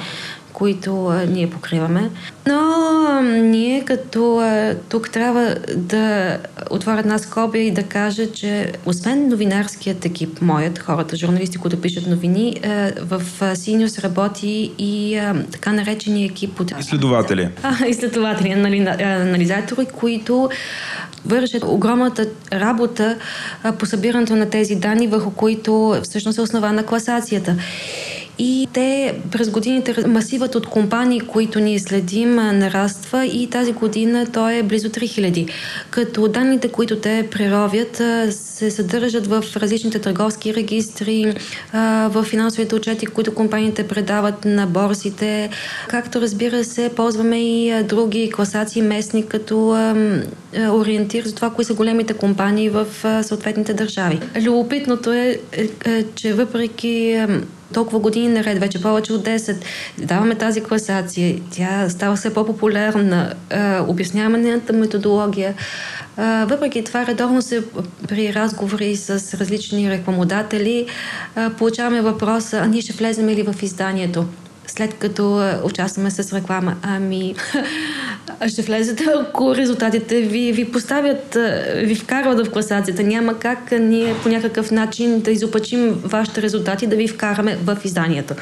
които 0.56 1.06
а, 1.06 1.26
ние 1.26 1.50
покриваме. 1.50 2.10
Но 2.46 2.58
а, 3.08 3.22
ние 3.22 3.84
като 3.84 4.38
а, 4.38 4.74
тук 4.88 5.10
трябва 5.10 5.56
да 5.76 6.38
отворя 6.70 6.98
една 6.98 7.18
скоба 7.18 7.58
и 7.58 7.70
да 7.70 7.82
кажа, 7.82 8.32
че 8.32 8.72
освен 8.86 9.28
новинарският 9.28 10.04
екип, 10.04 10.40
моят, 10.40 10.78
хората, 10.78 11.16
журналисти, 11.16 11.58
които 11.58 11.80
пишат 11.80 12.06
новини, 12.06 12.60
а, 12.64 12.92
в 13.00 13.22
Синиус 13.56 13.98
работи 13.98 14.72
и 14.78 15.16
а, 15.16 15.44
така 15.52 15.72
наречения 15.72 16.26
екип 16.26 16.60
от... 16.60 16.72
Изследователи. 16.80 17.48
А, 17.62 17.86
изследователи, 17.86 18.50
анализатори, 19.00 19.86
които 19.86 20.50
вършат 21.24 21.64
огромната 21.64 22.26
работа 22.52 23.16
а, 23.62 23.72
по 23.72 23.86
събирането 23.86 24.36
на 24.36 24.50
тези 24.50 24.74
данни, 24.74 25.06
върху 25.06 25.30
които 25.30 26.00
всъщност 26.02 26.38
е 26.38 26.42
основана 26.42 26.86
класацията. 26.86 27.56
И 28.38 28.68
те 28.72 29.14
през 29.30 29.50
годините, 29.50 30.08
масивът 30.08 30.54
от 30.54 30.66
компании, 30.66 31.20
които 31.20 31.60
ние 31.60 31.78
следим, 31.78 32.34
нараства 32.34 33.26
и 33.26 33.50
тази 33.50 33.72
година 33.72 34.26
той 34.32 34.54
е 34.54 34.62
близо 34.62 34.88
3000. 34.88 35.48
Като 35.90 36.28
данните, 36.28 36.68
които 36.68 36.96
те 36.96 37.28
преровят, 37.30 37.96
се 38.30 38.70
съдържат 38.70 39.26
в 39.26 39.44
различните 39.56 39.98
търговски 39.98 40.54
регистри, 40.54 41.34
в 42.08 42.24
финансовите 42.28 42.74
отчети, 42.74 43.06
които 43.06 43.34
компаниите 43.34 43.88
предават 43.88 44.44
на 44.44 44.66
борсите. 44.66 45.50
Както 45.88 46.20
разбира 46.20 46.64
се, 46.64 46.90
ползваме 46.96 47.38
и 47.38 47.82
други 47.82 48.30
класации 48.34 48.82
местни 48.82 49.26
като 49.26 49.68
ориентир 50.54 51.24
за 51.24 51.34
това, 51.34 51.50
кои 51.50 51.64
са 51.64 51.74
големите 51.74 52.14
компании 52.14 52.70
в 52.70 52.86
съответните 53.22 53.74
държави. 53.74 54.20
Любопитното 54.40 55.12
е, 55.12 55.38
е, 55.52 55.68
е 55.84 56.04
че 56.14 56.32
въпреки 56.32 57.26
толкова 57.74 57.98
години 57.98 58.28
наред, 58.28 58.58
вече 58.58 58.82
повече 58.82 59.12
от 59.12 59.24
10, 59.24 59.56
даваме 59.98 60.34
тази 60.34 60.62
класация, 60.62 61.40
тя 61.50 61.88
става 61.88 62.16
все 62.16 62.34
по-популярна, 62.34 63.32
обясняваме 63.88 64.38
нейната 64.38 64.72
методология. 64.72 65.54
въпреки 66.18 66.84
това, 66.84 67.06
редовно 67.06 67.42
се 67.42 67.64
при 68.08 68.34
разговори 68.34 68.96
с 68.96 69.34
различни 69.34 69.90
рекламодатели 69.90 70.86
получаваме 71.58 72.00
въпроса, 72.02 72.58
а 72.58 72.66
ние 72.66 72.80
ще 72.80 72.92
влезем 72.92 73.28
ли 73.28 73.42
в 73.42 73.62
изданието? 73.62 74.26
След 74.66 74.94
като 74.94 75.52
участваме 75.64 76.10
с 76.10 76.32
реклама. 76.32 76.76
Ами, 76.82 77.34
ще 78.48 78.62
влезете, 78.62 79.04
ако 79.20 79.54
резултатите 79.54 80.20
ви, 80.20 80.52
ви 80.52 80.72
поставят, 80.72 81.38
ви 81.76 81.94
вкарват 81.94 82.46
в 82.46 82.50
класацията. 82.50 83.02
Няма 83.02 83.38
как 83.38 83.72
ние 83.72 84.14
по 84.22 84.28
някакъв 84.28 84.70
начин 84.70 85.20
да 85.20 85.30
изопачим 85.30 86.00
вашите 86.04 86.42
резултати, 86.42 86.86
да 86.86 86.96
ви 86.96 87.08
вкараме 87.08 87.58
в 87.64 87.78
изданието. 87.84 88.34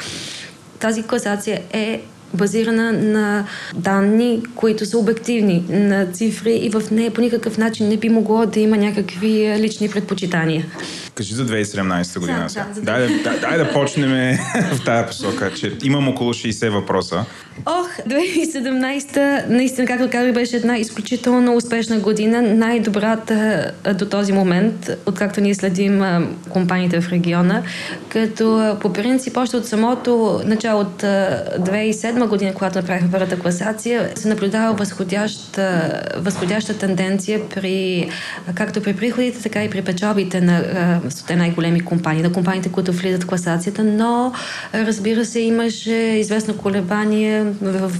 Тази 0.78 1.02
класация 1.02 1.60
е 1.72 2.02
базирана 2.34 2.92
на 2.92 3.46
данни, 3.74 4.42
които 4.54 4.86
са 4.86 4.98
обективни, 4.98 5.64
на 5.68 6.06
цифри 6.06 6.52
и 6.52 6.70
в 6.70 6.82
нея 6.90 7.10
по 7.10 7.20
никакъв 7.20 7.58
начин 7.58 7.88
не 7.88 7.96
би 7.96 8.08
могло 8.08 8.46
да 8.46 8.60
има 8.60 8.76
някакви 8.76 9.56
лични 9.58 9.88
предпочитания. 9.88 10.66
Кажи 11.14 11.34
за 11.34 11.46
2017 11.46 12.18
година. 12.18 12.46
Да, 12.54 12.66
да, 12.74 12.80
дай, 12.80 13.22
да, 13.22 13.40
дай 13.40 13.58
да 13.58 13.72
почнем 13.72 14.38
в 14.72 14.84
тази 14.84 15.06
посока, 15.06 15.52
че 15.54 15.72
имам 15.82 16.08
около 16.08 16.34
60 16.34 16.68
въпроса. 16.68 17.24
Ох, 17.66 17.88
2017 18.08 19.48
наистина, 19.48 19.86
както 19.86 20.10
казах, 20.10 20.32
беше 20.32 20.56
една 20.56 20.78
изключително 20.78 21.56
успешна 21.56 21.98
година, 21.98 22.42
най-добрата 22.42 23.70
до 23.94 24.06
този 24.06 24.32
момент, 24.32 24.90
откакто 25.06 25.40
ние 25.40 25.54
следим 25.54 26.02
компаниите 26.48 27.00
в 27.00 27.08
региона, 27.08 27.62
като 28.08 28.76
по 28.80 28.92
принцип 28.92 29.36
още 29.36 29.56
от 29.56 29.66
самото 29.66 30.40
начало 30.44 30.80
от 30.80 31.02
2007 31.02 32.23
година, 32.26 32.54
когато 32.54 32.78
направихме 32.78 33.10
първата 33.10 33.38
класация, 33.38 34.10
се 34.14 34.28
наблюдава 34.28 34.74
възходяща, 34.74 36.00
възходяща 36.16 36.78
тенденция 36.78 37.40
при, 37.54 38.08
както 38.54 38.82
при 38.82 38.96
приходите, 38.96 39.42
така 39.42 39.64
и 39.64 39.70
при 39.70 39.82
печалбите 39.82 40.40
на 40.40 41.00
те 41.26 41.36
най-големи 41.36 41.80
компании, 41.80 42.22
на 42.22 42.32
компаниите, 42.32 42.72
които 42.72 42.92
влизат 42.92 43.22
в 43.22 43.26
класацията, 43.26 43.84
но 43.84 44.32
разбира 44.74 45.24
се, 45.24 45.40
имаше 45.40 45.94
известно 45.94 46.56
колебание 46.56 47.44
в 47.60 47.92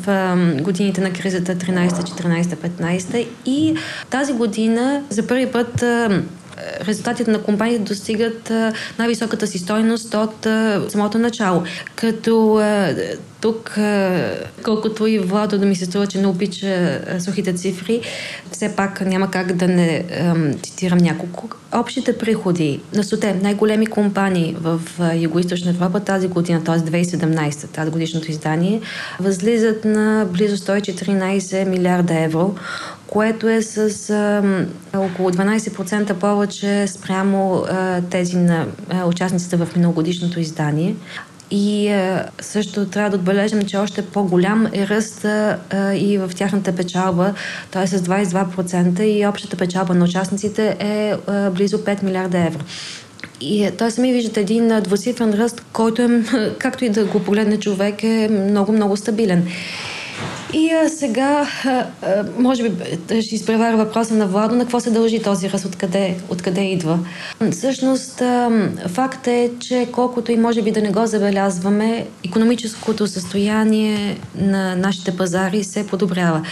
годините 0.60 1.01
на 1.01 1.12
кризата 1.12 1.56
13, 1.56 1.88
14, 1.88 2.42
15 2.42 3.26
и 3.46 3.74
тази 4.10 4.32
година 4.32 5.02
за 5.10 5.26
първи 5.26 5.46
път 5.46 5.84
резултатите 6.86 7.31
на 7.31 7.43
компаниите 7.43 7.85
достигат 7.85 8.52
най-високата 8.98 9.47
си 9.47 9.59
стойност 9.59 10.14
от 10.14 10.47
самото 10.89 11.18
начало. 11.18 11.62
Като 11.97 12.60
тук, 13.40 13.78
колкото 14.64 15.06
и 15.06 15.18
Владо 15.18 15.59
да 15.59 15.66
ми 15.66 15.76
се 15.76 15.85
струва, 15.85 16.06
че 16.06 16.20
не 16.20 16.26
обича 16.26 17.01
сухите 17.20 17.55
цифри, 17.55 18.01
все 18.52 18.76
пак 18.76 19.01
няма 19.01 19.31
как 19.31 19.52
да 19.52 19.68
не 19.68 20.05
цитирам 20.62 20.98
няколко. 20.98 21.48
Общите 21.72 22.18
приходи 22.18 22.81
на 22.94 23.05
соте 23.05 23.35
най-големи 23.35 23.86
компании 23.86 24.56
в 24.60 24.81
Юго-Источна 24.98 25.70
Европа 25.70 26.01
тази 26.01 26.28
година, 26.28 26.64
т.е. 26.64 26.76
2017, 26.76 27.68
тази 27.68 27.90
годишното 27.90 28.31
издание, 28.31 28.81
възлизат 29.20 29.85
на 29.85 30.26
близо 30.31 30.56
114 30.56 31.64
милиарда 31.64 32.20
евро, 32.20 32.55
което 33.15 33.49
е 33.49 33.62
с 33.62 34.11
а, 34.11 34.43
около 34.99 35.31
12% 35.31 36.15
повече 36.15 36.86
спрямо 36.86 37.55
а, 37.55 38.01
тези 38.11 38.36
на 38.36 38.66
а, 38.91 39.05
участниците 39.05 39.57
в 39.57 39.69
миналогодишното 39.77 40.41
издание. 40.41 40.97
И 41.51 41.89
а, 41.89 42.28
също 42.41 42.86
трябва 42.86 43.11
да 43.11 43.16
отбележим, 43.16 43.62
че 43.62 43.77
още 43.77 44.07
по-голям 44.07 44.66
е 44.73 44.89
ръст 44.89 45.24
а, 45.24 45.59
и 45.95 46.19
в 46.19 46.31
тяхната 46.36 46.77
печалба, 46.77 47.35
т.е. 47.70 47.86
с 47.86 47.99
22% 47.99 49.03
и 49.03 49.27
общата 49.27 49.57
печалба 49.57 49.95
на 49.95 50.05
участниците 50.05 50.77
е 50.81 51.15
а, 51.27 51.51
близо 51.51 51.78
5 51.78 52.03
милиарда 52.03 52.39
евро. 52.39 52.61
И 53.41 53.70
той 53.78 53.91
сами 53.91 54.12
виждате 54.12 54.41
един 54.41 54.81
двусифрен 54.82 55.35
ръст, 55.35 55.65
който 55.73 56.03
е, 56.03 56.23
както 56.59 56.85
и 56.85 56.89
да 56.89 57.05
го 57.05 57.20
погледне 57.20 57.61
човек, 57.61 58.03
е 58.03 58.28
много-много 58.31 58.97
стабилен. 58.97 59.49
И 60.52 60.70
а, 60.70 60.88
сега, 60.88 61.46
а, 61.64 61.84
може 62.38 62.68
би 62.68 63.22
ще 63.22 63.34
изпреваря 63.34 63.76
въпроса 63.76 64.14
на 64.14 64.26
Владо, 64.26 64.55
на 64.55 64.64
какво 64.64 64.80
се 64.80 64.90
дължи 64.90 65.22
този 65.22 65.51
ръст, 65.51 65.64
откъде, 65.64 66.16
откъде 66.28 66.60
идва. 66.60 66.98
Всъщност, 67.51 68.20
а, 68.20 68.51
факт 68.88 69.26
е, 69.26 69.51
че 69.60 69.88
колкото 69.92 70.32
и 70.32 70.36
може 70.36 70.62
би 70.62 70.70
да 70.72 70.82
не 70.82 70.90
го 70.90 71.06
забелязваме, 71.06 72.06
економическото 72.24 73.06
състояние 73.06 74.18
на 74.34 74.76
нашите 74.76 75.16
пазари 75.16 75.64
се 75.64 75.86
подобрява. 75.86 76.42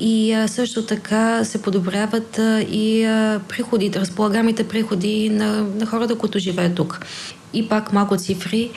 И 0.00 0.44
също 0.46 0.82
така 0.86 1.44
се 1.44 1.62
подобряват 1.62 2.40
и 2.70 3.04
приходите, 3.48 4.00
разполагамите 4.00 4.68
приходи 4.68 5.30
на, 5.30 5.62
на 5.62 5.86
хората, 5.86 6.18
които 6.18 6.38
живеят 6.38 6.74
тук. 6.74 7.00
И 7.52 7.68
пак 7.68 7.92
малко 7.92 8.16
цифри. 8.16 8.70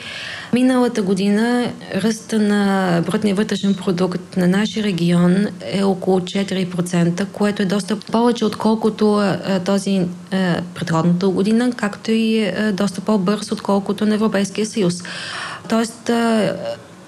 Миналата 0.52 1.02
година 1.02 1.72
ръста 1.94 2.38
на 2.38 3.02
брутния 3.06 3.34
вътрешен 3.34 3.74
продукт 3.74 4.36
на 4.36 4.48
нашия 4.48 4.84
регион 4.84 5.46
е 5.72 5.84
около 5.84 6.20
4%, 6.20 7.26
което 7.26 7.62
е 7.62 7.66
доста 7.66 7.96
повече 7.96 8.44
отколкото 8.44 9.22
този 9.64 10.06
предходната 10.74 11.28
година, 11.28 11.72
както 11.76 12.10
и 12.10 12.52
доста 12.72 13.00
по-бърз 13.00 13.52
отколкото 13.52 14.06
на 14.06 14.14
Европейския 14.14 14.66
съюз. 14.66 15.02
Тоест, 15.68 16.10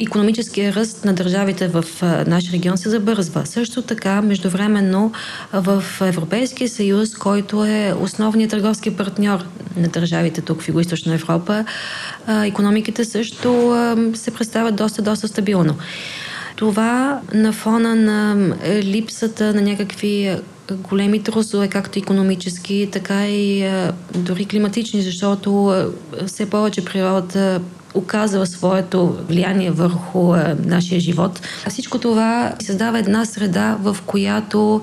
економическия 0.00 0.74
ръст 0.74 1.04
на 1.04 1.14
държавите 1.14 1.68
в 1.68 1.84
нашия 2.26 2.52
регион 2.52 2.78
се 2.78 2.90
забързва. 2.90 3.46
Също 3.46 3.82
така, 3.82 4.22
междувременно 4.22 5.12
в 5.52 5.84
Европейския 6.00 6.68
съюз, 6.68 7.14
който 7.14 7.64
е 7.64 7.94
основният 8.00 8.50
търговски 8.50 8.96
партньор 8.96 9.44
на 9.76 9.88
държавите 9.88 10.40
тук 10.40 10.62
в 10.62 10.68
Юго-Источна 10.68 11.14
Европа, 11.14 11.64
економиките 12.28 13.04
също 13.04 13.74
се 14.14 14.30
представят 14.30 14.76
доста, 14.76 15.02
доста 15.02 15.28
стабилно. 15.28 15.74
Това 16.56 17.20
на 17.34 17.52
фона 17.52 17.94
на 17.94 18.50
липсата 18.82 19.54
на 19.54 19.62
някакви 19.62 20.36
големи 20.72 21.22
трусове, 21.22 21.68
както 21.68 21.98
економически, 21.98 22.88
така 22.92 23.26
и 23.26 23.70
дори 24.14 24.44
климатични, 24.44 25.02
защото 25.02 25.74
все 26.26 26.50
повече 26.50 26.84
природата 26.84 27.60
оказва 27.96 28.46
своето 28.46 29.16
влияние 29.28 29.70
върху 29.70 30.34
нашия 30.64 31.00
живот. 31.00 31.40
Всичко 31.68 31.98
това 31.98 32.52
създава 32.62 32.98
една 32.98 33.24
среда, 33.24 33.76
в 33.80 33.96
която 34.06 34.80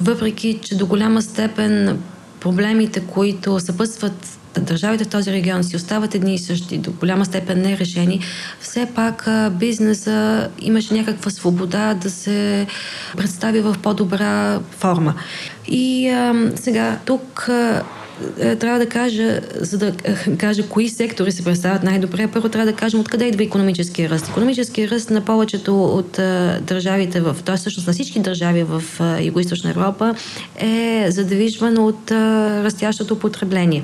въпреки, 0.00 0.58
че 0.62 0.76
до 0.76 0.86
голяма 0.86 1.22
степен 1.22 1.98
проблемите, 2.40 3.00
които 3.00 3.60
съпътстват 3.60 4.38
държавите 4.60 5.04
в 5.04 5.08
този 5.08 5.32
регион 5.32 5.64
си 5.64 5.76
остават 5.76 6.14
едни 6.14 6.34
и 6.34 6.38
същи, 6.38 6.78
до 6.78 6.90
голяма 6.92 7.24
степен 7.24 7.60
не 7.60 7.78
решени, 7.78 8.20
все 8.60 8.86
пак 8.94 9.28
бизнеса 9.52 10.48
имаше 10.60 10.94
някаква 10.94 11.30
свобода 11.30 11.94
да 11.94 12.10
се 12.10 12.66
представи 13.16 13.60
в 13.60 13.76
по-добра 13.82 14.60
форма. 14.70 15.14
И 15.68 16.08
а, 16.08 16.50
сега 16.56 16.98
тук 17.04 17.48
а, 17.48 17.52
е, 17.52 17.82
трябва 18.60 18.78
да 18.78 18.86
кажа, 18.86 19.40
за 19.54 19.78
да 19.78 19.86
е, 20.04 20.36
кажа 20.36 20.68
кои 20.68 20.88
сектори 20.88 21.32
се 21.32 21.44
представят 21.44 21.82
най-добре, 21.82 22.26
първо 22.26 22.48
трябва 22.48 22.72
да 22.72 22.76
кажем 22.76 23.00
откъде 23.00 23.24
идва 23.24 23.44
економическия 23.44 24.10
ръст. 24.10 24.28
Економическия 24.28 24.90
ръст 24.90 25.10
на 25.10 25.20
повечето 25.20 25.84
от 25.84 26.18
а, 26.18 26.60
държавите 26.62 27.20
в, 27.20 27.36
т.е. 27.44 27.56
всъщност 27.56 27.86
на 27.86 27.92
всички 27.92 28.20
държави 28.20 28.62
в 28.62 28.82
Юго-Источна 29.00 29.70
Европа 29.70 30.14
е 30.56 31.06
задвижван 31.08 31.78
от 31.78 32.10
а, 32.10 32.64
растящото 32.64 33.18
потребление. 33.18 33.82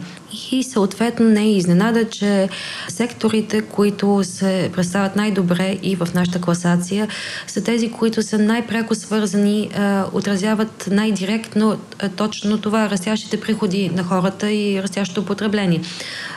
И 0.52 0.62
съответно 0.62 1.28
не 1.28 1.42
е 1.42 1.52
изненада, 1.52 2.08
че 2.08 2.48
секторите, 2.88 3.60
които 3.60 4.20
се 4.24 4.70
представят 4.72 5.16
най-добре 5.16 5.78
и 5.82 5.96
в 5.96 6.08
нашата 6.14 6.40
класация, 6.40 7.08
са 7.46 7.64
тези, 7.64 7.90
които 7.90 8.22
са 8.22 8.38
най-пряко 8.38 8.94
свързани, 8.94 9.70
отразяват 10.12 10.88
най-директно 10.90 11.78
точно 12.16 12.58
това, 12.58 12.90
растящите 12.90 13.40
приходи 13.40 13.88
на 13.88 14.04
хората 14.04 14.52
и 14.52 14.82
растящото 14.82 15.26
потребление. 15.26 15.80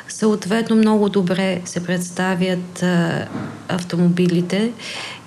Съответно, 0.07 0.75
много 0.75 1.09
добре 1.09 1.61
се 1.65 1.83
представят 1.83 2.83
автомобилите 3.67 4.71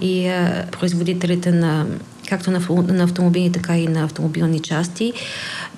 и 0.01 0.33
производителите 0.71 1.51
на 1.51 1.87
както 2.29 2.51
на, 2.51 2.61
на 2.93 3.05
автомобили, 3.05 3.53
така 3.53 3.79
и 3.79 3.89
на 3.89 4.05
автомобилни 4.05 4.61
части. 4.61 5.13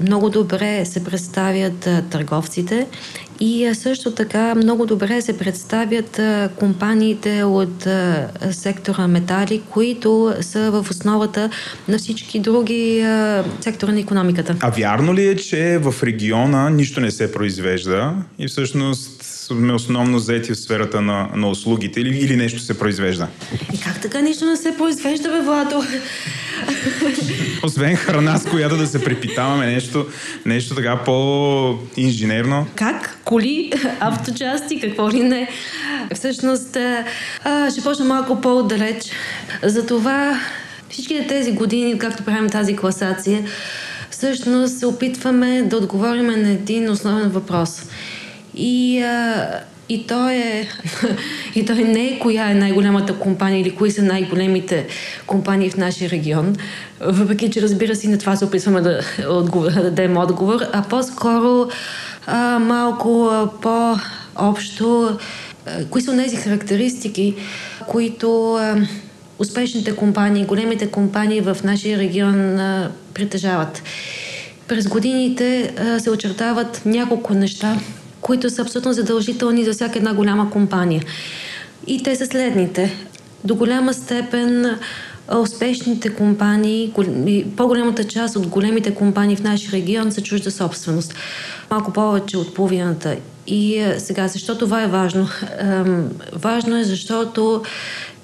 Много 0.01 0.31
добре 0.31 0.85
се 0.85 1.05
представят 1.05 1.87
а, 1.87 2.03
търговците 2.11 2.87
и 3.41 3.67
а, 3.67 3.75
също 3.75 4.11
така 4.11 4.55
много 4.55 4.87
добре 4.87 5.23
се 5.23 5.39
представят 5.39 6.19
а, 6.19 6.51
компаниите 6.57 7.43
от 7.43 7.87
а, 7.87 8.29
сектора 8.51 9.07
метали, 9.07 9.63
които 9.71 10.35
са 10.41 10.71
в 10.71 10.87
основата 10.91 11.51
на 11.89 11.99
всички 11.99 12.41
други 12.41 13.01
а, 13.01 13.45
сектора 13.61 13.93
на 13.93 14.01
економиката. 14.01 14.57
А 14.61 14.71
вярно 14.71 15.15
ли 15.15 15.29
е, 15.29 15.37
че 15.37 15.79
в 15.79 16.03
региона 16.03 16.71
нищо 16.71 17.01
не 17.01 17.11
се 17.11 17.33
произвежда 17.33 18.15
и 18.39 18.49
всъщност 18.49 19.38
сме 19.55 19.73
основно 19.73 20.19
заети 20.19 20.53
в 20.53 20.59
сферата 20.59 21.01
на, 21.01 21.29
на 21.35 21.49
услугите 21.49 22.01
или, 22.01 22.19
или 22.19 22.37
нещо 22.37 22.61
се 22.61 22.79
произвежда? 22.79 23.29
И 23.75 23.81
как 23.81 24.01
така 24.01 24.21
нищо 24.21 24.45
не 24.45 24.57
се 24.57 24.77
произвежда, 24.79 25.29
бе, 25.29 25.41
Владо? 25.41 25.83
Освен 27.63 27.97
храна, 27.97 28.39
с 28.39 28.45
която 28.45 28.77
да 28.77 28.87
се 28.87 29.05
препитаваме, 29.05 29.67
нещо, 29.67 30.07
нещо 30.47 30.75
така 30.75 31.01
по-инженерно. 31.05 32.67
Как? 32.75 33.19
Коли, 33.25 33.73
авточасти, 34.01 34.81
какво 34.81 35.11
ли 35.11 35.21
не? 35.21 35.49
Всъщност, 36.15 36.77
а, 37.45 37.71
ще 37.71 37.83
почна 37.83 38.05
малко 38.05 38.41
по-отдалеч. 38.41 39.11
Затова 39.63 40.41
всичките 40.91 41.27
тези 41.27 41.53
години, 41.53 41.99
както 41.99 42.25
правим 42.25 42.51
тази 42.51 42.77
класация, 42.77 43.45
всъщност 44.11 44.79
се 44.79 44.87
опитваме 44.87 45.63
да 45.63 45.77
отговорим 45.77 46.27
на 46.27 46.51
един 46.51 46.91
основен 46.91 47.29
въпрос. 47.29 47.83
И 48.59 49.03
а, 49.03 49.61
и 49.89 50.07
той, 50.07 50.35
е, 50.35 50.69
и 51.55 51.65
той 51.65 51.77
не 51.77 52.05
е 52.05 52.19
коя 52.19 52.51
е 52.51 52.55
най-голямата 52.55 53.15
компания 53.15 53.61
или 53.61 53.75
кои 53.75 53.91
са 53.91 54.03
най-големите 54.03 54.87
компании 55.27 55.71
в 55.71 55.77
нашия 55.77 56.11
регион, 56.11 56.57
въпреки 57.01 57.51
че 57.51 57.63
разбира 57.63 57.97
се 57.97 58.09
на 58.09 58.19
това 58.19 58.37
се 58.37 58.45
опитваме 58.45 58.81
да, 58.81 59.01
отговор, 59.29 59.71
да 59.71 59.83
дадем 59.83 60.17
отговор, 60.17 60.61
а 60.73 60.83
по-скоро 60.83 61.69
а, 62.27 62.59
малко 62.59 63.29
а, 63.33 63.51
по-общо 63.63 65.19
а, 65.67 65.85
кои 65.85 66.03
са 66.03 66.17
тези 66.17 66.37
характеристики, 66.37 67.35
които 67.87 68.55
а, 68.55 68.77
успешните 69.39 69.97
компании, 69.97 70.45
големите 70.45 70.91
компании 70.91 71.41
в 71.41 71.57
нашия 71.65 71.99
регион 71.99 72.59
а, 72.59 72.91
притежават. 73.15 73.83
През 74.69 74.89
годините 74.89 75.75
а, 75.79 76.01
се 76.01 76.11
очертават 76.11 76.83
няколко 76.85 77.35
неща, 77.35 77.77
които 78.21 78.51
са 78.51 78.63
абсолютно 78.63 78.93
задължителни 78.93 79.65
за 79.65 79.73
всяка 79.73 79.99
една 79.99 80.15
голяма 80.15 80.51
компания. 80.51 81.03
И 81.87 82.03
те 82.03 82.17
са 82.17 82.27
следните. 82.27 82.93
До 83.45 83.55
голяма 83.55 83.95
степен 83.95 84.79
успешните 85.37 86.15
компании, 86.15 86.93
по-голямата 87.57 88.05
част 88.05 88.37
от 88.37 88.47
големите 88.47 88.95
компании 88.95 89.37
в 89.37 89.43
нашия 89.43 89.73
регион 89.73 90.13
са 90.13 90.23
чужда 90.23 90.51
собственост. 90.51 91.15
Малко 91.71 91.93
повече 91.93 92.39
от 92.39 92.55
половината. 92.55 93.17
И 93.51 93.93
сега, 93.99 94.29
защо 94.29 94.59
това 94.59 94.83
е 94.83 94.87
важно? 94.87 95.29
Важно 96.33 96.77
е, 96.77 96.85
защото 96.85 97.63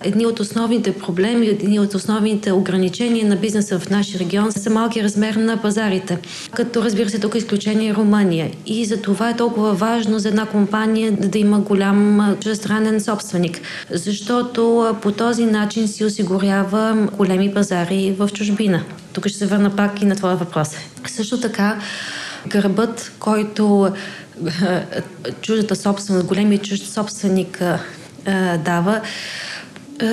едни 0.04 0.26
от 0.26 0.40
основните 0.40 0.94
проблеми, 0.94 1.46
едни 1.46 1.80
от 1.80 1.94
основните 1.94 2.52
ограничения 2.52 3.26
на 3.26 3.36
бизнеса 3.36 3.78
в 3.78 3.90
нашия 3.90 4.20
регион 4.20 4.52
са 4.52 4.70
малки 4.70 5.02
размер 5.02 5.34
на 5.34 5.56
пазарите. 5.56 6.18
Като 6.54 6.82
разбира 6.82 7.10
се, 7.10 7.18
тук 7.18 7.34
е 7.34 7.38
изключение 7.38 7.90
е 7.90 7.94
Румъния. 7.94 8.50
И 8.66 8.84
за 8.84 9.02
това 9.02 9.30
е 9.30 9.36
толкова 9.36 9.72
важно 9.72 10.18
за 10.18 10.28
една 10.28 10.46
компания 10.46 11.12
да 11.12 11.38
има 11.38 11.60
голям 11.60 12.34
чуждестранен 12.40 13.00
собственик. 13.00 13.60
Защото 13.90 14.94
по 15.02 15.12
този 15.12 15.44
начин 15.46 15.88
си 15.88 16.04
осигурява 16.04 17.08
големи 17.16 17.54
пазари 17.54 18.14
в 18.18 18.30
чужбина. 18.34 18.82
Тук 19.12 19.26
ще 19.26 19.38
се 19.38 19.46
върна 19.46 19.76
пак 19.76 20.02
и 20.02 20.06
на 20.06 20.16
твоя 20.16 20.36
въпрос. 20.36 20.68
Също 21.06 21.40
така, 21.40 21.78
гърбът, 22.48 23.12
който 23.18 23.92
чуждата 25.40 25.76
собственост, 25.76 26.26
големият 26.26 26.64
чужд 26.64 26.84
собственик 26.86 27.62
дава, 28.64 28.96
е, 28.96 29.00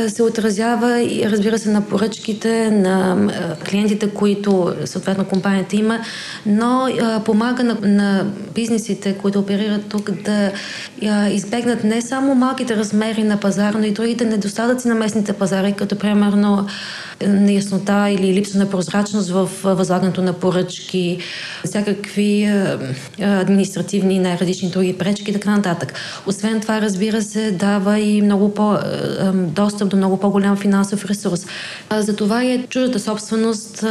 се 0.07 0.23
отразява 0.23 1.01
и 1.01 1.29
разбира 1.29 1.59
се 1.59 1.69
на 1.69 1.81
поръчките 1.81 2.71
на 2.71 3.27
е, 3.31 3.65
клиентите, 3.65 4.09
които 4.09 4.73
съответно 4.85 5.25
компанията 5.25 5.75
има, 5.75 5.99
но 6.45 6.87
е, 6.87 7.23
помага 7.25 7.63
на, 7.63 7.77
на 7.81 8.25
бизнесите, 8.55 9.13
които 9.13 9.39
оперират 9.39 9.85
тук 9.89 10.11
да 10.11 10.51
избегнат 11.31 11.83
не 11.83 12.01
само 12.01 12.35
малките 12.35 12.75
размери 12.75 13.23
на 13.23 13.37
пазара, 13.37 13.77
но 13.77 13.85
и 13.85 13.91
другите 13.91 14.25
недостатъци 14.25 14.87
на 14.87 14.95
местните 14.95 15.33
пазари, 15.33 15.73
като 15.73 15.95
примерно 15.95 16.67
неяснота 17.27 18.09
или 18.09 18.33
липса 18.33 18.57
на 18.57 18.69
прозрачност 18.69 19.29
в 19.29 19.49
възлагането 19.63 20.21
на 20.21 20.33
поръчки, 20.33 21.17
всякакви 21.65 22.49
административни 23.21 24.15
и 24.15 24.19
най-различни 24.19 24.69
други 24.69 24.97
пречки 24.97 25.31
и 25.31 25.33
така 25.33 25.51
нататък. 25.51 25.93
Освен 26.25 26.59
това, 26.59 26.81
разбира 26.81 27.21
се, 27.21 27.51
дава 27.51 27.99
и 27.99 28.21
много 28.21 28.53
по, 28.53 28.77
достъп 29.72 29.89
до 29.89 29.98
много 29.98 30.18
по-голям 30.18 30.57
финансов 30.57 31.06
ресурс. 31.06 31.45
Затова 31.98 32.43
и 32.43 32.68
чуждата 32.69 32.99
собственост 32.99 33.85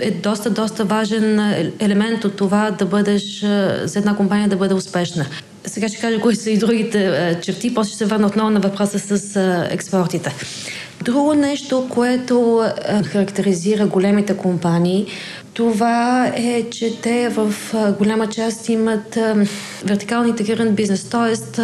е 0.00 0.10
доста, 0.10 0.50
доста 0.50 0.84
важен 0.84 1.40
елемент 1.78 2.24
от 2.24 2.36
това 2.36 2.70
да 2.70 2.86
бъдеш, 2.86 3.40
за 3.84 3.98
една 3.98 4.16
компания 4.16 4.48
да 4.48 4.56
бъде 4.56 4.74
успешна. 4.74 5.26
Сега 5.64 5.88
ще 5.88 6.00
кажа 6.00 6.20
кои 6.20 6.36
са 6.36 6.50
и 6.50 6.58
другите 6.58 7.38
черти, 7.42 7.74
после 7.74 7.88
ще 7.88 7.98
се 7.98 8.04
върна 8.04 8.26
отново 8.26 8.50
на 8.50 8.60
въпроса 8.60 8.98
с 8.98 9.36
експортите. 9.70 10.34
Друго 11.02 11.34
нещо, 11.34 11.86
което 11.90 12.64
е, 12.64 13.02
характеризира 13.02 13.86
големите 13.86 14.36
компании, 14.36 15.06
това 15.54 16.32
е, 16.36 16.70
че 16.70 17.00
те 17.00 17.28
в 17.28 17.54
е, 17.74 17.92
голяма 17.92 18.26
част 18.26 18.68
имат 18.68 19.16
е, 19.16 19.34
вертикални 19.84 20.28
интегриран 20.28 20.74
бизнес, 20.74 21.04
т.е. 21.04 21.62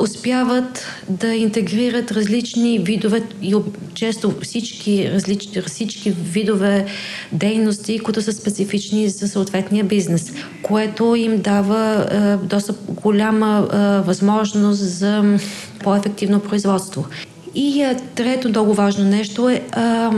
успяват 0.00 0.86
да 1.08 1.34
интегрират 1.34 2.12
различни 2.12 2.78
видове 2.78 3.22
и 3.42 3.54
често 3.94 4.34
всички, 4.42 5.10
различни, 5.12 5.62
всички 5.62 6.10
видове 6.10 6.86
дейности, 7.32 7.98
които 7.98 8.22
са 8.22 8.32
специфични 8.32 9.08
за 9.08 9.28
съответния 9.28 9.84
бизнес, 9.84 10.32
което 10.62 11.14
им 11.14 11.40
дава 11.40 12.06
доста 12.42 12.74
голяма 12.88 13.60
възможност 14.06 14.80
за 14.80 15.38
по-ефективно 15.84 16.40
производство. 16.40 17.06
И 17.54 17.82
а, 17.82 17.96
трето 18.14 18.48
много 18.48 18.74
важно 18.74 19.04
нещо 19.04 19.48
е 19.48 19.62
а, 19.72 20.10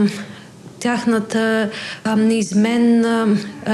тяхната 0.83 1.69
неизменна 2.17 3.27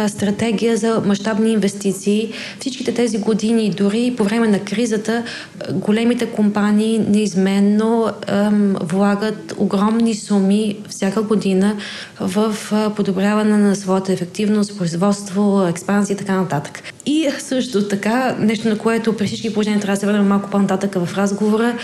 стратегия 0.07 0.77
за 0.77 1.01
мащабни 1.05 1.51
инвестиции. 1.51 2.33
Всичките 2.59 2.93
тези 2.93 3.17
години, 3.17 3.73
дори 3.77 4.13
по 4.17 4.23
време 4.23 4.47
на 4.47 4.59
кризата, 4.59 5.23
големите 5.71 6.25
компании 6.25 7.05
неизменно 7.09 8.11
влагат 8.81 9.53
огромни 9.57 10.15
суми 10.15 10.77
всяка 10.89 11.21
година 11.21 11.75
в 12.19 12.55
подобряване 12.95 13.57
на 13.57 13.75
своята 13.75 14.13
ефективност, 14.13 14.77
производство, 14.77 15.65
експансия 15.69 16.13
и 16.13 16.17
така 16.17 16.35
нататък. 16.35 16.79
И 17.05 17.29
също 17.39 17.87
така, 17.87 18.35
нещо 18.39 18.69
на 18.69 18.77
което 18.77 19.17
при 19.17 19.27
всички 19.27 19.53
положения 19.53 19.79
трябва 19.79 19.95
да 19.95 19.99
се 19.99 20.05
върнем 20.05 20.27
малко 20.27 20.49
по-нататък 20.49 20.95
в 21.05 21.17
разговора, 21.17 21.77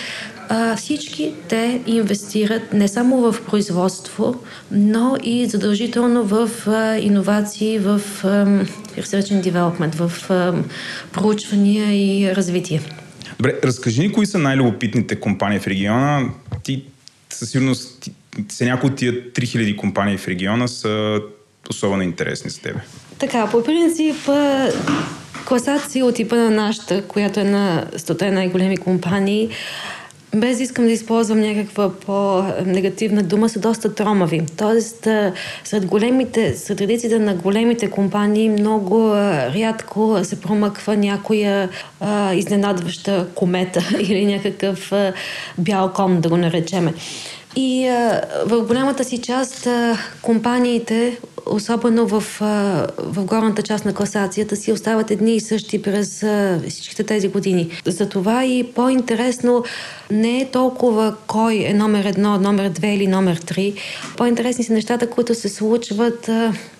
а, 0.49 0.75
всички 0.75 1.33
те 1.49 1.81
инвестират 1.85 2.73
не 2.73 2.87
само 2.87 3.31
в 3.31 3.45
производство, 3.45 4.43
но 4.71 5.17
и 5.23 5.45
задължително 5.45 6.23
в 6.23 6.49
а, 6.67 6.97
иновации, 6.97 7.79
в 7.79 8.01
а, 8.23 8.27
research 8.97 9.31
and 9.31 9.51
development, 9.51 9.95
в 9.95 10.31
а, 10.31 10.53
проучвания 11.13 11.93
и 11.93 12.35
развитие. 12.35 12.81
Добре, 13.37 13.59
разкажи 13.63 14.01
ни 14.01 14.11
кои 14.11 14.25
са 14.25 14.37
най-любопитните 14.37 15.19
компании 15.19 15.59
в 15.59 15.67
региона. 15.67 16.29
Ти 16.63 16.83
със 17.29 17.49
сигурност 17.49 18.09
са 18.49 18.65
някои 18.65 18.89
от 18.89 18.95
тия 18.95 19.13
3000 19.13 19.75
компании 19.75 20.17
в 20.17 20.27
региона 20.27 20.67
са 20.67 21.21
особено 21.69 22.03
интересни 22.03 22.49
за 22.49 22.61
тебе. 22.61 22.79
Така, 23.19 23.47
по 23.51 23.63
принцип, 23.63 24.15
класация 25.47 26.05
от 26.05 26.15
типа 26.15 26.35
на 26.35 26.49
нашата, 26.49 27.01
която 27.07 27.39
е 27.39 27.43
на 27.43 27.87
100 27.97 28.29
най-големи 28.29 28.77
компании, 28.77 29.49
без 30.35 30.59
искам 30.59 30.85
да 30.85 30.91
използвам 30.91 31.39
някаква 31.39 31.91
по-негативна 32.05 33.23
дума, 33.23 33.49
са 33.49 33.59
доста 33.59 33.95
тромави. 33.95 34.41
Тоест, 34.57 35.07
сред 35.63 35.85
големите, 35.85 36.55
сред 36.55 36.81
редиците 36.81 37.19
на 37.19 37.35
големите 37.35 37.89
компании 37.89 38.49
много 38.49 39.13
рядко 39.55 40.19
се 40.23 40.41
промъква 40.41 40.97
някоя 40.97 41.69
а, 41.99 42.33
изненадваща 42.33 43.27
комета 43.35 43.89
или 43.99 44.25
някакъв 44.25 44.91
а, 44.91 45.13
бял 45.57 45.93
ком, 45.93 46.21
да 46.21 46.29
го 46.29 46.37
наречеме. 46.37 46.93
И 47.55 47.89
в 48.45 48.63
голямата 48.63 49.03
си 49.03 49.17
част 49.17 49.67
компаниите, 50.21 51.17
особено 51.45 52.07
в, 52.07 52.23
в 52.97 53.25
горната 53.25 53.61
част 53.61 53.85
на 53.85 53.93
класацията, 53.93 54.55
си 54.55 54.71
остават 54.71 55.11
едни 55.11 55.35
и 55.35 55.39
същи 55.39 55.81
през 55.81 56.25
всичките 56.69 57.03
тези 57.03 57.27
години. 57.27 57.69
Затова 57.85 58.45
и 58.45 58.63
по-интересно 58.63 59.63
не 60.11 60.39
е 60.41 60.51
толкова 60.51 61.15
кой 61.27 61.65
е 61.67 61.73
номер 61.73 62.05
едно, 62.05 62.37
номер 62.37 62.69
две 62.69 62.93
или 62.93 63.07
номер 63.07 63.35
три. 63.35 63.73
По-интересни 64.17 64.63
са 64.63 64.73
нещата, 64.73 65.09
които 65.09 65.35
се 65.35 65.49
случват 65.49 66.29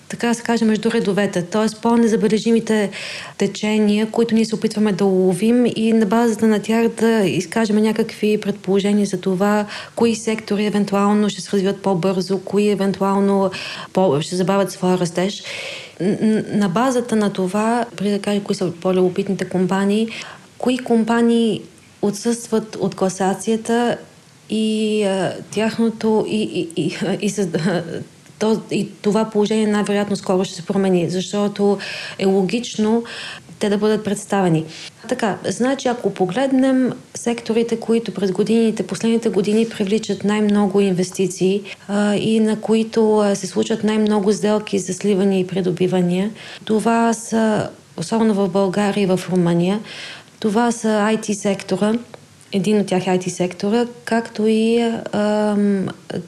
така 0.08 0.28
да 0.28 0.34
се 0.34 0.42
каже, 0.42 0.64
между 0.64 0.90
редовете, 0.90 1.42
т.е. 1.42 1.80
по-незабележимите 1.82 2.90
течения, 3.38 4.10
които 4.10 4.34
ние 4.34 4.44
се 4.44 4.54
опитваме 4.54 4.92
да 4.92 5.04
уловим 5.04 5.66
и 5.76 5.92
на 5.92 6.06
базата 6.06 6.46
на 6.46 6.62
тях 6.62 6.88
да 6.88 7.24
изкажем 7.24 7.76
някакви 7.76 8.40
предположения 8.40 9.06
за 9.06 9.20
това, 9.20 9.66
кои 9.96 10.14
сектори 10.14 10.66
евентуално 10.66 11.28
ще 11.28 11.40
се 11.40 11.52
развиват 11.52 11.82
по-бързо, 11.82 12.38
кои 12.38 12.68
евентуално 12.68 13.50
по- 13.92 14.20
ще 14.20 14.36
забавят 14.36 14.72
своя 14.72 14.98
растеж. 14.98 15.42
На 16.52 16.68
базата 16.68 17.16
на 17.16 17.32
това, 17.32 17.84
преди 17.96 18.10
да 18.10 18.18
кажа 18.18 18.42
кои 18.42 18.54
са 18.54 18.72
по-любопитните 18.80 19.44
компании, 19.44 20.08
кои 20.58 20.78
компании 20.78 21.62
отсъстват 22.02 22.76
от 22.76 22.94
класацията 22.94 23.98
и 24.50 25.02
а, 25.04 25.34
тяхното 25.50 26.24
и, 26.28 26.42
и, 26.42 26.82
и, 26.82 26.96
и, 27.22 27.26
и 27.26 27.30
то, 28.38 28.60
и 28.70 28.88
това 29.02 29.30
положение 29.30 29.66
най-вероятно 29.66 30.16
скоро 30.16 30.44
ще 30.44 30.54
се 30.54 30.66
промени, 30.66 31.10
защото 31.10 31.78
е 32.18 32.26
логично 32.26 33.04
те 33.58 33.68
да 33.68 33.78
бъдат 33.78 34.04
представени. 34.04 34.64
Така, 35.08 35.38
значи 35.44 35.88
ако 35.88 36.14
погледнем 36.14 36.92
секторите, 37.14 37.80
които 37.80 38.14
през 38.14 38.32
годините, 38.32 38.86
последните 38.86 39.28
години 39.28 39.68
привличат 39.68 40.24
най-много 40.24 40.80
инвестиции 40.80 41.62
а, 41.88 42.14
и 42.14 42.40
на 42.40 42.60
които 42.60 43.18
а, 43.18 43.34
се 43.36 43.46
случват 43.46 43.84
най-много 43.84 44.32
сделки 44.32 44.78
за 44.78 44.94
сливания 44.94 45.40
и 45.40 45.46
придобивания, 45.46 46.30
това 46.64 47.12
са, 47.12 47.68
особено 47.96 48.34
в 48.34 48.48
България 48.48 49.02
и 49.02 49.06
в 49.06 49.20
Румъния, 49.30 49.80
това 50.40 50.72
са 50.72 50.88
IT 50.88 51.32
сектора, 51.32 51.92
един 52.52 52.80
от 52.80 52.86
тях 52.86 53.06
е 53.06 53.10
IT 53.10 53.28
сектора, 53.28 53.86
както 54.04 54.46
и 54.46 54.80
а, 55.12 55.56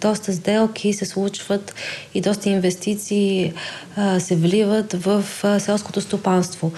доста 0.00 0.32
сделки 0.32 0.92
се 0.92 1.06
случват 1.06 1.74
и 2.14 2.20
доста 2.20 2.50
инвестиции 2.50 3.52
а, 3.96 4.20
се 4.20 4.36
вливат 4.36 4.92
в 4.92 5.24
а, 5.42 5.60
селското 5.60 6.00
стопанство, 6.00 6.72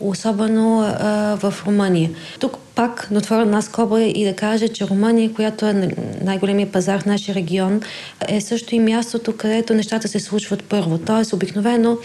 особено 0.00 0.80
а, 0.80 1.36
в 1.36 1.54
Румъния. 1.66 2.10
Тук 2.40 2.56
пак 2.76 3.08
да 3.10 3.18
отворя 3.18 3.42
една 3.42 3.62
скоба 3.62 4.02
и 4.02 4.24
да 4.24 4.36
кажа, 4.36 4.68
че 4.68 4.86
Румъния, 4.86 5.32
която 5.32 5.66
е 5.66 5.88
най-големия 6.22 6.72
пазар 6.72 7.02
в 7.02 7.06
нашия 7.06 7.34
регион, 7.34 7.80
е 8.28 8.40
също 8.40 8.74
и 8.74 8.80
мястото, 8.80 9.36
където 9.36 9.74
нещата 9.74 10.08
се 10.08 10.20
случват 10.20 10.64
първо. 10.64 10.98
Тоест, 10.98 11.32
обикновено, 11.32 11.98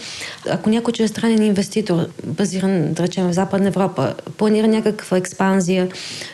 ако 0.50 0.70
някой 0.70 0.92
чрезстранен 0.92 1.42
инвеститор, 1.42 2.06
базиран, 2.24 2.92
да 2.92 3.02
речем, 3.02 3.28
в 3.28 3.32
Западна 3.32 3.68
Европа, 3.68 4.14
планира 4.36 4.68
някаква 4.68 5.16
експанзия 5.16 5.88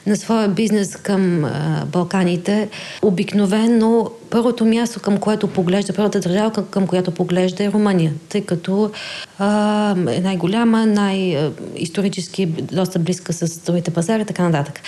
на 0.07 0.17
своя 0.17 0.49
бизнес 0.49 0.97
към 0.97 1.45
а, 1.45 1.85
Балканите, 1.93 2.69
обикновено 3.03 4.11
първото 4.31 4.65
място, 4.65 5.01
към 5.01 5.19
което 5.19 5.47
поглежда, 5.47 5.93
първата 5.93 6.21
държава, 6.21 6.53
към, 6.53 6.67
към 6.67 6.87
която 6.87 7.11
поглежда 7.11 7.65
е 7.65 7.73
Румъния, 7.73 8.13
тъй 8.29 8.45
като 8.45 8.91
а, 9.39 9.91
е 10.11 10.21
най-голяма, 10.21 10.87
най-исторически 10.87 12.47
доста 12.47 12.99
близка 12.99 13.33
с 13.33 13.59
другите 13.59 13.91
пазари 13.91 14.25
така 14.29 14.49
нататък. 14.49 14.81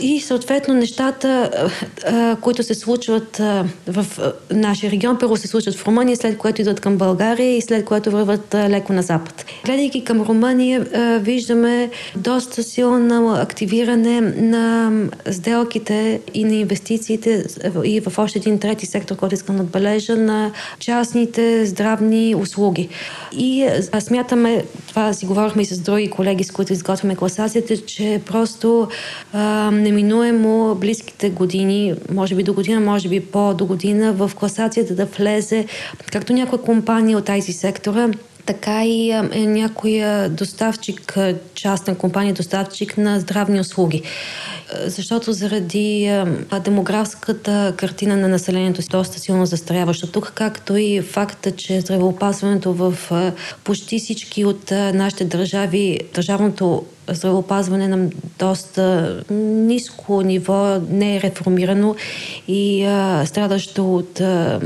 И 0.00 0.20
съответно 0.20 0.74
нещата, 0.74 1.50
които 2.40 2.62
се 2.62 2.74
случват 2.74 3.36
в 3.86 4.06
нашия 4.50 4.90
регион, 4.90 5.18
първо 5.18 5.36
се 5.36 5.48
случват 5.48 5.74
в 5.74 5.86
Румъния, 5.86 6.16
след 6.16 6.38
което 6.38 6.60
идват 6.60 6.80
към 6.80 6.96
България 6.96 7.56
и 7.56 7.60
след 7.60 7.84
което 7.84 8.10
върват 8.10 8.54
леко 8.54 8.92
на 8.92 9.02
запад. 9.02 9.44
Гледайки 9.64 10.04
към 10.04 10.20
Румъния, 10.20 10.86
виждаме 11.20 11.90
доста 12.16 12.62
силно 12.62 13.34
активиране 13.34 14.20
на 14.20 14.92
сделките 15.30 16.20
и 16.34 16.44
на 16.44 16.54
инвестициите 16.54 17.44
и 17.84 18.00
в 18.00 18.18
още 18.18 18.38
един 18.38 18.58
трети 18.58 18.86
сектор, 18.86 19.16
който 19.16 19.34
искам 19.34 19.56
да 19.56 19.62
отбележа, 19.62 20.16
на 20.16 20.52
частните 20.78 21.66
здравни 21.66 22.34
услуги. 22.34 22.88
И 23.32 23.68
смятаме, 24.00 24.64
това 24.88 25.12
си 25.12 25.26
говорихме 25.26 25.62
и 25.62 25.64
с 25.64 25.78
други 25.78 26.10
колеги, 26.10 26.44
с 26.44 26.50
които 26.50 26.72
изготвяме 26.72 27.16
класацията, 27.16 27.76
че 27.76 28.20
просто 28.26 28.81
а, 29.32 29.70
неминуемо 29.70 30.74
близките 30.74 31.30
години, 31.30 31.94
може 32.12 32.34
би 32.34 32.42
до 32.42 32.54
година, 32.54 32.80
може 32.80 33.08
би 33.08 33.20
по-до 33.20 33.66
година, 33.66 34.12
в 34.12 34.30
класацията 34.34 34.94
да 34.94 35.04
влезе 35.04 35.66
както 36.12 36.32
някоя 36.32 36.62
компания 36.62 37.18
от 37.18 37.26
IT 37.26 37.50
сектора, 37.50 38.08
така 38.46 38.84
и 38.84 39.10
е 39.10 39.46
някоя 39.46 40.28
доставчик, 40.28 41.18
частна 41.54 41.94
компания, 41.94 42.34
доставчик 42.34 42.98
на 42.98 43.20
здравни 43.20 43.60
услуги. 43.60 44.02
Защото 44.86 45.32
заради 45.32 46.22
демографската 46.64 47.74
картина 47.76 48.16
на 48.16 48.28
населението 48.28 48.80
е 48.80 48.84
доста 48.90 49.20
силно 49.20 49.46
застаряващо 49.46 50.06
тук, 50.06 50.32
както 50.34 50.76
и 50.76 51.02
факта, 51.02 51.50
че 51.50 51.80
здравеопазването 51.80 52.72
в 52.72 52.94
почти 53.64 53.98
всички 53.98 54.44
от 54.44 54.70
нашите 54.70 55.24
държави, 55.24 56.00
държавното 56.14 56.84
здравеопазване 57.08 57.88
на 57.88 58.10
доста 58.38 59.16
ниско 59.30 60.22
ниво, 60.22 60.80
не 60.90 61.16
е 61.16 61.20
реформирано 61.20 61.96
и 62.48 62.82
страдащо 63.24 63.94
от 63.94 64.20
а, 64.20 64.60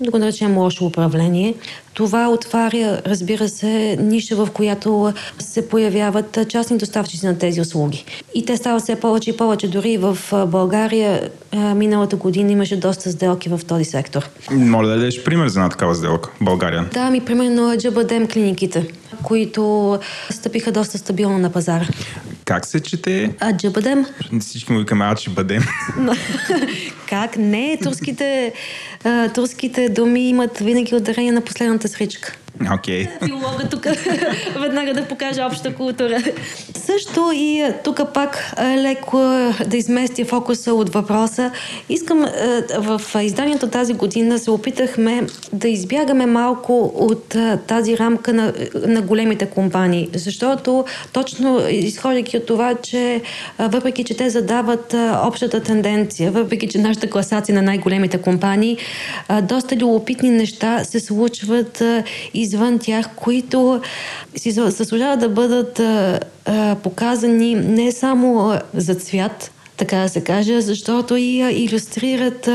да 0.00 0.10
го 0.10 0.18
наречем 0.18 0.58
лошо 0.58 0.86
управление. 0.86 1.54
Това 1.94 2.28
отваря, 2.28 3.00
разбира 3.06 3.48
се, 3.48 3.96
ниша, 4.00 4.36
в 4.36 4.48
която 4.52 5.12
се 5.38 5.68
появяват 5.68 6.38
частни 6.48 6.78
доставчици 6.78 7.26
на 7.26 7.38
тези 7.38 7.60
услуги. 7.60 8.04
И 8.34 8.44
те 8.44 8.56
стават 8.56 8.82
все 8.82 8.96
повече 8.96 9.30
и 9.30 9.36
повече. 9.36 9.68
Дори 9.68 9.96
в 9.96 10.18
България 10.46 11.30
миналата 11.74 12.16
година 12.16 12.52
имаше 12.52 12.80
доста 12.80 13.10
сделки 13.10 13.48
в 13.48 13.60
този 13.66 13.84
сектор. 13.84 14.28
Моля 14.50 14.86
да 14.86 14.94
дадеш 14.94 15.24
пример 15.24 15.48
за 15.48 15.60
една 15.60 15.68
такава 15.70 15.94
сделка 15.94 16.30
в 16.40 16.44
България. 16.44 16.88
Да, 16.92 17.10
ми 17.10 17.20
примерно 17.20 17.76
Джабадем 17.78 18.28
клиниките, 18.28 18.86
които 19.22 19.98
стъпиха 20.30 20.72
доста 20.72 20.98
стабилно 20.98 21.38
на 21.38 21.50
пазара. 21.50 21.88
Как 22.44 22.66
се 22.66 22.80
чете? 22.80 23.34
А, 23.40 23.56
Джабадем. 23.56 24.06
Всички 24.40 24.72
му 24.72 24.78
викаме 24.78 25.04
Ачи 25.04 25.30
Бадем. 25.30 25.62
как 27.08 27.36
не? 27.36 27.78
Турските, 27.82 28.52
турските 29.34 29.88
думи 29.88 30.28
имат 30.28 30.58
винаги 30.58 30.94
ударение 30.94 31.32
на 31.32 31.40
последната 31.40 31.83
сричка. 31.88 32.32
Окей. 32.32 32.43
Okay. 32.60 33.08
Филолога 33.24 33.68
тук 33.70 33.84
веднага 34.60 34.94
да 34.94 35.08
покажа 35.08 35.46
обща 35.46 35.74
култура. 35.74 36.22
Също 36.76 37.30
и 37.34 37.64
тук 37.84 38.00
пак 38.14 38.52
леко 38.76 39.18
да 39.66 39.76
изместя 39.76 40.24
фокуса 40.24 40.74
от 40.74 40.94
въпроса. 40.94 41.50
Искам 41.88 42.26
в 42.78 43.00
изданието 43.22 43.68
тази 43.68 43.94
година 43.94 44.38
се 44.38 44.50
опитахме 44.50 45.26
да 45.52 45.68
избягаме 45.68 46.26
малко 46.26 46.92
от 46.94 47.36
тази 47.66 47.98
рамка 47.98 48.32
на, 48.32 48.52
на 48.86 49.02
големите 49.02 49.46
компании, 49.46 50.08
защото 50.14 50.84
точно 51.12 51.60
изхождайки 51.70 52.36
от 52.36 52.46
това, 52.46 52.74
че 52.74 53.20
въпреки, 53.58 54.04
че 54.04 54.16
те 54.16 54.30
задават 54.30 54.94
общата 55.24 55.62
тенденция, 55.62 56.30
въпреки, 56.30 56.68
че 56.68 56.78
нашата 56.78 57.10
класация 57.10 57.54
на 57.54 57.62
най-големите 57.62 58.18
компании, 58.18 58.76
доста 59.42 59.76
любопитни 59.76 60.30
неща 60.30 60.84
се 60.84 61.00
случват 61.00 61.82
извън 62.44 62.78
тях, 62.78 63.06
които 63.16 63.80
си 64.36 64.50
заслужават 64.50 65.20
да 65.20 65.28
бъдат 65.28 65.80
показани 66.82 67.54
не 67.54 67.92
само 67.92 68.58
за 68.74 68.94
цвят, 68.94 69.50
така 69.76 69.96
да 69.96 70.08
се 70.08 70.20
каже, 70.20 70.60
защото 70.60 71.16
и 71.16 71.64
иллюстрират 71.64 72.48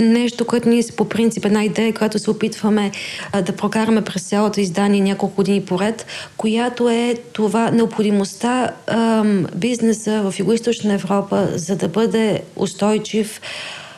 нещо, 0.00 0.44
което 0.44 0.68
ние 0.68 0.82
по 0.96 1.08
принцип 1.08 1.44
една 1.44 1.64
идея, 1.64 1.94
която 1.94 2.18
се 2.18 2.30
опитваме 2.30 2.90
а, 3.32 3.42
да 3.42 3.52
прокараме 3.52 4.04
през 4.04 4.22
цялото 4.22 4.60
издание 4.60 5.00
няколко 5.00 5.34
години 5.34 5.64
поред, 5.64 6.06
която 6.36 6.88
е 6.88 7.14
това 7.32 7.70
необходимостта 7.70 8.70
а, 8.86 9.24
бизнеса 9.54 10.22
в 10.22 10.38
Юго-Источна 10.38 10.94
Европа, 10.94 11.48
за 11.54 11.76
да 11.76 11.88
бъде 11.88 12.42
устойчив, 12.56 13.40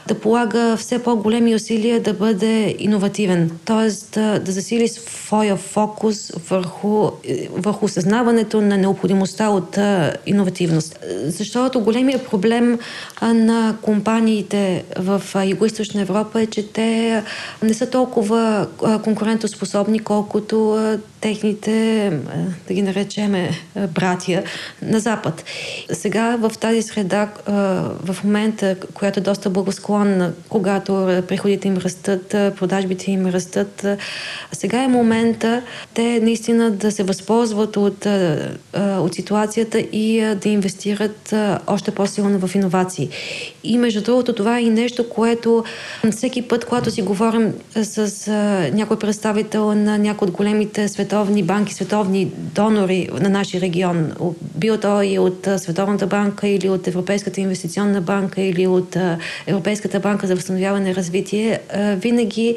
да 0.09 0.15
полага 0.15 0.77
все 0.77 0.99
по-големи 0.99 1.55
усилия 1.55 2.01
да 2.01 2.15
бъде 2.15 2.77
иновативен, 2.79 3.51
т.е. 3.65 4.15
Да, 4.15 4.39
да 4.39 4.53
засили 4.53 4.89
своя 4.89 5.57
фокус 5.57 6.33
върху, 6.51 7.11
върху 7.53 7.85
осъзнаването 7.85 8.61
на 8.61 8.77
необходимостта 8.79 9.49
от 9.49 9.79
иновативност. 10.27 10.99
Защото 11.25 11.81
големия 11.81 12.25
проблем 12.25 12.79
на 13.23 13.77
компаниите 13.83 14.85
в 14.99 15.23
Юго-Источна 15.35 16.01
Европа 16.01 16.43
е, 16.43 16.47
че 16.47 16.73
те 16.73 17.23
не 17.63 17.75
са 17.75 17.91
толкова 17.91 18.67
конкурентоспособни, 19.05 19.99
колкото 19.99 20.79
техните, 21.21 22.13
да 22.69 22.75
ги 22.75 22.83
наречеме, 22.83 23.51
братия 23.95 24.45
на 24.83 25.01
Запад. 25.01 25.45
Сега 25.93 26.37
в 26.37 26.53
тази 26.61 26.83
среда, 26.83 27.29
в 28.05 28.17
момента, 28.25 28.77
която 28.95 29.21
е 29.21 29.23
доста 29.23 29.51
благосклонна, 29.51 29.98
когато 30.49 31.23
приходите 31.29 31.69
им 31.69 31.77
растат, 31.77 32.29
продажбите 32.29 33.11
им 33.11 33.27
растат, 33.27 33.87
сега 34.53 34.83
е 34.83 34.89
момента 34.89 35.63
те 35.95 36.21
наистина 36.21 36.71
да 36.71 36.93
се 36.93 37.03
възползват 37.03 37.77
от, 37.77 38.07
от 38.77 39.15
ситуацията 39.15 39.79
и 39.79 40.35
да 40.43 40.49
инвестират 40.49 41.35
още 41.67 41.91
по-силно 41.91 42.47
в 42.47 42.55
иновации. 42.55 43.09
И 43.65 43.79
между 43.79 44.03
другото, 44.03 44.33
това 44.33 44.59
е 44.59 44.63
и 44.63 44.71
нещо, 44.71 45.09
което 45.09 45.65
всеки 46.11 46.43
път, 46.43 46.65
когато 46.65 46.91
си 46.91 47.03
говорим 47.03 47.53
с 47.83 48.31
някой 48.73 48.99
представител 48.99 49.75
на 49.75 49.99
някои 49.99 50.29
от 50.29 50.35
големите 50.35 50.89
световни 50.89 51.43
банки, 51.43 51.75
световни 51.75 52.33
донори 52.35 53.09
на 53.21 53.29
нашия 53.29 53.61
регион, 53.61 54.13
било 54.55 54.77
то 54.77 55.03
и 55.03 55.19
от 55.19 55.49
Световната 55.57 56.07
банка 56.07 56.49
или 56.49 56.69
от 56.69 56.87
Европейската 56.87 57.41
инвестиционна 57.41 58.01
банка 58.01 58.41
или 58.41 58.67
от 58.67 58.97
Европейската 59.47 59.88
банка 60.01 60.27
за 60.27 60.35
възстановяване 60.35 60.91
и 60.91 60.95
развитие, 60.95 61.59
винаги 61.77 62.57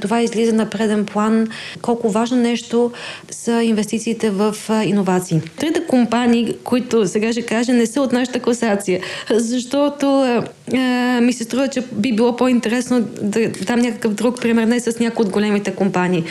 това 0.00 0.22
излиза 0.22 0.52
на 0.52 0.70
преден 0.70 1.06
план 1.06 1.46
колко 1.82 2.10
важно 2.10 2.36
нещо 2.36 2.92
са 3.30 3.62
инвестициите 3.62 4.30
в 4.30 4.56
иновации. 4.84 5.40
Трите 5.58 5.86
компании, 5.86 6.56
които 6.64 7.06
сега 7.08 7.32
ще 7.32 7.42
кажа, 7.42 7.72
не 7.72 7.86
са 7.86 8.02
от 8.02 8.12
нашата 8.12 8.40
класация, 8.40 9.00
защото 9.30 10.06
ми 11.22 11.32
се 11.32 11.44
струва, 11.44 11.68
че 11.68 11.82
би 11.92 12.12
било 12.12 12.36
по-интересно 12.36 13.00
да 13.22 13.48
дам 13.48 13.80
някакъв 13.80 14.14
друг 14.14 14.40
пример, 14.40 14.66
не 14.66 14.80
с 14.80 14.98
някои 14.98 15.24
от 15.24 15.32
големите 15.32 15.74
компании. 15.74 16.24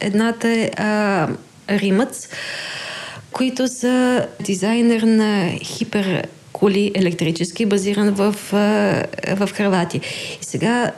Едната 0.00 0.48
е 0.48 0.70
а, 0.76 1.28
Римъц, 1.70 2.28
които 3.32 3.68
са 3.68 4.26
дизайнер 4.40 5.02
на 5.02 5.50
хипер 5.62 6.26
коли 6.54 6.92
електрически, 6.94 7.66
базиран 7.66 8.10
в, 8.10 8.34
в 9.36 9.48
Хрватия. 9.54 10.00
И 10.42 10.44
сега, 10.44 10.90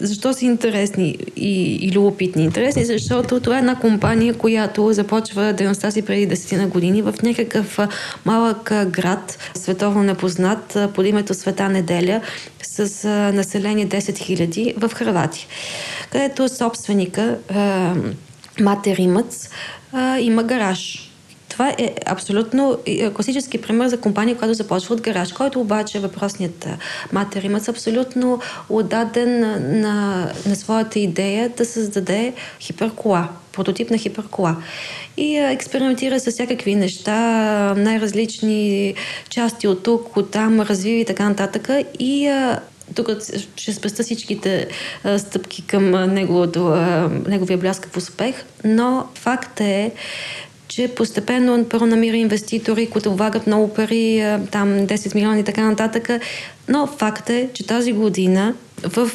защо 0.00 0.32
са 0.32 0.44
интересни 0.44 1.18
и, 1.36 1.74
и 1.74 1.92
любопитни? 1.92 2.44
Интересни, 2.44 2.84
защото 2.84 3.40
това 3.40 3.56
е 3.56 3.58
една 3.58 3.74
компания, 3.74 4.34
която 4.34 4.92
започва 4.92 5.52
дейността 5.52 5.90
си 5.90 6.02
преди 6.02 6.28
10 6.28 6.56
на 6.56 6.66
години 6.66 7.02
в 7.02 7.14
някакъв 7.22 7.78
малък 8.24 8.72
град, 8.86 9.38
световно 9.54 10.02
непознат, 10.02 10.78
под 10.94 11.06
името 11.06 11.34
Света 11.34 11.68
Неделя, 11.68 12.20
с 12.62 13.08
население 13.34 13.86
10 13.86 13.98
000 13.98 14.88
в 14.88 14.94
Хрватия, 14.94 15.46
където 16.10 16.48
собственика 16.48 17.38
Мате 18.60 18.96
Римъц 18.96 19.48
има 20.20 20.42
гараж 20.42 21.07
това 21.58 21.74
е 21.78 21.94
абсолютно 22.06 22.78
класически 23.14 23.60
пример 23.60 23.88
за 23.88 24.00
компания, 24.00 24.36
която 24.36 24.54
започва 24.54 24.94
от 24.94 25.00
гараж, 25.00 25.32
който 25.32 25.60
обаче 25.60 25.98
въпросният 25.98 26.68
матер 27.12 27.42
има 27.42 27.60
абсолютно 27.68 28.40
отдаден 28.68 29.40
на, 29.40 29.60
на, 29.60 30.28
на 30.46 30.56
своята 30.56 30.98
идея 30.98 31.48
да 31.48 31.64
създаде 31.64 32.32
хиперкола, 32.60 33.28
прототип 33.52 33.90
на 33.90 33.98
хиперкола. 33.98 34.56
И 35.16 35.38
а, 35.38 35.50
експериментира 35.50 36.20
с 36.20 36.30
всякакви 36.30 36.74
неща, 36.74 37.14
най-различни 37.76 38.94
части 39.28 39.68
от 39.68 39.82
тук, 39.82 40.16
от 40.16 40.30
там, 40.30 40.60
развива 40.60 41.00
и 41.00 41.04
така 41.04 41.28
нататък. 41.28 41.68
И 41.98 42.26
а, 42.26 42.60
тук 42.94 43.08
ще 43.56 43.72
спеста 43.72 44.02
всичките 44.02 44.68
а, 45.04 45.18
стъпки 45.18 45.66
към 45.66 45.90
неговото, 45.90 46.76
неговия 47.26 47.58
бляскав 47.58 47.96
успех, 47.96 48.44
но 48.64 49.06
факт 49.14 49.60
е, 49.60 49.92
че 50.68 50.88
постепенно 50.88 51.64
първо 51.64 51.86
намира 51.86 52.16
инвеститори, 52.16 52.90
които 52.90 53.14
влагат 53.14 53.46
много 53.46 53.74
пари, 53.74 54.38
там 54.50 54.68
10 54.68 55.14
милиона 55.14 55.38
и 55.38 55.44
така 55.44 55.62
нататък. 55.62 56.10
Но 56.68 56.86
факт 56.86 57.30
е, 57.30 57.48
че 57.52 57.66
тази 57.66 57.92
година 57.92 58.54
в 58.82 59.10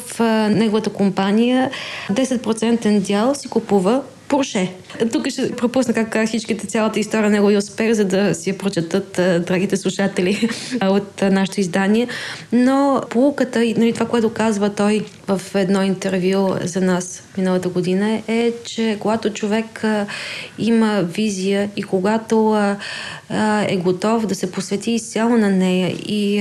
неговата 0.50 0.90
компания 0.90 1.70
10% 2.12 3.00
дял 3.00 3.34
си 3.34 3.48
купува 3.48 4.02
Порше. 4.28 4.72
Тук 5.12 5.28
ще 5.28 5.52
пропусна 5.56 5.94
как 5.94 6.26
всичките 6.26 6.66
цялата 6.66 7.00
история 7.00 7.24
на 7.24 7.30
неговия 7.30 7.58
успех, 7.58 7.92
за 7.92 8.04
да 8.04 8.34
си 8.34 8.50
я 8.50 8.58
прочетат 8.58 9.12
драгите 9.46 9.76
слушатели 9.76 10.48
от 10.82 11.22
нашето 11.22 11.60
издание. 11.60 12.08
Но 12.52 13.02
полуката 13.10 13.64
и 13.64 13.74
нали, 13.74 13.92
това, 13.92 14.06
което 14.06 14.32
казва 14.32 14.74
той 14.74 15.04
в 15.28 15.40
едно 15.54 15.82
интервю 15.82 16.56
за 16.64 16.80
нас 16.80 17.22
миналата 17.38 17.68
година 17.68 18.22
е, 18.28 18.52
че 18.64 18.96
когато 19.00 19.30
човек 19.30 19.84
има 20.58 21.02
визия 21.02 21.70
и 21.76 21.82
когато 21.82 22.56
е 23.68 23.76
готов 23.76 24.26
да 24.26 24.34
се 24.34 24.52
посвети 24.52 24.90
изцяло 24.90 25.36
на 25.36 25.50
нея 25.50 25.88
и 26.06 26.38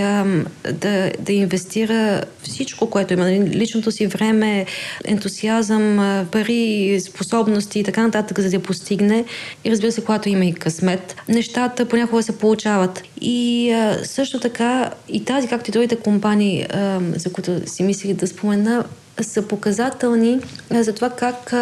да, 0.73 1.11
да 1.19 1.33
инвестира 1.33 2.23
всичко, 2.43 2.89
което 2.89 3.13
има, 3.13 3.23
нали, 3.23 3.39
личното 3.39 3.91
си 3.91 4.07
време, 4.07 4.65
ентусиазъм, 5.05 5.97
пари, 6.31 6.99
способности 7.01 7.79
и 7.79 7.83
така 7.83 8.03
нататък, 8.03 8.39
за 8.43 8.49
да 8.49 8.55
я 8.55 8.63
постигне. 8.63 9.25
И 9.63 9.71
разбира 9.71 9.91
се, 9.91 10.03
когато 10.03 10.29
има 10.29 10.45
и 10.45 10.53
късмет, 10.53 11.15
нещата 11.29 11.85
понякога 11.85 12.23
се 12.23 12.37
получават. 12.37 13.03
И 13.21 13.71
а, 13.71 13.99
също 14.03 14.39
така 14.39 14.91
и 15.09 15.25
тази, 15.25 15.47
както 15.47 15.69
и 15.69 15.71
другите 15.71 15.95
компании, 15.95 16.65
а, 16.69 16.99
за 17.15 17.33
които 17.33 17.69
си 17.69 17.83
мислих 17.83 18.13
да 18.13 18.27
спомена, 18.27 18.85
са 19.21 19.41
показателни 19.41 20.39
за 20.71 20.93
това 20.93 21.09
как 21.09 21.53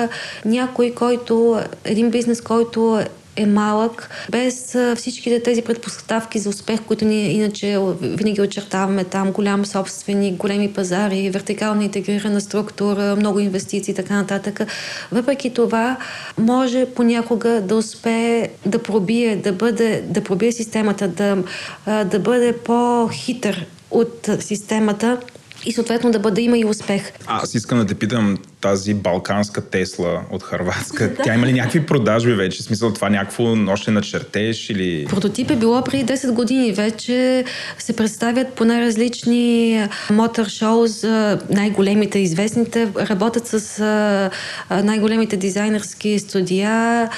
някой, 0.46 0.92
който, 0.92 1.60
един 1.84 2.10
бизнес, 2.10 2.42
който 2.42 3.02
е 3.36 3.46
малък, 3.46 4.10
без 4.32 4.78
всичките 4.96 5.44
тези 5.44 5.62
предпоставки 5.62 6.40
за 6.40 6.50
успех, 6.50 6.82
които 6.82 7.06
ние 7.06 7.32
иначе 7.32 7.80
винаги 8.02 8.42
очертаваме 8.42 9.04
там, 9.04 9.32
голям 9.32 9.66
собственик, 9.66 10.36
големи 10.36 10.74
пазари, 10.74 11.30
вертикална 11.30 11.84
интегрирана 11.84 12.42
структура, 12.42 13.16
много 13.16 13.40
инвестиции 13.40 13.92
и 13.92 13.96
така 13.96 14.14
нататък. 14.14 14.62
Въпреки 15.12 15.54
това, 15.54 15.98
може 16.38 16.86
понякога 16.86 17.62
да 17.62 17.76
успее 17.76 18.50
да 18.66 18.84
пробие, 18.84 19.36
да, 19.36 19.54
бъде, 19.54 20.04
да 20.08 20.24
пробие 20.24 20.52
системата, 20.52 21.08
да, 21.08 21.38
да 22.06 22.20
бъде 22.20 22.58
по-хитър 22.58 23.66
от 23.92 24.30
системата 24.40 25.18
и 25.66 25.72
съответно 25.72 26.12
да 26.12 26.20
бъде 26.20 26.42
има 26.42 26.58
и 26.58 26.66
успех. 26.66 27.12
Аз 27.28 27.56
искам 27.56 27.80
да 27.80 27.86
те 27.86 27.96
питам, 27.96 28.38
тази 28.62 28.94
балканска 28.94 29.62
Тесла 29.62 30.22
от 30.32 30.44
Харватска? 30.44 31.14
Тя 31.24 31.34
има 31.34 31.48
ли 31.48 31.54
някакви 31.54 31.86
продажби 31.86 32.34
вече? 32.34 32.62
В 32.62 32.66
смисъл 32.66 32.94
това 32.94 33.10
някакво 33.10 33.44
още 33.68 33.92
на 33.92 34.02
чертеж 34.02 34.70
или... 34.70 35.06
Прототип 35.06 35.52
е 35.52 35.56
било 35.56 35.84
преди 35.84 36.06
10 36.06 36.32
години. 36.32 36.72
Вече 36.72 37.46
се 37.78 37.96
представят 37.96 38.54
по 38.54 38.66
най-различни 38.66 39.82
мотор 40.10 40.46
шоу 40.50 40.88
за 40.88 41.40
най-големите, 41.50 42.20
известните. 42.20 42.88
Работят 42.98 43.48
с 43.48 43.82
най-големите 44.84 45.38
дизайнерски 45.38 46.20
студия. 46.20 47.10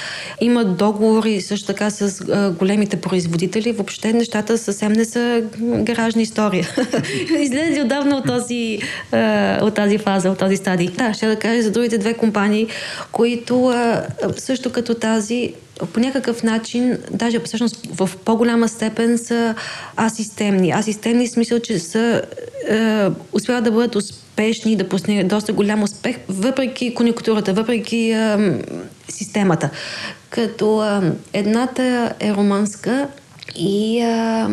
Имат 0.41 0.77
договори 0.77 1.41
също 1.41 1.67
така 1.67 1.89
с 1.89 2.25
големите 2.59 3.01
производители. 3.01 3.71
Въобще 3.71 4.13
нещата 4.13 4.57
съвсем 4.57 4.93
не 4.93 5.05
са 5.05 5.43
гаражна 5.59 6.21
история. 6.21 6.67
Излезе 7.39 7.81
отдавна 7.81 8.17
от, 8.17 8.25
този, 8.25 8.79
от 9.61 9.73
тази 9.73 9.97
фаза, 9.97 10.29
от 10.29 10.37
този 10.37 10.57
стадий. 10.57 10.87
Да, 10.87 11.13
ще 11.13 11.32
да 11.34 11.39
кажа 11.39 11.61
за 11.61 11.72
другите 11.72 11.97
две 11.97 12.14
компании, 12.14 12.68
които 13.11 13.73
също 14.38 14.72
като 14.72 14.93
тази 14.93 15.53
по 15.93 15.99
някакъв 15.99 16.43
начин, 16.43 16.97
даже 17.11 17.39
всъщност 17.39 17.88
в 17.91 18.10
по-голяма 18.26 18.68
степен 18.68 19.18
са 19.18 19.55
асистемни. 19.97 20.72
Асистемни 20.72 21.27
в 21.27 21.31
смисъл, 21.31 21.60
че 21.60 21.80
са 21.80 22.22
е, 22.69 23.07
успяват 23.34 23.64
да 23.64 23.72
бъдат 23.72 23.95
успешни, 23.95 24.76
да 24.76 24.89
постигнат 24.89 25.27
доста 25.27 25.53
голям 25.53 25.84
успех, 25.84 26.18
въпреки 26.27 26.93
конъюнктурата, 26.93 27.53
въпреки 27.53 28.11
е, 28.11 28.38
системата. 29.10 29.69
Като 30.30 30.84
е, 30.84 31.11
едната 31.34 32.14
е 32.19 32.34
романска 32.34 33.07
и 33.55 33.99
е, 33.99 34.45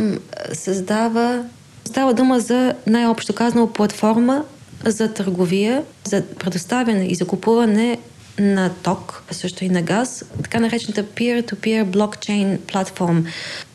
създава 0.52 1.44
Става 1.84 2.14
дума 2.14 2.40
за 2.40 2.74
най-общо 2.86 3.32
казано 3.32 3.72
платформа 3.72 4.44
за 4.84 5.12
търговия, 5.12 5.82
за 6.04 6.22
предоставяне 6.38 7.06
и 7.06 7.14
закупуване 7.14 7.98
на 8.40 8.70
ток, 8.82 9.22
също 9.30 9.64
и 9.64 9.68
на 9.68 9.82
газ, 9.82 10.24
така 10.42 10.60
наречената 10.60 11.04
peer-to-peer 11.04 11.84
блокчейн 11.84 12.58
платформ. 12.66 13.24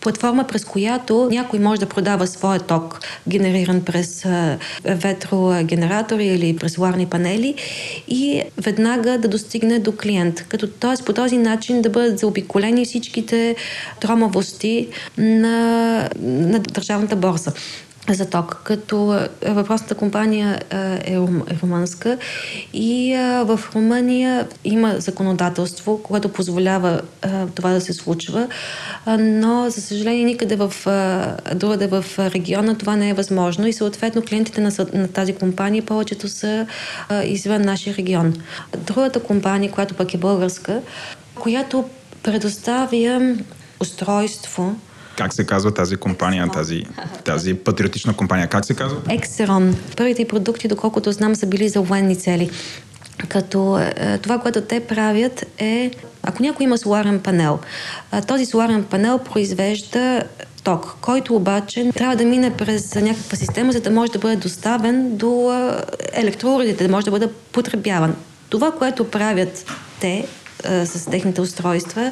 Платформа, 0.02 0.48
през 0.48 0.66
която 0.66 1.28
някой 1.32 1.60
може 1.60 1.80
да 1.80 1.90
продава 1.90 2.28
своя 2.28 2.60
ток, 2.60 3.00
генериран 3.28 3.82
през 3.82 4.26
ветрогенератори 4.86 6.26
или 6.26 6.58
през 6.58 6.74
соларни 6.74 7.06
панели 7.06 7.56
и 8.08 8.42
веднага 8.58 9.18
да 9.18 9.28
достигне 9.28 9.80
до 9.80 9.92
клиент. 9.92 10.46
Като 10.50 10.68
т.е. 10.68 11.04
по 11.04 11.14
този 11.14 11.38
начин 11.38 11.82
да 11.82 11.90
бъдат 11.90 12.20
заобиколени 12.20 12.86
всичките 12.86 13.56
тромавости 14.00 14.88
на, 15.18 16.10
на 16.22 16.60
държавната 16.60 17.16
борса 17.16 17.54
за 18.14 18.30
ток, 18.30 18.62
като 18.64 19.14
е, 19.42 19.52
въпросната 19.52 19.96
компания 19.96 20.62
е, 20.70 20.78
е, 20.78 21.14
е 21.14 21.58
румънска 21.62 22.18
и 22.74 23.16
в 23.46 23.60
Румъния 23.76 24.48
има 24.64 24.96
законодателство, 24.98 26.04
което 26.04 26.30
позволява 26.30 27.02
това 27.56 27.70
да 27.70 27.82
се 27.82 27.94
случва, 27.94 28.48
но 29.20 29.70
за 29.70 29.82
съжаление 29.82 30.24
никъде 30.24 30.56
в 30.56 30.74
другаде 31.56 31.88
в 31.88 32.06
региона 32.20 32.78
това 32.78 32.96
не 32.96 33.10
е 33.10 33.14
възможно 33.14 33.68
и 33.68 33.74
съответно 33.74 34.22
клиентите 34.22 34.62
на 34.94 35.08
тази 35.08 35.34
компания 35.34 35.86
повечето 35.86 36.28
са 36.28 36.68
извън 37.24 37.62
нашия 37.62 37.96
регион. 37.96 38.34
Другата 38.78 39.24
компания, 39.24 39.72
която 39.72 39.94
пък 39.94 40.14
е 40.14 40.18
българска, 40.18 40.82
която 41.36 41.86
предоставя 42.24 43.36
устройство, 43.80 44.76
как 45.18 45.34
се 45.34 45.46
казва 45.46 45.74
тази 45.74 45.96
компания, 45.96 46.48
тази, 46.48 46.84
тази 47.24 47.54
патриотична 47.54 48.14
компания? 48.14 48.48
Как 48.48 48.66
се 48.66 48.74
казва? 48.74 49.02
Ексерон. 49.10 49.76
Първите 49.98 50.28
продукти, 50.28 50.68
доколкото 50.68 51.12
знам, 51.12 51.36
са 51.36 51.46
били 51.46 51.70
за 51.70 51.82
военни 51.82 52.16
цели. 52.16 52.50
Като 53.30 53.80
е, 53.80 54.18
това, 54.18 54.40
което 54.40 54.62
те 54.62 54.80
правят 54.80 55.46
е, 55.58 55.92
ако 56.24 56.44
някой 56.44 56.64
има 56.64 56.78
соларен 56.78 57.20
панел, 57.20 57.60
този 58.28 58.46
соларен 58.46 58.84
панел 58.84 59.18
произвежда 59.18 60.24
ток, 60.64 60.98
който 61.02 61.36
обаче 61.36 61.92
трябва 61.96 62.16
да 62.16 62.26
мине 62.26 62.58
през 62.58 62.96
някаква 62.96 63.38
система, 63.38 63.72
за 63.72 63.80
да 63.80 63.92
може 63.92 64.12
да 64.12 64.20
бъде 64.20 64.36
доставен 64.36 65.18
до 65.18 65.52
електроуредите, 66.14 66.88
да 66.88 66.92
може 66.92 67.06
да 67.06 67.12
бъде 67.12 67.30
потребяван. 67.52 68.16
Това, 68.50 68.72
което 68.72 69.12
правят 69.12 69.66
те 70.00 70.28
с 70.86 71.10
техните 71.12 71.42
устройства, 71.42 72.12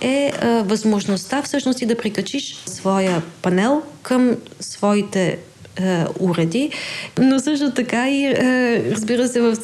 е 0.00 0.32
възможността 0.64 1.42
всъщност 1.42 1.82
и 1.82 1.86
да 1.86 1.98
прикачиш 1.98 2.62
своя 2.66 3.22
панел 3.42 3.82
към 4.02 4.36
своите 4.60 5.38
е, 5.76 6.04
уреди, 6.20 6.70
но 7.18 7.38
също 7.38 7.70
така 7.70 8.10
и 8.10 8.24
е, 8.24 8.84
разбира 8.90 9.28
се 9.28 9.40
в 9.40 9.56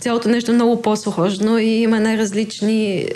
цялото 0.00 0.28
нещо 0.28 0.52
много 0.52 0.82
по-сложно 0.82 1.58
и 1.58 1.64
има 1.66 2.00
най-различни 2.00 2.98
е, 2.98 3.08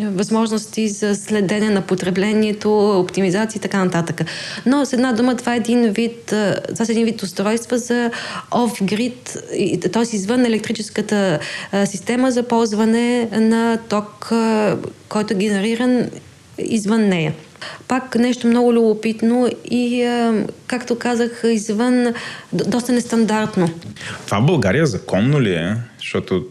възможности 0.00 0.88
за 0.88 1.14
следене 1.14 1.70
на 1.70 1.80
потреблението, 1.80 3.00
оптимизация 3.00 3.58
и 3.58 3.62
така 3.62 3.84
нататък. 3.84 4.20
Но 4.66 4.86
с 4.86 4.92
една 4.92 5.12
дума 5.12 5.36
това 5.36 5.54
е 5.54 5.56
един 5.56 5.90
вид, 5.90 6.32
е, 6.32 6.54
това 6.74 6.86
е 6.88 6.92
един 6.92 7.04
вид 7.04 7.22
устройства 7.22 7.78
за 7.78 8.10
off-grid, 8.50 9.92
т.е. 9.92 10.16
извън 10.16 10.44
електрическата 10.44 11.38
е, 11.72 11.86
система 11.86 12.30
за 12.30 12.42
ползване 12.42 13.28
на 13.32 13.78
ток, 13.88 14.28
е, 14.32 14.72
който 15.08 15.32
е 15.32 15.36
генериран 15.36 16.10
извън 16.58 17.08
нея. 17.08 17.34
Пак 17.88 18.14
нещо 18.14 18.46
много 18.46 18.72
любопитно 18.72 19.48
и, 19.64 20.08
както 20.66 20.98
казах, 20.98 21.42
извън 21.44 22.14
доста 22.52 22.92
нестандартно. 22.92 23.68
Това 24.26 24.40
в 24.40 24.46
България 24.46 24.86
законно 24.86 25.40
ли 25.40 25.52
е? 25.52 25.76
Защото 26.04 26.44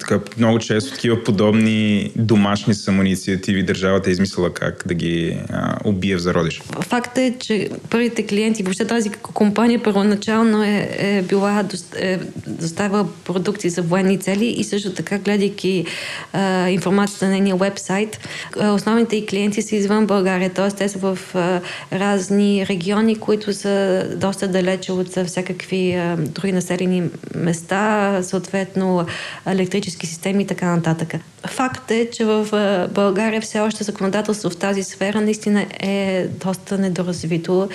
така, 0.00 0.20
много 0.38 0.58
често 0.58 0.94
такива 0.94 1.24
подобни 1.24 2.10
домашни 2.16 2.74
самоинициативи 2.74 3.62
държавата 3.62 4.10
е 4.10 4.12
измислила 4.12 4.54
как 4.54 4.82
да 4.86 4.94
ги 4.94 5.38
а, 5.48 5.76
убие 5.84 6.16
в 6.16 6.18
зародиш. 6.18 6.62
Факт 6.80 7.18
е, 7.18 7.34
че 7.40 7.68
първите 7.90 8.26
клиенти, 8.26 8.62
въобще 8.62 8.86
тази 8.86 9.10
компания 9.10 9.82
първоначално 9.82 10.62
е, 10.64 10.88
е 10.98 11.22
била 11.22 11.64
е, 11.96 12.18
доставила 12.46 13.08
продукти 13.24 13.70
за 13.70 13.82
военни 13.82 14.18
цели 14.18 14.46
и 14.46 14.64
също 14.64 14.92
така, 14.92 15.18
гледайки 15.18 15.84
а, 16.32 16.68
информацията 16.68 17.24
на 17.24 17.30
нейния 17.30 17.56
вебсайт, 17.56 18.28
основните 18.56 19.16
и 19.16 19.26
клиенти 19.26 19.62
са 19.62 19.76
извън 19.76 20.06
България, 20.06 20.50
т.е. 20.50 20.70
те 20.70 20.88
са 20.88 20.98
в 20.98 21.18
а, 21.34 21.60
разни 21.92 22.66
региони, 22.66 23.16
които 23.16 23.52
са 23.52 24.06
доста 24.16 24.48
далече 24.48 24.92
от 24.92 25.26
всякакви 25.26 25.92
а, 25.92 26.16
други 26.16 26.52
населени 26.52 27.02
места, 27.34 28.18
съответно 28.22 28.99
електрически 29.46 30.06
системи 30.06 30.42
и 30.42 30.46
така 30.46 30.76
нататък. 30.76 31.14
Факт 31.46 31.90
е, 31.90 32.10
че 32.12 32.24
в 32.24 32.48
България 32.92 33.40
все 33.40 33.60
още 33.60 33.84
законодателство 33.84 34.50
в 34.50 34.56
тази 34.56 34.82
сфера 34.82 35.20
наистина 35.20 35.66
е 35.80 36.26
доста 36.28 36.78
недоразвито 36.78 37.68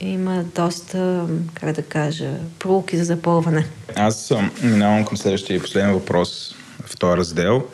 има 0.00 0.44
доста, 0.54 1.26
как 1.54 1.72
да 1.72 1.82
кажа, 1.82 2.30
пролуки 2.58 2.96
за 2.96 3.04
запълване. 3.04 3.66
Аз 3.96 4.32
минавам 4.62 5.04
към 5.04 5.16
следващия 5.16 5.56
и 5.56 5.60
последен 5.60 5.92
въпрос 5.92 6.54
в 6.86 6.96
този 6.96 7.16
раздел. 7.16 7.66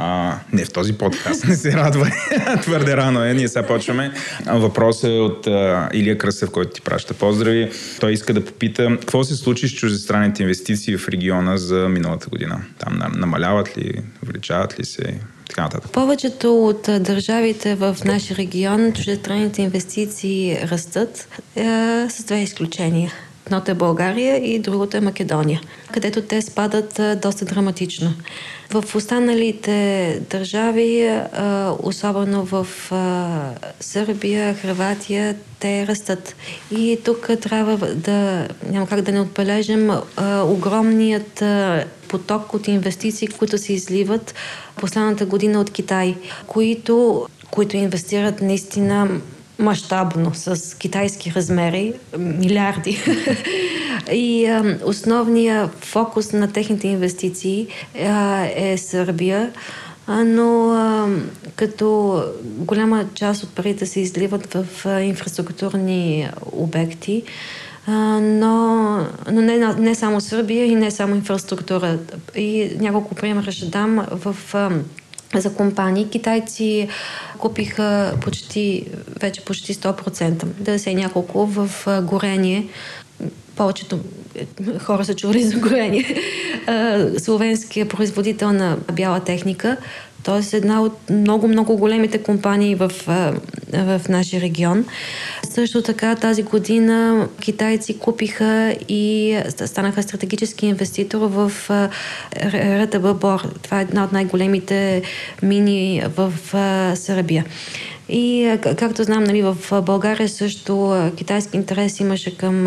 А, 0.00 0.38
не 0.52 0.64
в 0.64 0.72
този 0.72 0.92
подкаст, 0.92 1.44
не 1.44 1.56
се 1.56 1.72
радва. 1.72 2.10
Твърде 2.62 2.96
рано 2.96 3.24
е, 3.24 3.34
ние 3.34 3.48
сега 3.48 3.66
почваме. 3.66 4.12
Въпросът 4.46 5.10
е 5.10 5.18
от 5.18 5.46
а, 5.46 5.88
Илия 5.92 6.18
Кръсев, 6.18 6.50
който 6.50 6.70
ти 6.70 6.80
праща 6.80 7.14
поздрави. 7.14 7.70
Той 8.00 8.12
иска 8.12 8.34
да 8.34 8.44
попита 8.44 8.96
какво 9.00 9.24
се 9.24 9.36
случи 9.36 9.68
с 9.68 9.72
чуждестранните 9.72 10.42
инвестиции 10.42 10.96
в 10.96 11.08
региона 11.08 11.56
за 11.56 11.88
миналата 11.88 12.28
година. 12.28 12.60
Там 12.78 13.02
намаляват 13.16 13.78
ли, 13.78 14.02
увеличават 14.22 14.80
ли 14.80 14.84
се? 14.84 15.20
Така 15.48 15.62
нататък. 15.62 15.92
Повечето 15.92 16.64
от 16.66 16.82
държавите 16.82 17.74
в 17.74 17.96
нашия 18.04 18.36
регион 18.36 18.92
чуждестранните 18.92 19.62
инвестиции 19.62 20.58
растат 20.70 21.28
е, 21.56 21.62
с 22.08 22.24
две 22.24 22.42
изключения. 22.42 23.12
Едното 23.48 23.70
е 23.70 23.74
България 23.74 24.36
и 24.36 24.58
другото 24.58 24.96
е 24.96 25.00
Македония, 25.00 25.60
където 25.92 26.22
те 26.22 26.42
спадат 26.42 27.00
доста 27.22 27.44
драматично. 27.44 28.12
В 28.70 28.94
останалите 28.94 30.20
държави, 30.30 31.20
особено 31.82 32.44
в 32.44 32.66
Сърбия, 33.80 34.54
Хрватия, 34.54 35.36
те 35.60 35.86
растат. 35.86 36.36
И 36.70 36.98
тук 37.04 37.28
трябва 37.40 37.76
да, 37.94 38.48
няма 38.70 38.86
как 38.86 39.00
да 39.00 39.12
не 39.12 39.20
отбележим, 39.20 39.90
огромният 40.44 41.42
поток 42.08 42.54
от 42.54 42.68
инвестиции, 42.68 43.28
които 43.28 43.58
се 43.58 43.72
изливат 43.72 44.34
последната 44.76 45.26
година 45.26 45.60
от 45.60 45.70
Китай, 45.70 46.16
които, 46.46 47.26
които 47.50 47.76
инвестират 47.76 48.40
наистина 48.40 49.08
мащабно, 49.58 50.34
с 50.34 50.76
китайски 50.78 51.32
размери, 51.36 51.92
милиарди. 52.18 52.98
И 54.12 54.46
а, 54.46 54.78
основният 54.84 55.84
фокус 55.84 56.32
на 56.32 56.52
техните 56.52 56.88
инвестиции 56.88 57.66
а, 58.04 58.44
е 58.54 58.78
Сърбия, 58.78 59.52
а, 60.06 60.24
но 60.24 60.70
а, 60.70 61.08
като 61.56 62.22
голяма 62.42 63.04
част 63.14 63.42
от 63.42 63.54
парите 63.54 63.86
се 63.86 64.00
изливат 64.00 64.54
в 64.54 64.66
а, 64.86 65.00
инфраструктурни 65.00 66.28
обекти, 66.52 67.22
но, 68.20 68.96
но 69.32 69.40
не, 69.40 69.58
не 69.58 69.94
само 69.94 70.20
Сърбия 70.20 70.66
и 70.66 70.74
не 70.74 70.90
само 70.90 71.14
инфраструктура. 71.14 71.98
И 72.36 72.70
няколко 72.80 73.14
примера 73.14 73.52
ще 73.52 73.66
дам 73.66 74.06
в 74.10 74.36
за 75.34 75.54
компании. 75.54 76.08
Китайци 76.08 76.88
купиха 77.38 78.14
почти, 78.20 78.86
вече 79.20 79.44
почти 79.44 79.74
100%, 79.74 80.44
90 80.44 80.94
няколко 80.94 81.46
в 81.46 81.70
горение. 82.02 82.68
Повечето 83.56 83.98
е, 84.34 84.78
хора 84.78 85.04
са 85.04 85.14
чули 85.14 85.42
за 85.42 85.58
горение. 85.58 86.16
Словенския 87.18 87.88
производител 87.88 88.52
на 88.52 88.76
бяла 88.92 89.20
техника 89.20 89.76
т.е. 90.22 90.56
една 90.56 90.82
от 90.82 91.10
много-много 91.10 91.76
големите 91.76 92.22
компании 92.22 92.74
в, 92.74 92.92
в 93.72 94.00
нашия 94.08 94.40
регион. 94.40 94.84
Също 95.50 95.82
така 95.82 96.14
тази 96.14 96.42
година 96.42 97.28
китайци 97.40 97.98
купиха 97.98 98.76
и 98.88 99.38
станаха 99.66 100.02
стратегически 100.02 100.66
инвеститор 100.66 101.18
в 101.18 101.52
РТБ 102.54 103.20
Бор. 103.20 103.40
Това 103.62 103.78
е 103.78 103.82
една 103.82 104.04
от 104.04 104.12
най-големите 104.12 105.02
мини 105.42 106.02
в 106.16 106.32
Сърбия. 106.96 107.44
И 108.08 108.56
както 108.76 109.04
знам, 109.04 109.24
нали, 109.24 109.42
в 109.42 109.82
България 109.82 110.28
също 110.28 111.02
китайски 111.16 111.56
интерес 111.56 112.00
имаше 112.00 112.36
към 112.36 112.66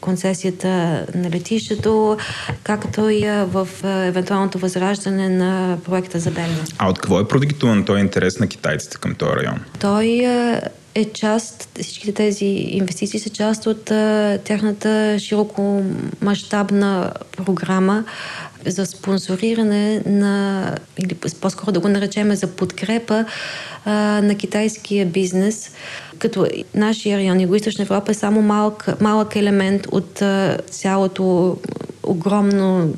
концесията 0.00 0.68
на 1.14 1.30
летището, 1.30 2.16
както 2.62 3.08
и 3.08 3.44
в 3.46 3.68
евентуалното 3.84 4.58
възраждане 4.58 5.28
на 5.28 5.78
проекта 5.84 6.18
за 6.18 6.30
Белина. 6.30 6.64
А 6.78 6.88
от 6.88 6.98
какво 6.98 7.20
е 7.20 7.28
продиктуван 7.28 7.84
този 7.84 8.00
интерес 8.00 8.38
на 8.38 8.46
китайците 8.46 8.96
към 8.96 9.14
този 9.14 9.32
район? 9.32 9.60
Той 9.80 10.06
е 10.94 11.04
част, 11.04 11.68
всичките 11.82 12.12
тези 12.12 12.44
инвестиции 12.44 13.20
са 13.20 13.30
част 13.30 13.66
от 13.66 13.90
а, 13.90 14.38
тяхната 14.44 15.16
широко 15.18 15.82
мащабна 16.20 17.12
програма 17.36 18.04
за 18.70 18.86
спонсориране 18.86 20.02
на, 20.06 20.74
или 20.98 21.14
по-скоро 21.14 21.72
да 21.72 21.80
го 21.80 21.88
наречеме 21.88 22.36
за 22.36 22.46
подкрепа 22.46 23.24
а, 23.84 23.92
на 24.22 24.34
китайския 24.34 25.06
бизнес, 25.06 25.70
като 26.18 26.46
нашия 26.74 27.18
район, 27.18 27.38
Юго-Источна 27.38 27.82
Европа 27.82 28.10
е 28.10 28.14
само 28.14 28.42
малък, 28.42 29.00
малък 29.00 29.36
елемент 29.36 29.86
от 29.92 30.22
а, 30.22 30.58
цялото 30.70 31.56
огромно 32.02 32.94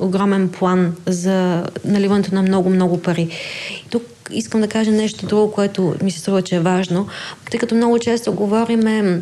огромен 0.00 0.48
план 0.48 0.96
за 1.06 1.64
наливането 1.84 2.34
на 2.34 2.42
много-много 2.42 3.02
пари. 3.02 3.28
Тук 3.90 4.02
искам 4.30 4.60
да 4.60 4.68
кажа 4.68 4.90
нещо 4.90 5.26
друго, 5.26 5.52
което 5.52 5.94
ми 6.02 6.10
се 6.10 6.18
струва, 6.18 6.42
че 6.42 6.56
е 6.56 6.60
важно, 6.60 7.06
тъй 7.50 7.60
като 7.60 7.74
много 7.74 7.98
често 7.98 8.32
говориме 8.32 9.20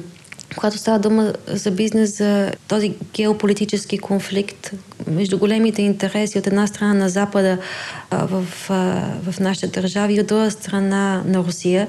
когато 0.56 0.78
става 0.78 0.98
дума 0.98 1.32
за 1.46 1.70
бизнес, 1.70 2.16
за 2.16 2.52
този 2.68 2.94
геополитически 3.14 3.98
конфликт 3.98 4.70
между 5.06 5.38
големите 5.38 5.82
интереси 5.82 6.38
от 6.38 6.46
една 6.46 6.66
страна 6.66 6.94
на 6.94 7.08
Запада 7.08 7.58
в, 8.10 8.44
в 9.30 9.40
нашите 9.40 9.66
държави 9.80 10.14
и 10.14 10.20
от 10.20 10.26
друга 10.26 10.50
страна 10.50 11.22
на 11.26 11.38
Русия, 11.38 11.88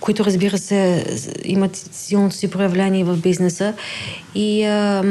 които 0.00 0.24
разбира 0.24 0.58
се 0.58 1.04
имат 1.44 1.76
силното 1.92 2.36
си 2.36 2.50
проявление 2.50 3.04
в 3.04 3.16
бизнеса. 3.16 3.74
И 4.34 4.64
а, 4.64 5.04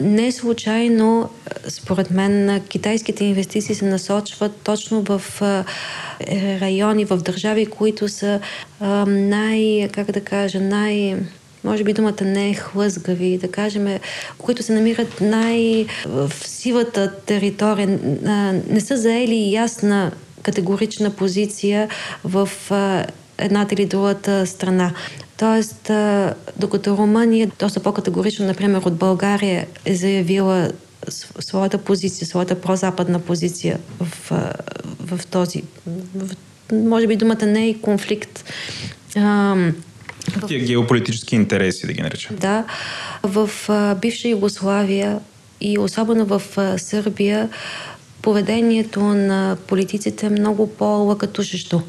не 0.00 0.32
случайно, 0.32 1.30
според 1.68 2.10
мен, 2.10 2.60
китайските 2.68 3.24
инвестиции 3.24 3.74
се 3.74 3.84
насочват 3.84 4.52
точно 4.64 5.02
в 5.02 5.22
райони, 6.60 7.04
в 7.04 7.16
държави, 7.16 7.66
които 7.66 8.08
са 8.08 8.40
най, 9.06 9.88
как 9.92 10.12
да 10.12 10.20
кажа, 10.20 10.60
най 10.60 11.16
може 11.64 11.84
би 11.84 11.92
думата 11.92 12.24
не 12.24 12.50
е 12.50 12.54
хлъзгави, 12.54 13.38
да 13.38 13.50
кажем, 13.50 13.98
които 14.38 14.62
се 14.62 14.72
намират 14.72 15.20
най- 15.20 15.86
в 16.06 16.32
сивата 16.44 17.12
територия, 17.26 17.98
не 18.68 18.80
са 18.80 18.96
заели 18.96 19.52
ясна 19.52 20.12
категорична 20.42 21.10
позиция 21.10 21.88
в 22.24 22.48
едната 23.38 23.74
или 23.74 23.86
другата 23.86 24.46
страна. 24.46 24.92
Тоест, 25.36 25.90
докато 26.56 26.96
Румъния 26.96 27.50
доста 27.58 27.80
по-категорично, 27.80 28.46
например, 28.46 28.80
от 28.84 28.94
България 28.94 29.66
е 29.84 29.94
заявила 29.94 30.70
своята 31.40 31.78
позиция, 31.78 32.26
своята 32.26 32.60
прозападна 32.60 33.20
позиция 33.20 33.78
в, 34.00 34.30
в 35.00 35.26
този... 35.26 35.62
В, 36.14 36.36
може 36.72 37.06
би 37.06 37.16
думата 37.16 37.46
не 37.46 37.68
е 37.68 37.74
конфликт. 37.74 38.44
Тия 40.46 40.64
геополитически 40.64 41.36
интереси, 41.36 41.86
да 41.86 41.92
ги 41.92 42.02
наречем. 42.02 42.36
Да. 42.36 42.64
В 43.22 43.50
а, 43.68 43.94
бивша 43.94 44.28
Югославия 44.28 45.18
и 45.60 45.78
особено 45.78 46.24
в 46.24 46.42
а, 46.56 46.78
Сърбия 46.78 47.48
поведението 48.22 49.00
на 49.00 49.56
политиците 49.66 50.26
е 50.26 50.30
много 50.30 50.74
по-лъкатушещо. 50.74 51.82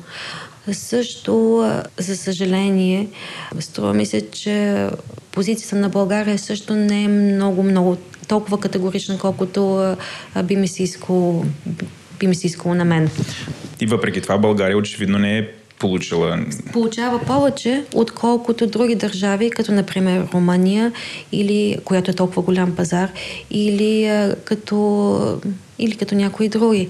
Също, 0.71 1.65
за 1.97 2.17
съжаление, 2.17 3.07
струва 3.59 3.93
ми 3.93 4.05
се, 4.05 4.29
че 4.31 4.87
позицията 5.31 5.75
на 5.75 5.89
България 5.89 6.39
също 6.39 6.75
не 6.75 7.03
е 7.03 7.07
много-много 7.07 7.97
толкова 8.27 8.59
категорична, 8.59 9.17
колкото 9.17 9.95
би 10.43 10.55
ми 10.55 10.67
се 10.67 10.83
искало, 10.83 11.45
би 12.19 12.27
ми 12.27 12.35
се 12.35 12.47
искало 12.47 12.75
на 12.75 12.85
мен. 12.85 13.09
И 13.81 13.85
въпреки 13.85 14.21
това 14.21 14.37
България 14.37 14.77
очевидно 14.77 15.17
не 15.17 15.37
е 15.37 15.47
получила? 15.83 16.39
Получава 16.73 17.19
повече, 17.19 17.83
отколкото 17.95 18.67
други 18.67 18.95
държави, 18.95 19.49
като 19.49 19.71
например 19.71 20.27
Румъния, 20.33 20.91
или, 21.31 21.77
която 21.85 22.11
е 22.11 22.13
толкова 22.13 22.41
голям 22.41 22.75
пазар, 22.75 23.11
или 23.51 24.11
като 24.43 25.39
или 25.79 25.95
като 25.95 26.15
някои 26.15 26.49
други. 26.49 26.89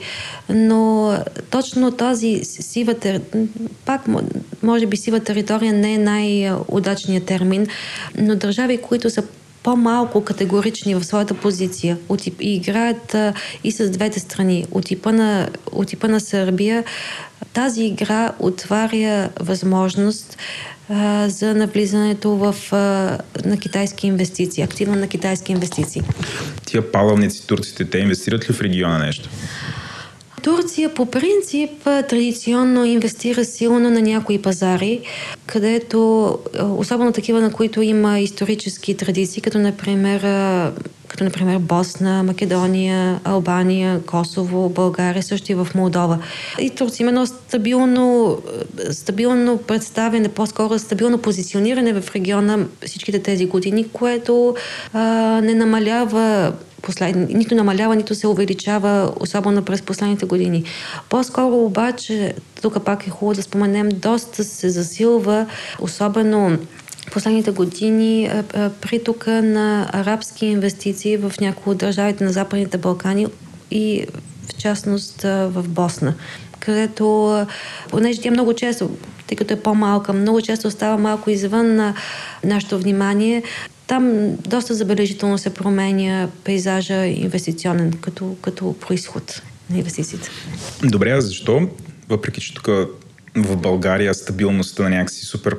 Но 0.50 1.14
точно 1.50 1.92
тази 1.92 2.40
сива 2.44 2.96
пак 3.86 4.02
може 4.64 4.86
би 4.86 4.98
сива 4.98 5.20
територия 5.20 5.74
не 5.74 5.94
е 5.94 5.98
най-удачният 5.98 7.26
термин, 7.26 7.68
но 8.18 8.36
държави, 8.36 8.78
които 8.78 9.10
са 9.10 9.24
по-малко 9.64 10.24
категорични 10.24 10.96
в 10.96 11.04
своята 11.04 11.34
позиция 11.34 11.98
и 12.40 12.56
играят 12.56 13.16
а, 13.16 13.34
и 13.64 13.72
с 13.72 13.90
двете 13.90 14.20
страни. 14.20 14.66
От 14.72 14.86
типа, 14.86 15.12
на, 15.12 15.50
от 15.72 16.04
на 16.04 16.20
Сърбия 16.20 16.84
тази 17.54 17.84
игра 17.84 18.32
отваря 18.40 19.30
възможност 19.40 20.38
а, 20.90 21.30
за 21.30 21.56
навлизането 21.56 22.30
в, 22.32 22.56
а, 22.72 22.78
на 23.46 23.58
китайски 23.60 24.08
инвестиции, 24.08 24.64
активно 24.64 24.96
на 24.96 25.08
китайски 25.08 25.52
инвестиции. 25.52 26.02
Тия 26.66 26.92
палавници, 26.92 27.48
турците, 27.48 27.86
те 27.86 27.98
инвестират 27.98 28.50
ли 28.50 28.54
в 28.54 28.62
региона 28.62 28.98
нещо? 28.98 29.30
Турция 30.44 30.94
по 30.94 31.06
принцип 31.06 31.84
традиционно 31.84 32.86
инвестира 32.86 33.46
силно 33.46 33.90
на 33.90 34.02
някои 34.02 34.42
пазари, 34.42 35.02
където, 35.46 36.40
особено 36.78 37.12
такива, 37.12 37.42
на 37.42 37.52
които 37.52 37.82
има 37.82 38.20
исторически 38.20 38.98
традиции, 38.98 39.42
като 39.42 39.60
например 39.60 40.22
като 41.14 41.24
например 41.24 41.60
Босна, 41.60 42.24
Македония, 42.24 43.20
Албания, 43.24 44.02
Косово, 44.02 44.70
България, 44.70 45.24
също 45.24 45.52
и 45.52 45.56
в 45.56 45.68
Молдова. 45.76 46.20
И 46.60 46.70
Турция 46.70 47.04
има 47.04 47.10
едно 47.10 47.26
стабилно, 47.26 48.38
стабилно 48.92 49.58
представяне, 49.58 50.30
по-скоро 50.30 50.80
стабилно 50.80 51.18
позициониране 51.18 52.02
в 52.02 52.16
региона 52.16 52.60
всичките 52.86 53.20
тези 53.20 53.46
години, 53.46 53.86
което 53.94 54.56
а, 54.94 55.02
не 55.42 55.54
намалява 55.54 56.54
послед... 56.82 57.16
нито 57.16 57.56
намалява, 57.56 57.96
нито 57.96 58.16
се 58.16 58.28
увеличава, 58.28 59.14
особено 59.20 59.66
през 59.66 59.82
последните 59.82 60.26
години. 60.26 60.64
По-скоро 61.10 61.56
обаче, 61.56 62.34
тук 62.62 62.84
пак 62.86 63.08
е 63.08 63.10
хубаво 63.10 63.36
да 63.36 63.42
споменем, 63.42 63.90
доста 63.90 64.44
се 64.44 64.70
засилва, 64.70 65.46
особено 65.80 66.58
последните 67.14 67.52
години 67.52 68.32
притока 68.82 69.42
на 69.42 69.90
арабски 69.94 70.46
инвестиции 70.46 71.18
в 71.18 71.34
някои 71.42 71.72
от 71.72 71.78
държавите 71.78 72.24
на 72.24 72.32
Западните 72.32 72.78
Балкани 72.78 73.28
и 73.72 74.06
в 74.46 74.58
частност 74.58 75.22
в 75.22 75.66
Босна, 75.68 76.16
където, 76.60 77.46
понеже 77.90 78.22
тя 78.22 78.32
много 78.32 78.54
често, 78.54 78.98
тъй 79.28 79.38
като 79.38 79.54
е 79.54 79.60
по-малка, 79.60 80.14
много 80.14 80.42
често 80.42 80.68
остава 80.68 80.98
малко 80.98 81.30
извън 81.30 81.76
на 81.76 81.96
нашето 82.44 82.80
внимание, 82.80 83.44
там 83.88 84.36
доста 84.38 84.74
забележително 84.74 85.38
се 85.38 85.54
променя 85.54 86.30
пейзажа 86.44 87.06
инвестиционен 87.06 87.94
като, 88.02 88.36
като 88.42 88.76
происход 88.80 89.42
на 89.70 89.78
инвестициите. 89.78 90.30
Добре, 90.84 91.12
а 91.12 91.22
защо? 91.22 91.70
Въпреки, 92.10 92.42
че 92.42 92.54
тук 92.54 92.68
в 93.36 93.58
България 93.58 94.14
стабилността 94.14 94.84
на 94.84 94.90
някакси 94.90 95.26
супер 95.26 95.58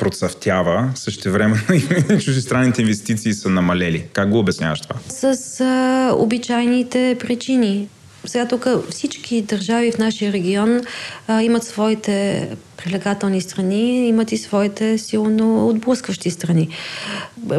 процъфтява, 0.00 0.90
време 1.30 1.64
и 1.74 2.18
чуждестранните 2.20 2.82
инвестиции 2.82 3.32
са 3.32 3.50
намалели. 3.50 4.04
Как 4.12 4.30
го 4.30 4.38
обясняваш 4.38 4.80
това? 4.80 4.96
С 5.08 5.60
а, 5.60 6.12
обичайните 6.14 7.16
причини. 7.20 7.88
Сега 8.24 8.48
тук 8.48 8.66
всички 8.90 9.42
държави 9.42 9.92
в 9.92 9.98
нашия 9.98 10.32
регион 10.32 10.80
а, 11.28 11.42
имат 11.42 11.64
своите 11.64 12.48
привлекателни 12.76 13.40
страни, 13.40 14.08
имат 14.08 14.32
и 14.32 14.38
своите 14.38 14.98
силно 14.98 15.68
отблъскващи 15.68 16.30
страни. 16.30 16.68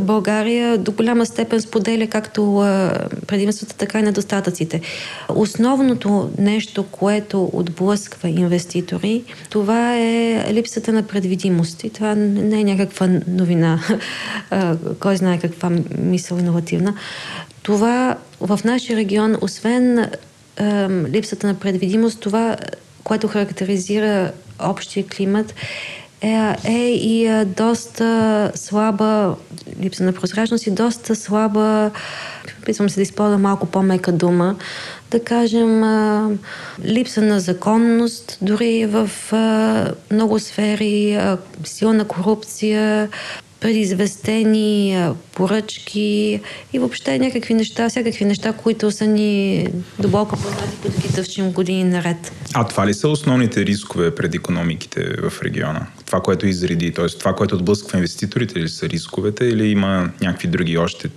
България 0.01 0.77
до 0.77 0.91
голяма 0.91 1.25
степен 1.25 1.61
споделя 1.61 2.07
както 2.07 2.41
предимствата, 3.27 3.75
така 3.75 3.99
и 3.99 4.03
недостатъците. 4.03 4.81
Основното 5.29 6.29
нещо, 6.37 6.83
което 6.83 7.49
отблъсква 7.53 8.29
инвеститори, 8.29 9.23
това 9.49 9.97
е 9.97 10.45
липсата 10.53 10.93
на 10.93 11.03
предвидимост. 11.03 11.83
И 11.83 11.89
това 11.89 12.15
не 12.15 12.59
е 12.59 12.63
някаква 12.63 13.09
новина, 13.27 13.79
кой 14.99 15.15
знае 15.17 15.39
каква 15.39 15.71
мисъл 15.99 16.37
иновативна. 16.37 16.95
Това 17.63 18.17
в 18.39 18.59
нашия 18.65 18.97
регион, 18.97 19.37
освен 19.41 20.09
липсата 21.09 21.47
на 21.47 21.53
предвидимост, 21.53 22.19
това, 22.19 22.57
което 23.03 23.27
характеризира 23.27 24.31
общия 24.59 25.07
климат, 25.07 25.53
е, 26.21 26.55
е 26.65 26.89
и 26.89 27.25
е, 27.25 27.45
доста 27.45 28.51
слаба 28.55 29.35
липса 29.81 30.03
на 30.03 30.13
прозрачност 30.13 30.67
и 30.67 30.71
доста 30.71 31.15
слаба, 31.15 31.91
опитвам 32.61 32.89
се 32.89 32.95
да 32.95 33.01
използвам 33.01 33.41
малко 33.41 33.65
по-мека 33.65 34.11
дума, 34.11 34.55
да 35.11 35.23
кажем, 35.23 35.83
е, 35.83 36.37
липса 36.85 37.21
на 37.21 37.39
законност, 37.39 38.37
дори 38.41 38.85
в 38.85 39.09
е, 39.33 40.13
много 40.13 40.39
сфери, 40.39 41.11
е, 41.11 41.37
силна 41.63 42.05
корупция, 42.05 43.09
предизвестени 43.61 44.97
поръчки 45.33 46.41
и 46.73 46.79
въобще 46.79 47.19
някакви 47.19 47.53
неща, 47.53 47.89
всякакви 47.89 48.25
неща, 48.25 48.53
които 48.53 48.91
са 48.91 49.07
ни 49.07 49.67
дълбоко 49.99 50.35
познати, 50.35 50.77
които 50.81 51.01
ги 51.01 51.13
тъвчим 51.13 51.51
години 51.51 51.83
наред. 51.83 52.31
А 52.53 52.67
това 52.67 52.87
ли 52.87 52.93
са 52.93 53.07
основните 53.07 53.65
рискове 53.65 54.15
пред 54.15 54.35
економиките 54.35 55.03
в 55.29 55.41
региона? 55.41 55.87
Това, 56.11 56.21
което 56.21 56.47
изреди, 56.47 56.93
т.е. 56.93 57.07
това, 57.07 57.33
което 57.35 57.55
отблъсква 57.55 57.97
инвеститорите 57.97 58.59
ли 58.59 58.69
са 58.69 58.89
рисковете 58.89 59.45
или 59.45 59.67
има 59.67 60.09
някакви 60.21 60.47
други 60.47 60.77
още 60.77 61.09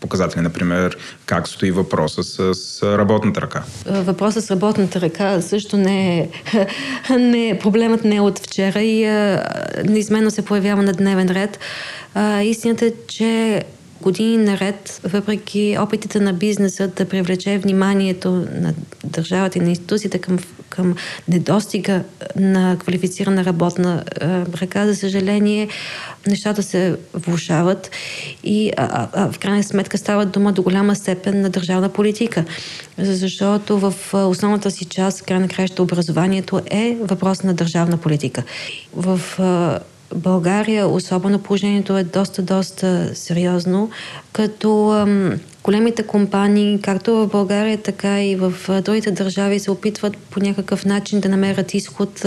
показатели, 0.00 0.40
например, 0.40 0.96
как 1.26 1.48
стои 1.48 1.70
въпроса 1.70 2.22
с 2.54 2.82
работната 2.82 3.40
ръка? 3.40 3.62
Въпросът 3.86 4.44
с 4.44 4.50
работната 4.50 5.00
ръка 5.00 5.40
също 5.40 5.76
не 5.76 6.18
е, 6.18 6.28
не 7.18 7.48
е 7.48 7.58
проблемът 7.58 8.04
не 8.04 8.16
е 8.16 8.20
от 8.20 8.38
вчера 8.38 8.80
и 8.80 9.06
неизменно 9.84 10.30
се 10.30 10.44
появява 10.44 10.82
на 10.82 10.92
дневен 10.92 11.28
ред. 11.28 11.58
Истината 12.42 12.86
е, 12.86 12.92
че 13.08 13.62
години 14.00 14.36
наред, 14.36 15.00
въпреки 15.04 15.76
опитите 15.80 16.20
на 16.20 16.32
бизнеса 16.32 16.88
да 16.88 17.08
привлече 17.08 17.58
вниманието 17.58 18.30
на 18.60 18.74
държавата 19.04 19.58
и 19.58 19.62
на 19.62 19.68
институциите 19.68 20.18
към, 20.18 20.38
към 20.72 20.94
недостига 21.28 22.02
на 22.36 22.76
квалифицирана 22.78 23.44
работна 23.44 24.04
ръка, 24.60 24.86
за 24.86 24.96
съжаление, 24.96 25.68
нещата 26.26 26.62
се 26.62 26.96
влушават 27.14 27.90
и 28.44 28.72
а, 28.76 29.08
а, 29.12 29.32
в 29.32 29.38
крайна 29.38 29.62
сметка 29.62 29.98
става 29.98 30.26
дума 30.26 30.52
до 30.52 30.62
голяма 30.62 30.96
степен 30.96 31.40
на 31.40 31.50
държавна 31.50 31.88
политика. 31.88 32.44
Защото 32.98 33.78
в 33.78 33.94
основната 34.14 34.70
си 34.70 34.84
част, 34.84 35.22
край 35.22 35.38
на 35.38 35.48
краища, 35.48 35.82
образованието 35.82 36.60
е 36.70 36.96
въпрос 37.00 37.42
на 37.42 37.54
държавна 37.54 37.96
политика. 37.96 38.42
В 38.96 39.20
България, 40.14 40.88
особено 40.88 41.38
положението 41.38 41.98
е 41.98 42.04
доста, 42.04 42.42
доста 42.42 43.10
сериозно, 43.14 43.90
като 44.32 44.90
ам, 44.90 45.40
големите 45.64 46.02
компании, 46.02 46.78
както 46.82 47.14
в 47.14 47.26
България, 47.26 47.78
така 47.78 48.22
и 48.22 48.36
в 48.36 48.52
другите 48.82 49.10
държави, 49.10 49.58
се 49.58 49.70
опитват 49.70 50.16
по 50.16 50.40
някакъв 50.40 50.84
начин 50.84 51.20
да 51.20 51.28
намерят 51.28 51.74
изход 51.74 52.26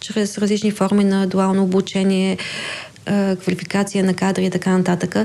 чрез 0.00 0.38
различни 0.38 0.70
форми 0.70 1.04
на 1.04 1.26
дуално 1.26 1.62
обучение, 1.62 2.38
квалификация 3.40 4.04
на 4.04 4.14
кадри 4.14 4.44
и 4.44 4.50
така 4.50 4.78
нататък, 4.78 5.16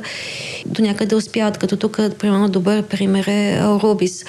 до 0.65 0.81
някъде 0.81 1.15
успяват. 1.15 1.57
Като 1.57 1.77
тук, 1.77 1.99
примерно, 2.19 2.49
добър 2.49 2.83
пример 2.83 3.27
е 3.27 3.61
Рубис. 3.63 4.25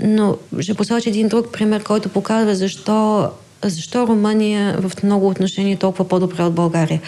Но 0.00 0.36
ще 0.60 0.74
посоча 0.74 1.10
един 1.10 1.28
друг 1.28 1.52
пример, 1.52 1.82
който 1.82 2.08
показва 2.08 2.54
защо 2.54 3.28
защо 3.62 4.06
Румъния 4.06 4.78
в 4.80 5.02
много 5.02 5.28
отношения 5.28 5.74
е 5.74 5.78
толкова 5.78 6.08
по-добре 6.08 6.42
от 6.42 6.54
България? 6.54 7.00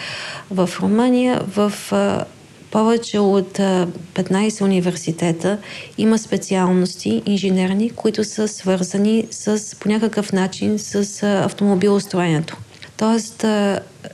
В 0.51 0.69
Румъния 0.81 1.41
в 1.55 1.73
повече 2.71 3.19
от 3.19 3.57
15 3.57 4.61
университета 4.61 5.57
има 5.97 6.17
специалности 6.17 7.21
инженерни, 7.25 7.89
които 7.89 8.23
са 8.23 8.47
свързани 8.47 9.27
с, 9.31 9.75
по 9.79 9.89
някакъв 9.89 10.33
начин 10.33 10.79
с 10.79 11.23
автомобилостроенето. 11.23 12.57
Тоест, 12.97 13.45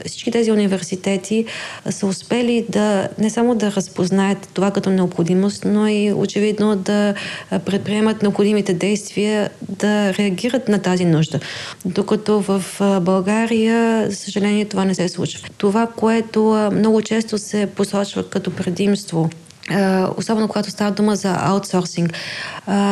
всички 0.05 0.31
тези 0.31 0.51
университети 0.51 1.45
са 1.89 2.07
успели 2.07 2.65
да 2.69 3.07
не 3.17 3.29
само 3.29 3.55
да 3.55 3.71
разпознаят 3.71 4.49
това 4.53 4.71
като 4.71 4.89
необходимост, 4.89 5.65
но 5.65 5.87
и 5.87 6.13
очевидно 6.13 6.75
да 6.75 7.13
предприемат 7.65 8.21
необходимите 8.21 8.73
действия 8.73 9.49
да 9.69 10.13
реагират 10.13 10.67
на 10.67 10.79
тази 10.79 11.05
нужда. 11.05 11.39
Докато 11.85 12.41
в 12.41 12.63
България, 13.01 14.09
за 14.09 14.15
съжаление, 14.15 14.65
това 14.65 14.85
не 14.85 14.95
се 14.95 15.09
случва. 15.09 15.47
Това, 15.57 15.87
което 15.87 16.69
много 16.73 17.01
често 17.01 17.37
се 17.37 17.67
посочва 17.75 18.29
като 18.29 18.51
предимство 18.51 19.29
особено 20.17 20.47
когато 20.47 20.69
става 20.69 20.91
дума 20.91 21.15
за 21.15 21.35
аутсорсинг 21.39 22.13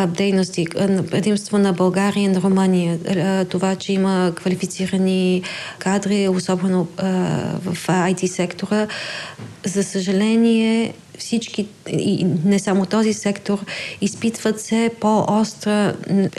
дейности, 0.08 0.66
предимство 1.12 1.58
на 1.58 1.74
България 1.74 2.24
и 2.24 2.28
на 2.28 2.42
Румъния. 2.42 3.00
Това, 3.46 3.76
че 3.76 3.94
има 3.94 4.32
квалифицирани 4.36 5.44
кадри, 5.80 6.28
особено 6.28 6.88
в 7.64 7.78
IT 7.88 8.26
сектора, 8.26 8.88
за 9.66 9.84
съжаление 9.84 10.94
всички, 11.22 11.68
и 11.90 12.26
не 12.46 12.60
само 12.60 12.86
този 12.86 13.14
сектор, 13.14 13.60
изпитват 14.02 14.58
все 14.58 14.92
по-остра 15.00 15.94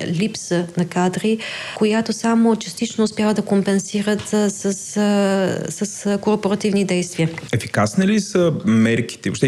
липса 0.06 0.66
на 0.76 0.84
кадри, 0.84 1.38
която 1.76 2.12
само 2.12 2.56
частично 2.56 3.04
успява 3.04 3.34
да 3.34 3.42
компенсират 3.42 4.28
с, 4.28 4.50
с, 4.50 4.72
с 5.70 6.18
корпоративни 6.18 6.84
действия. 6.84 7.30
Ефикасни 7.52 8.06
ли 8.06 8.20
са 8.20 8.52
мерките, 8.64 9.30
въобще 9.30 9.46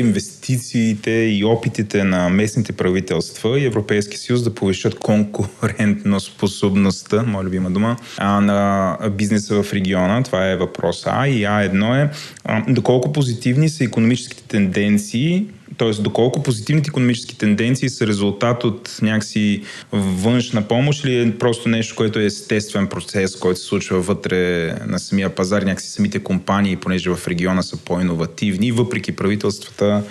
инвестициите 0.49 1.11
и 1.11 1.45
опитите 1.45 2.05
на 2.05 2.29
местните 2.29 2.73
правителства 2.73 3.61
и 3.61 3.65
Европейски 3.65 4.17
съюз 4.17 4.43
да 4.43 4.55
повишат 4.55 4.99
конкурентно 4.99 6.21
способността, 6.21 7.23
моля 7.23 7.45
любима 7.45 7.71
дума, 7.71 7.97
а, 8.19 8.41
на 8.41 8.99
бизнеса 9.11 9.63
в 9.63 9.73
региона? 9.73 10.23
Това 10.23 10.51
е 10.51 10.57
въпрос 10.57 11.03
А. 11.07 11.29
И 11.29 11.43
А1 11.43 12.05
е 12.05 12.73
доколко 12.73 13.13
позитивни 13.13 13.69
са 13.69 13.85
економическите 13.85 14.43
тенденции 14.49 15.47
т.е. 15.79 16.03
доколко 16.03 16.43
позитивните 16.43 16.89
економически 16.89 17.39
тенденции 17.39 17.89
са 17.89 18.07
резултат 18.07 18.65
от 18.65 18.99
някакси 19.03 19.63
външна 19.93 20.69
помощ 20.69 21.05
или 21.05 21.21
е 21.21 21.39
просто 21.39 21.69
нещо, 21.69 21.97
което 21.97 22.19
е 22.19 22.25
естествен 22.25 22.87
процес, 22.87 23.37
който 23.37 23.61
се 23.61 23.67
случва 23.67 24.01
вътре 24.01 24.73
на 24.87 24.99
самия 24.99 25.35
пазар, 25.35 25.63
някакси 25.63 25.89
самите 25.89 26.19
компании, 26.19 26.77
понеже 26.77 27.11
в 27.11 27.29
региона 27.29 27.63
са 27.63 27.77
по-инновативни, 27.77 28.73
въпреки 28.73 29.17
правителствата 29.17 30.03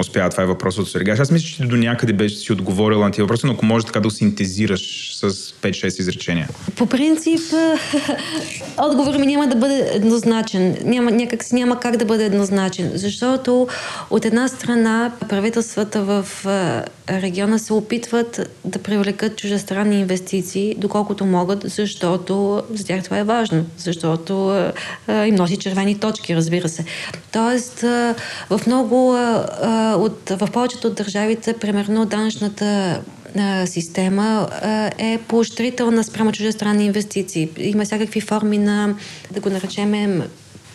успяват. 0.00 0.30
Това 0.30 0.42
е 0.42 0.46
въпросът 0.46 0.82
от 0.82 0.90
Сергаш. 0.90 1.18
Аз 1.18 1.30
мисля, 1.30 1.46
че 1.46 1.62
до 1.62 1.76
някъде 1.76 2.12
беше 2.12 2.36
си 2.36 2.52
отговорила 2.52 3.04
на 3.04 3.10
тия 3.10 3.24
въпроси, 3.24 3.46
но 3.46 3.52
ако 3.52 3.66
може 3.66 3.86
така 3.86 4.00
да 4.00 4.08
го 4.08 4.10
синтезираш 4.10 5.16
с 5.16 5.30
5-6 5.30 6.00
изречения. 6.00 6.48
По 6.76 6.86
принцип, 6.86 7.40
отговор 8.78 9.16
ми 9.16 9.26
няма 9.26 9.46
да 9.48 9.56
бъде 9.56 9.90
еднозначен. 9.94 10.76
Няма, 10.84 11.10
някак 11.10 11.44
си 11.44 11.54
няма 11.54 11.80
как 11.80 11.96
да 11.96 12.04
бъде 12.04 12.24
еднозначен, 12.24 12.90
защото 12.94 13.68
от 14.10 14.24
една 14.24 14.48
страна 14.48 15.12
правителствата 15.28 16.02
в 16.02 16.26
региона 17.10 17.58
се 17.58 17.72
опитват 17.72 18.50
да 18.64 18.78
привлекат 18.78 19.36
чужестранни 19.36 20.00
инвестиции, 20.00 20.74
доколкото 20.78 21.24
могат, 21.24 21.64
защото 21.64 22.62
за 22.74 22.86
тях 22.86 23.04
това 23.04 23.18
е 23.18 23.24
важно, 23.24 23.66
защото 23.78 24.62
им 25.08 25.34
носи 25.34 25.56
червени 25.56 25.98
точки, 25.98 26.36
разбира 26.36 26.68
се. 26.68 26.84
Тоест, 27.32 27.80
в 28.50 28.60
много 28.66 29.16
от, 29.96 30.30
в 30.30 30.48
повечето 30.52 30.86
от 30.86 30.94
държавите, 30.94 31.52
примерно, 31.52 32.06
данъчната 32.06 33.00
система 33.66 34.48
е 34.98 35.18
поощрителна 35.28 36.04
спрямо 36.04 36.32
чуждестранни 36.32 36.84
инвестиции. 36.86 37.48
Има 37.56 37.84
всякакви 37.84 38.20
форми 38.20 38.58
на, 38.58 38.94
да 39.30 39.40
го 39.40 39.50
наречем, 39.50 40.22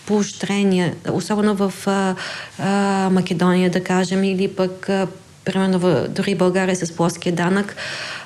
поощрения, 0.06 0.96
особено 1.12 1.56
в 1.56 1.74
а, 1.86 2.16
а, 2.60 3.10
Македония, 3.10 3.70
да 3.70 3.84
кажем, 3.84 4.24
или 4.24 4.48
пък 4.48 4.90
а, 4.90 5.08
примерно 5.46 6.08
дори 6.10 6.36
България 6.36 6.76
с 6.76 6.92
плоския 6.92 7.34
данък. 7.34 7.76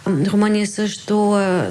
Румъния 0.07 0.67
също 0.67 1.15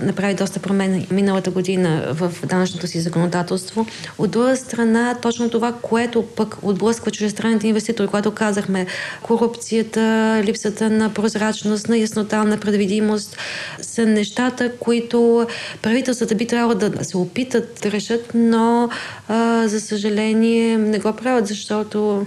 направи 0.02 0.34
доста 0.34 0.60
промени 0.60 1.06
миналата 1.10 1.50
година 1.50 2.02
в 2.12 2.32
данъчното 2.46 2.86
си 2.86 3.00
законодателство. 3.00 3.86
От 4.18 4.30
друга 4.30 4.56
страна, 4.56 5.16
точно 5.22 5.50
това, 5.50 5.72
което 5.82 6.22
пък 6.22 6.56
отблъсква 6.62 7.10
чужестранните 7.10 7.68
инвеститори, 7.68 8.06
когато 8.06 8.30
казахме 8.30 8.86
корупцията, 9.22 10.40
липсата 10.44 10.90
на 10.90 11.14
прозрачност, 11.14 11.88
на 11.88 11.98
яснота, 11.98 12.44
на 12.44 12.56
предвидимост, 12.56 13.36
са 13.80 14.06
нещата, 14.06 14.72
които 14.80 15.46
правителствата 15.82 16.34
би 16.34 16.46
трябвало 16.46 16.74
да 16.74 17.04
се 17.04 17.16
опитат 17.16 17.78
да 17.82 17.90
решат, 17.90 18.30
но 18.34 18.88
за 19.64 19.80
съжаление 19.80 20.78
не 20.78 20.98
го 20.98 21.12
правят, 21.12 21.46
защото 21.46 22.26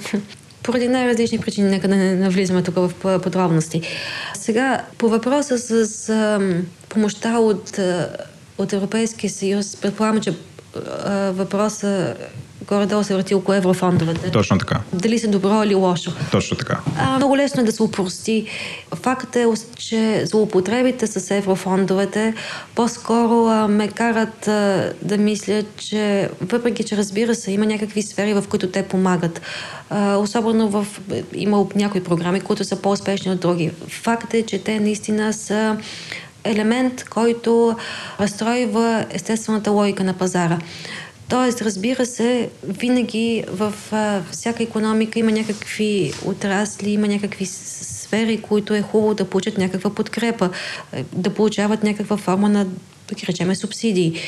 поради 0.64 0.88
най-различни 0.88 1.40
причини, 1.40 1.70
нека 1.70 1.88
да 1.88 1.96
не 1.96 2.16
навлизаме 2.16 2.64
тук 2.64 2.76
в 2.76 3.20
подробности. 3.24 3.82
Сега, 4.34 4.82
по 4.98 5.10
въпроса 5.10 5.58
с, 5.58 5.86
с 5.86 6.40
помощта 6.90 7.40
от, 7.40 7.80
от 8.58 8.74
Европейския 8.74 9.30
съюз, 9.30 9.76
предполагам, 9.76 10.22
че 10.22 10.34
въпроса 11.32 12.16
горе-долу 12.68 13.04
се 13.04 13.16
върти 13.16 13.36
около 13.36 13.56
еврофондовете. 13.56 14.32
Точно 14.32 14.58
така. 14.58 14.80
Дали 14.94 15.20
са 15.20 15.28
добро 15.28 15.64
или 15.64 15.76
лошо. 15.76 16.12
Точно 16.32 16.58
така. 16.58 16.80
А, 16.98 17.18
много 17.18 17.38
лесно 17.38 17.62
е 17.62 17.66
да 17.66 17.72
се 17.72 17.84
упрости. 17.84 18.46
Факт 18.96 19.36
е, 19.36 19.46
че 19.78 20.26
злоупотребите 20.26 21.08
с 21.08 21.32
еврофондовете 21.32 22.34
по-скоро 22.76 23.48
а, 23.48 23.68
ме 23.68 23.88
карат 23.88 24.48
а, 24.48 24.94
да 25.02 25.18
мисля, 25.18 25.64
че 25.78 26.30
въпреки, 26.42 26.84
че 26.84 26.98
разбира 26.98 27.36
се, 27.36 27.52
има 27.52 27.66
някакви 27.66 28.02
сфери, 28.02 28.34
в 28.34 28.44
които 28.50 28.68
те 28.68 28.84
помагат. 28.84 29.42
А, 29.90 30.16
особено 30.16 30.70
в... 30.70 30.88
Има 31.34 31.66
някои 31.76 32.04
програми, 32.04 32.42
които 32.42 32.64
са 32.64 32.76
по-успешни 32.76 33.32
от 33.32 33.40
други. 33.40 33.72
Факт 33.88 34.34
е, 34.34 34.46
че 34.46 34.64
те 34.64 34.80
наистина 34.80 35.34
са 35.34 35.78
елемент, 36.44 37.04
който 37.10 37.76
разстройва 38.20 39.06
естествената 39.10 39.72
логика 39.72 40.04
на 40.04 40.14
пазара. 40.14 40.60
Тоест, 41.32 41.62
разбира 41.62 42.06
се, 42.06 42.50
винаги 42.64 43.44
в 43.52 43.74
а, 43.92 44.22
всяка 44.32 44.64
економика 44.64 45.20
има 45.20 45.32
някакви 45.32 46.14
отрасли, 46.26 46.90
има 46.90 47.08
някакви 47.08 47.46
сфери, 47.46 48.42
които 48.42 48.74
е 48.74 48.82
хубаво 48.82 49.14
да 49.14 49.26
получат 49.26 49.58
някаква 49.58 49.90
подкрепа, 49.90 50.50
да 51.14 51.30
получават 51.30 51.84
някаква 51.84 52.18
форма 52.18 52.50
на 52.50 52.66
да 52.66 53.28
речеме 53.28 53.56
субсидии, 53.56 54.20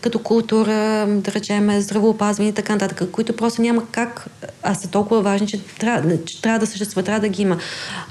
като 0.00 0.18
култура, 0.18 1.06
да 1.08 1.32
речеме 1.32 1.80
здравеопазване 1.80 2.48
и 2.48 2.54
така 2.54 2.72
нататък, 2.72 3.10
които 3.10 3.36
просто 3.36 3.62
няма 3.62 3.86
как, 3.90 4.26
а 4.62 4.74
са 4.74 4.90
толкова 4.90 5.22
важни, 5.22 5.46
че 5.46 5.60
трябва, 5.78 6.24
че 6.24 6.42
трябва 6.42 6.58
да 6.58 6.66
съществува, 6.66 7.02
трябва 7.02 7.20
да 7.20 7.28
ги 7.28 7.42
има. 7.42 7.58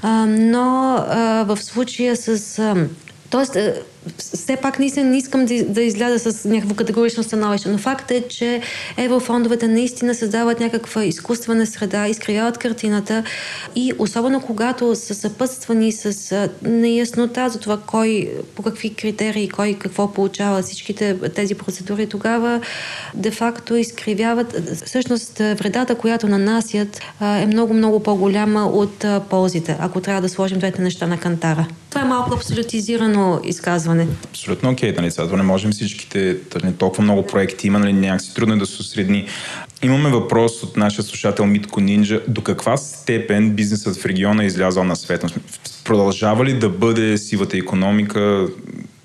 А, 0.02 0.26
но 0.26 0.96
а, 1.08 1.44
в 1.48 1.56
случая 1.62 2.16
с 2.16 2.58
а, 2.58 2.88
Тоест, 3.30 3.56
е, 3.56 3.82
все 4.18 4.56
пак 4.56 4.78
наистина 4.78 5.10
не 5.10 5.18
искам 5.18 5.44
да, 5.44 5.64
да 5.64 5.82
изляза 5.82 6.32
с 6.32 6.44
някакво 6.44 6.74
категорично 6.74 7.22
становище, 7.22 7.68
но 7.68 7.78
факт 7.78 8.10
е, 8.10 8.28
че 8.28 8.60
еврофондовете 8.96 9.68
наистина 9.68 10.14
създават 10.14 10.60
някаква 10.60 11.04
изкуствена 11.04 11.66
среда, 11.66 12.08
изкривяват 12.08 12.58
картината 12.58 13.24
и 13.74 13.92
особено 13.98 14.40
когато 14.40 14.94
са 14.94 15.14
съпътствани 15.14 15.92
с 15.92 16.48
неяснота 16.62 17.48
за 17.48 17.58
това 17.58 17.78
кой, 17.86 18.30
по 18.54 18.62
какви 18.62 18.94
критерии, 18.94 19.48
кой 19.48 19.74
какво 19.74 20.12
получава 20.12 20.62
всичките 20.62 21.16
тези 21.34 21.54
процедури, 21.54 22.06
тогава 22.06 22.60
де-факто 23.14 23.76
изкривяват. 23.76 24.56
Всъщност 24.86 25.38
вредата, 25.38 25.94
която 25.94 26.28
нанасят 26.28 27.00
е 27.20 27.46
много-много 27.46 28.02
по-голяма 28.02 28.66
от 28.66 29.04
ползите, 29.30 29.76
ако 29.80 30.00
трябва 30.00 30.22
да 30.22 30.28
сложим 30.28 30.58
двете 30.58 30.82
неща 30.82 31.06
на 31.06 31.18
кантара. 31.18 31.66
Това 31.90 32.00
е 32.00 32.04
малко 32.04 32.34
абсолютизирано 32.34 33.40
изказване. 33.44 33.87
Абсолютно 34.24 34.70
окей, 34.70 34.92
okay, 34.92 34.96
нали, 34.96 35.10
сега 35.10 35.36
не 35.36 35.42
можем 35.42 35.70
всичките, 35.70 36.36
нали, 36.62 36.74
толкова 36.74 37.02
много 37.02 37.26
проекти 37.26 37.66
има, 37.66 37.78
нали, 37.78 37.92
някакси 37.92 38.34
трудно 38.34 38.54
е 38.54 38.58
да 38.58 38.66
се 38.66 38.82
средни. 38.82 39.26
Имаме 39.82 40.10
въпрос 40.10 40.62
от 40.62 40.76
нашия 40.76 41.04
слушател 41.04 41.46
Митко 41.46 41.80
Нинджа. 41.80 42.20
До 42.28 42.40
каква 42.40 42.76
степен 42.76 43.50
бизнесът 43.50 43.96
в 43.96 44.06
региона 44.06 44.42
е 44.42 44.46
излязъл 44.46 44.84
на 44.84 44.96
свет? 44.96 45.24
Продължава 45.84 46.44
ли 46.44 46.58
да 46.58 46.68
бъде 46.68 47.18
сивата 47.18 47.56
економика 47.56 48.48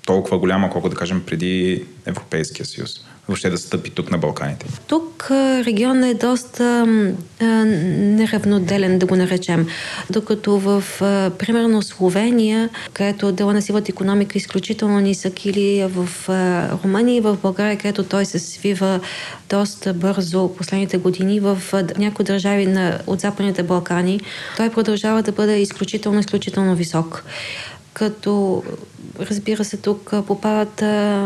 толкова 0.06 0.38
голяма, 0.38 0.70
колко 0.70 0.88
да 0.88 0.96
кажем 0.96 1.22
преди 1.26 1.84
Европейския 2.06 2.66
съюз? 2.66 2.90
Въобще 3.28 3.50
да 3.50 3.58
стъпи 3.58 3.90
тук 3.90 4.10
на 4.10 4.18
Балканите? 4.18 4.66
Тук 4.86 5.26
регионът 5.66 6.10
е 6.10 6.26
доста 6.26 6.86
а, 7.40 7.44
неравноделен, 7.44 8.98
да 8.98 9.06
го 9.06 9.16
наречем. 9.16 9.66
Докато 10.10 10.58
в, 10.58 10.84
а, 11.00 11.30
примерно, 11.38 11.82
Словения, 11.82 12.68
където 12.92 13.32
дела 13.32 13.52
на 13.52 13.62
сивата 13.62 13.92
економика 13.92 14.32
е 14.34 14.38
изключително 14.38 15.00
нисък, 15.00 15.46
или 15.46 15.86
в 15.88 16.28
а, 16.28 16.68
Румъния 16.84 17.16
и 17.16 17.20
в 17.20 17.38
България, 17.42 17.76
където 17.76 18.04
той 18.04 18.24
се 18.24 18.38
свива 18.38 19.00
доста 19.50 19.94
бързо 19.94 20.54
последните 20.56 20.96
години, 20.96 21.40
в 21.40 21.58
а, 21.72 21.84
някои 21.98 22.24
държави 22.24 22.66
на, 22.66 22.98
от 23.06 23.20
Западните 23.20 23.62
Балкани, 23.62 24.20
той 24.56 24.70
продължава 24.70 25.22
да 25.22 25.32
бъде 25.32 25.60
изключително, 25.60 26.20
изключително 26.20 26.74
висок 26.74 27.24
като 27.94 28.62
разбира 29.20 29.64
се 29.64 29.76
тук 29.76 30.14
попадат 30.26 30.82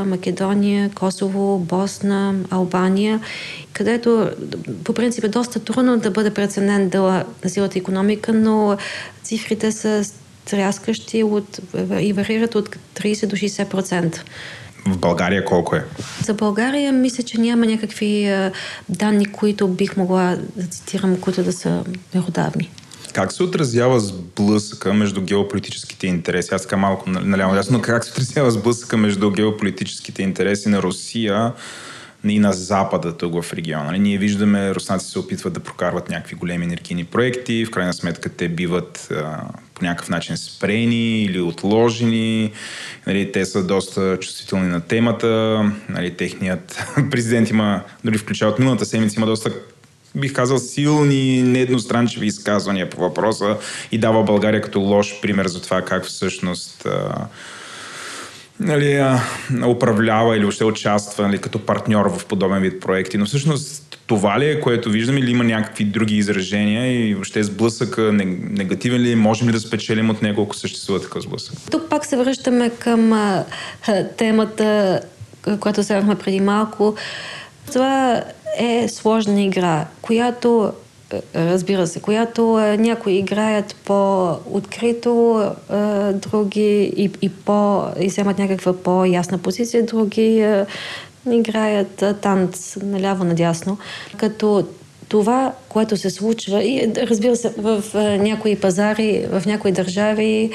Македония, 0.06 0.90
Косово, 0.94 1.58
Босна, 1.58 2.34
Албания, 2.50 3.20
където 3.72 4.30
по 4.84 4.94
принцип 4.94 5.24
е 5.24 5.28
доста 5.28 5.60
трудно 5.60 5.98
да 5.98 6.10
бъде 6.10 6.34
преценен 6.34 6.88
дела 6.88 7.24
на 7.44 7.50
силата 7.50 7.78
економика, 7.78 8.32
но 8.32 8.76
цифрите 9.22 9.72
са 9.72 10.04
тряскащи 10.44 11.22
от, 11.22 11.60
и 12.00 12.12
варират 12.12 12.54
от 12.54 12.76
30 12.94 13.26
до 13.26 13.36
60%. 13.36 14.20
В 14.86 14.98
България 14.98 15.44
колко 15.44 15.76
е? 15.76 15.84
За 16.24 16.34
България 16.34 16.92
мисля, 16.92 17.22
че 17.22 17.40
няма 17.40 17.66
някакви 17.66 18.34
данни, 18.88 19.26
които 19.26 19.68
бих 19.68 19.96
могла 19.96 20.36
да 20.56 20.66
цитирам, 20.66 21.20
които 21.20 21.42
да 21.42 21.52
са 21.52 21.84
меродавни. 22.14 22.70
Как 23.12 23.32
се 23.32 23.42
отразява 23.42 24.00
сблъсъка 24.00 24.94
между 24.94 25.20
геополитическите 25.20 26.06
интереси? 26.06 26.54
Аз 26.54 26.62
така 26.62 26.76
малко 26.76 27.10
наляво 27.10 27.54
ясно, 27.54 27.76
но 27.76 27.82
как 27.82 28.04
се 28.04 28.10
отразява 28.10 28.50
сблъсъка 28.50 28.96
между 28.96 29.30
геополитическите 29.30 30.22
интереси 30.22 30.68
на 30.68 30.82
Русия 30.82 31.52
и 32.24 32.38
на 32.38 32.52
Запада 32.52 33.16
тук 33.16 33.42
в 33.42 33.52
региона. 33.52 33.84
Нали, 33.84 33.98
ние 33.98 34.18
виждаме, 34.18 34.74
руснаци 34.74 35.10
се 35.10 35.18
опитват 35.18 35.52
да 35.52 35.60
прокарват 35.60 36.08
някакви 36.08 36.34
големи 36.34 36.64
енергийни 36.64 37.04
проекти, 37.04 37.64
в 37.64 37.70
крайна 37.70 37.92
сметка 37.92 38.28
те 38.28 38.48
биват 38.48 39.08
по 39.74 39.84
някакъв 39.84 40.08
начин 40.08 40.36
спрени 40.36 41.22
или 41.22 41.40
отложени. 41.40 42.52
Нали, 43.06 43.32
те 43.32 43.44
са 43.44 43.64
доста 43.64 44.18
чувствителни 44.20 44.68
на 44.68 44.80
темата. 44.80 45.62
Нали, 45.88 46.16
техният 46.16 46.84
президент 47.10 47.50
има, 47.50 47.82
дори 48.04 48.18
включая 48.18 48.50
от 48.50 48.58
миналата 48.58 48.84
седмица, 48.84 49.16
има 49.16 49.26
доста 49.26 49.52
бих 50.14 50.32
казал, 50.32 50.58
силни, 50.58 51.42
неедностранчиви 51.42 52.26
изказвания 52.26 52.90
по 52.90 53.00
въпроса 53.00 53.56
и 53.92 53.98
дава 53.98 54.22
България 54.22 54.60
като 54.60 54.80
лош 54.80 55.20
пример 55.20 55.46
за 55.46 55.62
това 55.62 55.82
как 55.82 56.04
всъщност 56.04 56.86
нали, 58.60 59.18
управлява 59.66 60.36
или 60.36 60.44
още 60.44 60.64
участва 60.64 61.26
нали, 61.26 61.38
като 61.38 61.66
партньор 61.66 62.18
в 62.18 62.26
подобен 62.26 62.62
вид 62.62 62.80
проекти. 62.80 63.18
Но 63.18 63.26
всъщност 63.26 63.98
това 64.06 64.40
ли 64.40 64.50
е, 64.50 64.60
което 64.60 64.90
виждаме 64.90 65.20
или 65.20 65.30
има 65.30 65.44
някакви 65.44 65.84
други 65.84 66.16
изражения 66.16 67.08
и 67.08 67.14
въобще 67.14 67.42
сблъсъка 67.42 68.12
негативен 68.12 69.00
ли, 69.00 69.14
можем 69.14 69.48
ли 69.48 69.52
да 69.52 69.60
спечелим 69.60 70.10
от 70.10 70.22
него, 70.22 70.42
ако 70.42 70.56
съществува 70.56 71.00
такъв 71.00 71.22
сблъсък? 71.22 71.54
Тук 71.70 71.90
пак 71.90 72.06
се 72.06 72.16
връщаме 72.16 72.70
към 72.70 73.12
а, 73.12 73.44
темата, 74.16 75.00
която 75.60 75.80
вземахме 75.80 76.14
преди 76.14 76.40
малко. 76.40 76.96
Това 77.72 78.22
е 78.58 78.88
сложна 78.88 79.42
игра, 79.42 79.86
която 80.02 80.72
е, 81.12 81.20
разбира 81.34 81.86
се, 81.86 82.00
която 82.00 82.58
е, 82.58 82.76
някои 82.76 83.12
играят 83.12 83.76
по-открито, 83.84 85.42
е, 85.70 86.12
други 86.12 86.92
и, 86.96 87.10
и, 87.22 87.28
по, 87.28 87.82
и 88.00 88.08
вземат 88.08 88.38
някаква 88.38 88.72
по-ясна 88.72 89.38
позиция, 89.38 89.86
други 89.86 90.46
играят 91.30 92.04
танц 92.20 92.76
наляво-надясно. 92.76 93.76
Като 94.16 94.66
това, 95.08 95.52
което 95.68 95.96
се 95.96 96.10
случва, 96.10 96.64
и 96.64 96.92
разбира 96.96 97.36
се, 97.36 97.54
в 97.58 97.82
някои 98.18 98.56
пазари, 98.56 99.26
в 99.30 99.46
някои 99.46 99.72
държави 99.72 100.50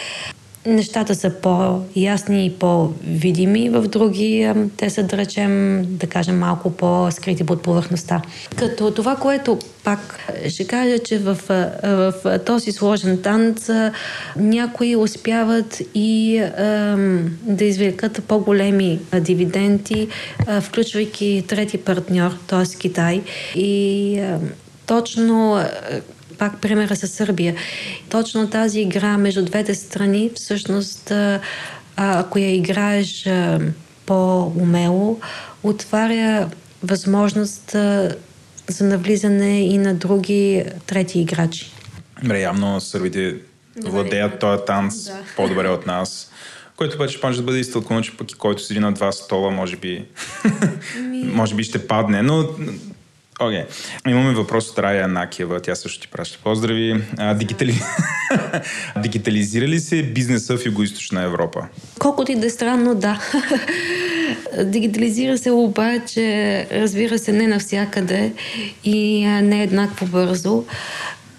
нещата 0.66 1.16
са 1.16 1.30
по-ясни 1.30 2.46
и 2.46 2.54
по-видими, 2.54 3.70
в 3.70 3.88
други 3.88 4.54
те 4.78 4.90
са, 4.90 5.04
да 5.04 5.18
речем, 5.18 5.86
да 5.90 6.08
кажем, 6.08 6.40
малко 6.40 6.72
по-скрити 6.72 7.44
под 7.44 7.62
повърхността. 7.62 8.22
Като 8.56 8.92
това, 8.92 9.16
което 9.16 9.60
пак 9.84 10.20
ще 10.50 10.68
кажа, 10.68 11.00
че 11.00 11.18
в, 11.18 11.38
в, 11.84 12.40
този 12.46 12.72
сложен 12.72 13.22
танц 13.22 13.70
някои 14.36 14.96
успяват 14.96 15.82
и 15.96 16.38
ем, 16.58 17.38
да 17.42 17.66
извлекат 17.66 18.24
по-големи 18.28 19.00
дивиденти, 19.20 20.08
е, 20.50 20.62
включвайки 20.62 21.44
трети 21.48 21.78
партньор, 21.78 22.32
т.е. 22.48 22.78
Китай. 22.78 23.22
И 23.56 24.16
ем, 24.20 24.52
точно 24.86 25.66
пак 26.38 26.62
примера 26.62 26.96
с 26.96 27.08
Сърбия. 27.08 27.56
Точно 28.10 28.50
тази 28.50 28.80
игра 28.80 29.18
между 29.18 29.46
двете 29.46 29.76
страни, 29.76 30.32
всъщност, 30.36 31.14
ако 31.96 32.40
я 32.40 32.56
играеш 32.56 33.30
по-умело, 34.06 35.20
отваря 35.64 36.50
възможност 36.84 37.72
за 38.68 38.86
навлизане 38.86 39.62
и 39.62 39.78
на 39.78 39.94
други 39.94 40.64
трети 40.86 41.20
играчи. 41.20 41.72
Добре, 42.22 42.42
явно 42.42 42.82
сърбите 42.82 43.36
владеят 43.84 44.40
този 44.40 44.62
танц 44.68 45.04
да. 45.04 45.20
по-добре 45.36 45.70
от 45.70 45.86
нас. 45.86 46.32
Който 46.76 46.96
обаче 46.96 47.20
може 47.24 47.38
да 47.38 47.44
бъде 47.44 47.60
изтълкувано, 47.60 48.04
че 48.04 48.18
пък 48.18 48.32
и 48.32 48.36
който 48.36 48.64
седи 48.64 48.80
на 48.80 48.92
два 48.92 49.12
стола, 49.12 49.52
може 49.52 49.76
би, 49.76 50.06
Ми... 51.00 51.24
може 51.24 51.56
би 51.56 51.64
ще 51.64 51.88
падне, 51.88 52.22
но 52.22 52.50
Окей. 53.40 53.64
Okay. 53.64 54.10
Имаме 54.10 54.34
въпрос 54.34 54.70
от 54.70 54.80
Рая 54.80 55.08
Накиева. 55.08 55.60
Тя 55.60 55.76
също 55.76 56.02
ти 56.02 56.08
праща 56.08 56.40
поздрави. 56.44 57.04
А, 57.18 57.34
дигитали... 57.34 57.82
Дигитализира 58.98 59.68
ли 59.68 59.80
се 59.80 60.04
бизнеса 60.04 60.58
в 60.58 60.64
Юго-Источна 60.64 61.24
Европа? 61.24 61.68
Колкото 62.00 62.32
и 62.32 62.36
да 62.36 62.46
е 62.46 62.50
странно, 62.50 62.96
да. 62.96 63.22
Дигитализира 64.64 65.38
се 65.38 65.52
обаче, 65.52 66.68
разбира 66.72 67.20
се, 67.20 67.32
не 67.32 67.48
навсякъде 67.48 68.34
и 68.84 69.26
не 69.26 69.64
еднакво 69.64 70.06
бързо. 70.06 70.66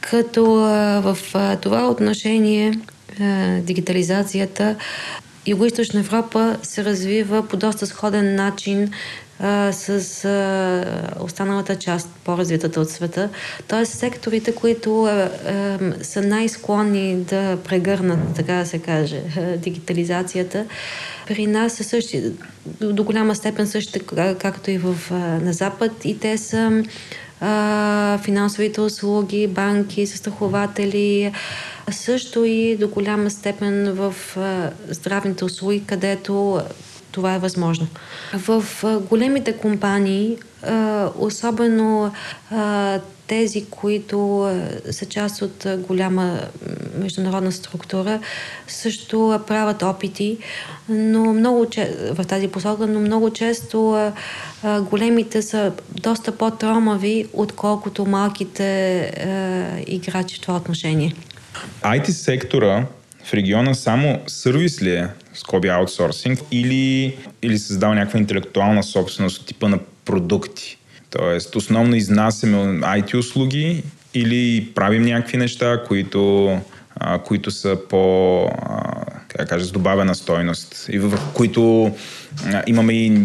Като 0.01 0.45
в 1.05 1.19
това 1.61 1.89
отношение 1.89 2.79
дигитализацията 3.61 4.77
Юго-Источна 5.47 5.99
Европа 5.99 6.57
се 6.63 6.85
развива 6.85 7.49
по 7.49 7.57
доста 7.57 7.87
сходен 7.87 8.35
начин 8.35 8.93
а, 9.41 9.73
с 9.73 10.25
а, 10.25 11.25
останалата 11.25 11.77
част, 11.77 12.09
по-развитата 12.25 12.81
от 12.81 12.91
света. 12.91 13.29
Тоест 13.69 13.93
секторите, 13.93 14.55
които 14.55 15.05
а, 15.05 15.11
а, 15.11 15.79
са 16.05 16.23
най-склонни 16.23 17.17
да 17.17 17.59
прегърнат, 17.65 18.35
така 18.37 18.55
да 18.55 18.67
се 18.67 18.79
каже, 18.79 19.23
дигитализацията, 19.57 20.65
при 21.27 21.47
нас 21.47 21.73
са 21.73 21.85
същи, 21.85 22.23
до, 22.67 22.93
до 22.93 23.05
голяма 23.05 23.35
степен 23.35 23.67
същите, 23.67 24.01
както 24.39 24.71
и 24.71 24.79
в, 24.79 24.97
а, 25.11 25.15
на 25.15 25.53
Запад. 25.53 26.05
И 26.05 26.19
те 26.19 26.39
са 26.39 26.83
а, 27.41 28.19
финансовите 28.19 28.81
услуги, 28.81 29.47
банки, 29.47 30.07
застрахователи, 30.07 31.33
също 31.91 32.45
и 32.45 32.77
до 32.77 32.89
голяма 32.89 33.31
степен 33.31 33.93
в 33.93 34.15
а, 34.37 34.71
здравните 34.89 35.45
услуги, 35.45 35.83
където 35.87 36.61
това 37.15 37.35
е 37.35 37.39
възможно. 37.39 37.87
В 38.35 38.65
големите 39.09 39.57
компании, 39.57 40.37
особено 41.19 42.13
тези, 43.27 43.65
които 43.65 44.51
са 44.91 45.07
част 45.07 45.43
от 45.43 45.67
голяма 45.79 46.41
международна 46.99 47.53
структура, 47.53 48.21
също 48.69 49.41
правят 49.47 49.83
опити, 49.83 50.39
но 50.89 51.35
много 51.35 51.67
в 52.13 52.25
тази 52.25 52.49
посока, 52.49 52.87
но 52.87 53.01
много 53.01 53.31
често 53.31 54.11
големите 54.81 55.43
са 55.43 55.73
доста 55.91 56.33
по-тромави, 56.33 57.27
отколкото 57.33 58.07
малките 58.07 58.65
играчи 59.87 60.37
в 60.37 60.41
това 60.41 60.57
отношение. 60.57 61.15
IT 61.83 62.11
сектора 62.11 62.87
в 63.25 63.35
региона 63.35 63.75
само 63.75 64.21
сервис 64.27 64.83
ли 64.83 64.91
е, 64.91 65.09
скоби 65.35 65.69
аутсорсинг, 65.69 66.39
или, 66.51 67.17
или 67.43 67.59
създава 67.59 67.95
някаква 67.95 68.19
интелектуална 68.19 68.83
собственост 68.83 69.41
от 69.41 69.47
типа 69.47 69.69
на 69.69 69.79
продукти? 70.05 70.79
Тоест, 71.11 71.57
основно 71.57 71.97
изнасяме 71.97 72.57
IT 72.81 73.15
услуги 73.15 73.83
или 74.15 74.73
правим 74.75 75.03
някакви 75.03 75.37
неща, 75.37 75.83
които, 75.87 76.53
а, 76.97 77.19
които 77.19 77.51
са 77.51 77.79
по, 77.89 78.45
а, 78.45 79.05
как 79.29 79.49
кажа, 79.49 79.65
с 79.65 79.73
добавена 79.73 80.15
стойност 80.15 80.87
и 80.89 80.99
в 80.99 81.19
които 81.35 81.93
а, 82.47 82.63
имаме 82.67 82.93
и 82.93 83.23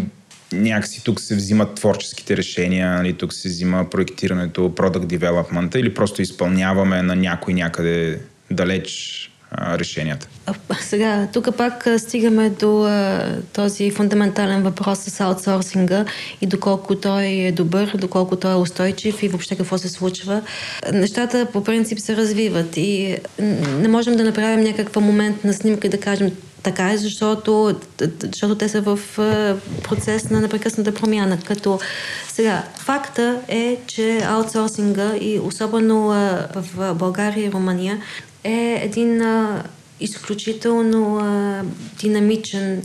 някакси 0.52 1.04
тук 1.04 1.20
се 1.20 1.36
взимат 1.36 1.74
творческите 1.74 2.36
решения, 2.36 2.90
нали, 2.90 3.12
тук 3.12 3.32
се 3.32 3.48
взима 3.48 3.90
проектирането, 3.90 4.60
product 4.60 5.18
development 5.18 5.76
или 5.76 5.94
просто 5.94 6.22
изпълняваме 6.22 7.02
на 7.02 7.16
някой 7.16 7.54
някъде 7.54 8.20
далеч 8.50 9.30
решенията. 9.58 10.28
Сега, 10.80 11.28
тук 11.32 11.56
пак 11.56 11.88
стигаме 11.98 12.50
до 12.50 12.84
а, 12.84 13.26
този 13.52 13.90
фундаментален 13.90 14.62
въпрос 14.62 14.98
с 14.98 15.20
аутсорсинга 15.20 16.04
и 16.40 16.46
доколко 16.46 16.94
той 16.94 17.24
е 17.24 17.52
добър, 17.52 17.96
доколко 17.96 18.36
той 18.36 18.52
е 18.52 18.56
устойчив 18.56 19.22
и 19.22 19.28
въобще 19.28 19.56
какво 19.56 19.78
се 19.78 19.88
случва. 19.88 20.42
Нещата 20.92 21.46
по 21.52 21.64
принцип 21.64 21.98
се 21.98 22.16
развиват 22.16 22.76
и 22.76 23.16
не 23.78 23.88
можем 23.88 24.16
да 24.16 24.24
направим 24.24 24.64
някаква 24.64 25.00
моментна 25.00 25.52
снимка 25.52 25.86
и 25.86 25.90
да 25.90 26.00
кажем 26.00 26.30
така 26.62 26.92
е, 26.92 26.96
защото, 26.96 27.74
защото 28.22 28.54
те 28.54 28.68
са 28.68 28.80
в 28.80 28.98
процес 29.82 30.30
на 30.30 30.40
непрекъсната 30.40 30.94
промяна. 30.94 31.38
Като 31.44 31.80
сега, 32.28 32.62
факта 32.78 33.40
е, 33.48 33.76
че 33.86 34.20
аутсорсинга 34.24 35.16
и 35.20 35.38
особено 35.38 36.08
в 36.54 36.94
България 36.94 37.46
и 37.46 37.52
Румъния 37.52 37.98
е 38.44 38.80
един 38.84 39.22
изключително 40.00 41.18
а, 41.18 41.62
динамичен 41.98 42.82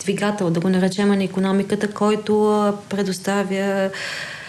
двигател, 0.00 0.50
да 0.50 0.60
го 0.60 0.68
наречем 0.68 1.08
на 1.08 1.24
економиката, 1.24 1.88
който 1.88 2.52
а, 2.52 2.74
предоставя 2.88 3.90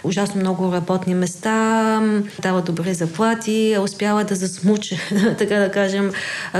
ужасно 0.03 0.41
много 0.41 0.73
работни 0.73 1.15
места, 1.15 2.01
дава 2.41 2.61
добри 2.61 2.93
заплати, 2.93 3.77
успява 3.81 4.23
да 4.23 4.35
засмуче, 4.35 4.99
така 5.37 5.55
да 5.55 5.71
кажем, 5.71 6.11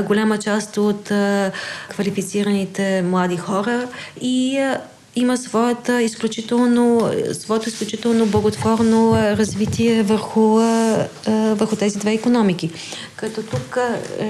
голяма 0.03 0.37
част 0.37 0.77
от 0.77 1.11
квалифицираните 1.89 3.01
млади 3.01 3.37
хора. 3.37 3.87
И 4.21 4.65
има 5.17 5.37
своята 5.37 6.01
изключително, 6.01 7.11
своето 7.33 7.69
изключително 7.69 8.25
благотворно 8.25 9.13
развитие 9.15 10.03
върху, 10.03 10.41
върху 11.27 11.75
тези 11.75 11.99
две 11.99 12.13
економики. 12.13 12.69
Като 13.15 13.43
тук 13.43 13.77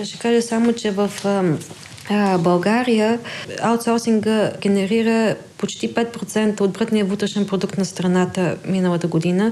ще 0.04 0.20
кажа 0.20 0.42
само, 0.42 0.74
че 0.74 0.92
в 0.92 1.12
България 2.40 3.20
аутсорсинга 3.62 4.52
генерира 4.62 5.36
почти 5.58 5.94
5% 5.94 6.62
от 6.62 6.72
брътния 6.72 7.06
вътрешен 7.06 7.48
продукт 7.48 7.78
на 7.78 7.86
страната 7.86 8.58
миналата 8.66 9.08
година, 9.08 9.52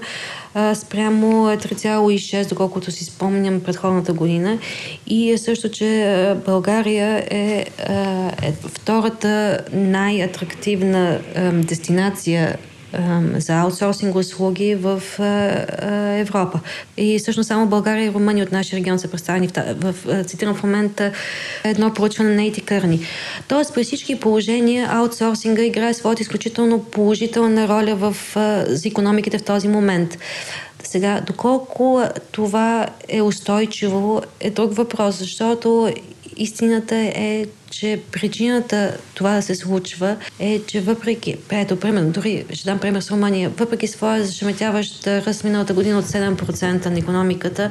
спрямо 0.73 1.27
3,6%, 1.47 2.49
доколкото 2.49 2.91
си 2.91 3.05
спомням 3.05 3.61
предходната 3.61 4.13
година. 4.13 4.59
И 5.07 5.31
е 5.31 5.37
също, 5.37 5.69
че 5.69 6.35
България 6.45 7.25
е, 7.31 7.65
е 8.41 8.53
втората 8.67 9.59
най-атрактивна 9.73 11.19
дестинация 11.53 12.57
за 13.37 13.53
аутсорсинг 13.53 14.15
услуги 14.15 14.75
в 14.75 15.01
Европа. 16.19 16.59
И 16.97 17.19
всъщност 17.19 17.47
само 17.47 17.67
България 17.67 18.05
и 18.05 18.13
Румъния 18.13 18.45
от 18.45 18.51
нашия 18.51 18.77
регион 18.77 18.99
са 18.99 19.07
представени 19.07 19.49
в, 19.77 19.95
в 20.05 20.23
цитирам 20.23 20.55
в 20.55 20.63
момента 20.63 21.11
едно 21.63 21.93
проучване 21.93 22.35
на 22.35 22.43
Ейти 22.43 22.61
Кърни. 22.61 23.01
Тоест, 23.47 23.73
при 23.73 23.83
всички 23.83 24.19
положения 24.19 24.89
аутсорсинга 24.91 25.63
играе 25.63 25.93
своята 25.93 26.21
изключително 26.21 26.83
положителна 26.83 27.67
роля 27.67 27.95
в, 27.95 28.15
за 28.67 28.87
економиките 28.87 29.37
в 29.37 29.43
този 29.43 29.67
момент. 29.67 30.17
Сега, 30.83 31.21
доколко 31.27 32.03
това 32.31 32.87
е 33.09 33.21
устойчиво, 33.21 34.21
е 34.39 34.49
друг 34.49 34.75
въпрос, 34.75 35.19
защото 35.19 35.93
истината 36.37 36.95
е, 36.95 37.45
че 37.79 37.99
причината 38.11 38.97
това 39.13 39.35
да 39.35 39.41
се 39.41 39.55
случва 39.55 40.17
е, 40.39 40.61
че 40.67 40.81
въпреки, 40.81 41.37
ето, 41.51 41.79
примерно, 41.79 42.11
дори 42.11 42.45
ще 42.53 42.65
дам 42.65 42.79
пример 42.79 43.01
с 43.01 43.11
Румъния, 43.11 43.49
въпреки 43.49 43.87
своя 43.87 44.23
зашеметяващ 44.23 45.07
ръст 45.07 45.43
миналата 45.43 45.73
година 45.73 45.99
от 45.99 46.05
7% 46.05 46.85
на 46.85 46.99
економиката, 46.99 47.69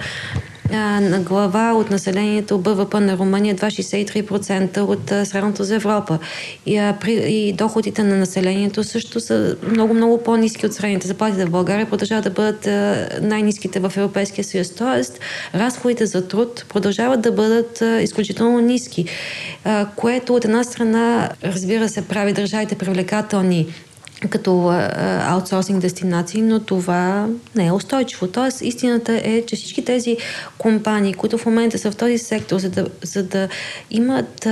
на 0.72 1.20
глава 1.20 1.72
от 1.72 1.90
населението 1.90 2.58
БВП 2.58 2.94
на 2.94 3.18
Румъния 3.18 3.54
2,63% 3.54 4.78
от 4.80 5.28
средното 5.28 5.64
за 5.64 5.74
Европа. 5.74 6.18
И, 6.66 6.76
а, 6.76 6.96
при, 7.00 7.12
и 7.12 7.52
доходите 7.52 8.02
на 8.02 8.16
населението 8.16 8.84
също 8.84 9.20
са 9.20 9.56
много-много 9.70 10.22
по-низки 10.22 10.66
от 10.66 10.74
средните. 10.74 11.06
Заплатите 11.06 11.46
в 11.46 11.50
България 11.50 11.90
продължават 11.90 12.24
да 12.24 12.30
бъдат 12.30 12.66
а, 12.66 13.08
най-низките 13.22 13.80
в 13.80 13.92
Европейския 13.96 14.44
съюз. 14.44 14.70
Тоест, 14.70 15.20
разходите 15.54 16.06
за 16.06 16.28
труд 16.28 16.66
продължават 16.68 17.20
да 17.20 17.32
бъдат 17.32 17.82
а, 17.82 18.02
изключително 18.02 18.60
ниски, 18.60 19.04
а, 19.64 19.86
което 19.96 20.34
от 20.34 20.44
една 20.44 20.64
страна, 20.64 21.30
разбира 21.44 21.88
се, 21.88 22.08
прави 22.08 22.32
държавите 22.32 22.74
привлекателни 22.74 23.66
като 24.30 24.68
аутсорсинг 25.20 25.80
дестинации, 25.80 26.42
но 26.42 26.60
това 26.60 27.28
не 27.54 27.66
е 27.66 27.72
устойчиво. 27.72 28.26
Тоест, 28.26 28.60
истината 28.60 29.20
е, 29.24 29.42
че 29.46 29.56
всички 29.56 29.84
тези 29.84 30.16
компании, 30.58 31.14
които 31.14 31.38
в 31.38 31.46
момента 31.46 31.78
са 31.78 31.90
в 31.90 31.96
този 31.96 32.18
сектор, 32.18 32.58
за 32.58 32.70
да, 32.70 32.86
за 33.02 33.22
да 33.22 33.48
имат 33.90 34.48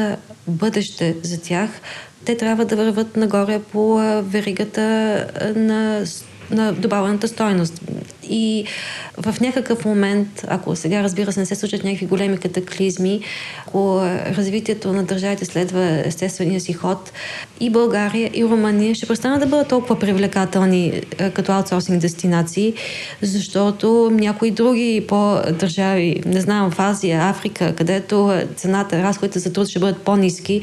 бъдеще 0.47 1.17
за 1.23 1.41
тях, 1.41 1.71
те 2.25 2.37
трябва 2.37 2.65
да 2.65 2.77
върват 2.77 3.17
нагоре 3.17 3.61
по 3.73 3.95
веригата 4.23 5.27
на 5.57 6.05
на 6.53 6.73
добавената 6.73 7.29
стойност. 7.29 7.81
И 8.31 8.65
в 9.17 9.41
някакъв 9.41 9.85
момент, 9.85 10.45
ако 10.49 10.77
сега 10.77 11.03
разбира 11.03 11.33
се 11.33 11.41
не 11.41 11.47
се 11.47 11.55
случат 11.55 11.85
някакви 11.85 12.07
големи 12.07 12.39
катаклизми, 12.39 13.21
ако 13.67 14.01
развитието 14.37 14.93
на 14.93 15.03
държавите 15.03 15.45
следва 15.45 16.03
естествения 16.05 16.61
си 16.61 16.73
ход, 16.73 17.13
и 17.61 17.71
България, 17.71 18.31
и 18.35 18.45
Румъния 18.45 18.95
ще 18.95 19.07
престанат 19.07 19.41
да 19.41 19.47
бъдат 19.47 19.69
толкова 19.69 19.99
привлекателни 19.99 21.03
като 21.35 21.53
аутсорсинг 21.53 22.01
дестинации, 22.01 22.75
защото 23.23 24.11
някои 24.13 24.51
други 24.51 25.05
по-държави, 25.09 26.23
не 26.27 26.41
знам, 26.41 26.71
в 26.71 26.79
Азия, 26.79 27.21
Африка, 27.29 27.75
където 27.75 28.41
цената, 28.57 29.03
разходите 29.03 29.39
за 29.39 29.53
труд 29.53 29.69
ще 29.69 29.79
бъдат 29.79 30.03
по-низки, 30.03 30.61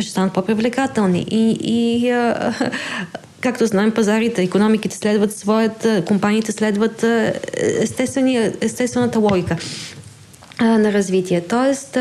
ще 0.00 0.10
станат 0.10 0.32
по-привлекателни. 0.32 1.26
И, 1.30 1.58
и 1.60 2.12
както 3.40 3.66
знаем, 3.66 3.92
пазарите, 3.92 4.42
економиките 4.42 4.96
следват 4.96 5.32
своята, 5.32 6.04
компаниите 6.04 6.52
следват 6.52 7.04
естествената 8.60 9.18
логика 9.18 9.56
на 10.60 10.92
развитие. 10.92 11.40
Тоест, 11.40 11.98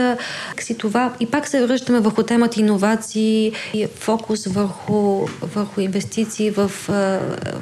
си 0.60 0.78
това 0.78 1.14
и 1.20 1.26
пак 1.26 1.48
се 1.48 1.66
връщаме 1.66 1.99
върху 1.99 2.24
темата 2.24 2.60
иновации 2.60 3.52
и 3.74 3.88
фокус 3.95 4.45
върху, 4.45 5.28
върху 5.41 5.82
инвестиции 5.82 6.52
в, 6.52 6.72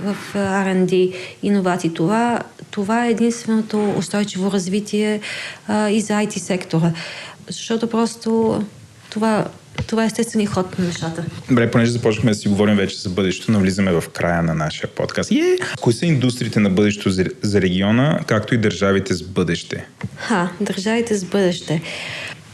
в 0.03 0.15
R&D, 0.35 1.15
иновации. 1.43 1.93
Това, 1.93 2.39
това 2.71 3.05
е 3.05 3.09
единственото 3.09 3.93
устойчиво 3.97 4.51
развитие 4.51 5.19
и 5.69 6.01
за 6.01 6.13
IT 6.13 6.37
сектора. 6.37 6.91
Защото 7.47 7.89
просто 7.89 8.61
това 9.09 9.45
това 9.87 10.03
е 10.03 10.05
естествения 10.05 10.49
ход 10.49 10.79
на 10.79 10.85
нещата. 10.85 11.25
Добре, 11.49 11.71
понеже 11.71 11.91
започнахме 11.91 12.31
да 12.31 12.37
си 12.37 12.47
говорим 12.47 12.75
вече 12.75 12.97
за 12.97 13.09
бъдещето, 13.09 13.51
навлизаме 13.51 13.91
в 13.91 14.03
края 14.13 14.43
на 14.43 14.53
нашия 14.53 14.89
подкаст. 14.89 15.31
Е! 15.31 15.57
Кои 15.81 15.93
са 15.93 16.05
индустриите 16.05 16.59
на 16.59 16.69
бъдещето 16.69 17.09
за 17.41 17.61
региона, 17.61 18.19
както 18.27 18.55
и 18.55 18.57
държавите 18.57 19.13
с 19.13 19.23
бъдеще? 19.23 19.87
Ха, 20.15 20.49
държавите 20.61 21.15
с 21.17 21.25
бъдеще. 21.25 21.81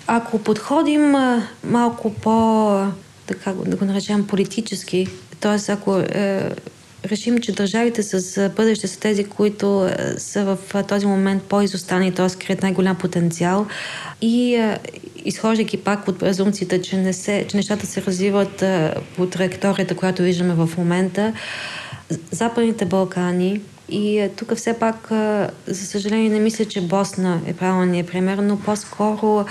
Ако 0.08 0.40
подходим 0.40 1.16
малко 1.64 2.14
по, 2.14 2.88
така 3.28 3.54
да 3.66 3.76
го 3.76 3.86
наречем, 3.86 4.28
политически, 4.28 5.08
т.е. 5.40 5.72
ако 5.72 5.98
е, 6.00 6.50
решим, 7.06 7.38
че 7.38 7.52
държавите 7.52 8.04
с 8.04 8.50
бъдеще 8.56 8.88
са 8.88 9.00
тези, 9.00 9.24
които 9.24 9.90
са 10.18 10.44
в 10.46 10.84
този 10.84 11.06
момент 11.06 11.44
по-изостани, 11.44 12.12
т.е. 12.14 12.46
крият 12.46 12.62
най-голям 12.62 12.98
потенциал 12.98 13.68
и 14.22 14.68
изхождайки 15.26 15.78
пак 15.78 16.08
от 16.08 16.20
презумцията, 16.20 16.82
че, 16.82 16.98
не 16.98 17.14
се, 17.14 17.46
че 17.50 17.58
нещата 17.58 17.86
се 17.88 18.02
развиват 18.02 18.64
по 19.16 19.28
траекторията, 19.28 19.96
която 19.96 20.22
виждаме 20.22 20.54
в 20.54 20.70
момента, 20.78 21.34
Западните 22.32 22.86
Балкани 22.86 23.62
и 23.94 24.30
тук 24.36 24.56
все 24.56 24.80
пак, 24.80 25.08
за 25.68 25.86
съжаление, 25.86 26.30
не 26.30 26.40
мисля, 26.40 26.66
че 26.66 26.82
Босна 26.82 27.42
е 27.48 27.54
правилният 27.54 28.08
пример, 28.08 28.38
но 28.38 28.60
по-скоро 28.60 29.46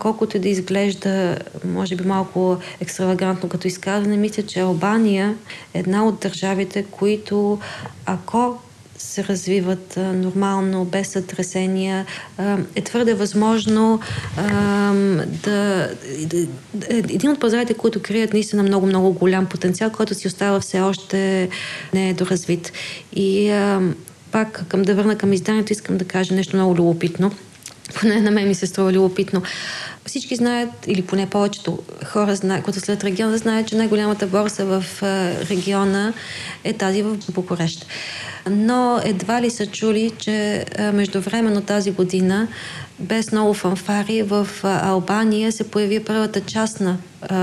колкото 0.00 0.38
да 0.38 0.48
изглежда, 0.48 1.38
може 1.64 1.96
би 1.96 2.04
малко 2.04 2.56
екстравагантно 2.80 3.48
като 3.48 3.68
изказване, 3.68 4.16
мисля, 4.16 4.42
че 4.42 4.60
Албания 4.60 5.36
е 5.74 5.78
една 5.78 6.06
от 6.06 6.20
държавите, 6.20 6.84
които 6.90 7.58
ако 8.06 8.58
се 8.98 9.24
развиват 9.24 9.96
а, 9.96 10.12
нормално, 10.12 10.84
без 10.84 11.08
сътресения, 11.08 12.06
е 12.74 12.80
твърде 12.84 13.14
възможно 13.14 14.00
а, 14.36 14.92
да, 15.44 15.90
да... 16.26 16.46
Един 16.88 17.30
от 17.30 17.40
пазарите, 17.40 17.74
които 17.74 18.02
крият 18.02 18.32
наистина 18.32 18.62
много-много 18.62 19.12
голям 19.12 19.46
потенциал, 19.46 19.90
който 19.90 20.14
си 20.14 20.26
остава 20.26 20.60
все 20.60 20.80
още 20.80 21.48
не 21.94 22.10
е 22.10 22.14
доразвит. 22.14 22.72
И 23.12 23.50
а, 23.50 23.80
пак 24.32 24.64
към 24.68 24.82
да 24.82 24.94
върна 24.94 25.18
към 25.18 25.32
изданието, 25.32 25.72
искам 25.72 25.96
да 25.96 26.04
кажа 26.04 26.34
нещо 26.34 26.56
много 26.56 26.76
любопитно. 26.76 27.32
Поне 27.94 28.20
на 28.20 28.30
мен 28.30 28.48
ми 28.48 28.54
се 28.54 28.66
струва 28.66 28.92
любопитно. 28.92 29.42
Всички 30.06 30.36
знаят, 30.36 30.70
или 30.86 31.02
поне 31.02 31.26
повечето 31.26 31.78
хора, 32.04 32.36
знаят, 32.36 32.64
които 32.64 32.80
след 32.80 33.04
региона, 33.04 33.36
знаят, 33.36 33.68
че 33.68 33.76
най-голямата 33.76 34.26
борса 34.26 34.64
в 34.64 34.84
региона 35.50 36.12
е 36.64 36.72
тази 36.72 37.02
в 37.02 37.16
Букурещ 37.32 37.86
но 38.50 39.00
едва 39.04 39.42
ли 39.42 39.50
са 39.50 39.66
чули, 39.66 40.12
че 40.18 40.64
междувременно 40.92 41.60
тази 41.60 41.90
година, 41.90 42.48
без 42.98 43.32
много 43.32 43.54
фанфари, 43.54 44.22
в 44.22 44.48
Албания 44.62 45.52
се 45.52 45.70
появи 45.70 46.04
първата 46.04 46.40
частна 46.40 46.96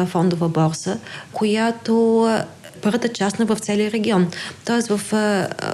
фондова 0.07 0.49
борса, 0.49 0.97
която 1.31 2.27
първата 2.83 3.09
частна 3.09 3.45
в 3.45 3.57
целия 3.59 3.91
регион. 3.91 4.27
Тоест 4.65 4.87
в 4.87 5.13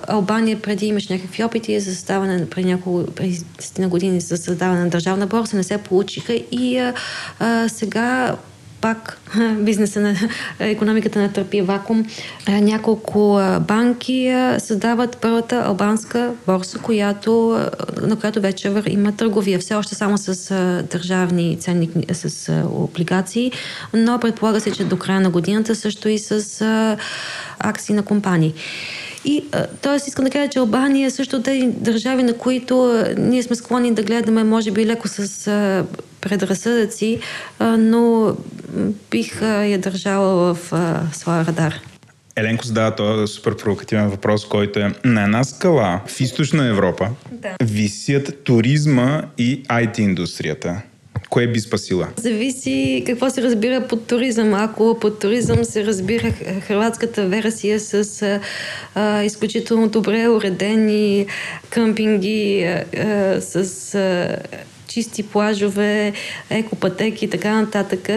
Албания 0.07 0.61
преди 0.61 0.86
имаш 0.86 1.07
някакви 1.07 1.44
опити 1.44 1.80
за 1.80 1.95
създаване, 1.95 2.49
преди 2.49 2.68
няколко, 2.68 3.11
преди 3.11 3.41
години 3.77 4.22
за 4.22 4.38
създаване 4.38 4.84
на 4.84 4.90
държавна 4.90 5.27
борса, 5.27 5.57
не 5.57 5.64
се 5.64 5.77
получиха 5.77 6.34
и 6.52 6.77
а, 6.77 6.94
а, 7.40 7.69
сега 7.69 8.36
пак 8.81 9.18
бизнеса 9.60 9.99
на 9.99 10.15
економиката 10.60 11.19
на 11.19 11.34
търпи 11.34 11.61
вакуум. 11.61 12.06
Няколко 12.47 13.39
банки 13.68 14.35
създават 14.57 15.18
първата 15.18 15.64
албанска 15.65 16.31
борса, 16.47 16.80
която, 16.80 17.60
на 18.01 18.15
която 18.15 18.41
вече 18.41 18.73
има 18.88 19.11
търговия. 19.11 19.60
Все 19.60 19.76
още 19.76 19.95
само 19.95 20.18
с 20.18 20.53
държавни 20.91 21.57
ценни, 21.60 21.89
с 22.14 22.53
облигации, 22.73 23.51
но 23.93 24.19
предполага 24.19 24.60
се, 24.60 24.72
че 24.72 24.84
до 24.84 24.97
края 24.97 25.22
на 25.22 25.30
годината 25.30 25.76
също 25.76 26.10
и 26.10 26.19
с 26.19 26.97
акции 27.60 27.95
на 27.95 28.03
компании. 28.03 28.53
И, 29.26 29.43
т.е. 29.81 29.95
искам 29.95 30.26
да 30.26 30.31
кажа, 30.31 30.49
че 30.49 30.60
Албания 30.60 31.07
е 31.07 31.11
също 31.11 31.41
тези 31.41 31.68
държави, 31.68 32.23
на 32.23 32.34
които 32.34 33.03
ние 33.18 33.43
сме 33.43 33.56
склонни 33.56 33.93
да 33.93 34.03
гледаме, 34.03 34.43
може 34.43 34.72
би 34.72 34.85
леко 34.85 35.07
с 35.07 35.49
предразсъдъци, 36.22 37.20
но 37.62 38.36
бих 39.12 39.41
я 39.41 39.78
държала 39.80 40.54
в 40.54 40.58
своя 41.14 41.46
радар. 41.46 41.82
Еленко 42.36 42.66
задава 42.66 42.96
този 42.96 43.34
супер 43.34 43.56
провокативен 43.56 44.10
въпрос, 44.10 44.46
който 44.46 44.80
е 44.80 44.91
на 45.06 45.24
една 45.24 45.44
скала 45.44 46.02
в 46.08 46.22
източна 46.22 46.68
Европа 46.68 47.10
да. 47.32 47.50
висят 47.64 48.44
туризма 48.44 49.22
и 49.38 49.64
IT 49.64 50.00
индустрията. 50.00 50.82
Кое 51.30 51.48
би 51.48 51.60
спасила? 51.60 52.08
Зависи 52.16 53.04
какво 53.06 53.30
се 53.30 53.41
разбира 53.41 53.88
под 53.88 54.08
туризъм. 54.08 54.54
Ако 54.54 54.98
под 55.02 55.20
туризъм 55.20 55.64
се 55.64 55.86
разбира 55.86 56.32
хрватската 56.68 57.26
версия 57.26 57.80
с 57.80 58.22
а, 58.96 59.24
изключително 59.24 59.90
добре 59.90 60.28
уредени 60.28 61.26
къмпинги, 61.70 62.64
а, 62.64 62.98
а, 62.98 63.41
с 63.41 63.96
а, 63.96 64.38
чисти 64.90 65.24
плажове, 65.24 66.14
екопътеки 66.49 67.26
и 67.26 67.30
така 67.30 67.61
нататък. 67.61 68.10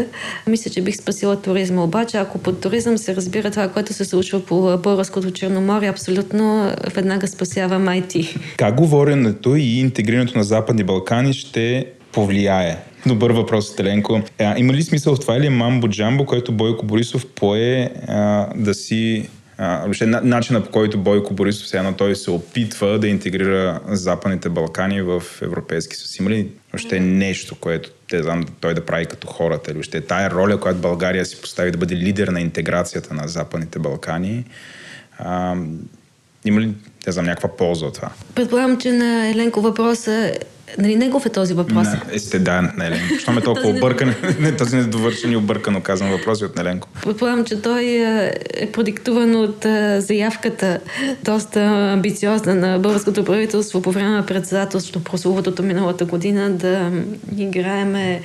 Мисля, 0.46 0.70
че 0.70 0.82
бих 0.82 0.96
спасила 0.96 1.42
туризма. 1.42 1.84
Обаче, 1.84 2.16
ако 2.16 2.38
под 2.38 2.60
туризъм 2.60 2.98
се 2.98 3.16
разбира 3.16 3.50
това, 3.50 3.68
което 3.68 3.92
се 3.92 4.04
случва 4.04 4.46
по 4.46 4.78
българското 4.78 5.30
Черноморие, 5.30 5.88
абсолютно 5.88 6.72
веднага 6.94 7.28
спасявам 7.28 7.86
IT. 7.86 8.36
Как 8.56 8.74
говоренето 8.74 9.56
и 9.56 9.78
интегрирането 9.78 10.38
на 10.38 10.44
Западни 10.44 10.84
Балкани 10.84 11.34
ще 11.34 11.86
повлияе 12.12 12.76
Добър 13.06 13.30
въпрос, 13.30 13.76
Теленко. 13.76 14.20
А, 14.38 14.58
има 14.58 14.72
ли 14.72 14.82
смисъл 14.82 15.14
в 15.14 15.20
това 15.20 15.36
или 15.36 15.46
е 15.46 15.50
мамбо 15.50 15.88
джамбо, 15.88 16.26
който 16.26 16.52
Бойко 16.52 16.86
Борисов 16.86 17.26
пое 17.26 17.90
а, 18.08 18.48
да 18.56 18.74
си 18.74 19.28
въобще 19.58 20.06
начина 20.06 20.64
по 20.64 20.70
който 20.70 20.98
Бойко 20.98 21.34
Борисов 21.34 21.68
сега 21.68 21.92
той 21.92 22.16
се 22.16 22.30
опитва 22.30 22.98
да 22.98 23.08
интегрира 23.08 23.80
Западните 23.88 24.48
Балкани 24.48 25.02
в 25.02 25.22
Европейски 25.42 25.96
съюз. 25.96 26.18
Има 26.18 26.30
ли 26.30 26.48
въобще 26.72 27.00
нещо, 27.00 27.54
което 27.54 27.90
те 28.08 28.22
знам 28.22 28.46
той 28.60 28.74
да 28.74 28.86
прави 28.86 29.06
като 29.06 29.26
хората 29.26 29.70
или 29.70 29.76
въобще 29.76 30.00
тая 30.00 30.30
роля, 30.30 30.60
която 30.60 30.80
България 30.80 31.26
си 31.26 31.40
постави 31.40 31.70
да 31.70 31.78
бъде 31.78 31.96
лидер 31.96 32.28
на 32.28 32.40
интеграцията 32.40 33.14
на 33.14 33.28
Западните 33.28 33.78
Балкани? 33.78 34.44
А, 35.18 35.56
има 36.44 36.60
ли, 36.60 36.74
не 37.06 37.12
знам, 37.12 37.24
някаква 37.24 37.56
полза 37.56 37.86
от 37.86 37.94
това? 37.94 38.10
Предполагам, 38.34 38.78
че 38.78 38.92
на 38.92 39.28
Еленко 39.28 39.60
въпроса 39.60 40.34
Нали 40.78 40.96
негов 40.96 41.26
е 41.26 41.28
този 41.28 41.54
въпрос? 41.54 41.86
Не, 42.12 42.18
сте 42.18 42.38
да, 42.38 42.62
Неленко. 42.76 43.18
Що 43.18 43.32
ме 43.32 43.40
толкова 43.44 43.68
объркан? 43.68 44.14
Не, 44.40 44.56
този 44.56 44.76
недовършен 44.76 45.32
и 45.32 45.36
объркано 45.36 45.80
казвам 45.80 46.10
въпроси 46.10 46.44
от 46.44 46.56
Неленко. 46.56 46.88
Предполагам, 47.02 47.44
че 47.44 47.62
той 47.62 47.84
е, 47.84 48.34
е 48.54 48.72
продиктуван 48.72 49.36
от 49.36 49.66
заявката, 49.98 50.78
доста 51.24 51.60
амбициозна 51.92 52.54
на 52.54 52.78
българското 52.78 53.24
правителство 53.24 53.82
по 53.82 53.92
време 53.92 54.08
на 54.08 54.26
председателството, 54.26 55.04
прословутото 55.04 55.62
миналата 55.62 56.04
година, 56.04 56.50
да 56.50 56.90
играеме 57.38 58.20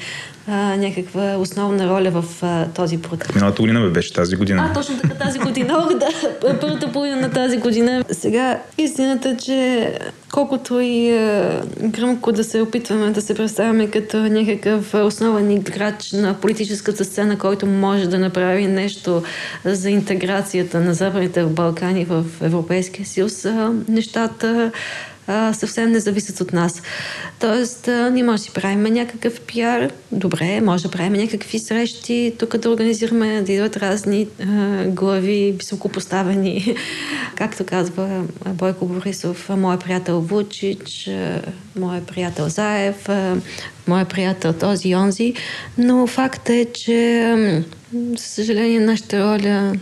а, 0.47 0.77
някаква 0.77 1.37
основна 1.37 1.89
роля 1.89 2.11
в 2.11 2.25
а, 2.41 2.65
този 2.65 2.97
процес. 2.97 3.35
Миналата 3.35 3.61
година 3.61 3.81
бе 3.81 3.89
беше 3.89 4.13
тази 4.13 4.35
година. 4.35 4.67
А, 4.69 4.73
точно 4.73 4.97
така 5.01 5.13
тази 5.13 5.39
година. 5.39 5.77
Ох, 5.77 5.93
да, 5.93 6.07
първата 6.61 6.91
половина 6.91 7.15
на 7.21 7.29
тази 7.29 7.57
година. 7.57 8.03
Сега 8.11 8.59
истината, 8.77 9.37
че 9.37 9.91
колкото 10.31 10.79
и 10.79 11.09
е, 11.09 11.61
гръмко 11.81 12.31
да 12.31 12.43
се 12.43 12.61
опитваме 12.61 13.11
да 13.11 13.21
се 13.21 13.35
представяме 13.35 13.87
като 13.87 14.17
някакъв 14.17 14.93
основен 14.93 15.51
играч 15.51 16.11
на 16.11 16.33
политическата 16.33 17.05
сцена, 17.05 17.37
който 17.37 17.65
може 17.65 18.07
да 18.07 18.19
направи 18.19 18.67
нещо 18.67 19.23
за 19.65 19.89
интеграцията 19.89 20.79
на 20.79 20.93
Западните 20.93 21.43
Балкани 21.43 22.05
в 22.05 22.25
Европейския 22.41 23.05
съюз, 23.05 23.45
е, 23.45 23.67
нещата 23.89 24.71
съвсем 25.53 25.91
не 25.91 25.99
зависят 25.99 26.41
от 26.41 26.53
нас. 26.53 26.81
Тоест, 27.39 27.89
ние 28.11 28.23
може 28.23 28.37
да 28.37 28.43
си 28.43 28.51
правим 28.51 28.83
някакъв 28.83 29.41
пиар, 29.41 29.91
добре, 30.11 30.61
може 30.61 30.83
да 30.83 30.91
правим 30.91 31.13
някакви 31.13 31.59
срещи, 31.59 32.33
тук 32.39 32.57
да 32.57 32.69
организираме, 32.69 33.41
да 33.41 33.53
идват 33.53 33.77
разни 33.77 34.27
а, 34.39 34.83
глави, 34.85 35.55
високопоставени, 35.57 36.75
както 37.35 37.65
казва 37.65 38.23
Бойко 38.45 38.85
Борисов, 38.85 39.49
моят 39.49 39.83
приятел 39.83 40.19
Вучич, 40.19 41.09
моят 41.75 42.07
приятел 42.07 42.49
Заев, 42.49 43.09
моят 43.87 44.09
приятел 44.09 44.53
този 44.53 44.89
и 44.89 44.95
онзи, 44.95 45.33
но 45.77 46.07
факт 46.07 46.49
е, 46.49 46.65
че 46.73 47.35
за 47.93 48.23
съжаление 48.23 48.79
нашата 48.79 49.23
роля 49.23 49.73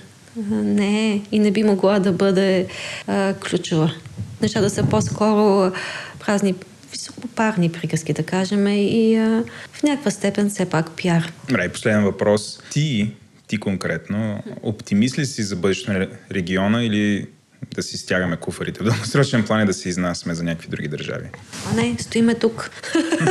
не 0.49 1.11
е 1.11 1.21
и 1.31 1.39
не 1.39 1.51
би 1.51 1.63
могла 1.63 1.99
да 1.99 2.11
бъде 2.11 2.67
а, 3.07 3.33
ключова 3.33 3.91
нещата 4.41 4.69
са 4.69 4.83
по-скоро 4.83 5.71
празни 6.19 6.55
високопарни 6.91 7.71
приказки, 7.71 8.13
да 8.13 8.23
кажем, 8.23 8.67
и 8.67 9.15
а, 9.15 9.43
в 9.73 9.83
някаква 9.83 10.11
степен 10.11 10.49
все 10.49 10.65
пак 10.65 10.91
пиар. 10.91 11.31
Добре, 11.47 11.69
последен 11.69 12.03
въпрос. 12.03 12.59
Ти, 12.71 13.11
ти 13.47 13.57
конкретно, 13.57 14.43
оптимист 14.63 15.17
ли 15.17 15.25
си 15.25 15.43
за 15.43 15.55
бъдещето 15.55 15.93
на 15.93 16.07
региона 16.31 16.83
или 16.83 17.27
да 17.75 17.83
си 17.83 17.97
стягаме 17.97 18.37
куфарите 18.37 18.79
в 18.79 18.83
дългосрочен 18.83 19.43
план 19.43 19.61
и 19.61 19.65
да 19.65 19.73
се 19.73 19.89
изнасяме 19.89 20.35
за 20.35 20.43
някакви 20.43 20.67
други 20.67 20.87
държави? 20.87 21.27
А 21.71 21.75
не, 21.75 21.95
стоиме 21.99 22.35
тук. 22.35 22.71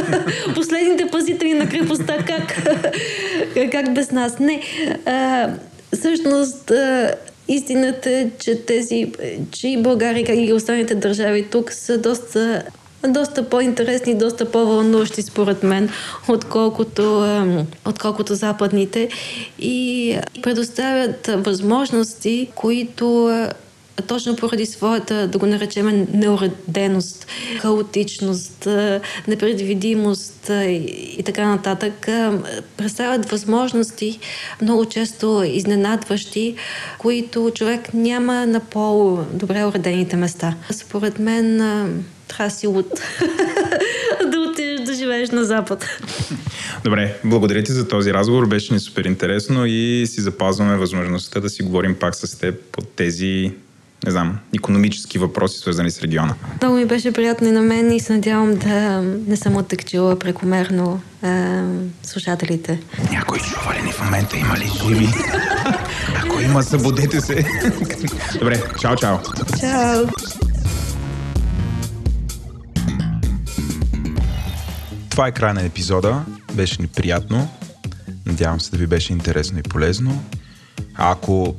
Последните 0.54 1.06
пазители 1.12 1.54
на 1.54 1.68
крепостта, 1.68 2.16
как? 2.26 2.62
как 3.72 3.94
без 3.94 4.10
нас? 4.10 4.38
Не. 4.38 4.62
А, 5.06 5.50
всъщност, 5.92 6.70
а, 6.70 7.14
Истината 7.48 8.10
е, 8.10 8.30
че 8.38 8.64
тези, 8.64 9.12
че 9.50 9.68
и 9.68 9.82
България, 9.82 10.44
и 10.44 10.52
останалите 10.52 10.94
държави 10.94 11.46
тук 11.50 11.72
са 11.72 11.98
доста 11.98 12.62
доста 13.08 13.48
по-интересни, 13.48 14.14
доста 14.14 14.50
по-вълнуващи 14.50 15.22
според 15.22 15.62
мен, 15.62 15.88
отколкото, 16.28 17.26
отколкото 17.86 18.34
западните. 18.34 19.08
И 19.58 20.16
предоставят 20.42 21.26
възможности, 21.26 22.48
които 22.54 23.30
точно 24.02 24.36
поради 24.36 24.66
своята, 24.66 25.28
да 25.28 25.38
го 25.38 25.46
наречем, 25.46 26.06
неуреденост, 26.12 27.26
хаотичност, 27.60 28.68
непредвидимост 29.28 30.50
и 30.50 31.22
така 31.24 31.48
нататък, 31.48 32.08
представят 32.76 33.30
възможности, 33.30 34.18
много 34.62 34.84
често 34.84 35.42
изненадващи, 35.46 36.54
които 36.98 37.52
човек 37.54 37.94
няма 37.94 38.46
на 38.46 38.60
по-добре 38.60 39.64
уредените 39.64 40.16
места. 40.16 40.56
Според 40.70 41.18
мен 41.18 41.58
трябва 42.28 42.50
си 42.50 42.66
луд 42.66 42.86
да 44.32 44.38
отидеш 44.38 44.80
да 44.80 44.94
живееш 44.94 45.30
на 45.30 45.44
Запад. 45.44 45.86
Добре, 46.84 47.16
благодаря 47.24 47.62
ти 47.62 47.72
за 47.72 47.88
този 47.88 48.12
разговор. 48.14 48.46
Беше 48.46 48.74
ни 48.74 48.80
супер 48.80 49.04
интересно 49.04 49.66
и 49.66 50.04
си 50.06 50.20
запазваме 50.20 50.76
възможността 50.76 51.40
да 51.40 51.50
си 51.50 51.62
говорим 51.62 51.94
пак 51.94 52.14
с 52.14 52.38
теб 52.38 52.60
по 52.72 52.82
тези 52.82 53.52
не 54.04 54.10
знам, 54.10 54.38
економически 54.54 55.18
въпроси, 55.18 55.58
свързани 55.58 55.90
с 55.90 56.02
региона. 56.02 56.34
Много 56.62 56.76
ми 56.76 56.84
беше 56.84 57.12
приятно 57.12 57.48
и 57.48 57.50
на 57.50 57.62
мен 57.62 57.92
и 57.92 58.00
се 58.00 58.12
надявам 58.12 58.54
да 58.56 59.02
не 59.02 59.36
съм 59.36 59.56
оттъкчила 59.56 60.18
прекомерно 60.18 61.00
е, 61.22 61.60
слушателите. 62.02 62.80
Някой 63.10 63.38
чува 63.38 63.74
ли 63.74 63.82
ни 63.82 63.92
в 63.92 64.04
момента? 64.04 64.36
Има 64.36 64.56
ли 64.56 64.70
живи? 64.82 65.08
Ако 66.24 66.40
има, 66.40 66.62
събудете 66.62 67.20
се. 67.20 67.44
Добре, 68.38 68.62
чао, 68.80 68.96
чао. 68.96 69.18
Чао. 69.60 70.06
Това 75.10 75.26
е 75.26 75.32
край 75.32 75.54
на 75.54 75.62
епизода. 75.62 76.22
Беше 76.52 76.82
ни 76.82 76.88
приятно. 76.88 77.48
Надявам 78.26 78.60
се 78.60 78.70
да 78.70 78.76
ви 78.76 78.86
беше 78.86 79.12
интересно 79.12 79.58
и 79.58 79.62
полезно. 79.62 80.22
Ако 80.94 81.56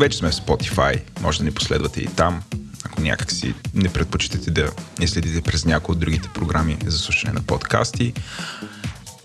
вече 0.00 0.18
сме 0.18 0.30
в 0.30 0.34
Spotify, 0.34 1.00
може 1.20 1.38
да 1.38 1.44
ни 1.44 1.50
последвате 1.50 2.00
и 2.00 2.06
там, 2.06 2.42
ако 2.84 3.00
някак 3.00 3.32
си 3.32 3.54
не 3.74 3.92
предпочитате 3.92 4.50
да 4.50 4.70
не 4.98 5.08
следите 5.08 5.40
през 5.40 5.64
някои 5.64 5.92
от 5.92 5.98
другите 5.98 6.28
програми 6.34 6.76
за 6.86 6.98
слушане 6.98 7.32
на 7.32 7.42
подкасти. 7.42 8.12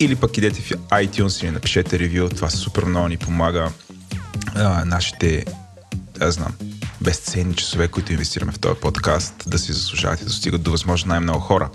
Или 0.00 0.16
пък 0.16 0.38
идете 0.38 0.60
в 0.60 0.70
iTunes 0.88 1.46
и 1.48 1.50
напишете 1.50 1.98
ревю. 1.98 2.28
Това 2.28 2.50
супер 2.50 2.84
много 2.84 3.08
ни 3.08 3.16
помага 3.16 3.72
а, 4.54 4.84
нашите, 4.84 5.44
да 6.18 6.30
знам, 6.30 6.52
безценни 7.00 7.54
часове, 7.54 7.88
които 7.88 8.12
инвестираме 8.12 8.52
в 8.52 8.58
този 8.58 8.80
подкаст, 8.80 9.34
да 9.46 9.58
си 9.58 9.72
заслужават 9.72 10.20
и 10.20 10.24
да 10.24 10.30
стигат 10.30 10.62
до 10.62 10.70
възможно 10.70 11.08
най-много 11.08 11.40
хора. 11.40 11.70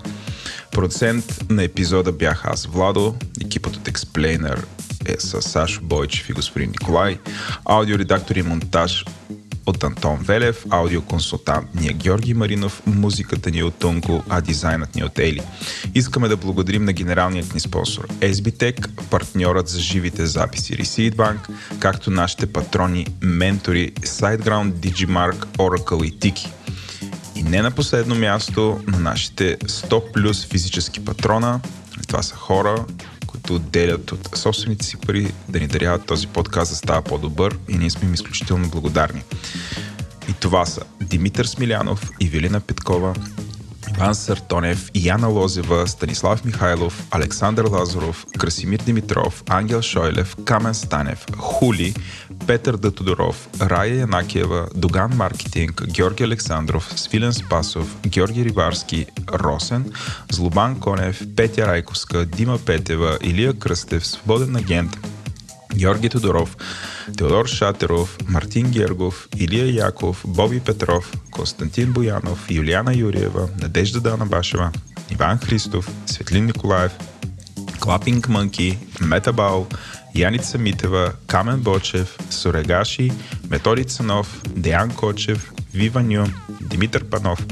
Продуцент 0.72 1.50
на 1.50 1.62
епизода 1.62 2.12
бях 2.12 2.44
аз, 2.44 2.66
Владо, 2.66 3.14
екипът 3.40 3.76
от 3.76 3.88
Explainer 3.88 4.64
е 5.06 5.16
с 5.18 5.42
Сашо 5.42 5.80
Бойчев 5.82 6.28
и 6.28 6.32
господин 6.32 6.70
Николай, 6.70 7.18
аудиоредактор 7.64 8.36
и 8.36 8.42
монтаж 8.42 9.04
от 9.66 9.84
Антон 9.84 10.18
Велев, 10.22 10.64
аудиоконсултант 10.70 11.74
ни 11.74 11.88
е 11.88 11.92
Георги 11.92 12.34
Маринов, 12.34 12.82
музиката 12.86 13.50
ни 13.50 13.58
е 13.58 13.64
от 13.64 13.74
Тунко, 13.74 14.22
а 14.28 14.40
дизайнът 14.40 14.94
ни 14.94 15.00
е 15.00 15.04
от 15.04 15.18
Ели. 15.18 15.40
Искаме 15.94 16.28
да 16.28 16.36
благодарим 16.36 16.84
на 16.84 16.92
генералният 16.92 17.54
ни 17.54 17.60
спонсор 17.60 18.08
SBTech, 18.08 18.88
партньорът 19.10 19.68
за 19.68 19.80
живите 19.80 20.26
записи 20.26 20.76
Receipt 20.76 21.14
Bank, 21.14 21.38
както 21.78 22.10
нашите 22.10 22.46
патрони, 22.46 23.06
ментори 23.22 23.92
SiteGround, 23.92 24.72
Digimark, 24.72 25.46
Oracle 25.46 26.04
и 26.04 26.18
Tiki. 26.18 26.48
И 27.34 27.42
не 27.42 27.62
на 27.62 27.70
последно 27.70 28.14
място 28.14 28.80
на 28.86 28.98
нашите 28.98 29.56
100 29.58 30.12
плюс 30.12 30.46
физически 30.46 31.04
патрона. 31.04 31.60
Това 32.08 32.22
са 32.22 32.34
хора, 32.34 32.84
които 33.46 33.54
отделят 33.54 34.12
от 34.12 34.28
собствените 34.34 34.86
си 34.86 34.96
пари 34.96 35.32
да 35.48 35.60
ни 35.60 35.66
даряват 35.66 36.06
този 36.06 36.26
подкаст 36.26 36.70
да 36.70 36.76
става 36.76 37.02
по-добър 37.02 37.58
и 37.68 37.78
ние 37.78 37.90
сме 37.90 38.08
им 38.08 38.14
изключително 38.14 38.68
благодарни. 38.68 39.22
И 40.28 40.32
това 40.40 40.66
са 40.66 40.80
Димитър 41.00 41.44
Смилянов, 41.44 42.10
Ивелина 42.20 42.60
Петкова, 42.60 43.14
Иван 43.94 44.14
Сартонев, 44.14 44.90
Яна 44.94 45.28
Лозева, 45.28 45.86
Станислав 45.86 46.44
Михайлов, 46.44 47.06
Александър 47.10 47.64
Лазаров, 47.64 48.26
Красимир 48.38 48.78
Димитров, 48.78 49.42
Ангел 49.48 49.82
Шойлев, 49.82 50.36
Камен 50.44 50.74
Станев, 50.74 51.26
Хули, 51.36 51.94
Петър 52.46 52.76
Датодоров, 52.76 53.48
Рая 53.60 53.94
Янакиева, 53.94 54.68
Доган 54.74 55.12
Маркетинг, 55.16 55.82
Георги 55.86 56.24
Александров, 56.24 56.92
Свилен 56.96 57.32
Спасов, 57.32 57.96
Георги 58.06 58.44
Риварски, 58.44 59.06
Росен, 59.32 59.92
Злобан 60.32 60.80
Конев, 60.80 61.22
Петя 61.36 61.66
Райковска, 61.66 62.26
Дима 62.26 62.58
Петева, 62.58 63.18
Илия 63.22 63.58
Кръстев, 63.58 64.06
Свободен 64.06 64.56
агент, 64.56 64.98
Георги 65.74 66.08
Тодоров, 66.08 66.56
Теодор 67.16 67.48
Шатеров, 67.48 68.16
Мартин 68.28 68.70
Гергов, 68.70 69.28
Илия 69.36 69.66
Яков, 69.66 70.22
Боби 70.24 70.60
Петров, 70.60 71.12
Константин 71.30 71.92
Боянов, 71.92 72.50
Юлиана 72.50 72.94
Юриева, 72.94 73.48
Надежда 73.60 74.00
Дана 74.00 74.26
Башева, 74.26 74.72
Иван 75.10 75.38
Христов, 75.38 75.88
Светлин 76.06 76.46
Николаев, 76.46 76.92
Клапинг 77.80 78.28
Мънки, 78.28 78.78
Метабал, 79.00 79.66
Яница 80.14 80.58
Митева, 80.58 81.12
Камен 81.26 81.60
Бочев, 81.60 82.16
Сорегаши, 82.30 83.12
Методи 83.50 83.84
Цанов, 83.84 84.40
Деян 84.56 84.90
Кочев, 84.90 85.52
Вива 85.74 86.02
Ню, 86.02 86.24
Димитър 86.60 87.04
Панов, 87.04 87.46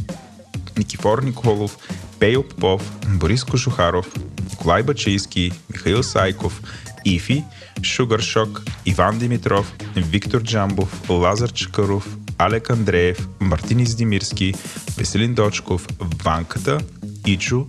Никифор 0.76 1.22
Николов, 1.22 1.78
Пейо 2.18 2.42
Попов, 2.42 2.92
Борис 3.08 3.44
Кошухаров, 3.44 4.06
Николай 4.50 4.82
Бачийски, 4.82 5.52
Михаил 5.70 6.02
Сайков, 6.02 6.60
Ифи, 7.04 7.44
Шугар 7.82 8.22
Шок, 8.22 8.62
Иван 8.84 9.18
Димитров, 9.18 9.72
Виктор 9.94 10.42
Джамбов, 10.42 10.90
Лазар 11.08 11.52
Чакаров, 11.52 12.06
Алек 12.38 12.70
Андреев, 12.70 13.28
Мартин 13.40 13.80
Издимирски, 13.80 14.54
Веселин 14.98 15.34
Дочков, 15.34 15.86
Ванката, 16.24 16.80
Ичо, 17.26 17.66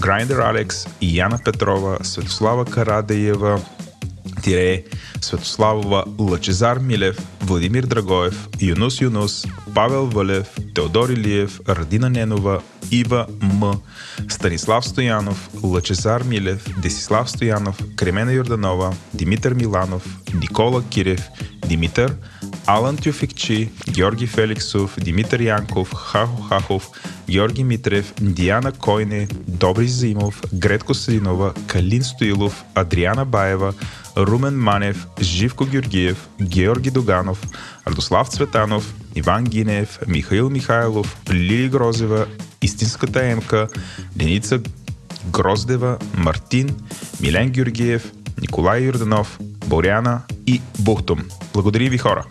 Грайндер 0.00 0.40
Алекс, 0.40 0.86
Яна 1.00 1.38
Петрова, 1.44 1.98
Светослава 2.04 2.64
Карадеева, 2.64 3.60
Тире, 4.42 4.84
Светославова, 5.20 6.04
Лъчезар 6.18 6.78
Милев, 6.78 7.18
Владимир 7.40 7.82
Драгоев, 7.82 8.48
Юнус 8.62 9.00
Юнус, 9.00 9.44
Павел 9.74 10.06
Вълев, 10.06 10.46
Теодор 10.74 11.08
Илиев, 11.08 11.60
Радина 11.68 12.10
Ненова, 12.10 12.60
Ива 12.90 13.26
М, 13.42 13.74
Станислав 14.28 14.84
Стоянов, 14.84 15.50
Лъчезар 15.62 16.22
Милев, 16.22 16.66
Десислав 16.82 17.30
Стоянов, 17.30 17.78
Кремена 17.96 18.32
Йорданова, 18.32 18.94
Димитър 19.14 19.54
Миланов, 19.54 20.18
Никола 20.34 20.82
Кирев, 20.90 21.28
Димитър, 21.66 22.14
Алан 22.68 22.96
Тюфикчи, 22.96 23.70
Георги 23.88 24.26
Феликсов, 24.26 24.94
Димитър 25.00 25.40
Янков, 25.40 25.92
Хахо 25.94 26.42
Хахов, 26.42 26.90
Георги 27.30 27.64
Митрев, 27.64 28.12
Диана 28.20 28.72
Койне, 28.72 29.28
Добри 29.48 29.88
Зимов, 29.88 30.42
Гретко 30.52 30.94
Сединова, 30.94 31.54
Калин 31.66 32.04
Стоилов, 32.04 32.64
Адриана 32.74 33.24
Баева, 33.24 33.74
Румен 34.16 34.54
Манев, 34.58 35.06
Живко 35.20 35.64
Георгиев, 35.66 36.28
Георги 36.42 36.90
Доганов, 36.90 37.42
Радослав 37.86 38.28
Цветанов, 38.28 38.94
Иван 39.14 39.44
Гинев, 39.44 39.98
Михаил 40.06 40.50
Михайлов, 40.50 41.16
Лили 41.30 41.68
Грозева, 41.68 42.26
Истинската 42.62 43.24
емка, 43.24 43.68
Деница 44.16 44.60
Гроздева, 45.32 45.98
Мартин, 46.16 46.76
Милен 47.20 47.50
Георгиев, 47.50 48.12
Николай 48.40 48.82
Юрданов, 48.82 49.38
Боряна 49.66 50.22
и 50.46 50.60
Бухтум. 50.78 51.28
Благодаря 51.52 51.90
ви 51.90 51.98
хора! 51.98 52.24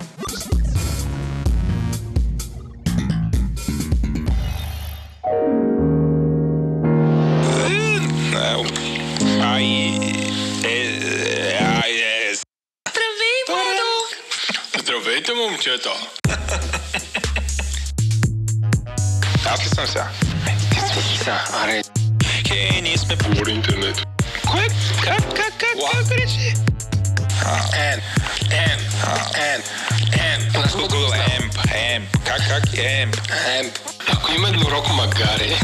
Здравейте, 14.80 15.32
момчета! 15.34 15.90
Аз 19.46 19.66
ли 19.66 19.70
съм 19.70 19.88
сега? 19.88 20.10
Аре. 21.64 21.82
Хей, 22.48 22.82
ние 22.82 22.98
сме 22.98 23.18
по 23.18 23.50
интернет. 23.50 24.06
Кое? 24.52 24.68
Как, 25.04 25.24
как, 25.36 25.54
как, 25.60 25.78
как 25.92 26.75
речи? 27.46 27.78
Ен, 27.78 28.02
ен, 28.52 28.80
ен, 29.36 29.62
ен. 30.14 30.52
Google 30.54 31.14
Емп, 31.14 31.54
Емп. 31.74 32.18
Как, 32.26 32.48
как? 32.48 32.64
Емп. 32.78 33.16
Ен. 33.48 33.72
Ако 34.08 34.32
има 34.32 34.50
еднорог 34.50 34.90
магаре. 34.94 35.50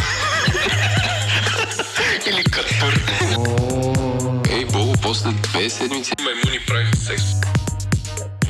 Или 2.27 2.43
катър. 2.43 3.01
Ей, 4.49 4.65
Бобо, 4.65 4.93
после 5.01 5.31
две 5.31 5.69
седмици 5.69 6.11
маймуни 6.23 6.59
правиха 6.67 6.95
секс. 6.95 7.23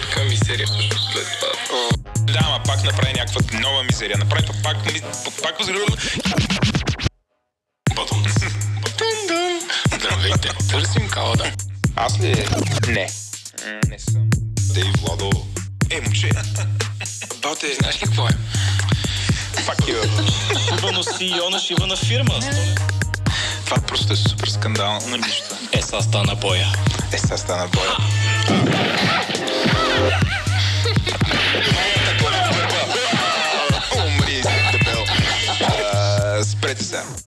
Така 0.02 0.24
мистерия 0.24 0.68
всъщност 0.68 1.12
след 1.14 1.28
това. 1.40 1.52
Да, 2.34 2.40
ама 2.42 2.60
пак 2.66 2.84
направи 2.84 3.14
някаква 3.14 3.60
нова 3.60 3.84
мизерия. 3.84 4.18
Направи 4.18 4.46
пак, 4.48 4.64
пак, 4.64 4.78
пак, 5.44 5.58
пак 5.58 5.68
Батон. 7.96 8.26
Здравейте. 9.98 10.50
Търсим 10.70 11.10
калада. 11.10 11.52
Аз 11.96 12.20
ли? 12.20 12.48
Не. 12.88 13.08
Не 13.88 14.00
съм. 14.00 14.30
Те 14.74 14.84
Владо. 15.02 15.30
Е, 15.90 16.02
момче. 16.02 16.30
Бате, 17.42 17.74
знаеш 17.80 17.96
ли 17.96 18.06
какво 18.06 18.28
е? 18.28 18.32
Fuck 19.56 19.80
you. 19.80 20.30
Шибано 20.76 21.04
си 21.04 21.34
Йона 21.38 21.60
Шибана 21.60 21.96
фирма. 21.96 22.40
Това 23.66 23.78
просто 23.88 24.14
е 24.14 24.16
супер 24.16 24.48
скандал. 24.48 24.94
на 24.94 25.08
нали? 25.08 25.22
нищо. 25.22 25.56
Е, 25.72 25.82
сега 25.82 26.02
стана 26.02 26.36
боя. 26.36 26.68
Е, 27.14 27.18
сега 27.18 27.38
стана 27.38 27.68
боя. 27.68 27.98
Умри. 34.06 34.44
Спрете 36.44 36.84
се. 36.84 37.04